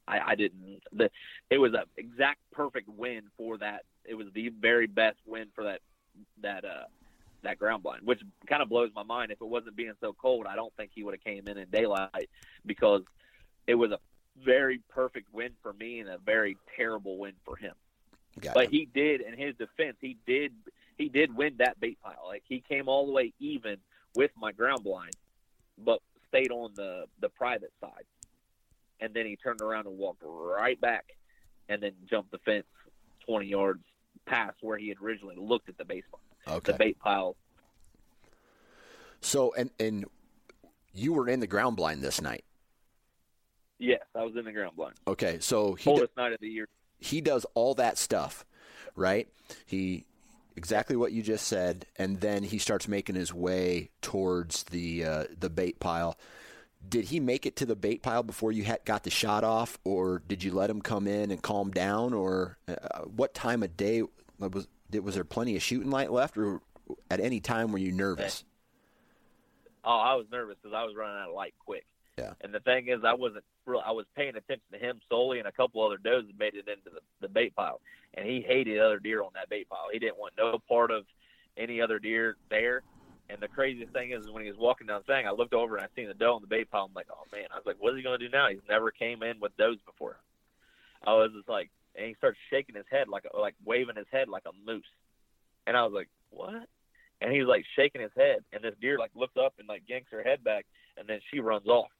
I, 0.07 0.19
I 0.31 0.35
didn't. 0.35 0.81
The, 0.91 1.09
it 1.49 1.57
was 1.57 1.73
an 1.73 1.83
exact 1.97 2.39
perfect 2.51 2.89
win 2.89 3.23
for 3.37 3.57
that. 3.57 3.83
It 4.05 4.15
was 4.15 4.27
the 4.33 4.49
very 4.49 4.87
best 4.87 5.17
win 5.25 5.47
for 5.55 5.63
that 5.65 5.79
that 6.41 6.65
uh 6.65 6.83
that 7.43 7.57
ground 7.57 7.83
blind, 7.83 8.01
which 8.05 8.21
kind 8.47 8.61
of 8.61 8.69
blows 8.69 8.91
my 8.95 9.03
mind. 9.03 9.31
If 9.31 9.41
it 9.41 9.47
wasn't 9.47 9.75
being 9.75 9.93
so 9.99 10.13
cold, 10.13 10.45
I 10.47 10.55
don't 10.55 10.73
think 10.75 10.91
he 10.93 11.03
would 11.03 11.13
have 11.13 11.23
came 11.23 11.47
in 11.47 11.57
in 11.57 11.69
daylight 11.69 12.29
because 12.65 13.01
it 13.67 13.75
was 13.75 13.91
a 13.91 13.99
very 14.43 14.81
perfect 14.89 15.33
win 15.33 15.51
for 15.61 15.73
me 15.73 15.99
and 15.99 16.09
a 16.09 16.17
very 16.17 16.57
terrible 16.75 17.17
win 17.17 17.33
for 17.45 17.55
him. 17.55 17.73
Got 18.39 18.53
But 18.53 18.65
it. 18.65 18.71
he 18.71 18.87
did, 18.93 19.21
in 19.21 19.37
his 19.37 19.55
defense, 19.55 19.97
he 19.99 20.17
did 20.25 20.53
he 20.97 21.09
did 21.09 21.35
win 21.35 21.55
that 21.57 21.79
bait 21.79 21.97
pile. 22.01 22.25
Like 22.27 22.43
he 22.47 22.61
came 22.61 22.87
all 22.87 23.05
the 23.05 23.11
way 23.11 23.33
even 23.39 23.77
with 24.15 24.31
my 24.37 24.51
ground 24.51 24.83
blind, 24.83 25.15
but 25.77 25.99
stayed 26.27 26.51
on 26.51 26.71
the 26.75 27.05
the 27.19 27.29
private 27.29 27.73
side, 27.81 28.05
and 28.99 29.13
then 29.13 29.25
he 29.25 29.35
turned 29.35 29.61
around 29.61 29.87
and 29.87 29.97
walked 29.97 30.21
right 30.23 30.79
back, 30.79 31.05
and 31.69 31.81
then 31.81 31.93
jumped 32.09 32.31
the 32.31 32.37
fence 32.39 32.67
twenty 33.25 33.47
yards 33.47 33.83
past 34.25 34.57
where 34.61 34.77
he 34.77 34.87
had 34.87 34.97
originally 35.01 35.35
looked 35.37 35.67
at 35.67 35.77
the 35.77 35.85
base 35.85 36.03
okay. 36.47 36.71
the 36.71 36.77
bait 36.77 36.99
pile. 36.99 37.35
So 39.21 39.53
and 39.57 39.69
and 39.79 40.05
you 40.93 41.13
were 41.13 41.29
in 41.29 41.39
the 41.39 41.47
ground 41.47 41.77
blind 41.77 42.01
this 42.01 42.21
night. 42.21 42.43
Yes, 43.79 44.01
I 44.15 44.23
was 44.23 44.35
in 44.35 44.45
the 44.45 44.51
ground 44.51 44.75
blind. 44.75 44.95
Okay. 45.07 45.39
So 45.39 45.73
he 45.73 45.85
Coldest 45.85 46.15
night 46.15 46.33
of 46.33 46.39
the 46.39 46.47
year. 46.47 46.67
he 46.99 47.21
does 47.21 47.45
all 47.55 47.73
that 47.75 47.97
stuff, 47.97 48.45
right? 48.95 49.27
He 49.65 50.05
exactly 50.55 50.95
what 50.95 51.11
you 51.11 51.23
just 51.23 51.47
said, 51.47 51.85
and 51.97 52.19
then 52.19 52.43
he 52.43 52.57
starts 52.57 52.87
making 52.87 53.15
his 53.15 53.33
way 53.33 53.89
towards 54.01 54.63
the 54.63 55.05
uh, 55.05 55.23
the 55.39 55.49
bait 55.49 55.79
pile. 55.79 56.17
Did 56.87 57.05
he 57.05 57.19
make 57.19 57.45
it 57.45 57.55
to 57.57 57.65
the 57.65 57.75
bait 57.75 58.01
pile 58.01 58.23
before 58.23 58.51
you 58.51 58.63
had, 58.63 58.83
got 58.85 59.03
the 59.03 59.11
shot 59.11 59.43
off, 59.43 59.77
or 59.83 60.21
did 60.27 60.43
you 60.43 60.51
let 60.51 60.69
him 60.69 60.81
come 60.81 61.07
in 61.07 61.29
and 61.29 61.41
calm 61.41 61.69
down, 61.71 62.13
or 62.13 62.57
uh, 62.67 63.01
what 63.03 63.33
time 63.33 63.61
of 63.61 63.77
day 63.77 64.03
was 64.39 64.67
was 64.99 65.15
there 65.15 65.23
plenty 65.23 65.55
of 65.55 65.63
shooting 65.63 65.89
light 65.89 66.11
left, 66.11 66.37
or 66.37 66.61
at 67.09 67.19
any 67.19 67.39
time 67.39 67.71
were 67.71 67.77
you 67.77 67.91
nervous? 67.91 68.43
Eh. 68.43 68.47
Oh, 69.83 69.97
I 69.97 70.15
was 70.15 70.25
nervous 70.31 70.57
because 70.61 70.75
I 70.75 70.83
was 70.83 70.95
running 70.95 71.17
out 71.17 71.29
of 71.29 71.35
light 71.35 71.55
quick. 71.65 71.85
Yeah. 72.17 72.33
And 72.41 72.53
the 72.53 72.59
thing 72.59 72.87
is, 72.87 72.99
I 73.03 73.13
wasn't 73.13 73.43
real. 73.65 73.81
I 73.85 73.91
was 73.91 74.05
paying 74.15 74.35
attention 74.35 74.65
to 74.73 74.77
him 74.77 74.99
solely, 75.09 75.39
and 75.39 75.47
a 75.47 75.51
couple 75.51 75.83
other 75.83 75.97
does 75.97 76.25
that 76.27 76.37
made 76.37 76.53
it 76.55 76.67
into 76.67 76.89
the, 76.93 76.99
the 77.19 77.27
bait 77.27 77.55
pile. 77.55 77.81
And 78.13 78.27
he 78.27 78.41
hated 78.41 78.79
other 78.79 78.99
deer 78.99 79.23
on 79.23 79.29
that 79.35 79.49
bait 79.49 79.69
pile. 79.69 79.87
He 79.91 79.99
didn't 79.99 80.19
want 80.19 80.33
no 80.37 80.59
part 80.67 80.91
of 80.91 81.05
any 81.57 81.81
other 81.81 81.97
deer 81.97 82.35
there. 82.49 82.83
And 83.29 83.39
the 83.39 83.47
craziest 83.47 83.93
thing 83.93 84.11
is, 84.11 84.29
when 84.29 84.43
he 84.43 84.49
was 84.49 84.59
walking 84.59 84.87
down 84.87 85.01
the 85.07 85.13
thing, 85.13 85.25
I 85.25 85.31
looked 85.31 85.53
over 85.53 85.77
and 85.77 85.85
I 85.85 85.87
seen 85.95 86.09
the 86.09 86.13
doe 86.13 86.35
on 86.35 86.41
the 86.41 86.47
bait 86.47 86.69
pile. 86.69 86.83
I'm 86.83 86.93
like, 86.93 87.07
oh 87.09 87.25
man! 87.31 87.45
I 87.51 87.55
was 87.55 87.65
like, 87.65 87.77
what 87.79 87.93
is 87.93 87.97
he 87.97 88.03
going 88.03 88.19
to 88.19 88.27
do 88.27 88.31
now? 88.31 88.49
He's 88.49 88.59
never 88.67 88.91
came 88.91 89.23
in 89.23 89.39
with 89.39 89.55
does 89.55 89.77
before. 89.85 90.17
I 91.05 91.13
was 91.13 91.31
just 91.33 91.47
like, 91.47 91.71
and 91.95 92.07
he 92.07 92.13
starts 92.15 92.37
shaking 92.49 92.75
his 92.75 92.85
head 92.89 93.07
like, 93.07 93.25
like 93.37 93.55
waving 93.65 93.95
his 93.95 94.07
head 94.11 94.27
like 94.27 94.43
a 94.47 94.51
moose. 94.65 94.83
And 95.67 95.77
I 95.77 95.83
was 95.83 95.93
like, 95.93 96.09
what? 96.29 96.67
And 97.21 97.31
he's 97.31 97.45
like 97.45 97.65
shaking 97.75 98.01
his 98.01 98.11
head, 98.17 98.39
and 98.51 98.63
this 98.63 98.73
deer 98.81 98.97
like 98.97 99.11
looks 99.13 99.37
up 99.37 99.53
and 99.59 99.67
like 99.67 99.83
yanks 99.87 100.11
her 100.11 100.23
head 100.23 100.43
back, 100.43 100.65
and 100.97 101.07
then 101.07 101.19
she 101.31 101.39
runs 101.39 101.67
off. 101.67 101.91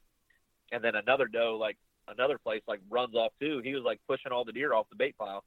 And 0.71 0.83
then 0.83 0.95
another 0.95 1.27
doe, 1.27 1.57
like 1.59 1.77
another 2.07 2.39
place, 2.39 2.61
like 2.67 2.79
runs 2.89 3.13
off 3.13 3.31
too. 3.39 3.61
He 3.63 3.75
was 3.75 3.83
like 3.83 3.99
pushing 4.07 4.31
all 4.31 4.45
the 4.45 4.51
deer 4.51 4.73
off 4.73 4.89
the 4.89 4.95
bait 4.95 5.15
pile, 5.17 5.43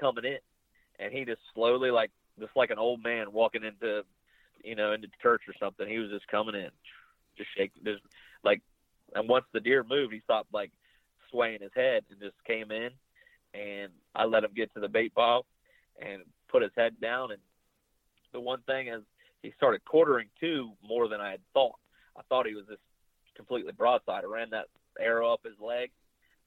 coming 0.00 0.24
in, 0.24 0.38
and 0.98 1.12
he 1.12 1.26
just 1.26 1.42
slowly, 1.54 1.90
like 1.90 2.10
just 2.38 2.52
like 2.56 2.70
an 2.70 2.78
old 2.78 3.02
man 3.02 3.32
walking 3.32 3.64
into, 3.64 4.02
you 4.64 4.74
know, 4.74 4.92
into 4.92 5.08
church 5.20 5.42
or 5.46 5.54
something. 5.60 5.86
He 5.86 5.98
was 5.98 6.10
just 6.10 6.26
coming 6.28 6.54
in, 6.54 6.70
just 7.36 7.50
shaking, 7.56 7.84
just 7.84 8.02
like. 8.42 8.62
And 9.14 9.28
once 9.28 9.46
the 9.52 9.60
deer 9.60 9.84
moved, 9.88 10.12
he 10.12 10.20
stopped 10.20 10.52
like 10.52 10.70
swaying 11.30 11.62
his 11.62 11.72
head 11.74 12.04
and 12.10 12.20
just 12.20 12.36
came 12.46 12.70
in. 12.70 12.90
And 13.54 13.92
I 14.14 14.24
let 14.24 14.44
him 14.44 14.50
get 14.54 14.72
to 14.74 14.80
the 14.80 14.88
bait 14.88 15.14
ball 15.14 15.46
and 16.00 16.22
put 16.48 16.62
his 16.62 16.72
head 16.76 17.00
down. 17.00 17.32
And 17.32 17.40
the 18.32 18.40
one 18.40 18.60
thing 18.66 18.88
is, 18.88 19.02
he 19.42 19.52
started 19.56 19.84
quartering 19.84 20.28
too 20.40 20.72
more 20.86 21.08
than 21.08 21.20
I 21.20 21.30
had 21.30 21.40
thought. 21.54 21.76
I 22.16 22.22
thought 22.28 22.46
he 22.46 22.54
was 22.54 22.66
just 22.66 22.80
completely 23.36 23.72
broadside. 23.72 24.24
I 24.24 24.26
ran 24.26 24.50
that 24.50 24.66
arrow 25.00 25.32
up 25.32 25.40
his 25.44 25.58
leg, 25.60 25.90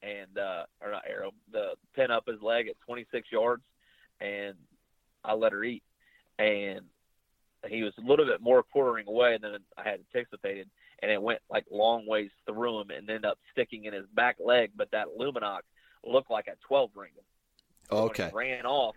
and 0.02 0.36
uh, 0.36 0.64
or 0.80 0.90
not 0.90 1.04
arrow, 1.08 1.30
the 1.50 1.70
pin 1.94 2.10
up 2.10 2.24
his 2.26 2.40
leg 2.42 2.68
at 2.68 2.78
26 2.86 3.28
yards, 3.32 3.62
and 4.20 4.54
I 5.24 5.34
let 5.34 5.52
her 5.52 5.64
eat. 5.64 5.82
And 6.38 6.82
he 7.68 7.82
was 7.82 7.92
a 7.98 8.06
little 8.06 8.26
bit 8.26 8.40
more 8.40 8.62
quartering 8.62 9.06
away 9.06 9.38
than 9.40 9.56
I 9.78 9.82
had 9.82 10.00
anticipated, 10.14 10.68
and 11.00 11.10
it 11.10 11.22
went 11.22 11.40
like 11.50 11.64
long 11.70 12.06
ways 12.06 12.30
through 12.46 12.80
him 12.80 12.90
and 12.90 13.08
ended 13.08 13.24
up 13.24 13.38
sticking 13.52 13.84
in 13.84 13.94
his 13.94 14.06
back 14.14 14.36
leg. 14.44 14.72
But 14.76 14.90
that 14.92 15.06
Luminox 15.18 15.60
looked 16.04 16.30
like 16.30 16.46
a 16.48 16.56
12 16.66 16.90
ring. 16.94 17.10
So 17.90 17.96
Okay. 17.96 18.30
Ran 18.32 18.64
off, 18.66 18.96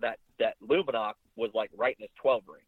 that 0.00 0.18
that 0.38 0.56
Luminox 0.62 1.14
was 1.36 1.50
like 1.54 1.70
right 1.76 1.96
in 1.98 2.02
his 2.02 2.10
12 2.20 2.42
ring, 2.48 2.62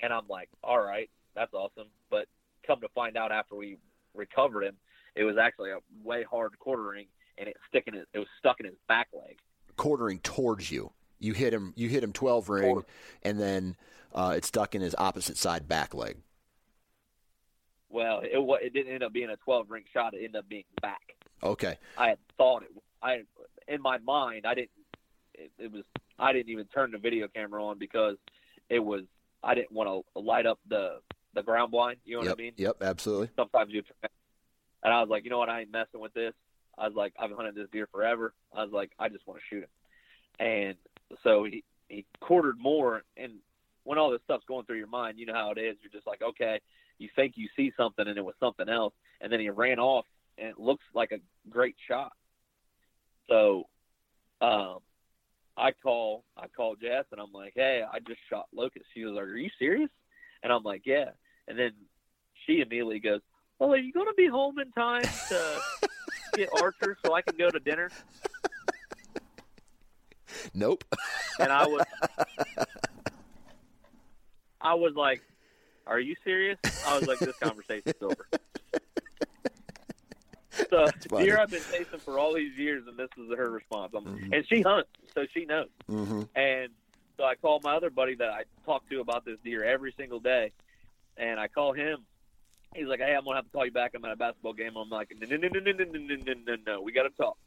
and 0.00 0.12
I'm 0.12 0.26
like, 0.28 0.48
all 0.62 0.80
right, 0.80 1.10
that's 1.34 1.52
awesome. 1.52 1.88
But 2.10 2.26
come 2.66 2.80
to 2.80 2.88
find 2.94 3.16
out 3.16 3.32
after 3.32 3.54
we 3.54 3.76
recovered 4.14 4.64
him, 4.64 4.76
it 5.14 5.24
was 5.24 5.36
actually 5.36 5.70
a 5.72 5.78
way 6.02 6.22
hard 6.22 6.58
quartering, 6.58 7.06
and 7.36 7.48
it 7.48 7.56
sticking 7.68 7.94
it, 7.94 8.08
it 8.14 8.18
was 8.18 8.28
stuck 8.38 8.60
in 8.60 8.66
his 8.66 8.76
back 8.88 9.08
leg. 9.12 9.38
quartering 9.76 10.20
towards 10.20 10.70
you. 10.70 10.92
You 11.18 11.32
hit 11.34 11.52
him. 11.52 11.72
You 11.76 11.88
hit 11.88 12.02
him 12.02 12.12
twelve 12.12 12.48
ring, 12.48 12.62
Toward- 12.72 12.84
and 13.22 13.38
then 13.38 13.76
uh, 14.14 14.34
it 14.36 14.44
stuck 14.44 14.74
in 14.74 14.80
his 14.80 14.94
opposite 14.96 15.36
side 15.36 15.68
back 15.68 15.92
leg. 15.94 16.16
Well, 17.90 18.20
it 18.22 18.38
it 18.64 18.72
didn't 18.72 18.92
end 18.92 19.02
up 19.02 19.12
being 19.12 19.30
a 19.30 19.36
12 19.36 19.70
ring 19.70 19.84
shot. 19.92 20.14
It 20.14 20.18
ended 20.18 20.36
up 20.36 20.48
being 20.48 20.64
back. 20.82 21.14
Okay. 21.44 21.78
I 21.96 22.08
had 22.10 22.18
thought 22.36 22.62
it. 22.62 22.70
I 23.02 23.22
in 23.68 23.82
my 23.82 23.98
mind, 23.98 24.46
I 24.46 24.54
didn't. 24.54 24.70
It, 25.34 25.50
it 25.58 25.72
was. 25.72 25.84
I 26.18 26.32
didn't 26.32 26.50
even 26.50 26.66
turn 26.66 26.92
the 26.92 26.98
video 26.98 27.28
camera 27.28 27.64
on 27.64 27.78
because 27.78 28.16
it 28.68 28.78
was. 28.78 29.02
I 29.42 29.54
didn't 29.54 29.72
want 29.72 30.04
to 30.14 30.20
light 30.20 30.46
up 30.46 30.58
the 30.68 31.00
the 31.34 31.42
ground 31.42 31.70
blind. 31.70 31.98
You 32.04 32.16
know 32.16 32.22
yep. 32.22 32.30
what 32.30 32.38
I 32.38 32.42
mean? 32.42 32.52
Yep. 32.56 32.76
Absolutely. 32.82 33.30
sometimes 33.36 33.72
you 33.72 33.82
and 34.82 34.92
I 34.92 35.00
was 35.00 35.08
like, 35.08 35.24
you 35.24 35.30
know 35.30 35.38
what, 35.38 35.48
I 35.48 35.62
ain't 35.62 35.72
messing 35.72 36.00
with 36.00 36.12
this. 36.14 36.34
I 36.76 36.86
was 36.86 36.94
like, 36.94 37.14
I've 37.18 37.30
hunted 37.30 37.54
this 37.54 37.68
deer 37.72 37.88
forever. 37.90 38.34
I 38.54 38.62
was 38.62 38.72
like, 38.72 38.90
I 38.98 39.08
just 39.08 39.26
want 39.26 39.40
to 39.40 39.46
shoot 39.48 39.62
him. 39.62 40.46
And 40.46 40.76
so 41.22 41.44
he 41.44 41.64
he 41.88 42.06
quartered 42.20 42.58
more 42.58 43.02
and 43.16 43.34
when 43.84 43.98
all 43.98 44.10
this 44.10 44.22
stuff's 44.24 44.44
going 44.46 44.64
through 44.64 44.78
your 44.78 44.86
mind, 44.86 45.18
you 45.18 45.26
know 45.26 45.34
how 45.34 45.50
it 45.50 45.58
is. 45.58 45.76
You're 45.82 45.92
just 45.92 46.06
like, 46.06 46.22
okay, 46.22 46.60
you 46.98 47.08
think 47.14 47.34
you 47.36 47.48
see 47.56 47.72
something 47.76 48.06
and 48.06 48.16
it 48.16 48.24
was 48.24 48.34
something 48.40 48.68
else 48.68 48.94
and 49.20 49.32
then 49.32 49.40
he 49.40 49.50
ran 49.50 49.78
off 49.78 50.06
and 50.38 50.48
it 50.48 50.58
looks 50.58 50.84
like 50.94 51.12
a 51.12 51.18
great 51.48 51.76
shot. 51.88 52.12
So 53.28 53.64
um 54.40 54.78
I 55.56 55.70
call 55.82 56.24
I 56.36 56.46
call 56.48 56.74
Jess 56.76 57.04
and 57.12 57.20
I'm 57.20 57.32
like, 57.32 57.52
Hey, 57.54 57.82
I 57.90 57.98
just 58.00 58.20
shot 58.30 58.46
Locust. 58.52 58.86
She 58.94 59.04
was 59.04 59.14
like, 59.14 59.24
Are 59.24 59.36
you 59.36 59.50
serious? 59.58 59.90
And 60.42 60.52
I'm 60.52 60.62
like, 60.62 60.82
Yeah. 60.84 61.10
And 61.48 61.58
then 61.58 61.72
she 62.46 62.60
immediately 62.60 62.98
goes, 62.98 63.20
Well, 63.58 63.72
are 63.72 63.76
you 63.76 63.92
gonna 63.92 64.14
be 64.16 64.26
home 64.26 64.58
in 64.58 64.70
time 64.72 65.02
to 65.02 65.60
get 66.36 66.48
Archer 66.60 66.96
so 67.04 67.14
I 67.14 67.22
can 67.22 67.36
go 67.36 67.50
to 67.50 67.60
dinner? 67.60 67.90
Nope. 70.54 70.84
And 71.38 71.52
I 71.52 71.66
was 71.66 71.84
I 74.60 74.74
was 74.74 74.94
like, 74.96 75.20
Are 75.86 76.00
you 76.00 76.16
serious? 76.24 76.58
I 76.86 76.96
was 76.98 77.06
like, 77.06 77.20
This 77.20 77.36
conversation's 77.40 77.94
over. 78.02 78.26
So 80.74 80.90
deer 81.18 81.38
I've 81.38 81.50
been 81.50 81.64
chasing 81.70 82.00
for 82.04 82.18
all 82.18 82.34
these 82.34 82.56
years 82.56 82.84
and 82.88 82.98
this 82.98 83.08
is 83.16 83.36
her 83.36 83.50
response. 83.50 83.92
I'm, 83.96 84.06
And 84.32 84.46
she 84.48 84.62
hunts, 84.62 84.90
so 85.14 85.24
she 85.32 85.44
knows. 85.44 85.68
hmm 85.88 86.22
And 86.34 86.70
so 87.16 87.24
I 87.24 87.36
called 87.36 87.62
my 87.62 87.76
other 87.76 87.90
buddy 87.90 88.16
that 88.16 88.30
I 88.30 88.42
talk 88.64 88.88
to 88.90 89.00
about 89.00 89.24
this 89.24 89.38
deer 89.44 89.64
every 89.64 89.94
single 89.96 90.18
day, 90.18 90.50
and 91.16 91.38
I 91.38 91.46
call 91.46 91.72
him. 91.72 92.04
He's 92.74 92.88
like, 92.88 92.98
"Hey, 92.98 93.14
I'm 93.14 93.24
gonna 93.24 93.36
have 93.36 93.44
to 93.44 93.50
call 93.52 93.64
you 93.64 93.70
back. 93.70 93.92
I'm 93.94 94.04
at 94.04 94.10
a 94.10 94.16
basketball 94.16 94.52
game." 94.52 94.76
I'm 94.76 94.90
like, 94.90 95.12
"No, 95.16 95.28
no, 95.28 95.36
no, 95.36 95.48
no, 95.48 95.60
no, 95.60 95.84
no, 95.84 95.84
no, 95.84 96.16
no, 96.16 96.34
no, 96.44 96.56
no. 96.66 96.80
We 96.82 96.90
got 96.90 97.04
to 97.04 97.10
talk." 97.10 97.38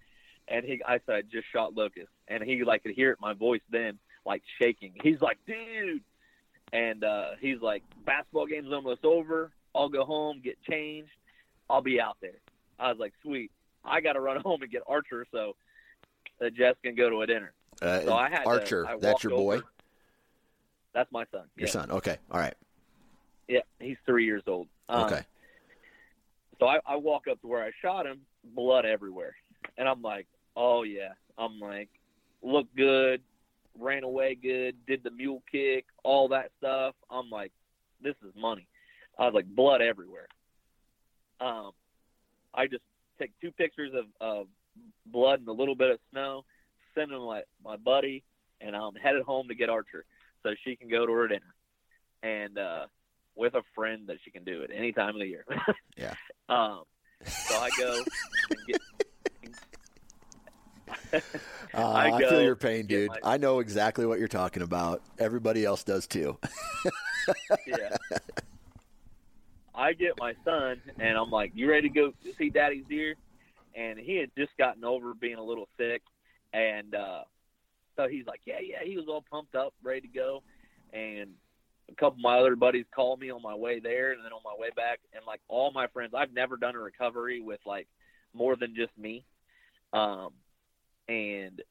And 0.47 0.63
he, 0.65 0.81
I 0.87 0.99
said, 1.05 1.15
"I 1.15 1.21
just 1.23 1.47
shot 1.51 1.75
Locust," 1.75 2.07
and 2.29 2.41
he 2.41 2.63
like 2.63 2.83
could 2.83 2.95
hear 2.95 3.11
it 3.11 3.17
my 3.19 3.33
voice 3.33 3.61
then, 3.69 3.99
like 4.25 4.41
shaking. 4.57 4.93
He's 5.03 5.19
like, 5.19 5.37
"Dude," 5.45 6.01
and 6.71 7.03
uh, 7.03 7.31
he's 7.41 7.59
like, 7.59 7.83
"Basketball 8.05 8.45
game's 8.45 8.71
almost 8.71 9.03
over. 9.03 9.51
I'll 9.75 9.89
go 9.89 10.05
home, 10.05 10.39
get 10.41 10.57
changed. 10.63 11.11
I'll 11.69 11.81
be 11.81 11.99
out 11.99 12.15
there." 12.21 12.39
I 12.79 12.89
was 12.89 12.99
like, 12.99 13.13
"Sweet." 13.23 13.51
I 13.83 14.01
got 14.01 14.13
to 14.13 14.19
run 14.21 14.39
home 14.45 14.61
and 14.61 14.71
get 14.71 14.81
Archer 14.87 15.25
so 15.31 15.55
that 16.39 16.53
Jess 16.55 16.75
can 16.83 16.95
go 16.95 17.09
to 17.09 17.21
a 17.21 17.27
dinner. 17.27 17.53
Uh, 17.81 18.01
So 18.01 18.13
I 18.13 18.29
had 18.29 18.43
to- 18.43 18.49
Archer, 18.49 18.87
I 18.87 18.97
that's 18.97 19.23
your 19.23 19.31
boy, 19.31 19.55
over- 19.57 19.65
That's 20.93 21.11
my 21.11 21.25
son. 21.31 21.43
your 21.55 21.67
yeah. 21.67 21.71
son. 21.71 21.91
Okay, 21.91 22.17
all 22.31 22.39
right. 22.39 22.55
Yeah, 23.47 23.61
he's 23.79 23.97
three 24.05 24.25
years 24.25 24.43
old. 24.47 24.67
Um, 24.89 25.05
Okay. 25.05 25.21
So 26.59 26.65
I, 26.67 26.79
I 26.87 26.95
walk 26.95 27.27
up 27.27 27.39
to 27.41 27.47
where 27.47 27.63
I 27.63 27.71
shot 27.83 28.07
him, 28.07 28.21
blood 28.43 28.83
everywhere, 28.85 29.35
and 29.77 29.87
I'm 29.87 30.01
like, 30.01 30.27
oh 30.55 30.83
yeah. 30.83 31.09
I'm 31.37 31.59
like, 31.59 31.89
look 32.41 32.65
good, 32.75 33.21
ran 33.79 34.03
away 34.03 34.33
good, 34.33 34.75
did 34.87 35.03
the 35.03 35.11
mule 35.11 35.43
kick, 35.51 35.85
all 36.03 36.29
that 36.29 36.49
stuff. 36.57 36.95
I'm 37.11 37.29
like, 37.29 37.51
this 38.01 38.15
is 38.27 38.33
money. 38.35 38.67
I 39.19 39.25
was 39.25 39.35
like, 39.35 39.45
blood 39.45 39.81
everywhere. 39.83 40.27
Um, 41.39 41.71
I 42.57 42.67
just 42.67 42.83
take 43.19 43.31
two 43.39 43.51
pictures 43.51 43.91
of, 43.93 44.05
of 44.19 44.47
blood 45.05 45.39
and 45.39 45.47
a 45.47 45.53
little 45.53 45.75
bit 45.75 45.91
of 45.91 45.99
snow, 46.11 46.43
send 46.95 47.11
them 47.11 47.19
to 47.19 47.25
my, 47.25 47.41
my 47.63 47.77
buddy, 47.77 48.23
and 48.59 48.75
I'm 48.75 48.95
headed 48.95 49.23
home 49.23 49.47
to 49.47 49.55
get 49.55 49.69
Archer 49.69 50.03
so 50.43 50.49
she 50.65 50.75
can 50.75 50.89
go 50.89 51.05
to 51.05 51.13
her 51.13 51.27
dinner. 51.27 51.53
And 52.23 52.57
uh, 52.57 52.87
with 53.35 53.53
a 53.53 53.61
friend 53.75 54.07
that 54.07 54.17
she 54.25 54.31
can 54.31 54.43
do 54.43 54.63
it 54.63 54.71
any 54.73 54.91
time 54.91 55.09
of 55.09 55.19
the 55.19 55.27
year. 55.27 55.45
Yeah. 55.99 56.13
Um, 56.47 56.83
so 57.25 57.55
I 57.57 57.71
go 57.79 58.03
and 58.51 58.59
get. 58.67 58.81
Uh, 61.73 61.91
I 61.91 62.11
I, 62.11 62.19
feel 62.19 62.41
your 62.41 62.55
pain, 62.55 62.85
dude. 62.87 63.09
my- 63.09 63.19
I 63.23 63.37
know 63.37 63.59
exactly 63.59 64.05
what 64.05 64.19
you're 64.19 64.27
talking 64.27 64.61
about. 64.61 65.01
Everybody 65.19 65.65
else 65.65 65.83
does 65.83 66.05
too. 66.07 66.37
yeah. 67.65 67.95
I 69.77 69.93
get 69.93 70.13
my 70.19 70.33
son, 70.43 70.81
and 70.99 71.17
I'm 71.17 71.29
like, 71.29 71.51
"You 71.53 71.69
ready 71.69 71.87
to 71.87 71.93
go 71.93 72.13
see 72.37 72.49
Daddy's 72.49 72.85
deer?" 72.89 73.15
And 73.75 73.99
he 73.99 74.15
had 74.15 74.31
just 74.35 74.57
gotten 74.57 74.83
over 74.83 75.13
being 75.13 75.35
a 75.35 75.43
little 75.43 75.69
sick, 75.77 76.01
and 76.51 76.95
uh, 76.95 77.21
so 77.95 78.07
he's 78.07 78.25
like, 78.25 78.41
"Yeah, 78.45 78.59
yeah." 78.59 78.83
He 78.83 78.97
was 78.97 79.05
all 79.07 79.23
pumped 79.29 79.53
up, 79.53 79.73
ready 79.83 80.01
to 80.01 80.07
go, 80.07 80.41
and 80.93 81.29
a 81.89 81.95
couple 81.95 82.17
of 82.17 82.21
my 82.21 82.39
other 82.39 82.55
buddies 82.55 82.85
called 82.93 83.19
me 83.19 83.29
on 83.29 83.41
my 83.43 83.53
way 83.53 83.79
there, 83.79 84.13
and 84.13 84.25
then 84.25 84.33
on 84.33 84.41
my 84.43 84.55
way 84.57 84.69
back, 84.75 84.99
and 85.13 85.23
like 85.25 85.41
all 85.47 85.71
my 85.71 85.85
friends, 85.87 86.13
I've 86.17 86.33
never 86.33 86.57
done 86.57 86.75
a 86.75 86.79
recovery 86.79 87.39
with 87.39 87.59
like 87.65 87.87
more 88.33 88.55
than 88.55 88.75
just 88.75 88.97
me, 88.97 89.23
um, 89.93 90.31
and 91.07 91.61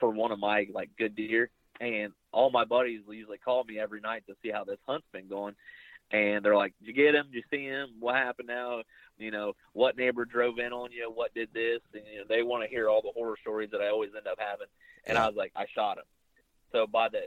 for 0.00 0.08
one 0.08 0.32
of 0.32 0.38
my 0.38 0.66
like 0.72 0.88
good 0.98 1.14
deer, 1.14 1.50
and 1.80 2.12
all 2.32 2.50
my 2.50 2.64
buddies 2.64 3.02
usually 3.08 3.38
call 3.38 3.64
me 3.64 3.78
every 3.78 4.00
night 4.00 4.24
to 4.28 4.34
see 4.42 4.50
how 4.50 4.64
this 4.64 4.78
hunt's 4.86 5.06
been 5.12 5.28
going. 5.28 5.54
And 6.14 6.44
they're 6.44 6.54
like, 6.54 6.74
"Did 6.78 6.86
you 6.86 6.92
get 6.92 7.16
him? 7.16 7.26
Did 7.26 7.34
you 7.34 7.42
see 7.50 7.64
him? 7.64 7.96
What 7.98 8.14
happened 8.14 8.46
now? 8.46 8.82
You 9.18 9.32
know, 9.32 9.54
what 9.72 9.96
neighbor 9.96 10.24
drove 10.24 10.60
in 10.60 10.72
on 10.72 10.92
you? 10.92 11.10
What 11.10 11.34
did 11.34 11.52
this?" 11.52 11.80
And 11.92 12.04
you 12.06 12.18
know, 12.18 12.24
they 12.28 12.44
want 12.44 12.62
to 12.62 12.68
hear 12.68 12.88
all 12.88 13.02
the 13.02 13.10
horror 13.12 13.36
stories 13.40 13.70
that 13.72 13.80
I 13.80 13.88
always 13.88 14.10
end 14.16 14.28
up 14.28 14.38
having. 14.38 14.68
And 15.06 15.18
I 15.18 15.26
was 15.26 15.34
like, 15.34 15.50
"I 15.56 15.66
shot 15.74 15.98
him." 15.98 16.04
So 16.70 16.86
by 16.86 17.08
the 17.08 17.22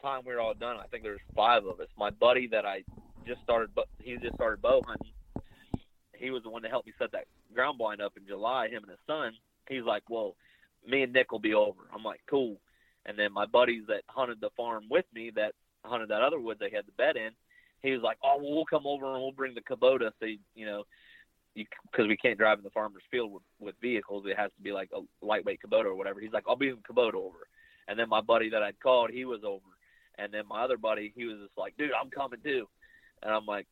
time 0.00 0.22
we 0.24 0.32
were 0.32 0.40
all 0.40 0.54
done, 0.54 0.78
I 0.78 0.86
think 0.86 1.02
there's 1.02 1.20
five 1.36 1.66
of 1.66 1.80
us. 1.80 1.88
My 1.98 2.08
buddy 2.08 2.46
that 2.48 2.64
I 2.64 2.82
just 3.26 3.42
started, 3.42 3.74
but 3.74 3.88
he 3.98 4.16
just 4.16 4.36
started 4.36 4.62
bow 4.62 4.82
hunting. 4.86 5.12
He 6.16 6.30
was 6.30 6.42
the 6.42 6.50
one 6.50 6.62
that 6.62 6.70
helped 6.70 6.86
me 6.86 6.94
set 6.98 7.12
that 7.12 7.26
ground 7.52 7.76
blind 7.76 8.00
up 8.00 8.16
in 8.16 8.26
July. 8.26 8.68
Him 8.68 8.84
and 8.84 8.90
his 8.90 9.00
son. 9.06 9.34
He's 9.68 9.84
like, 9.84 10.08
"Well, 10.08 10.34
me 10.86 11.02
and 11.02 11.12
Nick 11.12 11.30
will 11.30 11.40
be 11.40 11.52
over." 11.52 11.82
I'm 11.92 12.02
like, 12.02 12.22
"Cool." 12.26 12.58
And 13.04 13.18
then 13.18 13.34
my 13.34 13.44
buddies 13.44 13.86
that 13.88 14.04
hunted 14.08 14.40
the 14.40 14.50
farm 14.56 14.86
with 14.88 15.04
me, 15.12 15.28
that 15.32 15.54
hunted 15.84 16.08
that 16.08 16.22
other 16.22 16.40
wood 16.40 16.58
they 16.58 16.70
had 16.70 16.86
the 16.86 16.92
bed 16.92 17.16
in, 17.16 17.32
he 17.82 17.92
was 17.92 18.02
like, 18.02 18.18
"Oh, 18.22 18.36
well, 18.40 18.54
we'll 18.54 18.64
come 18.64 18.86
over 18.86 19.12
and 19.12 19.22
we'll 19.22 19.32
bring 19.32 19.54
the 19.54 19.60
Kubota, 19.60 20.10
so 20.18 20.26
you, 20.54 20.66
know, 20.66 20.84
because 21.54 22.06
we 22.06 22.16
can't 22.16 22.38
drive 22.38 22.58
in 22.58 22.64
the 22.64 22.70
farmer's 22.70 23.02
field 23.10 23.32
with, 23.32 23.42
with 23.58 23.74
vehicles, 23.80 24.24
it 24.26 24.36
has 24.36 24.50
to 24.56 24.62
be 24.62 24.72
like 24.72 24.90
a 24.94 25.00
lightweight 25.24 25.60
Kubota 25.66 25.86
or 25.86 25.94
whatever." 25.94 26.20
He's 26.20 26.32
like, 26.32 26.44
"I'll 26.48 26.56
be 26.56 26.68
in 26.68 26.76
Kubota 26.76 27.14
over," 27.14 27.46
and 27.88 27.98
then 27.98 28.08
my 28.08 28.20
buddy 28.20 28.50
that 28.50 28.62
I'd 28.62 28.80
called, 28.80 29.10
he 29.10 29.24
was 29.24 29.40
over, 29.44 29.64
and 30.18 30.32
then 30.32 30.46
my 30.48 30.62
other 30.62 30.76
buddy, 30.76 31.12
he 31.14 31.24
was 31.24 31.38
just 31.38 31.56
like, 31.56 31.76
"Dude, 31.76 31.92
I'm 31.92 32.10
coming 32.10 32.40
too," 32.42 32.68
and 33.22 33.32
I'm 33.32 33.46
like, 33.46 33.66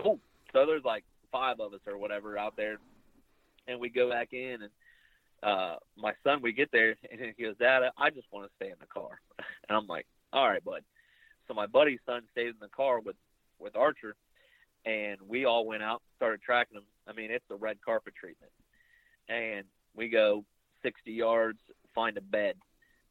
"Cool." 0.00 0.18
So 0.52 0.66
there's 0.66 0.84
like 0.84 1.04
five 1.32 1.60
of 1.60 1.74
us 1.74 1.80
or 1.86 1.98
whatever 1.98 2.38
out 2.38 2.56
there, 2.56 2.78
and 3.68 3.80
we 3.80 3.88
go 3.88 4.10
back 4.10 4.32
in 4.32 4.62
and 4.62 4.70
uh 5.42 5.76
my 5.98 6.12
son 6.24 6.40
we 6.40 6.50
get 6.50 6.70
there 6.72 6.96
and 7.10 7.20
he 7.36 7.42
goes 7.42 7.54
dad 7.58 7.82
i 7.98 8.08
just 8.08 8.26
want 8.32 8.46
to 8.46 8.50
stay 8.56 8.70
in 8.70 8.76
the 8.80 8.86
car. 8.86 9.20
And 9.68 9.76
i'm 9.76 9.86
like 9.86 10.06
all 10.32 10.48
right 10.48 10.64
bud. 10.64 10.82
So 11.46 11.54
my 11.54 11.66
buddy's 11.66 12.00
son 12.06 12.22
stayed 12.32 12.48
in 12.48 12.60
the 12.60 12.68
car 12.68 13.00
with 13.00 13.16
with 13.58 13.76
archer 13.76 14.14
and 14.84 15.18
we 15.26 15.44
all 15.44 15.66
went 15.66 15.82
out 15.82 16.00
and 16.02 16.16
started 16.16 16.40
tracking 16.42 16.76
him 16.76 16.84
i 17.06 17.12
mean 17.12 17.30
it's 17.30 17.44
a 17.50 17.56
red 17.56 17.78
carpet 17.84 18.14
treatment 18.14 18.52
and 19.28 19.64
we 19.94 20.08
go 20.08 20.44
60 20.82 21.10
yards 21.12 21.58
find 21.94 22.16
a 22.16 22.20
bed 22.20 22.56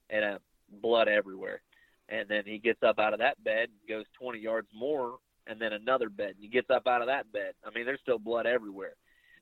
and 0.09 0.23
uh, 0.23 0.37
blood 0.81 1.07
everywhere 1.07 1.61
and 2.09 2.29
then 2.29 2.43
he 2.45 2.57
gets 2.59 2.81
up 2.83 2.99
out 2.99 3.13
of 3.13 3.19
that 3.19 3.41
bed 3.43 3.69
goes 3.89 4.05
20 4.19 4.39
yards 4.39 4.67
more 4.73 5.15
and 5.47 5.59
then 5.59 5.73
another 5.73 6.09
bed 6.09 6.31
and 6.35 6.39
he 6.39 6.47
gets 6.47 6.69
up 6.69 6.87
out 6.87 7.01
of 7.01 7.07
that 7.07 7.31
bed 7.31 7.53
i 7.65 7.69
mean 7.75 7.85
there's 7.85 7.99
still 8.01 8.19
blood 8.19 8.45
everywhere 8.45 8.93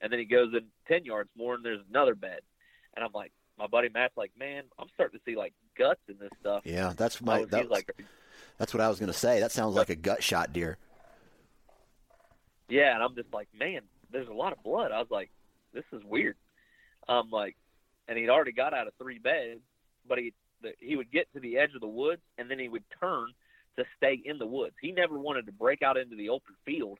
and 0.01 0.11
then 0.11 0.19
he 0.19 0.25
goes 0.25 0.53
in 0.53 0.65
10 0.87 1.05
yards 1.05 1.29
more 1.37 1.55
and 1.55 1.63
there's 1.63 1.81
another 1.89 2.15
bed 2.15 2.39
and 2.95 3.03
I'm 3.03 3.11
like, 3.11 3.31
my 3.57 3.65
buddy 3.65 3.89
Matt's 3.89 4.15
like, 4.15 4.31
man, 4.37 4.65
I'm 4.77 4.85
starting 4.93 5.17
to 5.17 5.23
see 5.25 5.35
like 5.35 5.53
guts 5.75 5.99
in 6.07 6.15
this 6.19 6.29
stuff. 6.39 6.61
Yeah, 6.63 6.93
that's 6.95 7.19
my. 7.21 7.39
was- 7.39 7.49
That 7.49 7.61
was, 7.63 7.71
like, 7.71 7.91
that's 8.59 8.71
what 8.71 8.81
I 8.81 8.87
was 8.89 8.99
going 8.99 9.11
to 9.11 9.17
say. 9.17 9.39
That 9.39 9.51
sounds 9.51 9.73
like 9.75 9.89
a 9.89 9.95
gut 9.95 10.21
shot 10.21 10.53
deer. 10.53 10.77
Yeah, 12.73 12.95
and 12.95 13.03
I'm 13.03 13.13
just 13.13 13.31
like, 13.31 13.47
man, 13.57 13.81
there's 14.11 14.27
a 14.27 14.33
lot 14.33 14.51
of 14.51 14.63
blood. 14.63 14.91
I 14.91 14.97
was 14.97 15.11
like, 15.11 15.29
this 15.73 15.83
is 15.93 16.01
weird. 16.03 16.35
I'm 17.07 17.29
like, 17.29 17.55
and 18.07 18.17
he'd 18.17 18.29
already 18.29 18.51
got 18.51 18.73
out 18.73 18.87
of 18.87 18.93
three 18.99 19.19
beds, 19.19 19.61
but 20.07 20.17
he 20.17 20.33
he 20.79 20.95
would 20.95 21.11
get 21.11 21.31
to 21.33 21.39
the 21.39 21.57
edge 21.57 21.75
of 21.75 21.81
the 21.81 21.87
woods 21.87 22.21
and 22.37 22.49
then 22.49 22.57
he 22.57 22.69
would 22.69 22.85
turn 22.99 23.27
to 23.75 23.83
stay 23.97 24.21
in 24.23 24.39
the 24.39 24.45
woods. 24.45 24.75
He 24.81 24.91
never 24.91 25.19
wanted 25.19 25.45
to 25.45 25.51
break 25.51 25.81
out 25.81 25.97
into 25.97 26.15
the 26.15 26.29
open 26.29 26.55
field, 26.65 26.97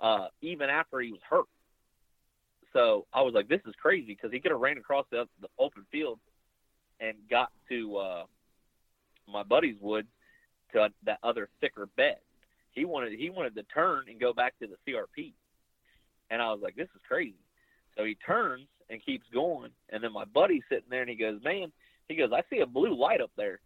uh, 0.00 0.28
even 0.40 0.70
after 0.70 1.00
he 1.00 1.10
was 1.10 1.20
hurt. 1.28 1.46
So 2.72 3.06
I 3.12 3.22
was 3.22 3.34
like, 3.34 3.48
this 3.48 3.60
is 3.66 3.74
crazy 3.82 4.14
because 4.14 4.30
he 4.32 4.40
could 4.40 4.52
have 4.52 4.60
ran 4.60 4.78
across 4.78 5.04
the, 5.10 5.26
the 5.40 5.48
open 5.58 5.84
field 5.90 6.20
and 7.00 7.16
got 7.28 7.50
to 7.68 7.96
uh, 7.96 8.24
my 9.30 9.42
buddy's 9.42 9.80
woods 9.80 10.08
to 10.72 10.88
that 11.04 11.18
other 11.22 11.48
thicker 11.60 11.86
bed. 11.96 12.18
He 12.72 12.84
wanted 12.84 13.12
he 13.18 13.30
wanted 13.30 13.54
to 13.56 13.62
turn 13.64 14.04
and 14.08 14.20
go 14.20 14.32
back 14.32 14.58
to 14.58 14.66
the 14.66 14.76
CRP, 14.86 15.32
and 16.30 16.42
I 16.42 16.50
was 16.50 16.60
like, 16.62 16.76
this 16.76 16.88
is 16.94 17.00
crazy. 17.06 17.34
So 17.96 18.04
he 18.04 18.16
turns 18.26 18.66
and 18.90 19.04
keeps 19.04 19.26
going, 19.32 19.70
and 19.90 20.02
then 20.02 20.12
my 20.12 20.24
buddy's 20.24 20.62
sitting 20.68 20.88
there 20.90 21.02
and 21.02 21.10
he 21.10 21.16
goes, 21.16 21.38
man, 21.44 21.70
he 22.08 22.16
goes, 22.16 22.30
I 22.32 22.42
see 22.50 22.60
a 22.60 22.66
blue 22.66 22.98
light 22.98 23.20
up 23.20 23.30
there. 23.36 23.60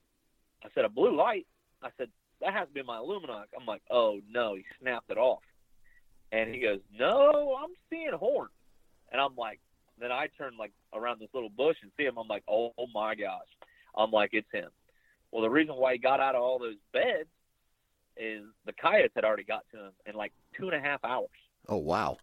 I 0.64 0.68
said, 0.74 0.84
a 0.84 0.88
blue 0.88 1.16
light. 1.16 1.46
I 1.82 1.88
said 1.96 2.08
that 2.40 2.52
has 2.52 2.68
to 2.68 2.74
be 2.74 2.82
my 2.82 2.98
Illuminox. 2.98 3.46
I'm 3.58 3.66
like, 3.66 3.82
oh 3.90 4.20
no, 4.30 4.54
he 4.54 4.64
snapped 4.80 5.10
it 5.10 5.18
off. 5.18 5.42
And 6.32 6.52
he 6.52 6.60
goes, 6.60 6.80
no, 6.92 7.56
I'm 7.62 7.70
seeing 7.88 8.10
horn. 8.12 8.48
And 9.12 9.20
I'm 9.20 9.36
like, 9.36 9.60
then 10.00 10.10
I 10.12 10.26
turn 10.36 10.56
like 10.58 10.72
around 10.92 11.20
this 11.20 11.30
little 11.32 11.48
bush 11.48 11.76
and 11.82 11.92
see 11.96 12.04
him. 12.04 12.18
I'm 12.18 12.28
like, 12.28 12.42
oh, 12.48 12.72
oh 12.78 12.86
my 12.92 13.14
gosh. 13.14 13.46
I'm 13.96 14.10
like, 14.10 14.30
it's 14.32 14.50
him. 14.52 14.70
Well, 15.30 15.42
the 15.42 15.50
reason 15.50 15.76
why 15.76 15.92
he 15.92 15.98
got 15.98 16.20
out 16.20 16.34
of 16.34 16.42
all 16.42 16.58
those 16.58 16.76
beds 16.92 17.28
is 18.16 18.44
the 18.64 18.72
coyotes 18.72 19.12
had 19.14 19.24
already 19.24 19.44
got 19.44 19.64
to 19.72 19.78
him 19.78 19.93
in 20.06 20.14
like 20.14 20.32
two 20.56 20.68
and 20.68 20.76
a 20.76 20.80
half 20.80 21.05
hours. 21.05 21.28
Oh 21.68 21.76
wow. 21.76 22.18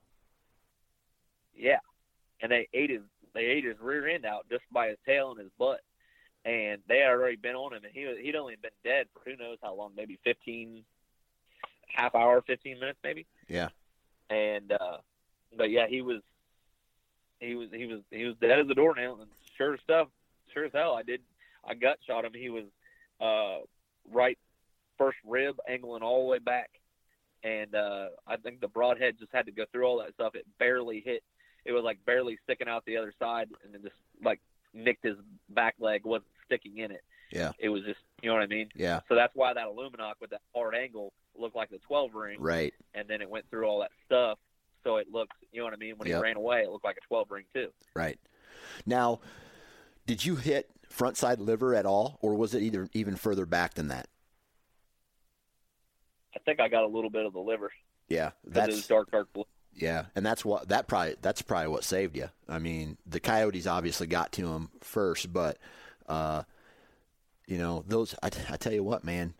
Yeah, 1.55 1.79
and 2.41 2.51
they 2.51 2.67
ate 2.73 2.89
his 2.89 3.01
they 3.33 3.45
ate 3.45 3.65
his 3.65 3.79
rear 3.79 4.07
end 4.07 4.25
out 4.25 4.45
just 4.49 4.63
by 4.71 4.89
his 4.89 4.97
tail 5.05 5.31
and 5.31 5.39
his 5.39 5.49
butt, 5.57 5.81
and 6.45 6.81
they 6.87 6.99
had 6.99 7.09
already 7.09 7.35
been 7.35 7.55
on 7.55 7.73
him, 7.73 7.83
and 7.83 7.93
he 7.93 8.05
was 8.05 8.17
he'd 8.21 8.35
only 8.35 8.55
been 8.61 8.71
dead 8.83 9.07
for 9.13 9.29
who 9.29 9.37
knows 9.37 9.57
how 9.61 9.75
long, 9.75 9.91
maybe 9.95 10.19
fifteen, 10.23 10.83
half 11.87 12.15
hour, 12.15 12.41
fifteen 12.41 12.79
minutes, 12.79 12.99
maybe. 13.03 13.25
Yeah. 13.47 13.69
And 14.29 14.71
uh, 14.71 14.97
but 15.57 15.69
yeah, 15.69 15.87
he 15.87 16.01
was 16.01 16.21
he 17.39 17.55
was 17.55 17.69
he 17.71 17.85
was 17.85 17.99
he 18.09 18.25
was 18.25 18.35
dead 18.41 18.59
as 18.59 18.69
a 18.69 18.73
doornail, 18.73 19.19
and 19.21 19.29
sure 19.57 19.75
as 19.75 19.79
stuff, 19.81 20.07
sure 20.53 20.65
as 20.65 20.71
hell, 20.73 20.93
I 20.95 21.03
did 21.03 21.21
I 21.67 21.75
gut 21.75 21.99
shot 22.05 22.25
him. 22.25 22.33
He 22.33 22.49
was 22.49 22.65
uh 23.21 23.65
right 24.11 24.37
first 25.03 25.17
rib 25.25 25.55
angling 25.67 26.01
all 26.03 26.21
the 26.23 26.29
way 26.29 26.39
back. 26.39 26.69
And 27.43 27.75
uh 27.75 28.07
I 28.27 28.37
think 28.37 28.61
the 28.61 28.67
broadhead 28.67 29.19
just 29.19 29.31
had 29.33 29.45
to 29.47 29.51
go 29.51 29.65
through 29.71 29.85
all 29.85 29.99
that 29.99 30.13
stuff. 30.13 30.35
It 30.35 30.45
barely 30.59 31.01
hit 31.05 31.23
it 31.65 31.71
was 31.71 31.83
like 31.83 31.97
barely 32.05 32.37
sticking 32.43 32.67
out 32.67 32.83
the 32.85 32.97
other 32.97 33.13
side 33.19 33.47
and 33.63 33.73
then 33.73 33.81
just 33.81 33.95
like 34.23 34.39
nicked 34.73 35.03
his 35.05 35.17
back 35.49 35.75
leg 35.79 36.05
wasn't 36.05 36.27
sticking 36.45 36.77
in 36.77 36.91
it. 36.91 37.03
Yeah. 37.31 37.51
It 37.59 37.69
was 37.69 37.83
just 37.83 37.99
you 38.21 38.29
know 38.29 38.35
what 38.35 38.43
I 38.43 38.47
mean? 38.47 38.69
Yeah. 38.75 39.01
So 39.09 39.15
that's 39.15 39.33
why 39.35 39.53
that 39.53 39.65
Illuminoc 39.67 40.15
with 40.21 40.29
that 40.31 40.41
hard 40.55 40.75
angle 40.75 41.11
looked 41.37 41.55
like 41.55 41.69
the 41.69 41.79
twelve 41.79 42.13
ring 42.13 42.39
Right. 42.39 42.73
and 42.93 43.07
then 43.07 43.21
it 43.21 43.29
went 43.29 43.49
through 43.49 43.65
all 43.65 43.79
that 43.81 43.91
stuff 44.05 44.37
so 44.83 44.97
it 44.97 45.07
looked 45.11 45.33
you 45.51 45.59
know 45.59 45.65
what 45.65 45.73
I 45.73 45.77
mean? 45.77 45.95
When 45.97 46.07
Yep. 46.07 46.17
he 46.17 46.21
ran 46.21 46.35
away 46.37 46.61
it 46.61 46.69
looked 46.69 46.85
like 46.85 46.97
a 46.97 47.07
twelve 47.07 47.29
ring 47.31 47.45
too. 47.53 47.69
Right. 47.95 48.19
Now, 48.85 49.19
did 50.05 50.25
you 50.25 50.35
hit 50.37 50.69
front 50.89 51.17
side 51.17 51.39
liver 51.39 51.73
at 51.73 51.85
all, 51.85 52.17
or 52.21 52.35
was 52.35 52.53
it 52.53 52.61
either 52.61 52.87
even 52.93 53.15
further 53.15 53.45
back 53.45 53.73
than 53.73 53.87
that? 53.89 54.07
I 56.35 56.39
think 56.39 56.59
I 56.59 56.67
got 56.67 56.83
a 56.83 56.87
little 56.87 57.09
bit 57.09 57.25
of 57.25 57.33
the 57.33 57.39
liver. 57.39 57.71
Yeah, 58.09 58.31
That's 58.45 58.87
dark 58.87 59.11
dark 59.11 59.31
blue. 59.33 59.45
Yeah, 59.75 60.05
and 60.15 60.25
that's 60.25 60.45
what 60.45 60.69
that 60.69 60.87
probably 60.87 61.15
that's 61.21 61.41
probably 61.41 61.69
what 61.69 61.83
saved 61.83 62.15
you. 62.15 62.29
I 62.47 62.59
mean, 62.59 62.97
the 63.05 63.19
coyotes 63.19 63.65
obviously 63.65 64.07
got 64.07 64.31
to 64.33 64.47
him 64.47 64.69
first, 64.81 65.33
but 65.33 65.57
uh, 66.07 66.43
you 67.47 67.57
know 67.57 67.83
those. 67.87 68.15
I, 68.21 68.27
I 68.49 68.57
tell 68.57 68.73
you 68.73 68.83
what, 68.83 69.03
man, 69.03 69.33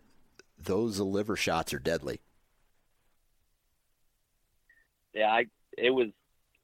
those 0.58 0.98
liver 0.98 1.36
shots 1.36 1.72
are 1.72 1.78
deadly. 1.78 2.20
Yeah, 5.12 5.30
I 5.30 5.46
it 5.78 5.90
was 5.90 6.08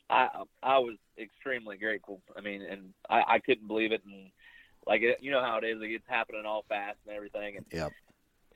I 0.09 0.29
I 0.63 0.79
was 0.79 0.97
extremely 1.19 1.77
grateful. 1.77 2.21
I 2.37 2.41
mean, 2.41 2.63
and 2.63 2.93
I, 3.09 3.23
I 3.35 3.39
couldn't 3.39 3.69
believe 3.69 3.93
it, 3.93 4.03
and 4.05 4.31
like 4.87 5.03
it, 5.03 5.19
you 5.21 5.31
know 5.31 5.43
how 5.43 5.59
it 5.59 5.65
is, 5.65 5.79
it's 5.81 6.05
happening 6.09 6.45
all 6.45 6.65
fast 6.69 6.99
and 7.07 7.15
everything, 7.15 7.57
and 7.57 7.67
yep. 7.73 7.93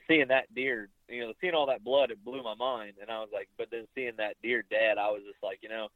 seeing 0.07 0.27
that 0.27 0.53
deer, 0.53 0.89
you 1.09 1.21
know, 1.21 1.33
seeing 1.39 1.53
all 1.53 1.67
that 1.67 1.83
blood, 1.83 2.11
it 2.11 2.23
blew 2.23 2.43
my 2.43 2.55
mind, 2.55 2.93
and 3.01 3.09
I 3.09 3.19
was 3.19 3.29
like, 3.33 3.49
but 3.57 3.67
then 3.71 3.87
seeing 3.93 4.13
that 4.17 4.35
deer 4.41 4.63
dead, 4.69 4.97
I 4.97 5.09
was 5.09 5.21
just 5.25 5.41
like, 5.43 5.59
you 5.61 5.69
know, 5.69 5.87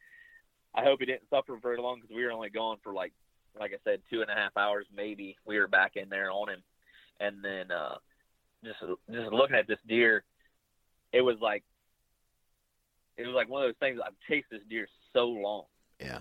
I 0.75 0.83
hope 0.83 0.99
he 0.99 1.05
didn't 1.05 1.29
suffer 1.29 1.57
very 1.61 1.81
long 1.81 1.99
because 1.99 2.15
we 2.15 2.23
were 2.23 2.31
only 2.31 2.49
gone 2.49 2.77
for 2.83 2.93
like, 2.93 3.13
like 3.59 3.71
I 3.71 3.77
said, 3.83 4.01
two 4.09 4.21
and 4.21 4.29
a 4.29 4.35
half 4.35 4.55
hours 4.55 4.85
maybe. 4.95 5.35
We 5.45 5.57
were 5.57 5.67
back 5.67 5.93
in 5.95 6.09
there 6.09 6.31
on 6.31 6.49
him, 6.49 6.63
and 7.19 7.43
then 7.43 7.71
uh, 7.71 7.95
just 8.63 8.79
just 8.79 9.33
looking 9.33 9.55
at 9.55 9.67
this 9.67 9.79
deer, 9.87 10.23
it 11.11 11.21
was 11.21 11.37
like 11.41 11.63
it 13.17 13.25
was 13.25 13.35
like 13.35 13.49
one 13.49 13.63
of 13.63 13.67
those 13.67 13.79
things. 13.79 13.99
I've 14.05 14.13
chased 14.27 14.47
this 14.51 14.61
deer 14.69 14.87
so 15.13 15.25
long. 15.25 15.63
Yeah. 15.99 16.19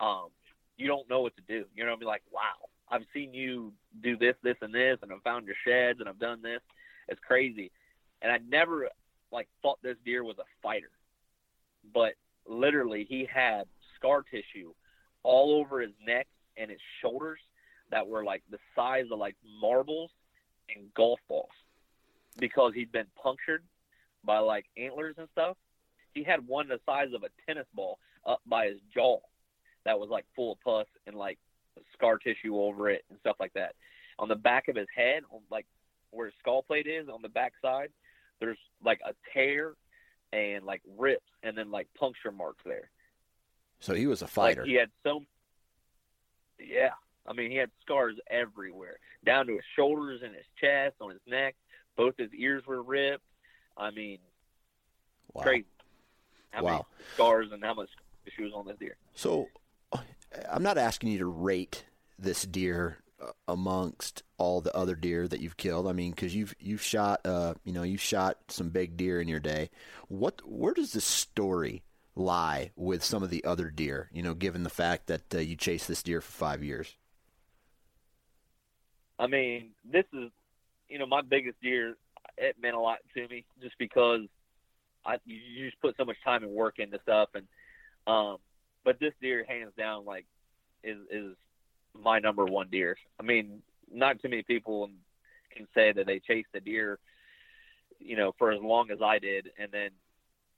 Um, 0.00 0.28
you 0.76 0.88
don't 0.88 1.08
know 1.08 1.20
what 1.20 1.36
to 1.36 1.42
do. 1.46 1.66
You 1.76 1.84
know, 1.84 1.92
I'd 1.92 2.00
be 2.00 2.06
like, 2.06 2.22
wow, 2.32 2.68
I've 2.88 3.04
seen 3.14 3.34
you 3.34 3.72
do 4.02 4.16
this, 4.16 4.34
this, 4.42 4.56
and 4.62 4.74
this, 4.74 4.98
and 5.02 5.12
I've 5.12 5.22
found 5.22 5.46
your 5.46 5.56
sheds, 5.64 6.00
and 6.00 6.08
I've 6.08 6.18
done 6.18 6.42
this. 6.42 6.60
It's 7.08 7.20
crazy, 7.20 7.70
and 8.22 8.30
I 8.32 8.38
never 8.48 8.88
like 9.32 9.48
thought 9.62 9.78
this 9.82 9.96
deer 10.04 10.24
was 10.24 10.38
a 10.38 10.44
fighter, 10.62 10.90
but 11.94 12.14
literally 12.46 13.06
he 13.08 13.28
had 13.32 13.64
scar 13.96 14.22
tissue 14.22 14.72
all 15.22 15.52
over 15.60 15.80
his 15.80 15.92
neck 16.04 16.26
and 16.56 16.70
his 16.70 16.80
shoulders 17.00 17.38
that 17.90 18.06
were 18.06 18.24
like 18.24 18.42
the 18.50 18.58
size 18.74 19.06
of 19.10 19.18
like 19.18 19.36
marbles 19.60 20.10
and 20.74 20.92
golf 20.94 21.20
balls. 21.28 21.50
Because 22.38 22.72
he'd 22.74 22.92
been 22.92 23.06
punctured 23.20 23.62
by 24.24 24.38
like 24.38 24.66
antlers 24.76 25.16
and 25.18 25.28
stuff. 25.32 25.56
He 26.14 26.22
had 26.22 26.46
one 26.46 26.68
the 26.68 26.80
size 26.86 27.08
of 27.14 27.22
a 27.24 27.28
tennis 27.46 27.66
ball 27.74 27.98
up 28.26 28.40
by 28.46 28.66
his 28.66 28.78
jaw 28.94 29.18
that 29.84 29.98
was 29.98 30.10
like 30.10 30.24
full 30.36 30.52
of 30.52 30.60
pus 30.60 30.86
and 31.06 31.16
like 31.16 31.38
scar 31.92 32.18
tissue 32.18 32.56
over 32.56 32.90
it 32.90 33.04
and 33.10 33.18
stuff 33.20 33.36
like 33.40 33.52
that. 33.54 33.74
On 34.18 34.28
the 34.28 34.36
back 34.36 34.68
of 34.68 34.76
his 34.76 34.88
head, 34.94 35.22
on 35.30 35.40
like 35.50 35.66
where 36.10 36.26
his 36.26 36.34
skull 36.40 36.62
plate 36.62 36.86
is 36.86 37.08
on 37.08 37.22
the 37.22 37.28
back 37.28 37.52
side, 37.62 37.90
there's 38.40 38.58
like 38.84 39.00
a 39.06 39.12
tear 39.32 39.74
and 40.32 40.64
like 40.64 40.82
rips 40.98 41.26
and 41.42 41.56
then 41.56 41.70
like 41.70 41.88
puncture 41.98 42.32
marks 42.32 42.62
there. 42.64 42.90
So 43.80 43.94
he 43.94 44.06
was 44.06 44.22
a 44.22 44.26
fighter. 44.26 44.62
Like 44.62 44.68
he 44.68 44.76
had 44.76 44.90
so 45.04 45.24
Yeah. 46.58 46.90
I 47.26 47.32
mean 47.32 47.50
he 47.50 47.56
had 47.56 47.70
scars 47.82 48.16
everywhere. 48.28 48.98
Down 49.24 49.46
to 49.46 49.52
his 49.52 49.64
shoulders 49.76 50.22
and 50.24 50.34
his 50.34 50.46
chest, 50.60 50.96
on 51.00 51.10
his 51.10 51.20
neck. 51.26 51.54
Both 51.96 52.14
his 52.18 52.30
ears 52.32 52.64
were 52.66 52.82
ripped. 52.82 53.24
I 53.76 53.90
mean 53.90 54.18
wow. 55.32 55.42
crazy 55.42 55.66
how 56.50 56.64
wow. 56.64 56.70
many 56.70 56.84
scars 57.14 57.48
and 57.52 57.62
how 57.62 57.74
much 57.74 57.88
issues 58.26 58.52
on 58.54 58.66
this 58.66 58.76
deer. 58.78 58.96
So, 59.14 59.48
I'm 60.50 60.62
not 60.62 60.78
asking 60.78 61.10
you 61.10 61.18
to 61.18 61.26
rate 61.26 61.84
this 62.18 62.42
deer 62.42 62.98
uh, 62.98 63.09
amongst 63.46 64.22
all 64.38 64.60
the 64.60 64.74
other 64.76 64.94
deer 64.94 65.28
that 65.28 65.40
you've 65.40 65.56
killed. 65.56 65.86
I 65.86 65.92
mean, 65.92 66.10
because 66.10 66.34
you've 66.34 66.54
you've 66.58 66.82
shot, 66.82 67.20
uh, 67.24 67.54
you 67.64 67.72
know, 67.72 67.82
you've 67.82 68.00
shot 68.00 68.38
some 68.48 68.70
big 68.70 68.96
deer 68.96 69.20
in 69.20 69.28
your 69.28 69.40
day. 69.40 69.70
What, 70.08 70.40
where 70.44 70.74
does 70.74 70.92
the 70.92 71.00
story 71.00 71.82
lie 72.14 72.72
with 72.76 73.04
some 73.04 73.22
of 73.22 73.30
the 73.30 73.44
other 73.44 73.70
deer? 73.70 74.08
You 74.12 74.22
know, 74.22 74.34
given 74.34 74.62
the 74.62 74.70
fact 74.70 75.06
that 75.08 75.34
uh, 75.34 75.38
you 75.38 75.56
chased 75.56 75.88
this 75.88 76.02
deer 76.02 76.20
for 76.20 76.32
five 76.32 76.62
years. 76.62 76.96
I 79.18 79.26
mean, 79.26 79.72
this 79.84 80.06
is, 80.14 80.30
you 80.88 80.98
know, 80.98 81.06
my 81.06 81.20
biggest 81.22 81.60
deer. 81.60 81.96
It 82.38 82.56
meant 82.60 82.74
a 82.74 82.80
lot 82.80 82.98
to 83.14 83.28
me 83.28 83.44
just 83.60 83.76
because 83.78 84.22
I 85.04 85.16
you 85.26 85.66
just 85.66 85.80
put 85.80 85.96
so 85.96 86.04
much 86.04 86.16
time 86.24 86.42
and 86.42 86.52
work 86.52 86.78
into 86.78 86.98
stuff, 87.02 87.28
and 87.34 87.46
um, 88.06 88.38
but 88.82 88.98
this 88.98 89.12
deer, 89.20 89.44
hands 89.46 89.72
down, 89.76 90.06
like 90.06 90.24
is 90.82 90.96
is 91.10 91.36
my 91.98 92.18
number 92.18 92.44
one 92.44 92.68
deer. 92.70 92.96
I 93.18 93.22
mean, 93.22 93.62
not 93.92 94.20
too 94.20 94.28
many 94.28 94.42
people 94.42 94.88
can 95.54 95.66
say 95.74 95.92
that 95.92 96.06
they 96.06 96.20
chased 96.20 96.48
a 96.54 96.60
deer, 96.60 96.98
you 97.98 98.16
know, 98.16 98.32
for 98.38 98.52
as 98.52 98.60
long 98.62 98.90
as 98.90 98.98
I 99.02 99.18
did, 99.18 99.50
and 99.58 99.70
then 99.72 99.90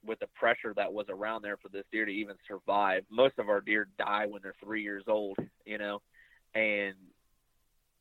with 0.04 0.18
the 0.18 0.26
pressure 0.34 0.74
that 0.76 0.92
was 0.92 1.06
around 1.08 1.42
there 1.42 1.56
for 1.56 1.68
this 1.68 1.84
deer 1.92 2.04
to 2.04 2.10
even 2.10 2.36
survive. 2.48 3.04
Most 3.10 3.38
of 3.38 3.48
our 3.48 3.60
deer 3.60 3.86
die 3.98 4.26
when 4.26 4.42
they're 4.42 4.54
three 4.62 4.82
years 4.82 5.04
old, 5.06 5.38
you 5.64 5.78
know, 5.78 6.02
and 6.54 6.94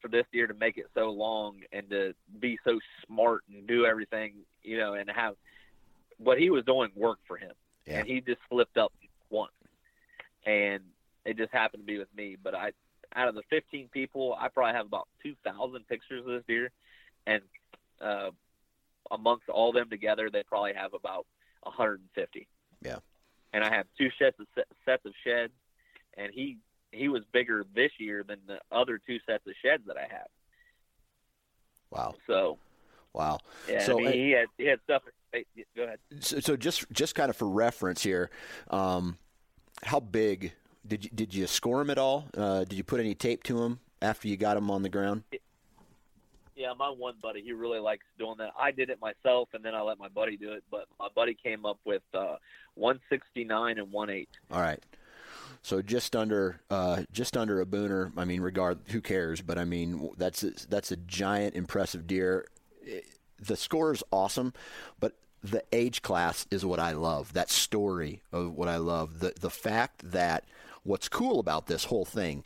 for 0.01 0.07
this 0.07 0.25
deer 0.33 0.47
to 0.47 0.53
make 0.55 0.77
it 0.77 0.87
so 0.95 1.11
long 1.11 1.59
and 1.71 1.89
to 1.91 2.13
be 2.39 2.57
so 2.63 2.79
smart 3.05 3.43
and 3.53 3.67
do 3.67 3.85
everything, 3.85 4.33
you 4.63 4.77
know, 4.77 4.95
and 4.95 5.09
have 5.09 5.35
what 6.17 6.39
he 6.39 6.49
was 6.49 6.65
doing 6.65 6.89
worked 6.95 7.25
for 7.27 7.37
him, 7.37 7.51
yeah. 7.85 7.99
and 7.99 8.07
he 8.07 8.21
just 8.21 8.39
slipped 8.49 8.77
up 8.77 8.91
once, 9.29 9.51
and 10.45 10.81
it 11.25 11.37
just 11.37 11.51
happened 11.51 11.83
to 11.83 11.87
be 11.87 11.99
with 11.99 12.13
me. 12.15 12.35
But 12.41 12.55
I, 12.55 12.71
out 13.15 13.27
of 13.27 13.35
the 13.35 13.43
15 13.49 13.89
people, 13.91 14.35
I 14.39 14.47
probably 14.47 14.73
have 14.73 14.85
about 14.85 15.07
2,000 15.23 15.88
pictures 15.88 16.21
of 16.25 16.31
this 16.31 16.43
deer, 16.47 16.71
and 17.27 17.41
uh, 18.01 18.31
amongst 19.11 19.49
all 19.49 19.71
them 19.71 19.89
together, 19.89 20.29
they 20.29 20.43
probably 20.43 20.73
have 20.73 20.93
about 20.93 21.25
150. 21.63 22.47
Yeah. 22.81 22.97
And 23.53 23.63
I 23.63 23.73
have 23.73 23.85
two 23.97 24.09
sets 24.17 24.39
of 24.39 24.47
sets 24.85 25.05
of 25.05 25.11
sheds, 25.25 25.51
and 26.17 26.31
he 26.33 26.57
he 26.93 27.09
was 27.09 27.21
bigger 27.33 27.65
this 27.75 27.91
year 27.99 28.23
than 28.25 28.39
the 28.47 28.59
other 28.71 28.97
two 29.05 29.17
sets 29.25 29.45
of 29.45 29.53
sheds 29.61 29.83
that 29.88 29.97
I 29.97 30.07
have. 30.09 30.27
Wow. 31.89 32.15
So. 32.27 32.57
Wow. 33.13 33.39
Yeah. 33.67 33.85
So 33.85 33.99
I 33.99 34.03
mean, 34.03 34.13
he 34.13 34.31
had 34.31 34.47
he 34.57 34.65
had 34.67 34.79
stuff 34.85 35.03
go 35.75 35.83
ahead. 35.83 35.99
So, 36.19 36.39
so, 36.39 36.55
just 36.55 36.85
just 36.91 37.15
kind 37.15 37.29
of 37.29 37.35
for 37.35 37.47
reference 37.47 38.03
here, 38.03 38.29
um, 38.69 39.17
how 39.83 39.99
big 39.99 40.53
did 40.85 41.03
you 41.03 41.09
did 41.13 41.33
you 41.33 41.47
score 41.47 41.81
him 41.81 41.89
at 41.89 41.97
all? 41.97 42.25
Uh, 42.35 42.59
did 42.63 42.73
you 42.73 42.83
put 42.83 42.99
any 42.99 43.15
tape 43.15 43.43
to 43.43 43.61
him 43.63 43.79
after 44.01 44.27
you 44.27 44.37
got 44.37 44.57
him 44.57 44.71
on 44.71 44.83
the 44.83 44.89
ground? 44.89 45.23
Yeah, 46.55 46.73
my 46.77 46.89
one 46.89 47.15
buddy, 47.21 47.41
he 47.41 47.53
really 47.53 47.79
likes 47.79 48.05
doing 48.19 48.35
that. 48.37 48.51
I 48.59 48.71
did 48.71 48.89
it 48.89 48.99
myself, 49.01 49.49
and 49.53 49.65
then 49.65 49.73
I 49.73 49.81
let 49.81 49.97
my 49.97 50.09
buddy 50.09 50.37
do 50.37 50.51
it. 50.51 50.63
But 50.69 50.85
my 50.99 51.07
buddy 51.15 51.33
came 51.33 51.65
up 51.65 51.79
with 51.85 52.03
uh, 52.13 52.35
169 52.75 53.79
and 53.79 53.91
one 53.91 54.09
eight. 54.09 54.29
All 54.51 54.61
right. 54.61 54.79
So 55.63 55.81
just 55.81 56.15
under, 56.15 56.59
uh, 56.69 57.03
just 57.11 57.37
under 57.37 57.61
a 57.61 57.65
booner. 57.65 58.11
I 58.17 58.25
mean, 58.25 58.41
regard 58.41 58.79
who 58.87 59.01
cares? 59.01 59.41
But 59.41 59.57
I 59.57 59.65
mean, 59.65 60.09
that's 60.17 60.43
a, 60.43 60.51
that's 60.69 60.91
a 60.91 60.97
giant, 60.97 61.55
impressive 61.55 62.05
deer. 62.07 62.47
It, 62.83 63.05
the 63.39 63.55
score 63.55 63.91
is 63.93 64.03
awesome, 64.11 64.53
but 64.99 65.13
the 65.43 65.63
age 65.71 66.01
class 66.01 66.45
is 66.51 66.65
what 66.65 66.79
I 66.79 66.91
love. 66.91 67.33
That 67.33 67.49
story 67.49 68.21
of 68.31 68.55
what 68.55 68.67
I 68.67 68.77
love. 68.77 69.19
The 69.19 69.33
the 69.39 69.49
fact 69.49 70.11
that 70.11 70.45
what's 70.83 71.09
cool 71.09 71.39
about 71.39 71.67
this 71.67 71.85
whole 71.85 72.05
thing 72.05 72.43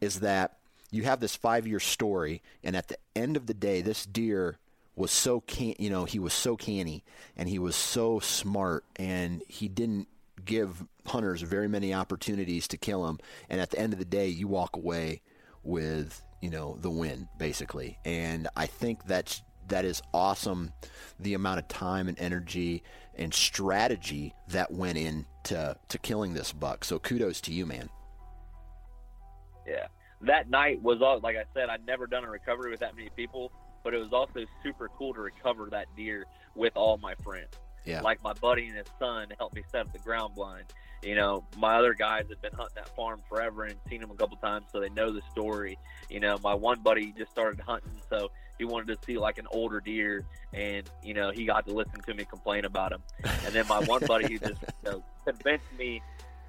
is 0.00 0.20
that 0.20 0.58
you 0.90 1.02
have 1.04 1.20
this 1.20 1.36
five 1.36 1.66
year 1.66 1.80
story, 1.80 2.42
and 2.64 2.76
at 2.76 2.88
the 2.88 2.96
end 3.14 3.36
of 3.36 3.46
the 3.46 3.54
day, 3.54 3.82
this 3.82 4.06
deer 4.06 4.58
was 4.96 5.10
so 5.12 5.40
can 5.40 5.74
you 5.78 5.88
know 5.88 6.04
he 6.04 6.18
was 6.18 6.32
so 6.32 6.56
canny 6.56 7.04
and 7.36 7.48
he 7.48 7.58
was 7.58 7.76
so 7.76 8.18
smart 8.18 8.84
and 8.96 9.42
he 9.46 9.68
didn't 9.68 10.08
give 10.44 10.84
hunters 11.06 11.40
very 11.42 11.68
many 11.68 11.94
opportunities 11.94 12.66
to 12.68 12.76
kill 12.76 13.06
him. 13.06 13.18
And 13.48 13.60
at 13.60 13.70
the 13.70 13.78
end 13.78 13.92
of 13.92 13.98
the 13.98 14.04
day 14.04 14.28
you 14.28 14.48
walk 14.48 14.76
away 14.76 15.22
with 15.62 16.20
you 16.42 16.50
know 16.50 16.76
the 16.80 16.90
win 16.90 17.28
basically. 17.38 17.98
And 18.04 18.48
i 18.56 18.66
think 18.66 19.04
that's 19.06 19.42
that 19.68 19.84
is 19.84 20.02
awesome 20.12 20.72
the 21.20 21.34
amount 21.34 21.60
of 21.60 21.68
time 21.68 22.08
and 22.08 22.18
energy 22.18 22.82
and 23.14 23.32
strategy 23.32 24.34
that 24.48 24.72
went 24.72 24.98
into 24.98 25.26
to 25.48 25.76
killing 26.02 26.34
this 26.34 26.52
buck. 26.52 26.84
So 26.84 26.98
kudos 26.98 27.40
to 27.42 27.52
you, 27.52 27.66
man. 27.66 27.88
Yeah. 29.66 29.86
That 30.22 30.48
night 30.50 30.82
was 30.82 31.00
all 31.02 31.20
like 31.20 31.36
I 31.36 31.44
said, 31.54 31.68
I'd 31.68 31.86
never 31.86 32.06
done 32.06 32.24
a 32.24 32.30
recovery 32.30 32.70
with 32.70 32.80
that 32.80 32.96
many 32.96 33.10
people, 33.16 33.52
but 33.84 33.94
it 33.94 33.98
was 33.98 34.12
also 34.12 34.44
super 34.62 34.88
cool 34.96 35.14
to 35.14 35.20
recover 35.20 35.68
that 35.70 35.86
deer 35.96 36.26
with 36.54 36.76
all 36.76 36.98
my 36.98 37.14
friends. 37.22 37.50
Yeah. 37.84 38.00
Like 38.00 38.22
my 38.22 38.32
buddy 38.34 38.66
and 38.66 38.76
his 38.76 38.86
son 38.98 39.28
helped 39.38 39.54
me 39.54 39.62
set 39.70 39.82
up 39.82 39.92
the 39.92 39.98
ground 40.00 40.34
blind. 40.34 40.64
You 41.02 41.14
know, 41.14 41.44
my 41.56 41.76
other 41.76 41.94
guys 41.94 42.24
have 42.28 42.42
been 42.42 42.52
hunting 42.52 42.74
that 42.74 42.94
farm 42.96 43.22
forever 43.28 43.64
and 43.64 43.76
seen 43.88 44.02
him 44.02 44.10
a 44.10 44.14
couple 44.14 44.36
times, 44.38 44.66
so 44.72 44.80
they 44.80 44.88
know 44.88 45.12
the 45.12 45.22
story. 45.30 45.78
You 46.10 46.18
know, 46.20 46.38
my 46.42 46.54
one 46.54 46.80
buddy 46.82 47.14
just 47.16 47.30
started 47.30 47.60
hunting, 47.60 48.00
so 48.10 48.30
he 48.58 48.64
wanted 48.64 48.88
to 48.88 49.06
see 49.06 49.18
like 49.18 49.38
an 49.38 49.46
older 49.50 49.80
deer, 49.80 50.24
and 50.52 50.88
you 51.02 51.14
know 51.14 51.30
he 51.30 51.44
got 51.44 51.66
to 51.66 51.72
listen 51.72 52.00
to 52.00 52.14
me 52.14 52.24
complain 52.24 52.64
about 52.64 52.92
him. 52.92 53.02
And 53.44 53.54
then 53.54 53.66
my 53.68 53.80
one 53.80 54.04
buddy 54.06 54.32
who 54.32 54.38
just 54.48 54.60
you 54.84 54.90
know, 54.90 55.04
convinced 55.24 55.72
me 55.78 56.02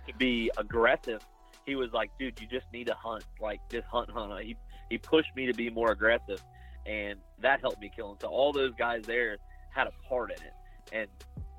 to 0.07 0.13
be 0.15 0.51
aggressive. 0.57 1.21
He 1.65 1.75
was 1.75 1.91
like, 1.93 2.11
"Dude, 2.17 2.39
you 2.41 2.47
just 2.47 2.65
need 2.73 2.87
to 2.87 2.95
hunt. 2.95 3.23
Like, 3.39 3.59
just 3.69 3.87
hunt, 3.87 4.09
hunt." 4.09 4.43
He 4.43 4.55
he 4.89 4.97
pushed 4.97 5.35
me 5.35 5.45
to 5.45 5.53
be 5.53 5.69
more 5.69 5.91
aggressive, 5.91 6.41
and 6.85 7.19
that 7.39 7.61
helped 7.61 7.79
me 7.79 7.91
kill 7.95 8.11
him. 8.11 8.17
So 8.21 8.27
all 8.27 8.51
those 8.51 8.73
guys 8.75 9.03
there 9.03 9.37
had 9.69 9.87
a 9.87 9.91
part 10.07 10.31
in 10.31 10.43
it, 10.43 10.53
and 10.91 11.07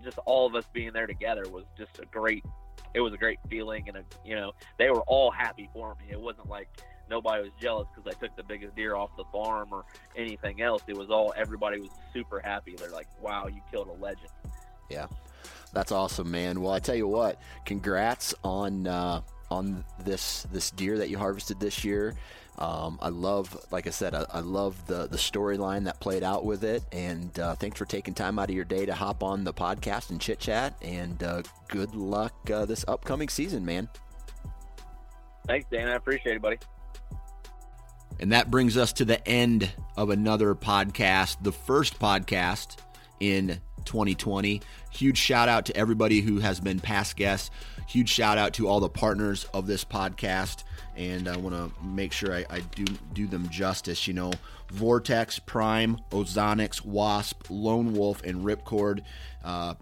just 0.03 0.19
all 0.27 0.47
of 0.47 0.55
us 0.55 0.65
being 0.73 0.93
there 0.93 1.07
together 1.07 1.49
was 1.49 1.65
just 1.79 1.99
a 2.01 2.07
great 2.07 2.45
it 2.95 3.01
was 3.01 3.13
a 3.13 3.17
great 3.17 3.39
feeling, 3.49 3.89
and 3.89 3.99
a, 3.99 4.05
you 4.25 4.35
know 4.35 4.53
they 4.79 4.91
were 4.91 5.03
all 5.03 5.31
happy 5.31 5.69
for 5.73 5.95
me. 5.97 6.07
It 6.11 6.21
wasn't 6.21 6.49
like 6.49 6.69
nobody 7.11 7.43
was 7.43 7.53
jealous 7.61 7.89
because 7.95 8.11
I 8.15 8.19
took 8.19 8.35
the 8.37 8.43
biggest 8.43 8.75
deer 8.77 8.95
off 8.95 9.11
the 9.17 9.25
farm 9.33 9.69
or 9.73 9.85
anything 10.17 10.63
else. 10.63 10.83
It 10.87 10.97
was 10.97 11.11
all 11.11 11.35
everybody 11.37 11.81
was 11.81 11.91
super 12.13 12.41
happy. 12.41 12.77
They're 12.77 12.91
like, 12.91 13.09
"Wow, 13.21 13.49
you 13.49 13.61
killed 13.71 13.89
a 13.89 14.03
legend." 14.03 14.31
Yeah, 14.89 15.07
that's 15.73 15.93
awesome, 15.93 16.31
man. 16.31 16.61
Well, 16.61 16.73
I 16.73 16.79
tell 16.79 16.97
you 16.97 17.09
what, 17.09 17.41
congrats 17.65 18.35
on 18.45 18.87
uh, 18.87 19.21
on 19.51 19.85
this 20.05 20.47
this 20.53 20.71
deer 20.71 20.99
that 20.99 21.11
you 21.11 21.19
harvested 21.19 21.61
this 21.61 21.85
year. 21.85 22.15
Um, 22.59 22.99
I 23.01 23.09
love, 23.09 23.57
like 23.71 23.87
I 23.87 23.91
said, 23.91 24.15
I, 24.15 24.27
I 24.31 24.41
love 24.41 24.87
the 24.87 25.07
the 25.07 25.17
storyline 25.17 25.85
that 25.85 25.99
played 25.99 26.23
out 26.23 26.45
with 26.45 26.63
it. 26.63 26.83
And 26.93 27.39
uh, 27.39 27.55
thanks 27.55 27.79
for 27.79 27.87
taking 27.87 28.13
time 28.13 28.39
out 28.39 28.51
of 28.51 28.55
your 28.55 28.67
day 28.67 28.85
to 28.85 28.95
hop 28.95 29.23
on 29.23 29.45
the 29.45 29.55
podcast 29.55 30.11
and 30.11 30.21
chit 30.21 30.39
chat. 30.41 30.75
And 30.83 31.23
uh, 31.23 31.43
good 31.69 31.95
luck 31.95 32.35
uh, 32.51 32.67
this 32.67 32.85
upcoming 32.87 33.31
season, 33.31 33.65
man. 33.65 33.89
Thanks, 35.47 35.67
Dan. 35.71 35.89
I 35.89 35.95
appreciate 35.95 36.37
it, 36.37 36.43
buddy. 36.43 36.59
And 38.21 38.33
that 38.33 38.51
brings 38.51 38.77
us 38.77 38.93
to 38.95 39.05
the 39.05 39.27
end 39.27 39.69
of 39.97 40.11
another 40.11 40.55
podcast, 40.55 41.43
the 41.43 41.53
first 41.53 41.99
podcast 41.99 42.77
in 43.19 43.61
2020. 43.87 44.63
Huge 44.93 45.19
shout 45.19 45.49
out 45.49 45.67
to 45.67 45.77
everybody 45.77 46.21
who 46.21 46.39
has 46.39 46.61
been 46.61 46.79
past 46.79 47.17
guests. 47.17 47.51
Huge 47.89 48.09
shout 48.09 48.39
out 48.39 48.55
to 48.55 48.69
all 48.69 48.79
the 48.79 48.89
partners 48.89 49.45
of 49.53 49.67
this 49.67 49.85
podcast 49.85 50.63
and 50.97 51.29
I 51.29 51.37
want 51.39 51.57
to 51.57 51.85
make 51.85 52.13
sure 52.13 52.35
I, 52.35 52.45
I, 52.51 52.61
do 52.61 52.85
do 53.15 53.27
them 53.27 53.49
justice. 53.49 54.07
You 54.07 54.15
know, 54.15 54.33
Vortex, 54.71 55.39
Prime, 55.39 55.99
Ozonics, 56.11 56.85
Wasp, 56.85 57.47
Lone 57.49 57.95
Wolf, 57.95 58.23
and 58.23 58.45
Ripcord. 58.45 59.03
Uh, 59.43 59.75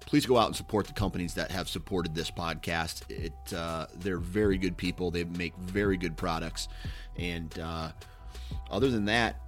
please 0.00 0.26
go 0.26 0.38
out 0.38 0.46
and 0.46 0.56
support 0.56 0.86
the 0.86 0.92
companies 0.92 1.34
that 1.34 1.50
have 1.50 1.68
supported 1.68 2.14
this 2.14 2.30
podcast. 2.30 3.02
It 3.10 3.54
uh, 3.54 3.86
they're 3.96 4.18
very 4.18 4.56
good 4.56 4.76
people. 4.76 5.10
They 5.10 5.24
make 5.24 5.54
very 5.56 5.96
good 5.96 6.16
products, 6.16 6.68
and 7.16 7.58
uh, 7.58 7.90
other 8.70 8.90
than 8.90 9.04
that, 9.06 9.40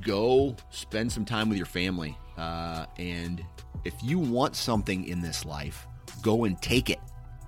go 0.00 0.56
spend 0.70 1.10
some 1.10 1.24
time 1.24 1.48
with 1.48 1.58
your 1.58 1.66
family. 1.66 2.16
Uh, 2.36 2.86
and 2.98 3.44
if 3.84 3.94
you 4.02 4.18
want 4.18 4.56
something 4.56 5.06
in 5.06 5.20
this 5.20 5.44
life, 5.44 5.86
go 6.22 6.44
and 6.44 6.60
take 6.60 6.90
it. 6.90 7.00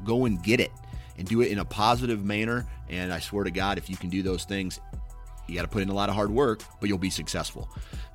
Go 0.05 0.25
and 0.25 0.43
get 0.43 0.61
it 0.61 0.73
and 1.19 1.29
do 1.29 1.43
it 1.43 1.51
in 1.51 1.59
a 1.59 1.65
positive 1.65 2.25
manner. 2.25 2.67
And 2.89 3.13
I 3.13 3.21
swear 3.21 3.45
to 3.45 3.51
God, 3.51 3.79
if 3.79 3.89
you 3.89 3.97
can 3.97 4.11
do 4.11 4.23
those 4.23 4.45
things, 4.45 4.81
you 5.47 5.55
got 5.55 5.63
to 5.63 5.69
put 5.69 5.83
in 5.83 5.89
a 5.89 5.95
lot 5.95 6.09
of 6.09 6.15
hard 6.15 6.31
work, 6.31 6.63
but 6.81 6.89
you'll 6.89 6.99
be 6.99 7.11
successful. 7.11 7.69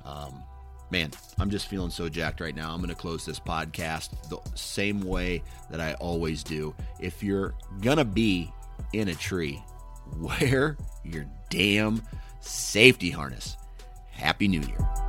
Um, 0.04 0.42
man, 0.90 1.10
I'm 1.38 1.50
just 1.50 1.68
feeling 1.68 1.90
so 1.90 2.08
jacked 2.08 2.40
right 2.40 2.54
now. 2.54 2.72
I'm 2.72 2.78
going 2.78 2.88
to 2.88 2.94
close 2.94 3.24
this 3.24 3.40
podcast 3.40 4.10
the 4.28 4.38
same 4.56 5.00
way 5.00 5.42
that 5.70 5.80
I 5.80 5.94
always 5.94 6.42
do. 6.42 6.74
If 7.00 7.22
you're 7.22 7.54
going 7.80 7.98
to 7.98 8.04
be 8.04 8.52
in 8.92 9.08
a 9.08 9.14
tree, 9.14 9.62
wear 10.16 10.76
your 11.04 11.26
damn 11.50 12.02
safety 12.40 13.10
harness. 13.10 13.56
Happy 14.10 14.48
New 14.48 14.60
Year. 14.60 15.07